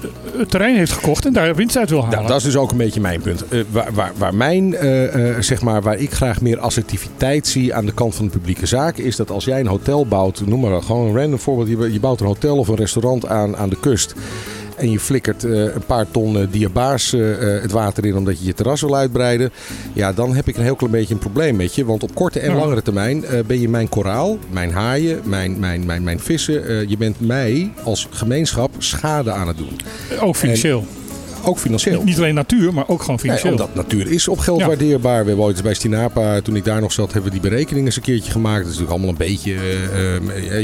terrein 0.48 0.76
heeft 0.76 0.92
gekocht 0.92 1.26
en 1.26 1.32
daar 1.32 1.54
winst 1.54 1.76
uit 1.76 1.90
wil 1.90 1.98
halen. 2.02 2.14
Nou, 2.16 2.28
dat 2.28 2.36
is 2.36 2.42
dus 2.44 2.56
ook 2.56 2.70
een 2.70 2.76
beetje 2.76 3.00
mijn 3.00 3.20
punt. 3.20 3.48
Eh, 3.48 3.60
waar, 3.70 3.88
waar, 3.94 4.12
waar 4.18 4.34
mijn, 4.34 4.76
zeg 5.40 5.62
maar, 5.62 5.82
waar 5.82 5.98
ik 5.98 6.10
graag 6.12 6.40
meer 6.40 6.58
assertiviteit 6.58 7.46
zie 7.46 7.74
aan 7.74 7.86
de 7.86 7.92
kant 7.92 8.14
van 8.14 8.24
de 8.24 8.30
publieke 8.30 8.66
zaken, 8.66 9.04
is 9.04 9.16
dat 9.16 9.30
als 9.30 9.44
jij 9.44 9.60
een 9.60 9.66
hotel 9.66 10.06
bouwt, 10.06 10.42
noem 10.46 10.60
maar 10.60 10.82
gewoon 10.82 11.06
een 11.08 11.16
random 11.20 11.38
voorbeeld, 11.38 11.68
je, 11.68 11.92
je 11.92 12.00
bouwt 12.00 12.20
een 12.20 12.26
hotel 12.26 12.56
of 12.58 12.68
een 12.68 12.74
restaurant 12.76 13.26
aan, 13.26 13.56
aan 13.56 13.68
de 13.68 13.76
kust. 13.80 14.14
En 14.76 14.90
je 14.90 15.00
flikkert 15.00 15.44
eh, 15.44 15.50
een 15.52 15.84
paar 15.86 16.06
ton 16.10 16.38
eh, 16.38 16.46
diabaas 16.50 17.12
eh, 17.12 17.20
het 17.62 17.72
water 17.72 18.04
in 18.06 18.16
omdat 18.16 18.38
je 18.38 18.44
je 18.44 18.54
terras 18.54 18.80
wil 18.80 18.96
uitbreiden. 18.96 19.50
Ja, 19.92 20.12
dan 20.12 20.34
heb 20.34 20.48
ik 20.48 20.56
een 20.56 20.62
heel 20.62 20.74
klein 20.74 20.92
beetje 20.92 21.14
een 21.14 21.20
probleem 21.20 21.56
met 21.56 21.74
je. 21.74 21.84
Want 21.84 22.02
op 22.02 22.14
korte 22.14 22.40
en 22.40 22.54
langere 22.54 22.82
termijn 22.82 23.24
ben 23.46 23.60
je 23.60 23.68
mijn 23.68 23.88
koraal, 23.88 24.38
mijn 24.50 24.70
haaien, 24.70 25.20
mijn, 25.24 25.58
mijn, 25.58 25.86
mijn, 25.86 26.02
mijn 26.02 26.20
vissen. 26.20 26.88
je 26.88 26.96
bent 26.96 27.20
mij 27.20 27.72
als 27.84 28.08
gemeenschap 28.10 28.70
schade 28.78 29.32
aan 29.32 29.48
het 29.48 29.56
doen. 29.56 29.76
ook 30.20 30.36
financieel. 30.36 30.86
Ook 31.44 31.58
financieel. 31.58 32.02
Niet 32.02 32.16
alleen 32.16 32.34
natuur, 32.34 32.74
maar 32.74 32.88
ook 32.88 33.00
gewoon 33.00 33.18
Nee, 33.22 33.24
financieel. 33.24 33.52
omdat 33.52 33.74
natuur 33.74 34.10
is 34.12 34.28
op 34.28 34.38
geld 34.38 34.60
Ja. 34.60 34.66
waardeerbaar. 34.66 35.20
We 35.20 35.26
hebben 35.26 35.44
ooit 35.44 35.54
eens 35.54 35.64
bij 35.64 35.74
Stinapa, 35.74 36.40
toen 36.40 36.56
ik 36.56 36.64
daar 36.64 36.80
nog 36.80 36.92
zat, 36.92 37.12
hebben 37.12 37.32
we 37.32 37.40
die 37.40 37.50
berekeningen 37.50 37.84
eens 37.86 37.96
een 37.96 38.02
keertje 38.02 38.30
gemaakt. 38.32 38.62
Dat 38.64 38.72
is 38.72 38.78
natuurlijk 38.78 38.90
allemaal 38.90 39.10
een 39.10 39.32
beetje, 39.34 39.52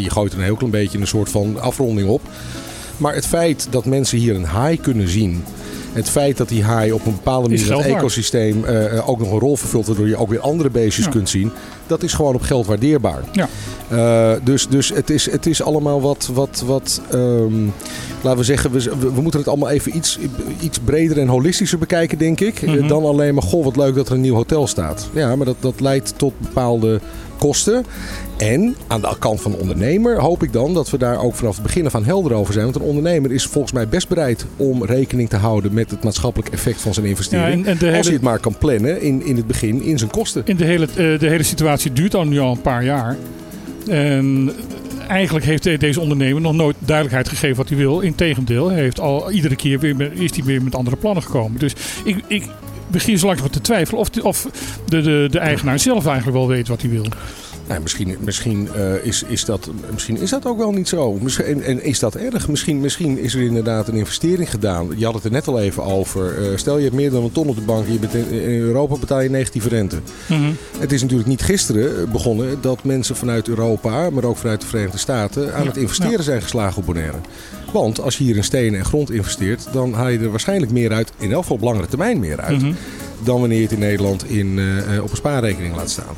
je 0.03 0.11
gooit 0.11 0.33
er 0.33 0.39
een 0.39 0.45
heel 0.45 0.57
klein 0.57 0.73
beetje 0.73 0.99
een 0.99 1.07
soort 1.07 1.29
van 1.29 1.61
afronding 1.61 2.09
op. 2.09 2.21
Maar 3.01 3.15
het 3.15 3.27
feit 3.27 3.67
dat 3.71 3.85
mensen 3.85 4.19
hier 4.19 4.35
een 4.35 4.45
haai 4.45 4.81
kunnen 4.81 5.09
zien. 5.09 5.45
Het 5.93 6.11
feit 6.11 6.37
dat 6.37 6.49
die 6.49 6.65
haai 6.65 6.93
op 6.93 7.07
een 7.07 7.15
bepaalde 7.15 7.49
manier 7.49 7.67
in 7.67 7.73
het 7.73 7.87
ecosysteem 7.87 8.65
eh, 8.65 8.97
eh, 8.97 9.09
ook 9.09 9.19
nog 9.19 9.33
een 9.33 9.39
rol 9.39 9.57
vervult, 9.57 9.87
waardoor 9.87 10.09
je 10.09 10.17
ook 10.17 10.29
weer 10.29 10.41
andere 10.41 10.71
beestjes 10.71 11.05
Ja. 11.05 11.11
kunt 11.11 11.29
zien. 11.29 11.51
Dat 11.87 12.03
is 12.03 12.13
gewoon 12.13 12.35
op 12.35 12.43
geld 12.43 12.67
waardeerbaar. 12.67 13.23
Ja. 13.33 13.49
Eh, 13.89 14.45
dus 14.45 14.69
dus 14.69 14.89
het, 14.89 15.11
is, 15.11 15.31
het 15.31 15.47
is 15.47 15.63
allemaal 15.63 16.01
wat, 16.01 16.31
wat, 16.33 16.63
wat 16.67 17.01
ehm, 17.11 17.65
laten 18.21 18.39
we 18.39 18.45
zeggen, 18.45 18.71
we, 18.71 18.97
we, 19.15 19.21
moeten 19.21 19.41
het 19.41 19.49
allemaal 19.49 19.71
even 19.71 19.97
iets, 19.97 20.19
iets 20.61 20.79
breder 20.79 21.19
en 21.19 21.29
holistischer 21.29 21.79
bekijken, 21.79 22.19
denk 22.19 22.41
ik. 22.41 22.63
Mhm. 22.63 22.87
Dan 22.87 23.05
alleen 23.05 23.35
maar, 23.35 23.43
goh, 23.43 23.65
wat 23.65 23.77
leuk 23.77 23.95
dat 23.95 24.09
er 24.09 24.15
een 24.15 24.21
nieuw 24.21 24.35
hotel 24.35 24.67
staat. 24.67 25.09
Ja, 25.13 25.37
maar 25.37 25.47
dat, 25.47 25.57
dat 25.61 25.81
leidt 25.81 26.13
tot 26.17 26.33
bepaalde 26.39 27.01
kosten. 27.39 27.85
En 28.41 28.77
aan 28.87 29.01
de 29.01 29.17
kant 29.19 29.41
van 29.41 29.51
de 29.51 29.57
ondernemer 29.57 30.21
hoop 30.21 30.43
ik 30.43 30.53
dan 30.53 30.75
dat 30.75 30.91
we 30.91 30.99
daar 30.99 31.19
ook 31.23 31.35
vanaf 31.35 31.55
het 31.55 31.63
begin 31.63 31.87
af 31.87 31.95
aan 31.95 32.05
helder 32.05 32.33
over 32.35 32.53
zijn. 32.53 32.65
Want 32.65 32.77
een 32.77 32.83
ondernemer 32.83 33.33
is 33.33 33.45
volgens 33.45 33.73
mij 33.73 33.89
best 33.89 34.09
bereid 34.09 34.47
om 34.57 34.85
rekening 34.85 35.29
te 35.29 35.37
houden 35.37 35.73
met 35.75 35.91
het 35.91 36.05
maatschappelijk 36.05 36.53
effect 36.53 36.81
van 36.81 36.95
zijn 36.95 37.07
investering. 37.07 37.65
Ja, 37.67 37.71
en- 37.71 37.95
Als 37.97 38.07
hij 38.07 38.15
het 38.15 38.23
maar 38.25 38.39
kan 38.39 38.59
plannen 38.59 39.03
in, 39.03 39.25
in 39.27 39.37
het 39.37 39.47
begin 39.47 39.83
in 39.83 39.99
zijn 39.99 40.11
kosten. 40.11 40.43
In 40.45 40.57
de 40.57 40.65
hele, 40.65 40.87
eh, 40.87 40.97
de 41.19 41.29
hele 41.29 41.43
situatie 41.43 41.93
duurt 41.93 42.15
al 42.15 42.25
nu 42.25 42.39
al 42.39 42.51
een 42.53 42.61
paar 42.61 42.85
jaar. 42.85 43.17
En 43.89 44.53
eigenlijk 45.09 45.47
heeft 45.47 45.63
de- 45.63 45.79
deze 45.79 46.01
ondernemer 46.01 46.41
nog 46.41 46.55
nooit 46.55 46.77
duidelijkheid 46.79 47.29
gegeven 47.29 47.57
wat 47.57 47.69
hij 47.69 47.79
wil. 47.79 48.01
Integendeel, 48.01 48.71
hij 48.71 48.81
heeft 48.81 49.01
al 49.01 49.31
iedere 49.31 49.57
keer 49.57 49.79
weer 49.79 49.97
met, 49.97 50.11
is 50.15 50.31
hij 50.37 50.45
weer 50.45 50.63
met 50.63 50.75
andere 50.75 50.97
plannen 50.97 51.23
gekomen. 51.23 51.59
Dus 51.59 51.73
ik, 52.05 52.17
ik 52.27 52.45
begin 52.91 53.19
zo 53.19 53.27
langzamerhand 53.27 53.53
te 53.53 53.61
twijfelen 53.73 54.01
of, 54.01 54.09
of 54.23 54.47
de, 54.87 55.01
de, 55.01 55.29
de 55.31 55.39
eigenaar 55.39 55.79
zelf 55.79 56.07
eigenlijk 56.07 56.37
wel 56.37 56.49
weet 56.49 56.69
wat 56.69 56.81
hij 56.83 56.91
wil. 56.91 57.05
Nou, 57.71 57.83
misschien 57.83 58.17
misschien, 58.21 58.69
eh, 58.75 59.05
is, 59.05 59.23
is 59.23 59.45
dat, 59.45 59.71
misschien 59.93 60.17
is 60.17 60.31
dat 60.31 60.47
ook 60.47 60.59
wel 60.59 60.73
niet 60.73 60.89
zo. 60.89 61.13
Misschien, 61.21 61.45
en, 61.45 61.63
en 61.63 61.85
is 61.85 61.99
dat 61.99 62.15
erg? 62.15 62.49
Misschien, 62.49 62.81
misschien 62.81 63.19
is 63.19 63.35
er 63.35 63.43
inderdaad 63.43 63.89
een 63.89 63.95
investering 63.95 64.51
gedaan. 64.51 64.89
Je 64.97 65.05
had 65.05 65.15
het 65.15 65.25
er 65.25 65.31
net 65.31 65.47
al 65.49 65.61
even 65.61 65.85
over. 65.85 66.43
Eh, 66.43 66.57
stel 66.57 66.77
je 66.77 66.83
hebt 66.85 66.95
meer 66.95 67.11
dan 67.11 67.25
een 67.25 67.33
ton 67.33 67.49
op 67.49 67.55
de 67.55 67.63
bank 67.63 67.87
je 67.89 67.99
bent 67.99 68.15
in, 68.15 68.31
in 68.31 68.61
Europa 68.61 68.97
betaal 68.97 69.21
je 69.21 69.31
negatieve 69.31 69.69
rente. 69.69 69.97
Het 70.79 70.93
is 70.93 71.01
natuurlijk 71.03 71.29
niet 71.29 71.43
gisteren 71.43 72.11
begonnen 72.13 72.59
dat 72.61 72.85
mensen 72.85 73.17
vanuit 73.17 73.49
Europa, 73.49 74.11
maar 74.11 74.25
ook 74.25 74.37
vanuit 74.37 74.61
de 74.61 74.67
Verenigde 74.67 74.99
Staten, 74.99 75.55
aan 75.55 75.63
Ja, 75.63 75.69
het 75.69 75.77
investeren 75.77 76.11
ja. 76.17 76.23
zijn 76.23 76.43
geslagen 76.43 76.79
op 76.79 76.87
Bonaire. 76.87 77.19
Want 77.73 78.01
als 78.01 78.19
je 78.19 78.25
hier 78.25 78.37
in 78.37 78.45
stenen 78.45 78.79
en 78.79 78.85
grond 78.85 79.11
investeert, 79.11 79.67
dan 79.73 79.93
haal 79.93 80.09
je 80.09 80.19
er 80.19 80.31
waarschijnlijk 80.31 80.73
meer 80.73 80.93
uit, 80.93 81.13
in 81.19 81.33
elk 81.33 81.41
geval 81.43 81.57
op 81.57 81.63
langere 81.63 81.87
termijn 81.87 82.21
meer 82.21 82.41
uit, 82.41 82.63
Mhm. 82.63 82.73
dan 83.25 83.41
wanneer 83.41 83.57
je 83.59 83.63
het 83.65 83.73
in 83.73 83.79
Nederland 83.79 84.31
in, 84.31 84.59
eh, 84.59 84.97
eh, 84.97 85.03
op 85.03 85.11
een 85.11 85.17
spaarrekening 85.17 85.77
laat 85.77 85.91
staan. 85.91 86.17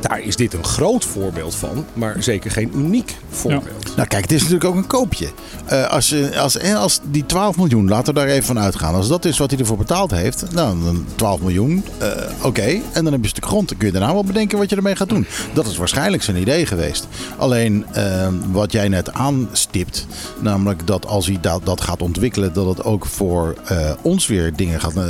Daar 0.00 0.20
is 0.20 0.36
dit 0.36 0.54
een 0.54 0.64
groot 0.64 1.04
voorbeeld 1.04 1.54
van, 1.54 1.84
maar 1.92 2.16
zeker 2.18 2.50
geen 2.50 2.72
uniek 2.74 3.16
voorbeeld. 3.30 3.96
Nou 3.96 4.08
kijk, 4.08 4.22
het 4.22 4.32
is 4.32 4.40
natuurlijk 4.40 4.70
ook 4.70 4.76
een 4.76 4.86
koopje. 4.86 5.28
Eh, 5.64 5.88
als, 5.88 6.08
je, 6.08 6.38
als, 6.38 6.56
eh, 6.56 6.78
als 6.78 7.00
die 7.10 7.26
12 7.26 7.56
miljoen, 7.56 7.88
laten 7.88 8.14
we 8.14 8.20
daar 8.20 8.28
even 8.28 8.44
van 8.44 8.58
uitgaan. 8.58 8.94
Als 8.94 9.08
dat 9.08 9.24
is 9.24 9.38
wat 9.38 9.50
hij 9.50 9.58
ervoor 9.58 9.76
betaald 9.76 10.10
heeft, 10.10 10.44
nou, 10.52 10.84
dan 10.84 11.04
12 11.14 11.40
miljoen, 11.40 11.84
eh, 11.98 12.08
oké. 12.42 12.62
En 12.62 13.04
dan 13.04 13.04
heb 13.04 13.14
je 13.14 13.22
een 13.22 13.28
stuk 13.28 13.46
grond. 13.46 13.68
Dan 13.68 13.78
kun 13.78 13.86
je 13.86 13.92
daarna 13.92 14.12
wel 14.12 14.24
bedenken 14.24 14.58
wat 14.58 14.70
je 14.70 14.76
ermee 14.76 14.96
gaat 14.96 15.08
doen. 15.08 15.26
Dat 15.54 15.66
is 15.66 15.76
waarschijnlijk 15.76 16.22
zijn 16.22 16.36
idee 16.36 16.66
geweest. 16.66 17.06
Alleen 17.36 17.84
eh, 17.92 18.28
wat 18.50 18.72
jij 18.72 18.88
net 18.88 19.12
aanstipt, 19.12 20.06
namelijk 20.40 20.86
dat 20.86 21.06
als 21.06 21.26
hij 21.26 21.38
dat, 21.40 21.66
dat 21.66 21.80
gaat 21.80 22.02
ontwikkelen, 22.02 22.52
dat 22.52 22.66
het 22.66 22.84
ook 22.84 23.06
voor 23.06 23.54
eh, 23.64 23.90
ons 24.02 24.26
weer 24.26 24.56
dingen 24.56 24.80
gaat, 24.80 24.96
eh, 24.96 25.04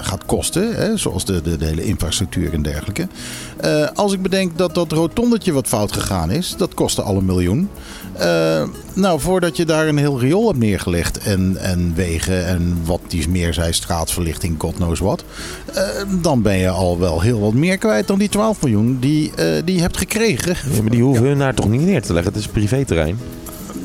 gaat 0.00 0.24
kosten. 0.26 0.74
Hè? 0.74 0.96
Zoals 0.96 1.24
de, 1.24 1.42
de, 1.42 1.64
hele 1.64 1.84
infrastructuur 1.84 2.52
en 2.52 2.62
dergelijke. 2.62 3.08
Eh, 3.56 3.88
als 4.04 4.12
ik 4.12 4.22
bedenk 4.22 4.58
dat 4.58 4.74
dat 4.74 4.92
rotondetje 4.92 5.52
wat 5.52 5.66
fout 5.66 5.92
gegaan 5.92 6.30
is, 6.30 6.54
dat 6.56 6.74
kostte 6.74 7.02
al 7.02 7.16
een 7.16 7.24
miljoen. 7.24 7.68
Eh, 8.12 8.62
nou, 8.94 9.20
voordat 9.20 9.56
je 9.56 9.64
daar 9.64 9.88
een 9.88 9.96
heel 9.96 10.20
riool 10.20 10.46
hebt 10.46 10.58
neergelegd 10.58 11.18
en, 11.18 11.56
en 11.56 11.92
wegen 11.94 12.46
en 12.46 12.78
wat 12.84 13.00
die 13.08 13.28
meer 13.28 13.54
zei, 13.54 13.72
straatverlichting, 13.72 14.54
god 14.58 14.74
knows 14.74 15.00
wat. 15.00 15.24
eh, 15.74 15.82
dan 16.22 16.42
ben 16.42 16.58
je 16.58 16.68
al 16.68 16.98
wel 16.98 17.20
heel 17.20 17.40
wat 17.40 17.52
meer 17.54 17.78
kwijt 17.78 18.06
dan 18.06 18.18
die 18.18 18.28
12 18.28 18.62
miljoen 18.62 18.98
die, 19.00 19.34
eh, 19.34 19.62
die 19.64 19.74
je 19.74 19.80
hebt 19.80 19.96
gekregen. 19.96 20.56
Ja, 20.74 20.80
maar 20.82 20.90
die 20.90 21.02
hoeven 21.02 21.26
hun 21.26 21.38
daar 21.38 21.54
toch 21.54 21.68
niet 21.68 21.80
neer 21.80 22.02
te 22.02 22.12
leggen. 22.12 22.32
Het 22.32 22.42
is 22.42 22.48
privéterrein. 22.48 23.18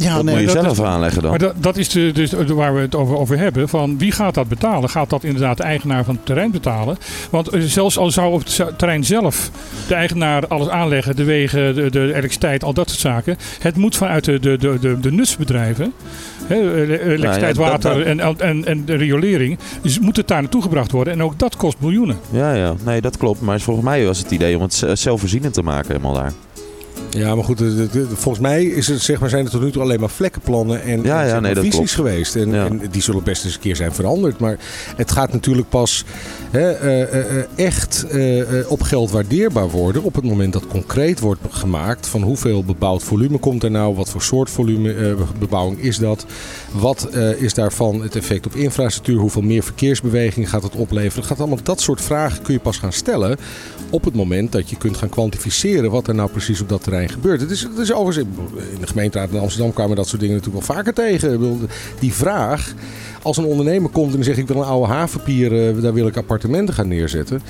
Ja, 0.03 0.15
dat 0.15 0.23
moet 0.23 0.39
je 0.39 0.45
dat 0.45 0.63
zelf 0.63 0.77
is- 0.79 0.83
aanleggen 0.83 1.21
dan. 1.21 1.29
Maar 1.29 1.39
dat, 1.39 1.53
dat 1.57 1.77
is 1.77 1.89
de, 1.89 2.11
dus 2.11 2.31
waar 2.31 2.75
we 2.75 2.81
het 2.81 2.95
over, 2.95 3.17
over 3.17 3.37
hebben. 3.37 3.69
Van 3.69 3.97
wie 3.97 4.11
gaat 4.11 4.33
dat 4.33 4.47
betalen? 4.47 4.89
Gaat 4.89 5.09
dat 5.09 5.23
inderdaad 5.23 5.57
de 5.57 5.63
eigenaar 5.63 6.03
van 6.03 6.15
het 6.15 6.25
terrein 6.25 6.51
betalen? 6.51 6.97
Want 7.29 7.47
eh, 7.49 7.61
zelfs 7.61 7.97
al 7.97 8.11
zou 8.11 8.33
op 8.33 8.43
het 8.45 8.77
terrein 8.77 9.03
zelf 9.03 9.49
de 9.87 9.93
eigenaar 9.93 10.47
alles 10.47 10.67
aanleggen, 10.69 11.15
de 11.15 11.23
wegen, 11.23 11.75
de, 11.75 11.89
de 11.91 11.99
elektriciteit, 12.01 12.63
al 12.63 12.73
dat 12.73 12.89
soort 12.89 12.99
zaken. 13.01 13.37
Het 13.59 13.75
moet 13.75 13.95
vanuit 13.95 14.25
de, 14.25 14.39
de, 14.39 14.57
de, 14.57 14.77
de, 14.81 14.99
de 14.99 15.11
nutsbedrijven, 15.11 15.93
hè, 16.45 16.55
ele- 16.55 16.99
elektriciteit, 16.99 17.55
dat- 17.55 17.65
water 17.69 17.93
dat- 17.97 18.05
En, 18.05 18.39
en, 18.39 18.65
en 18.65 18.85
de 18.85 18.95
riolering, 18.95 19.57
dus 19.81 19.99
moet 19.99 20.17
het 20.17 20.27
daar 20.27 20.41
naartoe 20.41 20.61
gebracht 20.61 20.91
worden. 20.91 21.13
En 21.13 21.23
ook 21.23 21.39
dat 21.39 21.55
kost 21.55 21.77
miljoenen. 21.79 22.17
Ja, 22.29 22.53
ja. 22.53 22.73
Nee, 22.85 23.01
dat 23.01 23.17
klopt. 23.17 23.41
Maar 23.41 23.59
volgens 23.59 23.85
mij 23.85 24.05
was 24.05 24.17
het 24.19 24.31
idee 24.31 24.55
om 24.55 24.61
het 24.61 24.83
zelfvoorzienend 24.93 25.53
te 25.53 25.61
maken 25.61 25.87
helemaal 25.91 26.13
daar. 26.13 26.31
Ja, 27.09 27.35
maar 27.35 27.43
goed, 27.43 27.57
de- 27.57 27.75
de- 27.75 27.87
de- 27.91 28.05
volgens 28.15 28.39
mij 28.43 28.63
is 28.65 28.87
het, 28.87 29.01
zeg 29.01 29.19
maar, 29.19 29.29
zijn 29.29 29.43
het 29.43 29.51
tot 29.51 29.61
nu 29.61 29.71
toe 29.71 29.81
alleen 29.81 29.99
maar 29.99 30.09
vlekkenplannen 30.09 30.81
en, 30.83 31.01
Ja, 31.03 31.21
en, 31.21 31.27
ja, 31.27 31.39
nee, 31.39 31.53
dat 31.53 31.63
visies 31.63 31.75
klopt. 31.77 31.91
geweest. 31.91 32.35
En, 32.35 32.51
Ja. 32.51 32.65
en 32.65 32.81
die 32.91 33.01
zullen 33.01 33.23
best 33.23 33.45
eens 33.45 33.53
een 33.53 33.59
keer 33.59 33.75
zijn 33.75 33.93
veranderd. 33.93 34.39
Maar 34.39 34.57
het 34.95 35.11
gaat 35.11 35.33
natuurlijk 35.33 35.69
pas 35.69 36.05
hè, 36.51 36.71
eh, 36.71 37.01
eh, 37.01 37.37
eh, 37.37 37.43
echt 37.55 38.05
eh, 38.09 38.59
eh, 38.59 38.71
op 38.71 38.81
geld 38.81 39.11
waardeerbaar 39.11 39.69
worden 39.69 40.03
op 40.03 40.15
het 40.15 40.23
moment 40.23 40.53
dat 40.53 40.67
concreet 40.67 41.19
wordt 41.19 41.39
gemaakt 41.49 42.07
van 42.07 42.21
hoeveel 42.21 42.63
bebouwd 42.63 43.03
volume 43.03 43.37
komt 43.37 43.63
er 43.63 43.71
nou, 43.71 43.95
wat 43.95 44.09
voor 44.09 44.21
soort 44.21 44.49
volume 44.49 44.93
eh, 44.93 45.13
bebouwing 45.39 45.79
is 45.81 45.97
dat, 45.97 46.25
wat 46.71 47.03
eh, 47.11 47.41
is 47.41 47.53
daarvan 47.53 48.01
het 48.01 48.15
effect 48.15 48.45
op 48.45 48.55
infrastructuur, 48.55 49.17
hoeveel 49.19 49.41
meer 49.41 49.63
verkeersbeweging 49.63 50.49
gaat 50.49 50.63
het 50.63 50.75
opleveren. 50.75 51.23
Gaat 51.25 51.39
allemaal 51.39 51.59
dat 51.63 51.81
soort 51.81 52.01
vragen 52.01 52.41
kun 52.41 52.53
je 52.53 52.59
pas 52.59 52.77
gaan 52.77 52.93
stellen 52.93 53.37
op 53.89 54.03
het 54.03 54.15
moment 54.15 54.51
dat 54.51 54.69
je 54.69 54.77
kunt 54.77 54.97
gaan 54.97 55.09
kwantificeren 55.09 55.91
wat 55.91 56.07
er 56.07 56.15
nou 56.15 56.29
precies 56.29 56.61
op 56.61 56.69
dat 56.69 56.83
terrein 56.83 57.09
gebeurt. 57.09 57.41
Het 57.41 57.51
is, 57.51 57.61
het 57.61 57.77
is 57.77 57.93
overigens, 57.93 58.37
in 58.73 58.79
de 58.79 58.87
gemeenteraad 58.87 59.29
in 59.31 59.39
Amsterdam 59.39 59.73
kwamen 59.73 59.95
dat 59.95 60.07
soort 60.07 60.21
dingen 60.21 60.35
natuurlijk 60.35 60.65
wel 60.65 60.75
vaker 60.75 60.93
tegen. 60.93 61.59
Die 61.99 62.13
vraag, 62.13 62.73
als 63.21 63.37
een 63.37 63.45
ondernemer 63.45 63.89
komt 63.89 64.15
en 64.15 64.23
zegt 64.23 64.37
ik 64.37 64.47
wil 64.47 64.55
een 64.57 64.63
oude 64.63 64.93
havenpier, 64.93 65.67
eh, 65.67 65.81
daar 65.81 65.93
wil 65.93 66.07
ik 66.07 66.17
appartementen 66.17 66.73
gaan 66.73 66.87
neerzetten. 66.87 67.41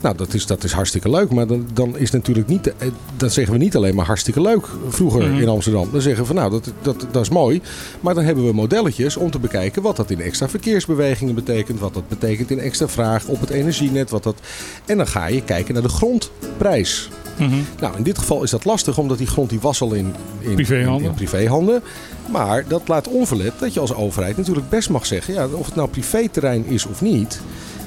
Nou, 0.00 0.16
dat 0.16 0.34
is, 0.34 0.46
dat 0.46 0.64
is 0.64 0.72
hartstikke 0.72 1.10
leuk, 1.10 1.30
maar 1.30 1.46
dan, 1.46 1.66
dan 1.72 1.98
is 1.98 2.10
natuurlijk 2.10 2.48
niet, 2.48 2.66
eh, 2.76 2.88
dan 3.16 3.30
zeggen 3.30 3.52
we 3.52 3.58
niet 3.58 3.76
alleen 3.76 3.94
maar 3.94 4.06
hartstikke 4.06 4.40
leuk 4.40 4.66
vroeger 4.88 5.22
Mhm. 5.28 5.40
in 5.40 5.48
Amsterdam. 5.48 5.88
Dan 5.92 6.00
zeggen 6.00 6.20
we 6.20 6.26
van 6.26 6.36
nou, 6.36 6.50
dat, 6.50 6.72
dat, 6.82 7.06
dat 7.10 7.22
is 7.22 7.28
mooi, 7.30 7.60
maar 8.00 8.14
dan 8.14 8.24
hebben 8.24 8.46
we 8.46 8.52
modelletjes 8.52 9.16
om 9.16 9.30
te 9.30 9.38
bekijken 9.38 9.82
wat 9.82 9.96
dat 9.96 10.10
in 10.10 10.20
extra 10.20 10.48
verkeersbewegingen 10.48 11.34
betekent, 11.34 11.80
wat 11.80 11.94
dat 11.94 12.08
betekent 12.08 12.50
in 12.50 12.58
extra 12.58 12.88
vraag 12.88 13.26
op 13.26 13.40
het 13.40 13.50
energienet, 13.50 14.10
wat 14.10 14.22
dat... 14.22 14.40
En 14.84 14.96
dan 14.96 15.06
ga 15.06 15.26
je 15.26 15.42
kijken 15.42 15.74
naar 15.74 15.82
de 15.82 15.88
grondprijs. 15.88 17.08
Mhm. 17.38 17.54
Nou, 17.80 17.96
in 17.96 18.02
dit 18.02 18.18
geval 18.18 18.42
is 18.42 18.50
dat 18.50 18.64
lastig, 18.64 18.98
omdat 18.98 19.18
die 19.18 19.26
grond 19.26 19.50
die 19.50 19.60
was 19.60 19.80
al 19.80 19.92
in, 19.92 20.14
in, 20.38 20.54
Privéhanden. 20.54 21.02
in, 21.02 21.08
in 21.08 21.14
privéhanden. 21.14 21.82
Maar 22.30 22.64
dat 22.68 22.88
laat 22.88 23.08
onverlet 23.08 23.52
dat 23.58 23.74
je 23.74 23.80
als 23.80 23.94
overheid 23.94 24.36
natuurlijk 24.36 24.68
best 24.68 24.88
mag 24.90 25.06
zeggen, 25.06 25.34
ja, 25.34 25.46
of 25.46 25.66
het 25.66 25.74
nou 25.74 25.88
privéterrein 25.88 26.66
is 26.66 26.86
of 26.86 27.00
niet. 27.00 27.40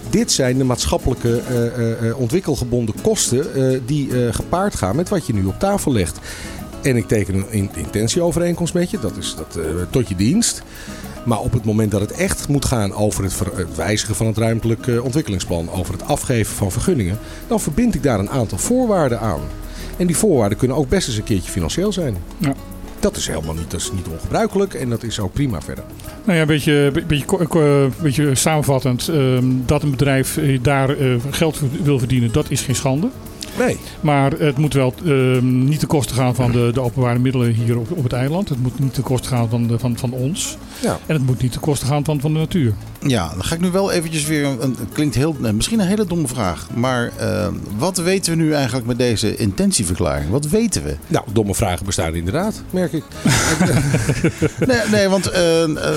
Dit 0.10 0.32
zijn 0.32 0.58
de 0.58 0.64
maatschappelijke 0.64 1.38
eh, 1.48 1.66
eh, 1.66 2.08
eh, 2.10 2.20
ontwikkelgebonden 2.20 2.96
kosten 3.02 3.46
die 3.86 4.10
gepaard 4.34 4.76
gaan 4.76 4.96
met 4.96 5.10
wat 5.10 5.28
je 5.28 5.34
nu 5.34 5.46
op 5.46 5.60
tafel 5.60 5.92
legt. 5.92 6.20
En 6.82 6.96
ik 6.96 7.08
teken 7.08 7.34
een 7.36 7.46
in- 7.50 7.70
intentieovereenkomst 7.76 8.74
met 8.74 8.90
je, 8.90 9.00
dat 9.00 9.18
is 9.18 9.36
dat, 9.38 9.60
tot 9.90 10.08
je 10.10 10.16
dienst. 10.16 10.64
Maar 11.26 11.40
op 11.40 11.54
het 11.54 11.66
moment 11.66 11.92
dat 11.92 12.02
het 12.02 12.12
echt 12.12 12.48
moet 12.48 12.66
gaan 12.66 12.94
over 12.94 13.24
het, 13.24 13.76
wijzigen 13.76 14.16
van 14.16 14.28
het 14.28 14.38
ruimtelijk 14.38 14.88
eh, 14.88 15.04
ontwikkelingsplan, 15.04 15.72
over 15.72 15.94
het 15.94 16.04
afgeven 16.04 16.56
van 16.56 16.72
vergunningen, 16.72 17.18
dan 17.48 17.60
verbind 17.60 17.96
ik 17.96 18.04
daar 18.04 18.20
een 18.20 18.30
aantal 18.30 18.58
voorwaarden 18.58 19.20
aan. 19.20 19.42
En 19.98 20.08
die 20.08 20.18
voorwaarden 20.18 20.58
kunnen 20.58 20.78
ook 20.78 20.90
best 20.90 21.08
eens 21.08 21.18
een 21.18 21.24
keertje 21.24 21.52
financieel 21.52 21.92
zijn. 21.92 22.18
Ja. 22.38 22.54
Dat 23.00 23.16
is 23.16 23.28
helemaal 23.28 23.54
niet, 23.54 23.72
dat 23.72 23.80
is 23.80 23.92
niet 23.92 24.08
ongebruikelijk 24.08 24.74
en 24.74 24.90
dat 24.90 25.04
is 25.04 25.20
ook 25.20 25.34
prima 25.34 25.62
verder. 25.62 25.84
Nou 26.24 26.36
ja, 26.36 26.42
een 26.42 26.48
beetje, 26.48 26.74
een 26.74 27.04
beetje, 27.08 27.60
een 27.60 27.94
beetje 28.02 28.36
samenvattend. 28.36 29.08
ehm, 29.08 29.46
dat 29.66 29.84
een 29.84 29.92
bedrijf 29.92 30.38
eh, 30.38 30.60
daar 30.62 30.90
eh, 30.98 31.16
geld 31.30 31.62
wil 31.84 32.00
verdienen, 32.00 32.32
dat 32.32 32.52
is 32.52 32.62
geen 32.62 32.76
schande. 32.76 33.10
Nee. 33.58 33.78
Maar 34.02 34.32
het 34.32 34.58
moet 34.58 34.74
wel 34.74 34.94
ehm, 35.06 35.64
niet 35.66 35.80
ten 35.80 35.88
koste 35.88 36.14
gaan 36.14 36.36
van 36.36 36.52
de, 36.52 36.70
de 36.74 36.82
openbare 36.82 37.20
middelen 37.20 37.52
hier 37.54 37.78
op, 37.78 37.92
op 37.92 38.04
het 38.04 38.14
eiland. 38.14 38.50
Het 38.50 38.62
moet 38.62 38.80
niet 38.80 38.94
ten 38.94 39.04
koste 39.04 39.28
gaan 39.28 39.50
van, 39.50 39.68
de, 39.68 39.80
van, 39.80 39.98
van 39.98 40.12
ons. 40.12 40.58
Ja. 40.82 41.00
En 41.06 41.14
het 41.16 41.26
moet 41.26 41.42
niet 41.42 41.52
ten 41.52 41.62
koste 41.62 41.86
gaan 41.86 42.06
van, 42.06 42.20
van 42.22 42.34
de 42.34 42.40
natuur. 42.40 42.74
Ja, 43.08 43.30
dan 43.30 43.44
ga 43.44 43.56
ik 43.56 43.62
nu 43.62 43.72
wel 43.72 43.92
eventjes 43.92 44.26
weer. 44.26 44.46
Een, 44.60 44.76
klinkt 44.94 45.16
heel, 45.16 45.36
misschien 45.54 45.80
een 45.80 45.88
hele 45.88 46.06
domme 46.06 46.28
vraag. 46.28 46.68
Maar 46.76 47.12
eh, 47.18 47.48
wat 47.78 47.98
weten 47.98 48.38
we 48.38 48.44
nu 48.44 48.54
eigenlijk 48.54 48.86
met 48.88 48.98
deze 48.98 49.36
intentieverklaring? 49.36 50.30
Wat 50.30 50.48
weten 50.48 50.84
we? 50.84 50.96
Nou, 51.08 51.26
domme 51.34 51.56
vragen 51.56 51.86
bestaan 51.86 52.16
inderdaad, 52.16 52.62
merk 52.70 52.94
ik. 52.94 53.04
Nee, 54.68 54.78
nee 54.92 55.08
want. 55.10 55.28
eh, 55.30 55.64
eh, 55.64 55.94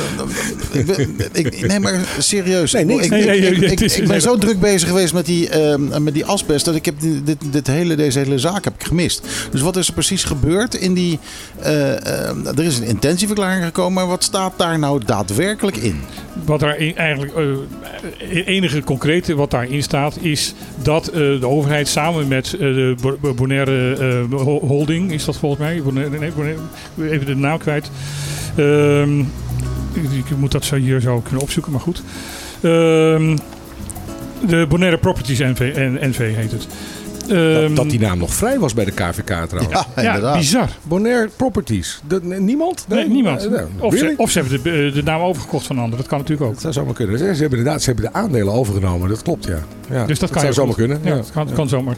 ik 1.33 1.67
nee, 1.67 1.81
maar 1.81 2.01
serieus. 2.19 2.73
Nee, 2.73 2.85
niks. 2.85 3.05
Ik, 3.05 3.11
Nee, 3.11 3.21
ik, 3.21 3.27
nee, 3.27 3.37
ik- 3.37 3.59
nee, 3.59 3.65
ik- 3.65 3.71
het 3.71 3.81
is- 3.83 3.99
ik 3.99 4.09
ben 4.09 4.21
zo 4.21 4.37
druk 4.39 4.61
bezig 4.61 4.89
geweest 4.89 5.15
met 5.15 5.27
die, 5.27 5.49
eh, 5.49 5.77
met 5.99 6.15
die 6.15 6.25
asbest. 6.25 6.65
dat 6.65 6.75
ik 6.75 6.85
heb 6.85 6.95
dit, 7.01 7.39
dit, 7.51 7.67
hele, 7.67 7.95
deze 7.95 8.19
hele 8.19 8.39
zaak 8.39 8.65
heb 8.65 8.75
ik 8.75 8.85
gemist. 8.87 9.27
Dus 9.51 9.61
wat 9.61 9.77
is 9.77 9.87
er 9.87 9.93
precies 9.93 10.25
gebeurd 10.25 10.75
in 10.75 10.95
die. 10.95 11.19
eh, 11.59 11.97
eh, 12.29 12.47
er 12.59 12.65
is 12.65 12.79
een 12.79 12.85
intentieverklaring 12.87 13.65
gekomen. 13.65 13.93
Maar 13.93 14.07
wat 14.07 14.25
staat 14.25 14.53
daar 14.57 14.79
nou 14.79 15.05
daadwerkelijk 15.05 15.77
in? 15.77 16.01
Wat 16.45 16.63
in- 16.63 16.97
eigenlijk 16.97 17.33
eh, 17.37 17.45
het 18.19 18.47
enige 18.47 18.83
concrete 18.85 19.35
wat 19.35 19.51
daarin 19.51 19.83
staat 19.83 20.17
is 20.21 20.55
dat 20.83 21.07
eh, 21.09 21.15
de 21.15 21.47
overheid 21.47 21.89
samen 21.89 22.29
met 22.29 22.53
eh, 22.53 22.59
de 22.59 22.95
Bo- 23.01 23.17
Bo- 23.21 23.35
Bonaire 23.35 23.95
eh, 24.31 24.39
Ho- 24.39 24.61
Holding, 24.67 25.13
is 25.13 25.25
dat 25.25 25.37
volgens 25.37 25.61
mij? 25.61 25.83
Even 27.11 27.27
de 27.27 27.37
naam 27.37 27.59
kwijt. 27.59 27.91
Ehm, 28.57 29.19
ik, 29.93 30.37
moet 30.37 30.53
dat 30.53 30.65
zo 30.65 30.77
hier 30.77 31.01
zo 31.01 31.21
kunnen 31.21 31.43
opzoeken, 31.43 31.73
maar 31.73 31.81
goed. 31.81 32.03
Ehm, 32.61 33.37
de 34.47 34.67
Bonaire 34.69 34.99
Properties 34.99 35.39
NV 35.39 36.35
heet 36.35 36.51
het. 36.53 36.67
Ehm, 37.33 37.67
Dat, 37.67 37.77
dat 37.77 37.91
die 37.91 38.01
naam 38.01 38.19
nog 38.19 38.35
vrij 38.35 38.59
was 38.59 38.75
bij 38.75 38.85
de 38.85 38.91
KVK 38.91 39.25
trouwens. 39.49 39.85
Ja, 39.97 40.03
ja, 40.03 40.07
inderdaad. 40.07 40.37
bizar. 40.39 40.69
Bonaire 40.83 41.29
Properties. 41.37 42.01
Dat- 42.07 42.23
niemand? 42.23 42.85
Nee, 42.89 43.09
niemand. 43.09 43.45
Eh, 43.45 43.51
nou, 43.51 43.67
Of, 43.81 43.93
really? 43.95 44.09
ze, 44.11 44.15
of 44.17 44.31
ze 44.31 44.39
hebben 44.41 44.63
de, 44.63 44.91
de 44.95 45.03
naam 45.03 45.21
overgekocht 45.21 45.67
van 45.67 45.77
anderen. 45.79 45.97
Dat 45.99 46.07
kan 46.07 46.19
natuurlijk 46.19 46.47
ook. 46.49 46.53
Dat 46.53 46.63
zou 46.63 46.73
zomaar 46.73 46.95
kunnen. 46.95 47.19
Ze 47.19 47.25
hebben 47.25 47.59
inderdaad 47.59 47.83
ze 47.83 47.87
hebben 47.93 48.05
de 48.13 48.19
aandelen 48.19 48.53
overgenomen. 48.53 49.09
Dat 49.09 49.23
klopt, 49.23 49.45
ja. 49.45 49.59
Ja, 49.93 50.05
Dus 50.07 50.19
dat 50.19 50.31
kan 50.31 50.41
zou 50.41 50.53
zomaar 50.53 50.75
goed. 50.75 50.79
kunnen. 50.87 51.01
Ja, 51.05 51.15
dat 51.15 51.31
kan, 51.33 51.49
kan 51.53 51.69
zomaar. 51.69 51.97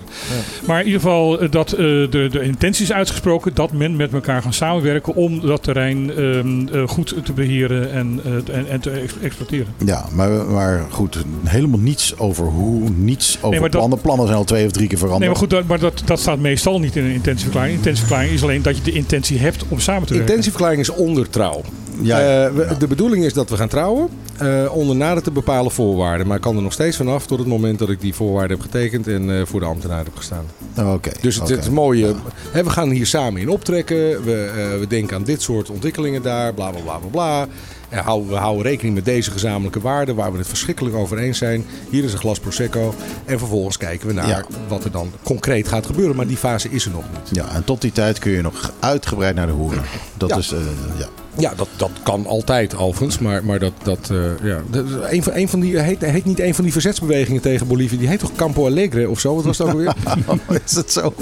Maar 0.66 0.80
in 0.80 0.86
ieder 0.86 1.00
geval 1.00 1.40
eh, 1.40 1.50
dat 1.50 1.72
eh, 1.72 1.78
de, 1.78 2.28
de 2.30 2.40
intentie 2.42 2.82
is 2.84 2.92
uitgesproken 2.92 3.54
dat 3.54 3.72
men 3.72 3.96
met 3.96 4.12
elkaar 4.12 4.42
gaan 4.42 4.52
samenwerken 4.52 5.14
om 5.14 5.40
dat 5.46 5.62
terrein 5.62 6.10
ehm, 6.16 6.68
eh, 6.72 6.88
goed 6.88 7.14
te 7.24 7.32
beheren 7.32 7.92
en, 7.92 8.20
eh, 8.24 8.56
en, 8.56 8.68
en 8.68 8.80
te 8.80 8.90
ex- 8.90 9.14
exploiteren. 9.22 9.66
Ja, 9.84 10.04
maar, 10.14 10.30
maar 10.30 10.86
goed, 10.90 11.24
helemaal 11.44 11.80
niets 11.80 12.18
over 12.18 12.44
hoe, 12.46 12.88
niets 12.96 13.36
over 13.36 13.50
Nee, 13.50 13.60
dat- 13.60 13.70
plannen. 13.70 14.00
Plannen 14.00 14.26
zijn 14.26 14.38
al 14.38 14.44
twee 14.44 14.66
of 14.66 14.72
drie 14.72 14.88
keer 14.88 14.98
veranderd. 14.98 15.20
Nee, 15.22 15.30
maar 15.30 15.38
goed, 15.40 15.50
dat, 15.50 15.66
maar 15.66 15.78
dat, 15.78 16.02
dat 16.04 16.20
staat 16.20 16.38
meestal 16.38 16.80
niet 16.80 16.96
in 16.96 17.04
een 17.04 17.12
intentieverklaring. 17.12 17.74
Intentieverklaring 17.76 18.32
is 18.32 18.42
alleen 18.42 18.62
dat 18.62 18.76
je 18.76 18.82
de 18.82 18.92
intentie 18.92 19.38
hebt 19.38 19.64
om 19.68 19.80
samen 19.80 20.02
te 20.06 20.08
werken. 20.12 20.28
Intentieverklaring 20.28 20.80
is 20.80 20.90
onder 20.90 21.30
trouw. 21.30 21.60
Ja, 22.02 22.18
Eh, 22.20 22.50
we- 22.54 22.74
De 22.78 22.86
bedoeling 22.86 23.24
is 23.24 23.32
dat 23.32 23.50
we 23.50 23.56
gaan 23.56 23.68
trouwen 23.68 24.08
eh, 24.38 24.64
onder 24.76 24.96
nader 24.96 25.22
te 25.22 25.30
bepalen 25.30 25.70
voorwaarden. 25.72 26.26
Maar 26.26 26.36
ik 26.36 26.42
kan 26.42 26.56
er 26.56 26.62
nog 26.62 26.72
steeds 26.72 26.96
vanaf 26.96 27.26
tot 27.26 27.38
het 27.38 27.46
moment 27.48 27.78
dat 27.86 27.94
ik 27.94 28.00
die 28.00 28.14
voorwaarden 28.14 28.56
heb 28.56 28.66
getekend 28.70 29.06
en 29.06 29.38
eh, 29.38 29.46
voor 29.46 29.60
de 29.60 29.66
ambtenaar 29.66 30.04
heb 30.04 30.16
gestaan. 30.16 30.44
Oké. 30.78 31.10
Dus 31.20 31.34
het, 31.34 31.44
oké. 31.44 31.52
het 31.54 31.62
is 31.62 31.70
mooi. 31.70 32.04
eh, 32.04 32.10
hè, 32.50 32.64
we 32.64 32.70
gaan 32.70 32.90
hier 32.90 33.06
samen 33.06 33.40
in 33.40 33.48
optrekken. 33.48 34.24
We, 34.24 34.44
eh, 34.72 34.78
we 34.78 34.86
denken 34.88 35.16
aan 35.16 35.22
dit 35.24 35.42
soort 35.42 35.70
ontwikkelingen 35.70 36.22
daar. 36.22 36.54
Bla 36.54 36.70
bla 36.70 36.80
bla 36.80 36.98
bla 36.98 37.08
bla. 37.10 37.46
En 37.88 38.02
houden, 38.02 38.28
we 38.30 38.36
houden 38.36 38.62
rekening 38.62 38.94
met 38.94 39.04
deze 39.04 39.30
gezamenlijke 39.30 39.80
waarden 39.80 40.14
waar 40.14 40.32
we 40.32 40.38
het 40.38 40.48
verschrikkelijk 40.48 40.94
over 40.96 41.18
eens 41.18 41.38
zijn. 41.38 41.64
Hier 41.90 42.04
is 42.04 42.12
een 42.12 42.18
glas 42.18 42.38
Prosecco. 42.38 42.94
En 43.24 43.38
vervolgens 43.38 43.76
kijken 43.76 44.06
we 44.06 44.12
naar 44.12 44.28
Ja. 44.28 44.44
wat 44.68 44.84
er 44.84 44.90
dan 44.90 45.10
concreet 45.22 45.68
gaat 45.68 45.86
gebeuren. 45.86 46.16
Maar 46.16 46.26
die 46.26 46.36
fase 46.36 46.68
is 46.70 46.84
er 46.84 46.90
nog 46.90 47.04
niet. 47.12 47.36
Ja, 47.36 47.48
en 47.54 47.64
tot 47.64 47.80
die 47.80 47.92
tijd 47.92 48.18
kun 48.18 48.32
je 48.32 48.42
nog 48.42 48.72
uitgebreid 48.80 49.34
naar 49.34 49.46
de 49.46 49.52
hoeren. 49.52 49.82
Dat 50.16 50.28
Ja. 50.28 50.36
is, 50.36 50.52
eh, 50.52 50.58
ja. 50.98 51.06
Ja, 51.38 51.52
dat, 51.56 51.68
dat 51.76 51.90
kan 52.02 52.26
altijd 52.26 52.76
overigens. 52.76 53.18
Maar, 53.18 53.44
maar 53.44 53.58
dat, 53.58 53.72
dat 53.82 53.98
eh, 54.10 54.16
ja. 54.48 54.58
Dat 54.70 54.84
Een 55.10 55.22
van, 55.22 55.32
een 55.34 55.48
van 55.48 55.60
die, 55.60 55.78
heet, 55.78 56.00
heet 56.04 56.24
niet 56.24 56.40
een 56.40 56.54
van 56.54 56.64
die 56.64 56.72
verzetsbewegingen 56.72 57.40
tegen 57.42 57.66
Bolivie. 57.66 57.98
Die 57.98 58.08
heet 58.08 58.18
toch 58.18 58.30
Campo 58.36 58.66
Alegre 58.66 59.08
of 59.10 59.20
zo? 59.20 59.34
Wat 59.34 59.44
was 59.44 59.56
dat 59.56 59.66
ook 59.66 59.72
alweer? 59.72 59.94
is 60.66 60.76
het 60.76 60.92
zo? 60.92 61.14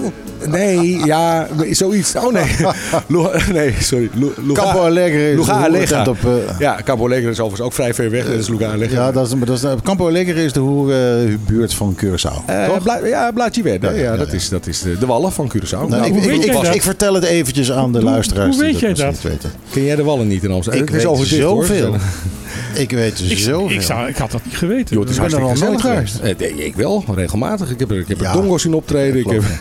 Nee, 0.48 1.04
ja, 1.04 1.48
zoiets. 1.70 2.16
Oh 2.16 2.32
nee. 2.32 2.50
Nee, 3.52 3.74
sorry. 3.80 4.10
Luga- 4.14 4.62
Campo 4.62 4.80
Alegre 4.84 5.30
is 5.30 5.36
Luga 5.36 5.64
Alegre. 5.64 6.08
op... 6.10 6.16
eh, 6.24 6.58
Ja, 6.58 6.78
Campo 6.84 7.04
Alegre 7.04 7.30
is 7.30 7.40
overigens 7.40 7.60
ook 7.66 7.72
vrij 7.72 7.94
ver 7.94 8.10
weg. 8.10 8.24
Dat 8.26 8.34
is 8.34 8.48
Luga 8.48 8.72
Alegre. 8.72 8.94
ja, 8.96 9.12
dat 9.12 9.26
is, 9.26 9.34
dat 9.44 9.56
is, 9.56 9.82
Campo 9.82 10.08
Alegre 10.08 10.44
is 10.44 10.52
de 10.52 10.60
hoerenbuurt 10.60 11.74
van 11.74 11.96
Curaçao. 12.04 12.44
Eh? 12.46 12.76
Bla- 12.82 13.06
ja, 13.06 13.30
Blaadje 13.32 13.62
Verde. 13.62 13.86
Ja, 13.86 13.92
Ja, 13.92 14.16
dat, 14.16 14.26
ja. 14.28 14.32
Is, 14.34 14.48
dat 14.48 14.66
is 14.66 14.82
de, 14.82 14.98
de 14.98 15.06
wallen 15.06 15.32
van 15.32 15.52
Curaçao. 15.56 15.70
Nou, 15.70 15.88
Nou, 15.88 16.04
ik, 16.04 16.14
ik, 16.24 16.44
ik- 16.44 16.52
dat? 16.52 16.74
ik 16.74 16.82
vertel 16.82 17.14
het 17.14 17.24
eventjes 17.24 17.72
aan 17.72 17.92
de 17.92 18.00
Hoe- 18.00 18.10
luisteraars. 18.10 18.56
hoe 18.56 18.64
weet 18.64 18.78
jij 18.80 18.92
dat? 18.94 19.16
ken 19.70 19.82
jij 19.84 19.96
de 20.02 20.08
wallen 20.08 20.26
niet 20.28 20.44
in 20.44 20.50
Amsterdam? 20.50 20.82
Ik 20.82 20.88
het 20.88 20.96
is 20.98 21.02
weet 21.04 21.12
overzicht, 21.12 21.42
hoor. 21.42 21.64
zoveel. 21.66 21.94
Ik 22.74 22.90
weet 22.90 23.20
Ik, 23.30 23.38
zoveel. 23.38 23.70
ik, 23.70 23.82
zou, 23.82 24.08
ik 24.08 24.16
had 24.16 24.30
dat 24.30 24.44
niet 24.44 24.56
geweten. 24.56 24.96
Joh, 24.96 25.00
het 25.06 25.10
is 25.10 25.16
Ik 25.16 25.22
ben 25.22 25.32
er 25.32 25.40
nooit 25.40 25.58
gezellig 25.58 25.80
daar. 25.82 26.10
Eh, 26.22 26.38
nee, 26.38 26.64
ik 26.66 26.74
wel, 26.74 27.04
regelmatig. 27.14 27.70
Ik 27.70 27.78
heb 27.78 27.90
er, 27.90 27.98
ik 27.98 28.08
heb 28.08 28.18
er 28.18 28.24
Ja. 28.24 28.32
dongo's 28.32 28.64
in 28.64 28.74
optreden. 28.74 29.20
Ik 29.20 29.26
Ik 29.26 29.32
heb, 29.32 29.42
geloof, 29.42 29.60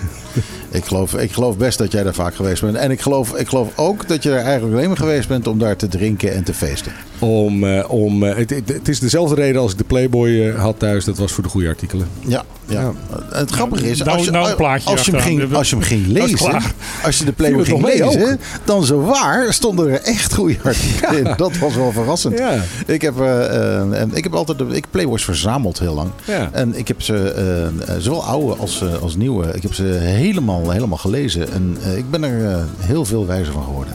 ik, 0.72 0.84
geloof, 0.86 1.14
ik 1.14 1.32
geloof 1.32 1.58
best 1.58 1.78
dat 1.78 1.92
jij 1.92 2.04
daar 2.04 2.14
vaak 2.14 2.36
geweest 2.36 2.62
bent. 2.62 2.76
En 2.76 2.92
ik 2.92 3.02
geloof, 3.02 3.36
ik 3.36 3.48
geloof 3.48 3.68
ook 3.76 4.08
dat 4.08 4.24
je 4.24 4.30
er 4.32 4.44
eigenlijk 4.44 4.74
alleen 4.76 4.88
maar 4.88 4.98
geweest 4.98 5.28
bent 5.28 5.48
om 5.48 5.60
daar 5.60 5.76
te 5.76 5.88
drinken 5.88 6.34
en 6.34 6.44
te 6.44 6.54
feesten. 6.54 6.92
Om, 7.22 7.64
eh, 7.64 7.92
om, 7.92 8.24
eh, 8.24 8.36
het, 8.36 8.50
het, 8.50 8.68
het 8.68 8.88
is 8.88 9.00
dezelfde 9.00 9.36
reden 9.36 9.62
als 9.62 9.72
ik 9.72 9.78
de 9.78 9.84
Playboy 9.84 10.42
eh, 10.42 10.62
had 10.62 10.80
thuis. 10.80 11.06
Dat 11.06 11.18
was 11.18 11.32
voor 11.32 11.44
de 11.44 11.50
goede 11.50 11.68
artikelen. 11.68 12.08
Ja, 12.20 12.44
ja. 12.66 12.94
Het 13.30 13.52
grappige 13.52 13.90
is, 13.90 14.00
nou- 14.00 14.18
als 14.18 14.26
je, 14.26 14.32
nou 14.32 14.64
als, 14.84 15.06
je 15.06 15.12
hem 15.12 15.20
ging, 15.20 15.54
als 15.54 15.70
je 15.70 15.76
hem 15.76 15.86
ging 15.86 16.08
lezen, 16.08 16.62
als 17.04 17.18
je 17.18 17.26
de 17.26 17.32
Playboy 17.32 17.66
ging 17.66 17.84
lezen, 17.84 18.40
dan 18.64 18.86
zo 18.86 19.02
waar 19.02 19.54
stonden 19.54 19.90
er 19.90 20.02
echt 20.02 20.34
goede 20.34 20.58
artikelen 20.64 21.26
in. 21.26 21.34
Dat 21.38 21.58
was 21.58 21.76
wel 21.76 21.92
verrassend. 21.92 22.38
Ja. 22.38 22.64
Ik 22.86 23.02
heb, 23.02 23.20
en 23.20 24.12
ik 24.14 24.24
heb 24.24 24.34
altijd 24.34 24.58
de, 24.58 24.66
ik 24.72 24.86
Playboys 24.92 25.24
verzameld 25.24 25.80
heel 25.80 25.94
lang. 25.94 26.10
Ja. 26.26 26.50
En 26.52 26.78
ik 26.78 26.88
heb 26.88 27.02
ze, 27.02 27.74
zowel 28.00 28.24
oude 28.24 28.56
als, 28.56 28.84
als 29.02 29.16
nieuwe, 29.16 29.48
ik 29.54 29.62
heb 29.62 29.74
ze 29.74 29.84
helemaal, 29.84 30.70
helemaal 30.70 30.98
gelezen. 30.98 31.52
En 31.52 31.78
ik 31.96 32.10
ben 32.10 32.24
er 32.24 32.46
eh, 32.46 32.64
heel 32.80 33.06
veel 33.06 33.28
wijzer 33.28 33.54
van 33.54 33.64
geworden. 33.64 33.94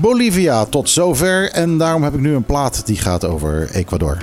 Bolivia 0.00 0.64
tot 0.64 0.90
zover. 0.90 1.50
En 1.50 1.78
daarom 1.78 2.02
heb 2.02 2.14
ik 2.14 2.20
nu 2.20 2.34
een 2.34 2.44
plaat 2.44 2.86
die 2.86 2.96
gaat 2.96 3.24
over 3.24 3.70
Ecuador. 3.70 4.18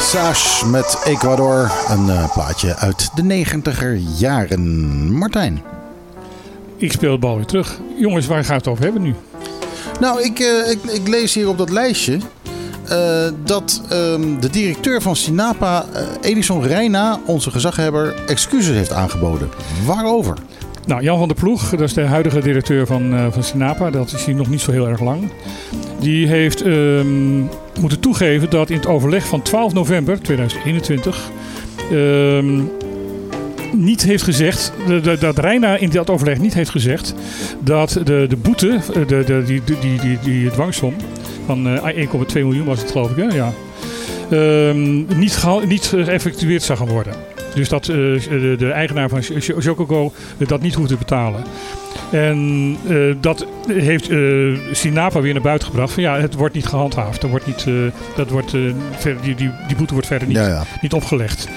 Sash 0.00 0.64
met 0.64 1.02
Ecuador. 1.04 1.70
Een 1.88 2.10
eh, 2.10 2.32
plaatje 2.32 2.76
uit 2.76 3.10
de 3.14 3.22
negentiger 3.22 3.94
jaren. 3.94 5.12
Martijn. 5.18 5.62
Ik 6.76 6.92
speel 6.92 7.12
de 7.12 7.18
bal 7.18 7.36
weer 7.36 7.46
terug. 7.46 7.80
Jongens, 7.96 8.26
waar 8.26 8.44
gaat 8.44 8.56
het 8.56 8.68
over 8.68 8.84
hebben 8.84 9.02
nu? 9.02 9.14
Nou, 10.00 10.22
ik, 10.22 10.38
eh, 10.38 10.70
ik, 10.70 10.82
ik 10.82 11.08
lees 11.08 11.34
hier 11.34 11.48
op 11.48 11.58
dat 11.58 11.70
lijstje 11.70 12.18
eh, 12.90 13.28
dat 13.44 13.82
ehm, 13.88 14.40
de 14.40 14.50
directeur 14.50 15.02
van 15.02 15.16
Sinapa, 15.16 15.84
eh, 15.92 16.02
Edison 16.20 16.62
Reina, 16.62 17.20
onze 17.26 17.50
gezaghebber, 17.50 18.14
excuses 18.26 18.76
heeft 18.76 18.92
aangeboden. 18.92 19.48
Waarover? 19.86 20.36
Nou, 20.86 21.02
Jan 21.02 21.18
van 21.18 21.28
der 21.28 21.36
Ploeg, 21.36 21.70
dat 21.70 21.80
is 21.80 21.94
de 21.94 22.02
huidige 22.02 22.40
directeur 22.40 22.86
van, 22.86 23.14
eh, 23.14 23.26
van 23.30 23.42
Sinapa. 23.42 23.90
Dat 23.90 24.12
is 24.12 24.24
hier 24.24 24.34
nog 24.34 24.48
niet 24.48 24.60
zo 24.60 24.72
heel 24.72 24.88
erg 24.88 25.00
lang. 25.00 25.28
Die 25.98 26.26
heeft 26.26 26.62
ehm, 26.62 27.38
moeten 27.80 28.00
toegeven 28.00 28.50
dat 28.50 28.70
in 28.70 28.76
het 28.76 28.86
overleg 28.86 29.26
van 29.26 29.42
12 29.42 29.72
november 29.72 30.22
2021... 30.22 31.30
ehm, 31.90 32.60
niet 33.72 34.02
heeft 34.02 34.22
gezegd, 34.22 34.72
dat 35.20 35.38
Reina 35.38 35.76
in 35.76 35.90
dat 35.90 36.10
overleg 36.10 36.38
niet 36.38 36.54
heeft 36.54 36.70
gezegd 36.70 37.14
dat 37.60 38.00
de, 38.04 38.26
de 38.28 38.36
boete, 38.36 38.68
eh, 38.94 39.06
de, 39.06 39.24
de, 39.24 39.42
die, 39.46 39.62
die, 39.64 39.98
die, 40.00 40.18
die, 40.22 40.50
dwangsom 40.50 40.94
van 41.46 41.68
eh, 41.68 42.06
1,2 42.06 42.32
miljoen 42.32 42.64
was 42.64 42.80
het 42.80 42.90
geloof 42.90 43.10
ik, 43.10 43.16
hè? 43.16 43.36
Ja. 43.36 43.52
Ehm, 44.30 45.18
niet, 45.18 45.44
niet 45.66 45.86
geëffectueerd 45.86 46.62
zou 46.62 46.78
gaan 46.78 46.88
worden. 46.88 47.14
Dus 47.54 47.68
dat 47.68 47.88
eh, 47.88 47.96
de, 47.96 48.54
de 48.58 48.70
eigenaar 48.70 49.08
van 49.08 49.20
Jococo 49.58 50.12
dat 50.38 50.60
niet 50.60 50.74
hoeft 50.74 50.88
te 50.88 50.96
betalen. 50.96 51.42
En 52.10 52.76
eh, 52.88 52.96
dat 53.20 53.46
heeft 53.66 54.08
eh, 54.08 54.18
Sinapa 54.72 55.20
weer 55.20 55.32
naar 55.32 55.42
buiten 55.42 55.68
gebracht. 55.68 55.92
Van 55.92 56.02
ja, 56.02 56.20
het 56.20 56.34
wordt 56.34 56.54
niet 56.54 56.66
gehandhaafd. 56.66 57.22
Er 57.22 57.28
wordt 57.28 57.46
niet, 57.46 57.64
eh, 57.66 57.74
dat 58.16 58.30
wordt, 58.30 58.54
eh, 58.54 58.60
verder, 58.98 59.22
die, 59.22 59.34
die, 59.34 59.50
die 59.66 59.76
boete 59.76 59.92
wordt 59.92 60.08
verder 60.08 60.28
niet, 60.28 60.36
Ja, 60.36 60.46
ja. 60.46 60.64
niet 60.80 60.92
opgelegd. 60.92 61.48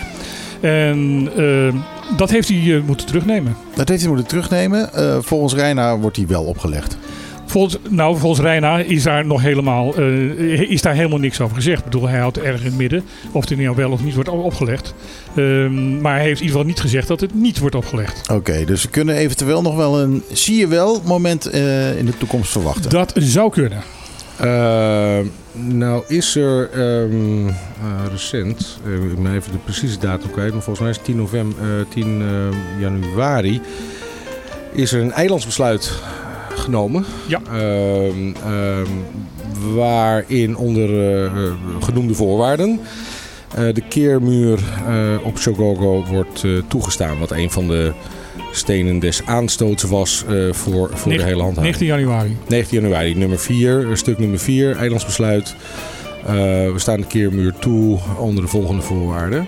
En 0.62 1.30
eh, 1.38 1.74
dat 2.18 2.30
heeft 2.30 2.48
hij 2.48 2.76
eh, 2.76 2.82
moeten 2.86 3.06
terugnemen. 3.06 3.56
Dat 3.76 3.90
heeft 3.90 4.02
hij 4.02 4.10
moeten 4.10 4.28
terugnemen. 4.28 4.94
Eh, 4.94 5.18
volgens 5.22 5.54
Reina 5.54 5.98
wordt 5.98 6.18
hij 6.18 6.28
wel 6.28 6.44
opgelegd. 6.44 6.98
Volgens, 7.46 7.78
nou, 7.90 8.18
volgens 8.18 8.42
Reina 8.42 8.80
is 8.80 9.04
daar 9.04 9.26
nog 9.26 9.42
helemaal, 9.42 9.96
eh, 9.96 10.60
is 10.72 10.82
daar 10.82 10.94
helemaal 10.94 11.20
niks 11.20 11.42
over 11.42 11.56
gezegd. 11.56 11.78
Ik 11.78 11.84
bedoel, 11.84 12.08
hij 12.08 12.20
houdt 12.20 12.38
erg 12.38 12.60
in 12.60 12.66
het 12.66 12.78
midden 12.78 13.04
of 13.32 13.50
het 13.50 13.60
nou 13.60 13.76
wel 13.76 13.92
of 13.92 14.04
niet 14.04 14.14
wordt 14.14 14.30
op- 14.30 14.44
opgelegd. 14.44 14.94
Ehm, 15.36 16.02
maar 16.02 16.16
hij 16.16 16.24
heeft 16.24 16.40
in 16.40 16.46
ieder 16.46 16.58
geval 16.58 16.64
niet 16.72 16.80
gezegd 16.80 17.08
dat 17.08 17.20
het 17.22 17.34
niet 17.36 17.60
wordt 17.60 17.76
opgelegd. 17.76 18.30
Oké, 18.32 18.66
dus 18.66 18.84
we 18.84 18.90
kunnen 18.90 19.16
eventueel 19.16 19.62
nog 19.62 19.76
wel 19.76 20.02
een 20.02 20.24
zie 20.32 20.56
je 20.56 20.68
wel 20.68 21.02
moment 21.06 21.46
in 21.98 22.06
de 22.06 22.18
toekomst 22.18 22.52
verwachten. 22.52 22.90
Dat 22.90 23.14
zou 23.18 23.52
kunnen. 23.52 23.84
Eh, 24.40 25.20
nou 25.52 26.04
is 26.08 26.36
er 26.36 26.70
ehm, 26.72 27.48
eh, 27.48 27.54
recent, 28.12 28.80
eh, 28.86 29.12
ik 29.12 29.24
ben 29.24 29.34
even 29.34 29.52
de 29.52 29.58
precieze 29.58 29.98
datum 29.98 30.32
kwijt, 30.32 30.54
maar 30.54 30.62
volgens 30.62 30.80
mij 30.80 30.90
is 30.90 30.96
het 30.96 31.06
10, 31.06 31.16
november, 31.16 31.80
eh, 31.80 31.86
10 31.90 32.22
eh, 32.22 32.80
januari, 32.80 33.62
is 34.72 34.92
er 34.92 35.02
een 35.02 35.12
eilandsbesluit 35.12 35.92
genomen. 36.56 37.06
Ja. 37.28 37.42
Ehm, 37.52 38.34
ehm, 38.36 38.92
waarin 39.76 40.58
onder 40.58 40.90
genoemde 41.80 42.14
voorwaarden 42.14 42.80
de 43.74 43.84
keermuur 43.90 44.60
op 45.24 45.38
Chogogo 45.38 46.06
wordt 46.06 46.46
toegestaan. 46.68 47.20
Wat 47.20 47.32
een 47.32 47.52
van 47.52 47.68
de 47.68 47.94
stenen 48.54 49.00
des 49.00 49.22
aanstoots 49.26 49.84
was 49.84 50.24
eh, 50.30 50.36
voor, 50.54 50.90
voor 50.94 51.12
de 51.12 51.24
hele 51.24 51.42
handhaving. 51.42 51.78
19 51.78 51.88
januari. 51.88 52.38
19 52.48 52.82
januari, 52.82 53.16
nummer 53.16 53.40
4, 53.40 53.88
stuk 53.94 54.20
nummer 54.20 54.40
4, 54.40 54.76
eilandsbesluit. 54.78 55.56
Eh, 56.26 56.34
we 56.34 56.74
staan 56.76 57.00
de 57.02 57.08
keermuur 57.08 57.54
toe 57.60 58.00
onder 58.18 58.44
de 58.44 58.50
volgende 58.50 58.82
voorwaarden. 58.82 59.48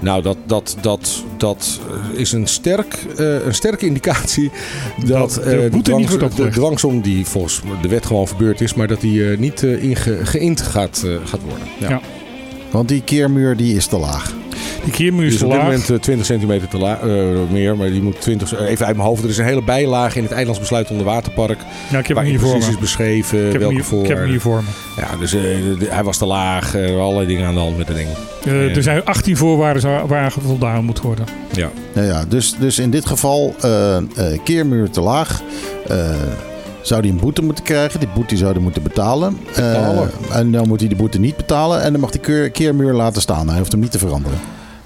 Nou, 0.00 0.22
dat, 0.22 0.36
dat, 0.46 0.76
dat, 0.80 1.24
dat 1.36 1.80
eh, 2.14 2.20
is 2.20 2.32
een, 2.32 2.46
sterk, 2.46 2.98
eh, 3.18 3.44
een 3.46 3.54
sterke 3.54 3.86
indicatie 3.86 4.50
dat, 5.06 5.34
de 5.34 5.40
eh, 5.40 5.70
boete 5.70 5.90
dwangs- 5.90 6.16
dwangsom 6.54 7.00
die 7.00 7.26
volgens 7.26 7.60
de 7.82 7.88
wet 7.88 8.06
gewoon 8.06 8.28
verbeurd 8.28 8.60
is, 8.60 8.74
maar 8.74 8.86
dat 8.88 9.00
die 9.00 9.30
eh, 9.30 9.38
niet 9.38 9.62
eh, 9.62 9.82
inge, 9.82 10.18
geïnd 10.26 10.60
gaat, 10.60 11.02
eh, 11.06 11.10
gaat 11.24 11.40
worden. 11.48 11.66
Ja. 11.78 11.88
Ja. 11.88 12.00
Want 12.70 12.88
die 12.88 13.02
keermuur 13.02 13.56
die 13.56 13.76
is 13.76 13.86
te 13.86 13.98
laag. 13.98 14.31
Die 14.84 14.92
keermuur 14.92 15.26
is 15.26 15.32
is 15.32 15.38
te 15.38 15.44
op 15.44 15.50
dit 15.50 15.60
laag. 15.60 15.68
moment 15.70 15.90
eh, 15.90 15.96
20 15.96 16.26
centimeter 16.26 16.68
te 16.68 16.78
laag, 16.78 16.98
meer, 17.50 17.76
maar 17.76 17.90
die 17.90 18.02
moet 18.02 18.20
20, 18.20 18.54
eh, 18.54 18.68
even 18.70 18.86
uit 18.86 18.96
mijn 18.96 19.08
hoofd. 19.08 19.22
Er 19.22 19.28
is 19.28 19.38
een 19.38 19.44
hele 19.44 19.62
bijlage 19.62 20.16
in 20.18 20.22
het 20.24 20.32
Eilandsbesluit 20.32 20.90
onder 20.90 21.06
waterpark. 21.06 21.58
Ja, 21.90 21.98
ik 21.98 22.06
heb 22.06 22.16
hem 22.16 22.26
hier 22.26 22.40
voor 22.40 22.50
precies 22.50 22.66
me. 22.68 22.74
is 22.74 22.80
beschreven 22.80 23.38
Ik 23.38 23.44
heb, 23.44 23.52
hem 23.52 23.60
welke 23.60 23.74
hier, 23.90 24.02
ik 24.02 24.08
heb 24.08 24.18
hem 24.18 24.28
hier 24.28 24.40
voor 24.40 24.62
me. 24.62 25.00
Ja, 25.02 25.16
dus 25.18 25.34
eh, 25.34 25.40
de- 25.42 25.86
hij 25.88 26.02
was 26.04 26.18
te 26.18 26.26
laag, 26.26 26.74
er 26.74 26.98
allerlei 26.98 27.26
dingen 27.26 27.46
aan 27.46 27.54
de 27.54 27.60
hand 27.60 27.76
met 27.78 27.86
dat 27.86 27.96
ding. 27.96 28.08
Eh. 28.44 28.76
Er 28.76 28.82
zijn 28.82 29.04
18 29.04 29.36
voorwaarden 29.36 30.08
waar- 30.08 30.32
voldaan 30.32 30.84
moet 30.84 31.00
worden. 31.00 31.24
Ja. 31.52 31.68
Ja, 31.94 32.02
ja, 32.02 32.24
dus, 32.28 32.54
dus 32.58 32.78
in 32.78 32.90
dit 32.90 33.06
geval 33.06 33.54
eh, 33.60 33.96
eh, 33.96 34.02
keermuur 34.44 34.90
te 34.90 35.00
laag. 35.00 35.42
eh, 35.88 36.10
zou 36.82 37.00
hij 37.00 37.10
een 37.10 37.16
boete 37.20 37.42
moeten 37.42 37.64
krijgen. 37.64 38.00
Die 38.00 38.08
boete 38.14 38.36
zou 38.36 38.52
hij 38.52 38.60
moeten 38.62 38.82
betalen. 38.82 39.38
Eh, 39.48 39.54
Betalen. 39.54 40.10
en 40.32 40.50
dan 40.52 40.68
moet 40.68 40.78
hij 40.80 40.88
die 40.88 40.96
boete 40.98 41.18
niet 41.20 41.36
betalen. 41.36 41.82
En 41.82 41.92
dan 41.92 42.00
mag 42.00 42.10
die 42.10 42.50
keermuur 42.50 42.92
laten 42.92 43.22
staan. 43.22 43.48
Hij 43.48 43.58
hoeft 43.58 43.72
hem 43.72 43.80
niet 43.80 43.90
te 43.90 43.98
veranderen. 43.98 44.38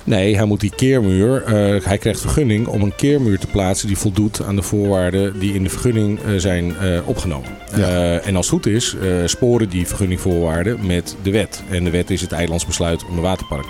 Nee, 0.07 0.37
hij 0.37 0.45
moet 0.45 0.61
die 0.61 0.73
keermuur, 0.77 1.43
eh, 1.43 1.85
hij 1.85 1.99
krijgt 1.99 2.21
vergunning 2.21 2.67
om 2.67 2.83
een 2.83 2.95
keermuur 2.95 3.39
te 3.39 3.47
plaatsen 3.47 3.87
die 3.89 3.97
voldoet 3.97 4.43
aan 4.43 4.57
de 4.57 4.63
voorwaarden 4.63 5.39
die 5.39 5.55
in 5.55 5.63
de 5.63 5.69
vergunning 5.69 6.19
eh, 6.21 6.35
zijn 6.37 6.77
eh, 6.77 7.09
opgenomen. 7.09 7.51
Ja. 7.77 8.19
En 8.19 8.37
als 8.37 8.51
het 8.51 8.55
goed 8.55 8.67
is, 8.67 8.97
sporen 9.25 9.69
die 9.69 9.87
vergunningvoorwaarden 9.87 10.87
met 10.87 11.17
de 11.23 11.31
wet. 11.31 11.63
En 11.71 11.85
de 11.85 11.91
wet 11.91 12.11
is 12.11 12.21
het 12.21 12.33
Eilandsbesluit 12.33 13.05
onder 13.05 13.23
waterpark. 13.23 13.67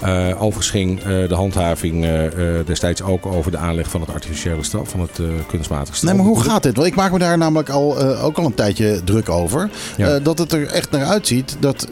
Eh, 0.00 0.42
overigens 0.42 0.70
ging 0.70 0.98
eh, 0.98 1.04
de 1.04 1.34
handhaving 1.34 2.04
eh, 2.04 2.10
destijds 2.64 3.02
ook 3.02 3.26
over 3.26 3.50
de 3.50 3.56
aanleg 3.56 3.90
van 3.90 4.00
het 4.00 4.10
artificiële 4.10 4.62
straf, 4.62 4.88
van 4.88 5.00
het 5.00 5.20
kunstmatige 5.46 5.96
straf. 5.96 6.12
Nee, 6.12 6.22
maar 6.22 6.32
hoe 6.32 6.40
gaat 6.40 6.62
dit? 6.62 6.76
Want 6.76 6.88
ik 6.88 6.94
maak 6.94 7.12
me 7.12 7.18
daar 7.18 7.38
namelijk 7.38 7.68
al, 7.68 7.98
ook 8.00 8.38
al 8.38 8.44
een 8.44 8.54
tijdje 8.54 9.00
druk 9.04 9.28
over. 9.28 9.70
Ja. 9.96 10.18
Dat 10.18 10.38
het 10.38 10.52
er 10.52 10.66
echt 10.66 10.90
naar 10.90 11.04
uitziet 11.04 11.56
dat 11.60 11.88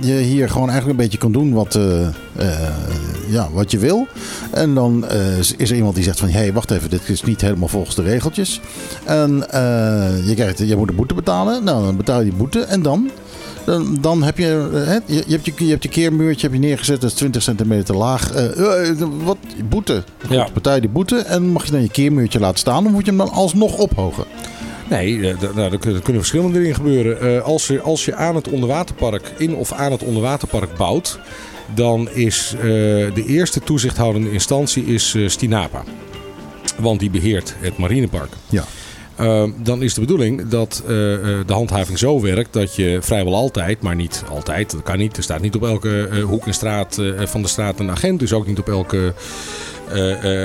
je 0.00 0.12
hier 0.12 0.48
gewoon 0.48 0.68
eigenlijk 0.68 0.98
een 0.98 1.04
beetje 1.04 1.18
kan 1.18 1.32
doen 1.32 1.52
wat, 1.52 1.78
ja, 3.28 3.48
wat 3.52 3.70
je 3.70 3.78
wil. 3.78 4.06
En 4.50 4.74
dan 4.74 5.04
is 5.56 5.70
er 5.70 5.76
iemand 5.76 5.94
die 5.94 6.04
zegt 6.04 6.18
van... 6.18 6.28
hé, 6.28 6.38
hey, 6.38 6.52
wacht 6.52 6.70
even, 6.70 6.90
dit 6.90 7.08
is 7.08 7.22
niet 7.22 7.40
helemaal 7.40 7.68
volgens 7.68 7.96
de 7.96 8.02
regeltjes. 8.02 8.60
En 9.04 9.30
je, 10.24 10.32
krijgt, 10.34 10.58
je 10.58 10.76
moet 10.76 10.88
een 10.88 10.96
boete 10.96 11.14
betalen. 11.14 11.64
Nou, 11.64 11.84
dan 11.84 11.96
betaal 11.96 12.18
je 12.18 12.24
die 12.24 12.38
boete. 12.38 12.60
En 12.60 12.82
dan? 12.82 13.10
Dan, 13.64 13.98
dan 14.00 14.22
heb 14.22 14.38
je, 14.38 14.70
eh, 14.72 14.86
hè, 14.86 14.94
je, 14.94 15.22
je, 15.26 15.32
hebt 15.32 15.44
je, 15.44 15.52
je 15.56 15.70
hebt 15.70 15.82
je 15.82 15.88
keermuurtje 15.88 16.46
heb 16.46 16.52
je 16.60 16.66
neergezet, 16.66 17.00
dat 17.00 17.10
is 17.10 17.16
20 17.16 17.42
centimeter 17.42 17.96
laag. 17.96 18.32
Eh, 18.32 18.90
eh, 18.90 18.96
wat? 19.24 19.36
Boete. 19.68 20.04
Goed, 20.26 20.30
Ja. 20.36 20.48
betaal 20.54 20.74
je 20.74 20.80
die 20.80 20.90
boete 20.90 21.16
en 21.18 21.46
mag 21.48 21.64
je 21.64 21.70
dan 21.70 21.80
je 21.82 21.88
keermuurtje 21.88 22.40
laten 22.40 22.58
staan, 22.58 22.86
of 22.86 22.92
moet 22.92 23.04
je 23.04 23.10
hem 23.10 23.18
dan 23.18 23.30
alsnog 23.30 23.76
ophogen? 23.78 24.24
Nee, 24.90 25.18
nou, 25.54 25.72
er 25.72 25.78
kunnen 25.78 26.02
er 26.06 26.12
verschillende 26.14 26.58
dingen 26.58 26.74
gebeuren. 26.74 27.44
Als, 27.44 27.68
er, 27.68 27.80
als 27.82 28.04
je 28.04 28.14
aan 28.14 28.34
het 28.34 28.48
onderwaterpark, 28.48 29.32
in 29.38 29.54
of 29.54 29.72
aan 29.72 29.92
het 29.92 30.02
onderwaterpark 30.02 30.76
bouwt, 30.76 31.18
dan 31.74 32.08
is 32.10 32.54
de 33.14 33.24
eerste 33.26 33.60
toezichthoudende 33.60 34.30
instantie 34.30 34.84
is 34.84 35.16
Stinapa. 35.26 35.82
Want 36.78 37.00
die 37.00 37.10
beheert 37.10 37.54
het 37.58 37.78
marinepark. 37.78 38.32
Ja. 38.48 38.64
Eh, 39.16 39.44
dan 39.56 39.82
is 39.82 39.94
de 39.94 40.00
bedoeling 40.00 40.48
dat 40.48 40.82
eh, 40.86 41.14
eh, 41.14 41.46
de 41.46 41.52
handhaving 41.52 41.98
zo 41.98 42.20
werkt 42.20 42.52
dat 42.52 42.74
je 42.74 42.98
vrijwel 43.00 43.34
altijd, 43.34 43.82
maar 43.82 43.94
niet 43.94 44.24
altijd, 44.30 44.70
dat 44.70 44.82
kan 44.82 44.98
niet. 44.98 45.16
Er 45.16 45.22
staat 45.22 45.40
niet 45.40 45.54
op 45.54 45.64
elke 45.64 46.08
eh, 46.08 46.22
hoek 46.22 46.46
en 46.46 46.54
straat 46.54 46.98
van 47.18 47.42
de 47.42 47.48
straat 47.48 47.80
een 47.80 47.90
agent, 47.90 48.20
dus 48.20 48.32
ook 48.32 48.46
niet 48.46 48.58
op 48.58 48.68
elke 48.68 49.14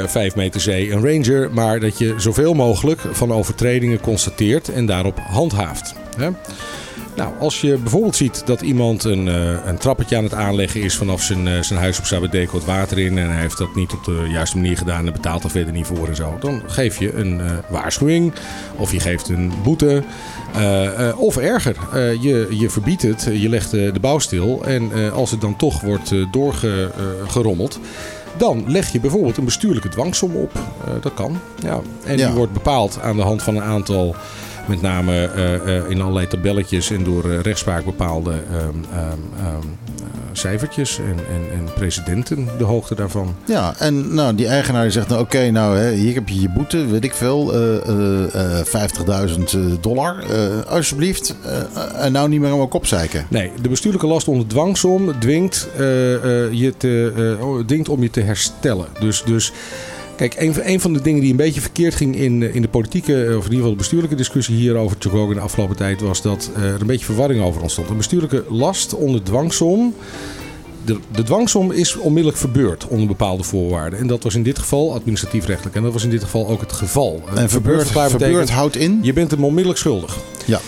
vijf 0.05 0.35
meter 0.35 0.61
zee 0.61 0.91
een 0.91 1.03
ranger, 1.03 1.53
maar 1.53 1.79
dat 1.79 1.97
je 1.97 2.13
zoveel 2.17 2.53
mogelijk 2.53 3.01
van 3.11 3.33
overtredingen 3.33 3.99
constateert 3.99 4.69
en 4.69 4.85
daarop 4.85 5.19
handhaaft. 5.19 5.95
Hè? 6.17 6.29
Nou, 7.19 7.33
als 7.39 7.61
je 7.61 7.77
bijvoorbeeld 7.77 8.15
ziet 8.15 8.41
dat 8.45 8.61
iemand 8.61 9.03
een, 9.03 9.27
eh, 9.27 9.65
een 9.65 9.77
trappetje 9.77 10.17
aan 10.17 10.23
het 10.23 10.33
aanleggen 10.33 10.81
is 10.81 10.95
vanaf 10.95 11.21
zijn, 11.21 11.47
eh, 11.47 11.61
zijn 11.61 11.79
huis 11.79 11.99
op 11.99 12.05
Sabadeco 12.05 12.55
het 12.55 12.65
water 12.65 12.97
in 12.99 13.17
en 13.17 13.31
hij 13.31 13.41
heeft 13.41 13.57
dat 13.57 13.75
niet 13.75 13.93
op 13.93 14.03
de 14.03 14.27
juiste 14.31 14.57
manier 14.57 14.77
gedaan 14.77 15.05
en 15.07 15.13
betaalt 15.13 15.43
er 15.43 15.49
verder 15.49 15.73
niet 15.73 15.85
voor 15.85 16.07
en 16.07 16.15
zo, 16.15 16.37
dan 16.39 16.61
geef 16.67 16.99
je 16.99 17.13
een 17.13 17.41
eh, 17.41 17.51
waarschuwing 17.69 18.33
of 18.75 18.91
je 18.91 18.99
geeft 18.99 19.29
een 19.29 19.51
boete. 19.63 20.03
of 21.15 21.37
erger, 21.37 21.75
je, 22.21 22.47
je 22.49 22.69
verbiedt 22.69 23.01
het, 23.01 23.29
je 23.33 23.49
legt 23.49 23.71
de 23.71 23.99
bouw 24.01 24.19
stil 24.19 24.63
en 24.65 25.11
als 25.13 25.31
het 25.31 25.41
dan 25.41 25.55
toch 25.55 25.81
wordt 25.81 26.13
doorgerommeld, 26.31 27.79
dan 28.37 28.63
leg 28.67 28.91
je 28.91 28.99
bijvoorbeeld 28.99 29.37
een 29.37 29.45
bestuurlijke 29.45 29.89
dwangsom 29.89 30.35
op. 30.35 30.51
Dat 31.01 31.13
kan. 31.13 31.39
Ja. 31.63 31.79
En 32.03 32.17
Ja. 32.17 32.25
die 32.25 32.35
wordt 32.35 32.53
bepaald 32.53 32.99
aan 33.01 33.15
de 33.15 33.21
hand 33.21 33.43
van 33.43 33.55
een 33.55 33.63
aantal, 33.63 34.15
met 34.69 34.81
name 34.81 35.25
eh, 35.25 35.77
eh, 35.77 35.89
in 35.89 36.01
allerlei 36.01 36.27
tabelletjes 36.27 36.91
en 36.91 37.03
door 37.03 37.31
eh, 37.31 37.39
rechtspraak 37.39 37.85
bepaalde 37.85 38.31
ehm, 38.31 38.59
ehm, 38.93 39.19
ehm, 39.37 39.67
eh, 39.97 40.19
cijfertjes 40.31 40.97
en, 40.97 41.05
en, 41.05 41.57
en 41.57 41.73
presidenten, 41.73 42.47
de 42.57 42.63
hoogte 42.63 42.95
daarvan. 42.95 43.35
Ja, 43.45 43.73
en 43.77 44.13
nou, 44.13 44.35
die 44.35 44.47
eigenaar 44.47 44.81
die 44.83 44.91
zegt, 44.91 45.07
nou, 45.07 45.21
oké, 45.21 45.51
nou, 45.51 45.77
hè, 45.77 45.91
hier 45.91 46.13
heb 46.13 46.29
je 46.29 46.41
je 46.41 46.49
boete, 46.49 46.85
weet 46.85 47.03
ik 47.03 47.13
veel, 47.13 47.53
eh, 47.53 47.75
eh, 47.87 48.59
eh, 48.59 48.65
50.000 48.65 49.57
dollar, 49.81 50.23
alsjeblieft. 50.67 51.35
en 51.95 52.11
nou 52.11 52.29
niet 52.29 52.39
meer 52.39 52.49
aan 52.51 52.57
mijn 52.57 52.69
kop 52.69 52.85
zeiken. 52.85 53.25
Nee, 53.29 53.51
de 53.61 53.69
bestuurlijke 53.69 54.07
last 54.07 54.27
onder 54.27 54.47
dwangsom 54.47 55.19
dwingt, 55.19 55.67
je 56.51 56.73
te, 56.77 57.37
oh, 57.41 57.65
dwingt 57.65 57.89
om 57.89 58.01
je 58.01 58.09
te 58.09 58.21
herstellen. 58.21 58.85
Dus, 58.99 59.23
dus 59.23 59.51
kijk, 60.19 60.35
een, 60.37 60.53
van- 60.53 60.63
een 60.65 60.79
van 60.79 60.93
de 60.93 61.01
dingen 61.01 61.21
die 61.21 61.31
een 61.31 61.35
beetje 61.37 61.61
verkeerd 61.61 61.95
ging 61.95 62.15
in, 62.15 62.43
eh, 62.43 62.55
in 62.55 62.61
de 62.61 62.67
politieke, 62.67 63.13
of 63.13 63.19
in 63.19 63.33
ieder 63.37 63.55
geval 63.55 63.69
de 63.71 63.75
bestuurlijke 63.77 64.15
discussie 64.15 64.55
hier 64.55 64.75
over 64.75 64.97
Tjogogo 64.97 65.29
in 65.29 65.35
de 65.35 65.41
afgelopen 65.41 65.75
tijd, 65.75 66.01
was 66.01 66.21
dat 66.21 66.49
eh, 66.55 66.63
er 66.63 66.81
een 66.81 66.87
beetje 66.87 67.05
verwarring 67.05 67.41
over 67.43 67.61
ontstond. 67.61 67.89
Een 67.89 67.97
bestuurlijke 67.97 68.43
last 68.49 68.93
onder 68.95 69.23
dwangsom. 69.23 69.93
De, 70.85 70.97
de 71.11 71.23
dwangsom 71.23 71.71
is 71.71 71.95
onmiddellijk 71.97 72.37
verbeurd 72.37 72.87
onder 72.87 73.07
bepaalde 73.07 73.43
voorwaarden. 73.43 73.99
En 73.99 74.07
dat 74.07 74.23
was 74.23 74.35
in 74.35 74.43
dit 74.43 74.59
geval 74.59 74.93
administratief 74.93 75.45
rechtelijk. 75.45 75.75
En 75.75 75.83
dat 75.83 75.93
was 75.93 76.03
in 76.03 76.09
dit 76.09 76.23
geval 76.23 76.47
ook 76.47 76.61
het 76.61 76.71
geval. 76.71 77.21
Eh, 77.33 77.41
En 77.41 77.49
verbeurd, 77.49 77.87
verbeurd 77.87 78.11
betekent- 78.17 78.49
houdt 78.49 78.75
in. 78.75 78.99
je 79.01 79.13
bent 79.13 79.31
hem 79.31 79.43
onmiddellijk 79.43 79.79
schuldig. 79.79 80.17
Ja. 80.45 80.59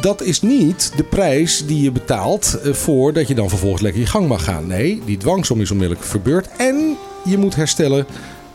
Dat 0.00 0.22
is 0.22 0.42
niet 0.42 0.92
de 0.96 1.02
prijs 1.02 1.64
die 1.66 1.82
je 1.82 1.90
betaalt 1.90 2.58
eh, 2.64 2.72
voor 2.72 3.12
dat 3.12 3.28
je 3.28 3.34
dan 3.34 3.48
vervolgens 3.48 3.82
lekker 3.82 4.00
je 4.00 4.06
gang 4.06 4.28
mag 4.28 4.44
gaan. 4.44 4.66
Nee, 4.66 5.00
die 5.04 5.16
dwangsom 5.16 5.60
is 5.60 5.70
onmiddellijk 5.70 6.06
verbeurd. 6.06 6.48
En 6.56 6.96
je 7.24 7.38
moet 7.38 7.54
herstellen, 7.54 8.06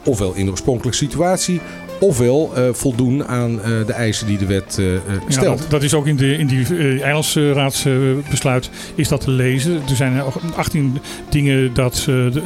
ofwel 0.07 0.33
in 0.33 0.45
de 0.45 0.51
oorspronkelijke 0.51 0.97
situatie, 0.97 1.61
ofwel 1.99 2.51
eh, 2.55 2.63
voldoen 2.71 3.25
aan 3.27 3.61
eh, 3.61 3.85
de 3.85 3.93
eisen 3.93 4.27
die 4.27 4.37
de 4.37 4.45
wet 4.45 4.77
eh, 4.79 4.85
Ja, 4.93 4.99
stelt. 5.27 5.65
dat, 5.69 5.83
is 5.83 5.93
ook 5.93 6.07
in, 6.07 6.15
de, 6.15 6.37
in 6.37 6.47
die 6.47 6.65
eilandsraadsbesluit 7.01 8.69
is 8.95 9.07
dat 9.07 9.21
te 9.21 9.31
lezen. 9.31 9.73
Er 9.89 9.95
zijn 9.95 10.21
ook 10.21 10.33
18 10.55 10.97
dingen 11.29 11.73
dat, 11.73 12.03
de, 12.05 12.41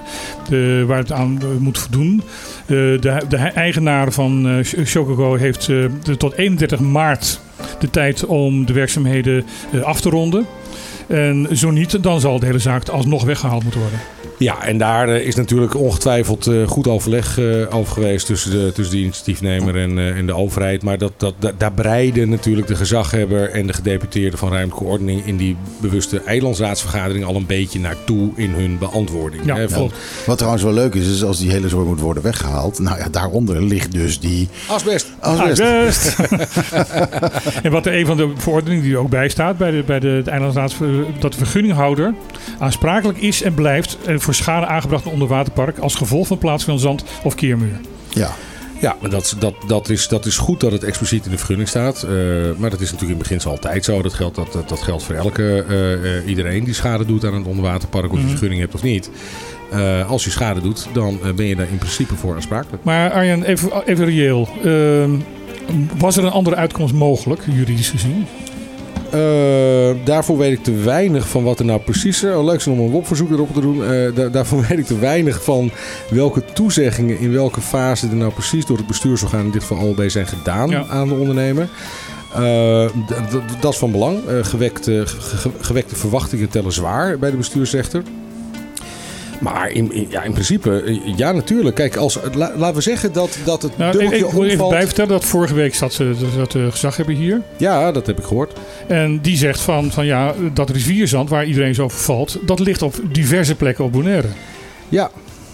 de, 0.49 0.83
waar 0.87 0.97
het 0.97 1.11
aan 1.11 1.39
moet 1.59 1.77
voldoen. 1.77 2.21
De, 2.65 3.21
de 3.29 3.37
eigenaar 3.37 4.11
van 4.11 4.63
Chocogo 4.63 5.35
heeft 5.35 5.65
de- 5.65 6.17
tot 6.17 6.33
31 6.33 6.79
maart 6.79 7.39
de 7.79 7.89
tijd 7.89 8.25
om 8.25 8.65
de 8.65 8.73
werkzaamheden 8.73 9.45
af 9.83 10.01
te 10.01 10.09
ronden. 10.09 10.45
En 11.07 11.47
zo 11.53 11.69
niet, 11.71 12.03
dan 12.03 12.19
zal 12.19 12.39
de 12.39 12.45
hele 12.45 12.59
zaak 12.59 12.87
alsnog 12.89 13.23
weggehaald 13.23 13.63
moeten 13.63 13.81
worden. 13.81 13.99
Ja, 14.41 14.63
en 14.63 14.77
daar 14.77 15.09
eh, 15.09 15.25
is 15.27 15.35
natuurlijk 15.35 15.75
ongetwijfeld 15.75 16.47
eh, 16.47 16.67
goed 16.67 16.87
overleg 16.87 17.37
eh, 17.39 17.75
over 17.75 17.93
geweest 17.93 18.25
tussen 18.25 18.51
de, 18.51 18.71
tussen 18.73 18.95
de 18.95 19.01
initiatiefnemer 19.01 19.75
en, 19.77 19.97
eh, 19.97 20.17
en 20.17 20.25
de 20.25 20.35
overheid. 20.35 20.83
Maar 20.83 20.97
dat, 20.97 21.11
dat, 21.17 21.33
da- 21.39 21.51
daar 21.57 21.71
breiden 21.71 22.29
natuurlijk 22.29 22.67
de 22.67 22.75
gezaghebber 22.75 23.49
en 23.49 23.67
de 23.67 23.73
gedeputeerde 23.73 24.37
van 24.37 24.51
ruimtelijke 24.51 24.89
ordening 24.91 25.25
in 25.25 25.37
die 25.37 25.55
bewuste 25.81 26.21
eilandsraadsvergadering 26.25 27.25
al 27.25 27.35
een 27.35 27.45
beetje 27.45 27.79
naartoe 27.79 28.29
in 28.35 28.49
hun 28.49 28.77
beantwoording. 28.77 29.45
Ja, 29.45 29.55
hè, 29.55 29.69
van, 29.69 29.77
klopt. 29.77 29.95
Wat 30.25 30.37
trouwens 30.37 30.63
wel 30.63 30.73
leuk 30.73 30.93
is, 30.93 31.07
is 31.07 31.23
als 31.23 31.39
die 31.39 31.51
hele 31.51 31.69
zooi 31.69 31.87
moet 31.87 31.99
worden 31.99 32.23
weggehaald. 32.23 32.79
Nou 32.79 32.97
ja, 32.97 33.09
daaronder 33.09 33.63
ligt 33.63 33.91
dus 33.91 34.19
die 34.19 34.47
Asbest. 34.67 35.07
asbest. 35.19 35.61
Asbest. 35.61 36.17
en 37.63 37.71
wat 37.71 37.85
een 37.85 38.05
van 38.05 38.17
de 38.17 38.31
verordeningen 38.35 38.83
die 38.83 38.93
er 38.93 38.99
ook 38.99 39.09
bij 39.09 39.29
staat 39.29 39.57
bij 39.57 39.71
de, 39.71 39.83
bij 39.85 39.99
de, 39.99 40.23
dat 41.19 41.31
de 41.31 41.37
vergunninghouder 41.37 42.13
aansprakelijk 42.59 43.17
is 43.21 43.41
en 43.41 43.53
blijft 43.53 43.97
eh, 44.05 44.15
voor 44.35 44.43
schade 44.43 44.65
aangebracht 44.65 45.05
in 45.05 45.11
onderwaterpark 45.11 45.77
als 45.77 45.95
gevolg 45.95 46.27
van 46.27 46.37
plaatsing 46.37 46.69
van 46.69 46.79
zand 46.79 47.03
of 47.23 47.35
keermuur. 47.35 47.79
Ja. 48.09 48.31
Ja, 48.79 48.95
maar 49.01 49.09
dat, 49.09 49.35
dat, 49.39 49.53
dat, 49.67 49.89
is, 49.89 50.07
dat 50.07 50.25
is 50.25 50.37
goed 50.37 50.59
dat 50.59 50.71
het 50.71 50.83
expliciet 50.83 51.25
in 51.25 51.31
de 51.31 51.37
vergunning 51.37 51.67
staat. 51.67 52.03
Eh, 52.03 52.11
maar 52.57 52.69
dat 52.69 52.81
is 52.81 52.91
natuurlijk 52.91 53.19
in 53.19 53.25
het 53.25 53.29
begin 53.39 53.51
altijd 53.51 53.85
zo. 53.85 54.01
Dat 54.01 54.13
geldt, 54.13 54.35
dat, 54.35 54.51
dat, 54.53 54.69
dat 54.69 54.81
geldt 54.81 55.03
voor 55.03 55.15
elke, 55.15 55.65
eh, 55.69 56.17
eh, 56.17 56.27
iedereen 56.27 56.63
die 56.63 56.73
schade 56.73 57.05
doet 57.05 57.25
aan 57.25 57.33
een 57.33 57.45
onderwaterpark, 57.45 58.05
of 58.05 58.11
je 58.11 58.19
Mhm. 58.19 58.29
vergunning 58.29 58.61
hebt 58.61 58.73
of 58.73 58.83
niet. 58.83 59.09
Als 60.07 60.23
je 60.23 60.29
schade 60.29 60.61
doet, 60.61 60.87
dan 60.93 61.19
ben 61.35 61.45
je 61.45 61.55
daar 61.55 61.69
in 61.71 61.77
principe 61.77 62.15
voor 62.15 62.35
aansprakelijk. 62.35 62.83
Maar 62.83 63.11
Arjen, 63.11 63.43
even, 63.43 63.69
even 63.85 64.05
reëel. 64.05 64.49
Ehm, 64.63 65.11
was 65.97 66.17
er 66.17 66.23
een 66.23 66.31
andere 66.31 66.55
uitkomst 66.55 66.93
mogelijk, 66.93 67.41
juridisch 67.51 67.89
gezien? 67.89 68.25
Eh, 69.11 69.95
daarvoor 70.05 70.37
weet 70.37 70.51
ik 70.57 70.63
te 70.63 70.73
weinig 70.73 71.27
van 71.29 71.43
wat 71.43 71.59
er 71.59 71.65
nou 71.65 71.79
precies... 71.79 72.23
Uh, 72.23 72.43
leuk 72.43 72.55
is 72.59 72.67
om 72.67 72.79
een 72.79 72.89
WOP-verzoek 72.89 73.31
erop 73.31 73.53
te 73.53 73.61
doen. 73.61 73.83
Eh, 73.85 74.15
da- 74.15 74.29
daarvoor 74.29 74.65
weet 74.69 74.77
ik 74.77 74.85
te 74.85 74.99
weinig 74.99 75.43
van 75.43 75.71
welke 76.09 76.43
toezeggingen... 76.53 77.19
in 77.19 77.31
welke 77.31 77.61
fase 77.61 78.07
er 78.07 78.15
nou 78.15 78.31
precies 78.31 78.65
door 78.65 78.77
het 78.77 78.87
bestuursorgaan... 78.87 79.45
in 79.45 79.51
dit 79.51 79.61
geval 79.63 79.85
OLB 79.87 80.09
zijn 80.09 80.27
gedaan 80.27 80.69
Ja. 80.69 80.85
aan 80.89 81.07
de 81.07 81.13
ondernemer. 81.13 81.69
Eh, 82.35 82.85
dat 83.59 83.71
is 83.73 83.79
van 83.79 83.91
belang. 83.91 84.25
Eh, 84.27 84.35
gewekte, 84.41 85.03
ge- 85.05 85.37
ge- 85.37 85.49
gewekte 85.61 85.95
verwachtingen 85.95 86.49
tellen 86.49 86.71
zwaar 86.71 87.19
bij 87.19 87.31
de 87.31 87.37
bestuursrechter. 87.37 88.03
Maar 89.41 89.71
in, 89.71 89.93
in- 89.93 90.07
ja, 90.09 90.23
in 90.23 90.31
principe, 90.31 90.81
eh, 90.81 90.99
ja 91.17 91.31
natuurlijk. 91.31 91.75
Kijk, 91.75 91.95
als, 91.95 92.19
la- 92.33 92.51
laten 92.57 92.75
we 92.75 92.81
zeggen 92.81 93.13
dat, 93.13 93.37
dat 93.45 93.61
het 93.61 93.77
Nou, 93.77 93.91
ik, 93.93 93.99
dubbeltje 93.99 94.25
ik 94.27 94.31
moet 94.33 94.41
even 94.43 94.51
omvalt. 94.53 94.71
bijvertellen 94.71 95.11
dat 95.11 95.25
vorige 95.25 95.53
week 95.53 95.75
zat, 95.75 95.93
ze, 95.93 96.13
zat 96.37 96.51
de 96.51 96.71
gezaghebber 96.71 97.15
hier. 97.15 97.41
Ja, 97.57 97.91
dat 97.91 98.05
heb 98.07 98.17
ik 98.19 98.23
gehoord. 98.25 98.53
En 98.87 99.19
die 99.21 99.37
zegt 99.37 99.59
van, 99.61 99.91
van 99.91 100.05
ja, 100.05 100.33
dat 100.53 100.69
rivierzand 100.69 101.29
waar 101.29 101.45
iedereen 101.45 101.75
zo 101.75 101.83
over 101.83 101.97
valt, 101.99 102.37
dat 102.45 102.59
ligt 102.59 102.81
op 102.81 102.95
diverse 103.11 103.55
plekken 103.55 103.83
op 103.85 103.91
Bonaire. 103.91 104.27
Ja, 104.89 105.11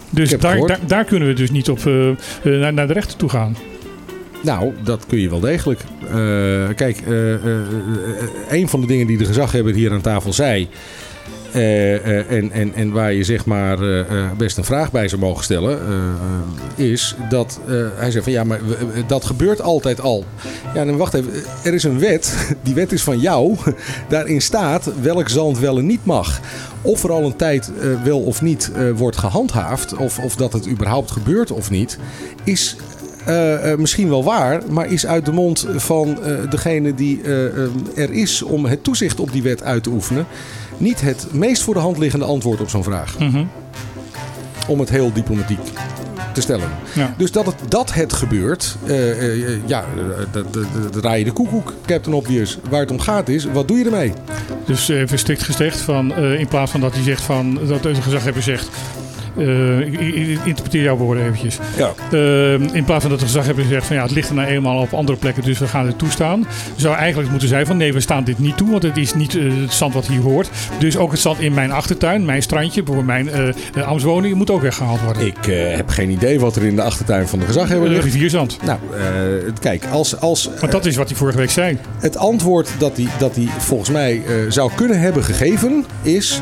Dus 0.10 0.32
Ik 0.32 0.42
daar, 0.42 0.68
daar, 0.68 0.80
daar 0.88 1.04
kunnen 1.06 1.28
we 1.28 1.34
dus 1.34 1.52
niet 1.52 1.70
op 1.70 1.86
eh, 1.86 2.10
eh, 2.10 2.16
naar, 2.44 2.74
naar 2.74 2.88
de 2.88 2.94
rechter 2.94 3.18
toe 3.18 3.30
gaan. 3.30 3.58
Nou, 4.44 4.74
dat 4.84 5.06
kun 5.08 5.20
je 5.20 5.30
wel 5.30 5.40
degelijk. 5.40 5.80
Eh, 6.02 6.14
kijk, 6.76 7.02
eh, 7.08 7.34
eh, 7.34 7.42
eh, 7.46 7.62
een 8.50 8.68
van 8.70 8.82
de 8.82 8.88
dingen 8.88 9.08
die 9.08 9.18
de 9.18 9.26
gezaghebber 9.26 9.74
hier 9.74 9.92
aan 9.92 10.02
tafel 10.02 10.34
zei. 10.34 10.68
Eh, 11.58 11.96
eh, 11.96 12.32
en, 12.32 12.52
en, 12.52 12.74
en 12.74 12.92
waar 12.92 13.14
je 13.14 13.24
zeg 13.24 13.46
maar 13.46 13.82
eh, 13.82 14.32
best 14.38 14.58
een 14.58 14.64
vraag 14.64 14.92
bij 14.92 15.08
zou 15.08 15.22
mogen 15.22 15.44
stellen, 15.44 15.80
is 16.76 17.16
dat 17.30 17.60
hij 17.96 18.12
zegt 18.12 18.24
van 18.24 18.34
ja, 18.34 18.44
maar 18.44 18.60
dat 19.08 19.26
gebeurt 19.26 19.62
altijd 19.62 20.02
al. 20.02 20.26
Ja, 20.74 20.86
dan 20.86 20.98
wacht 20.98 21.14
even. 21.14 21.32
Er 21.64 21.74
is 21.74 21.84
een 21.84 22.00
wet, 22.00 22.36
die 22.64 22.74
wet 22.74 22.92
is 22.92 23.04
van 23.04 23.20
jou. 23.20 23.56
Daarin 24.10 24.42
staat 24.42 24.92
welk 25.02 25.30
zand 25.30 25.60
wel 25.60 25.78
en 25.78 25.86
niet 25.86 26.06
mag. 26.06 26.40
Of 26.82 27.04
er 27.04 27.12
al 27.12 27.26
een 27.26 27.36
tijd 27.36 27.72
wel 28.04 28.20
of 28.20 28.42
niet 28.42 28.72
wordt 28.96 29.18
gehandhaafd, 29.18 29.96
of, 29.96 30.20
of 30.20 30.36
dat 30.36 30.54
het 30.54 30.68
überhaupt 30.68 31.12
gebeurt 31.12 31.52
of 31.52 31.70
niet, 31.70 31.98
is 32.44 32.76
eh, 33.28 33.72
eh, 33.72 33.80
misschien 33.80 34.10
wel 34.10 34.24
waar, 34.24 34.62
maar 34.70 34.92
is 34.92 35.06
uit 35.06 35.26
de 35.26 35.32
mond 35.32 35.68
van 35.76 36.24
eh, 36.24 36.50
degene 36.50 36.94
die 36.94 37.22
er 37.96 38.12
is 38.12 38.42
om 38.42 38.66
het 38.66 38.84
toezicht 38.84 39.20
op 39.20 39.32
die 39.32 39.44
wet 39.44 39.64
uit 39.64 39.84
te 39.84 39.90
oefenen, 39.90 40.26
niet 40.78 41.02
het 41.02 41.28
meest 41.32 41.62
voor 41.62 41.74
de 41.74 41.80
hand 41.80 41.98
liggende 41.98 42.26
antwoord 42.26 42.62
op 42.62 42.70
zo'n 42.70 42.84
vraag. 42.84 43.20
Mhm. 43.20 43.44
Om 44.68 44.80
het 44.80 44.90
heel 44.90 45.14
diplomatiek 45.14 45.60
te 46.34 46.42
stellen. 46.42 46.70
Ja. 46.94 47.14
Dus 47.18 47.32
dat 47.32 47.46
het, 47.46 47.56
dat 47.68 47.94
het 47.94 48.14
gebeurt, 48.14 48.78
ja, 49.66 49.86
draai 50.92 51.20
je 51.20 51.26
de 51.26 51.32
koekoek, 51.32 51.74
Captain 51.86 52.16
Obvious. 52.16 52.58
Waar 52.70 52.80
het 52.80 52.92
om 52.92 53.00
gaat 53.00 53.30
is, 53.30 53.46
wat 53.46 53.68
doe 53.68 53.78
je 53.78 53.86
ermee? 53.86 54.14
Dus 54.66 54.88
even 54.88 55.20
strikt 55.20 55.44
gezegd, 55.44 55.80
van, 55.80 56.16
in 56.16 56.48
plaats 56.48 56.72
van 56.72 56.82
dat 56.82 56.94
hij 56.94 57.04
zegt 57.04 57.22
van, 57.22 57.60
dat 57.68 57.84
de 57.84 57.96
gezaghebber 57.96 58.44
zegt, 58.44 58.70
eh, 59.38 59.80
ik, 59.80 60.40
interpreteer 60.44 60.82
jouw 60.82 60.98
woorden 60.98 61.24
eventjes. 61.24 61.60
Ja. 61.78 61.94
Eh, 62.12 62.54
in 62.54 62.84
plaats 62.84 63.02
van 63.02 63.10
dat 63.10 63.20
de 63.20 63.26
gezaghebber 63.26 63.66
zegt 63.66 63.86
van 63.86 63.96
ja, 63.96 64.02
het 64.02 64.12
ligt 64.12 64.30
er 64.30 64.36
nou 64.36 64.48
eenmaal 64.48 64.82
op 64.82 64.94
andere 64.94 65.18
plekken, 65.18 65.44
dus 65.44 65.60
we 65.60 65.68
gaan 65.68 65.86
het 65.86 65.98
toestaan. 65.98 66.48
Zou 66.76 66.96
eigenlijk 66.96 67.30
moeten 67.30 67.48
zijn 67.48 67.66
van 67.66 67.78
nee, 67.78 67.94
we 67.94 68.00
staan 68.00 68.24
dit 68.24 68.40
niet 68.40 68.58
toe, 68.58 68.70
want 68.70 68.84
het 68.84 68.98
is 68.98 69.14
niet 69.14 69.36
eh, 69.36 69.44
het 69.62 69.74
zand 69.74 69.94
wat 69.94 70.08
hier 70.08 70.22
hoort. 70.22 70.50
Dus 70.80 70.98
ook 70.98 71.12
het 71.12 71.20
zand 71.20 71.40
in 71.40 71.54
mijn 71.54 71.72
achtertuin, 71.72 72.26
mijn 72.26 72.42
strandje, 72.42 72.84
bijvoorbeeld 72.84 73.26
mijn 73.26 73.86
ambtswoning, 73.86 74.36
moet 74.36 74.50
ook 74.50 74.62
weggehaald 74.62 75.02
worden. 75.02 75.26
Ik 75.26 75.46
heb 75.76 75.90
geen 75.90 76.10
idee 76.10 76.40
wat 76.40 76.56
er 76.56 76.64
in 76.64 76.76
de 76.76 76.82
achtertuin 76.82 77.28
van 77.28 77.40
de 77.40 77.46
gezaghebber 77.46 77.90
ligt. 77.90 78.04
rivierzand. 78.04 78.58
Nou, 78.66 78.80
kijk, 79.60 79.86
als, 79.92 80.20
als 80.20 80.50
Want 80.60 80.72
dat 80.72 80.86
is 80.86 80.96
wat 80.96 81.08
hij 81.08 81.18
vorige 81.18 81.38
week 81.38 81.50
zei. 81.50 81.78
Het 82.00 82.18
antwoord 82.18 82.70
dat 82.78 82.98
hij, 82.98 83.08
dat 83.20 83.36
hij 83.36 83.48
volgens 83.58 83.90
mij 83.90 84.22
zou 84.50 84.72
kunnen 84.76 85.00
hebben 85.00 85.24
gegeven 85.24 85.86
is... 86.02 86.42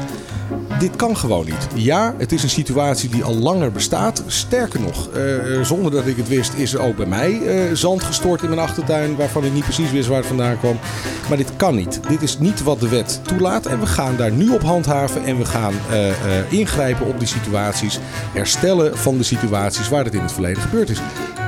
Dit 0.80 0.96
kan 0.96 1.18
gewoon 1.18 1.46
niet. 1.46 1.68
Ja, 1.76 2.16
het 2.18 2.32
is 2.32 2.44
een 2.44 2.50
situatie 2.50 3.10
die 3.10 3.24
al 3.24 3.36
langer 3.36 3.72
bestaat. 3.72 4.24
Sterker 4.28 4.82
nog, 4.82 5.10
eh, 5.10 5.62
zonder 5.62 5.92
dat 5.92 6.08
ik 6.08 6.18
het 6.18 6.28
wist, 6.28 6.54
is 6.54 6.74
er 6.74 6.82
ook 6.82 6.96
bij 6.96 7.06
mij 7.06 7.42
eh, 7.42 7.74
zand 7.74 8.04
gestort 8.04 8.42
in 8.42 8.50
mijn 8.50 8.62
achtertuin. 8.62 9.16
Waarvan 9.16 9.46
ik 9.46 9.54
niet 9.54 9.64
precies 9.64 9.92
wist 9.92 10.08
waar 10.08 10.18
het 10.18 10.28
vandaan 10.28 10.60
kwam. 10.60 10.80
Maar 11.28 11.38
dit 11.38 11.56
kan 11.56 11.76
niet. 11.76 12.00
Dit 12.08 12.22
is 12.22 12.40
niet 12.40 12.64
wat 12.64 12.80
de 12.80 12.90
wet 12.90 13.20
toelaat. 13.24 13.66
En 13.66 13.80
we 13.80 13.86
gaan 13.86 14.16
daar 14.16 14.32
nu 14.32 14.50
op 14.50 14.62
handhaven. 14.62 15.26
En 15.26 15.38
we 15.38 15.46
gaan 15.46 15.74
eh, 15.90 16.10
eh, 16.10 16.16
ingrijpen 16.50 17.06
op 17.06 17.20
die 17.20 17.28
situaties. 17.28 18.00
Herstellen 18.34 18.98
van 18.98 19.18
de 19.18 19.24
situaties 19.24 19.90
waar 19.90 20.04
het 20.04 20.14
in 20.14 20.22
het 20.22 20.32
verleden 20.32 20.62
gebeurd 20.62 20.90
is. 20.90 21.00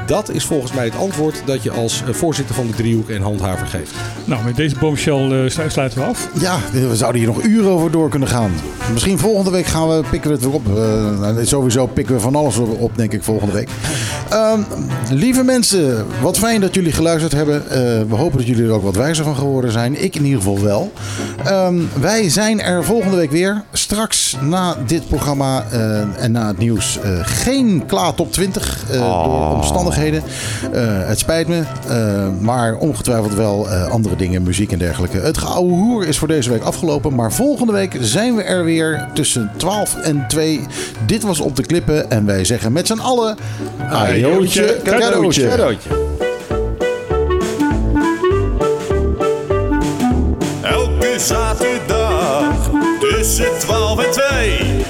Dat 0.08 0.30
is 0.30 0.46
volgens 0.46 0.72
mij 0.74 0.86
het 0.86 0.96
antwoord 0.98 1.42
dat 1.46 1.64
je 1.64 1.72
als 1.72 2.04
eh, 2.08 2.14
voorzitter 2.14 2.56
van 2.56 2.68
de 2.68 2.74
driehoek 2.74 3.10
en 3.10 3.22
handhaver 3.22 3.68
geeft. 3.68 3.92
Nou, 4.26 4.44
met 4.44 4.56
deze 4.56 4.76
bombshell 4.80 5.44
eh, 5.44 5.50
slu- 5.50 5.70
sluiten 5.70 6.00
we 6.00 6.06
af. 6.06 6.30
Ja, 6.40 6.58
we 6.72 6.96
zouden 6.96 7.22
hier 7.22 7.30
nog 7.30 7.44
uren 7.44 7.72
over 7.72 7.92
door 7.92 8.10
kunnen 8.10 8.28
gaan. 8.28 8.52
Misschien 8.94 9.20
volgende 9.20 9.52
week 9.52 9.66
gaan 9.66 9.88
we, 9.88 10.04
pikken 10.10 10.30
we 10.30 10.36
het 10.36 10.46
weer 10.46 10.54
op. 10.54 10.78
Eh, 10.78 11.46
sowieso 11.46 11.86
pikken 11.86 12.16
we 12.16 12.22
van 12.22 12.36
alles 12.36 12.58
op, 12.58 12.80
op, 12.82 12.98
denk 12.98 13.14
ik, 13.14 13.24
volgende 13.24 13.54
week. 13.54 13.70
Ehm, 14.30 14.60
lieve 15.12 15.44
mensen, 15.44 16.06
wat 16.22 16.38
fijn 16.38 16.62
dat 16.62 16.76
jullie 16.76 16.92
geluisterd 16.92 17.32
hebben. 17.32 17.70
Eh, 17.70 17.78
we 18.10 18.16
hopen 18.16 18.38
dat 18.38 18.48
jullie 18.48 18.64
er 18.66 18.72
ook 18.72 18.84
wat 18.84 18.96
wijzer 18.96 19.24
van 19.24 19.36
geworden 19.36 19.72
zijn. 19.72 20.04
Ik 20.04 20.16
in 20.16 20.24
ieder 20.26 20.42
geval 20.42 20.62
wel. 20.62 20.92
Ehm, 21.46 21.76
wij 22.00 22.30
zijn 22.30 22.62
er 22.62 22.84
volgende 22.84 23.16
week 23.16 23.32
weer. 23.32 23.64
Straks 23.72 24.36
na 24.42 24.76
dit 24.88 25.08
programma 25.08 25.66
eh, 25.72 26.24
en 26.24 26.32
na 26.32 26.48
het 26.48 26.58
nieuws 26.58 27.00
eh, 27.00 27.12
geen 27.24 27.84
Kla 27.88 28.12
Top 28.12 28.32
20 28.32 28.84
eh, 28.92 29.00
door 29.00 29.54
omstandigheden. 29.56 29.96
Eh, 29.98 30.12
het 31.08 31.20
spijt 31.20 31.48
me, 31.48 31.64
eh, 31.88 32.28
maar 32.40 32.76
ongetwijfeld 32.76 33.34
wel 33.34 33.70
eh, 33.70 33.88
andere 33.88 34.16
dingen, 34.16 34.44
muziek 34.44 34.72
en 34.72 34.78
dergelijke. 34.78 35.18
Het 35.18 35.38
geouwe 35.38 35.74
hoer 35.74 36.08
is 36.08 36.18
voor 36.18 36.28
deze 36.28 36.50
week 36.50 36.62
afgelopen, 36.62 37.16
maar 37.16 37.32
volgende 37.34 37.72
week 37.72 37.98
zijn 38.00 38.36
we 38.36 38.44
er 38.44 38.64
weer 38.64 39.08
tussen 39.14 39.52
12 39.58 39.96
en 39.96 40.26
2. 40.28 40.62
Dit 41.06 41.24
was 41.24 41.40
Op 41.40 41.56
de 41.56 41.66
Klippen 41.66 42.10
en 42.12 42.26
wij 42.26 42.46
zeggen 42.46 42.72
met 42.72 42.88
z'n 42.88 43.00
allen... 43.00 43.38
Ajootje, 43.90 44.80
cadeautje. 44.84 45.48
Elke 50.62 51.16
zaterdag 51.18 52.70
tussen 53.00 53.60
12 53.60 54.04
en 54.04 54.12
2. 54.12 54.87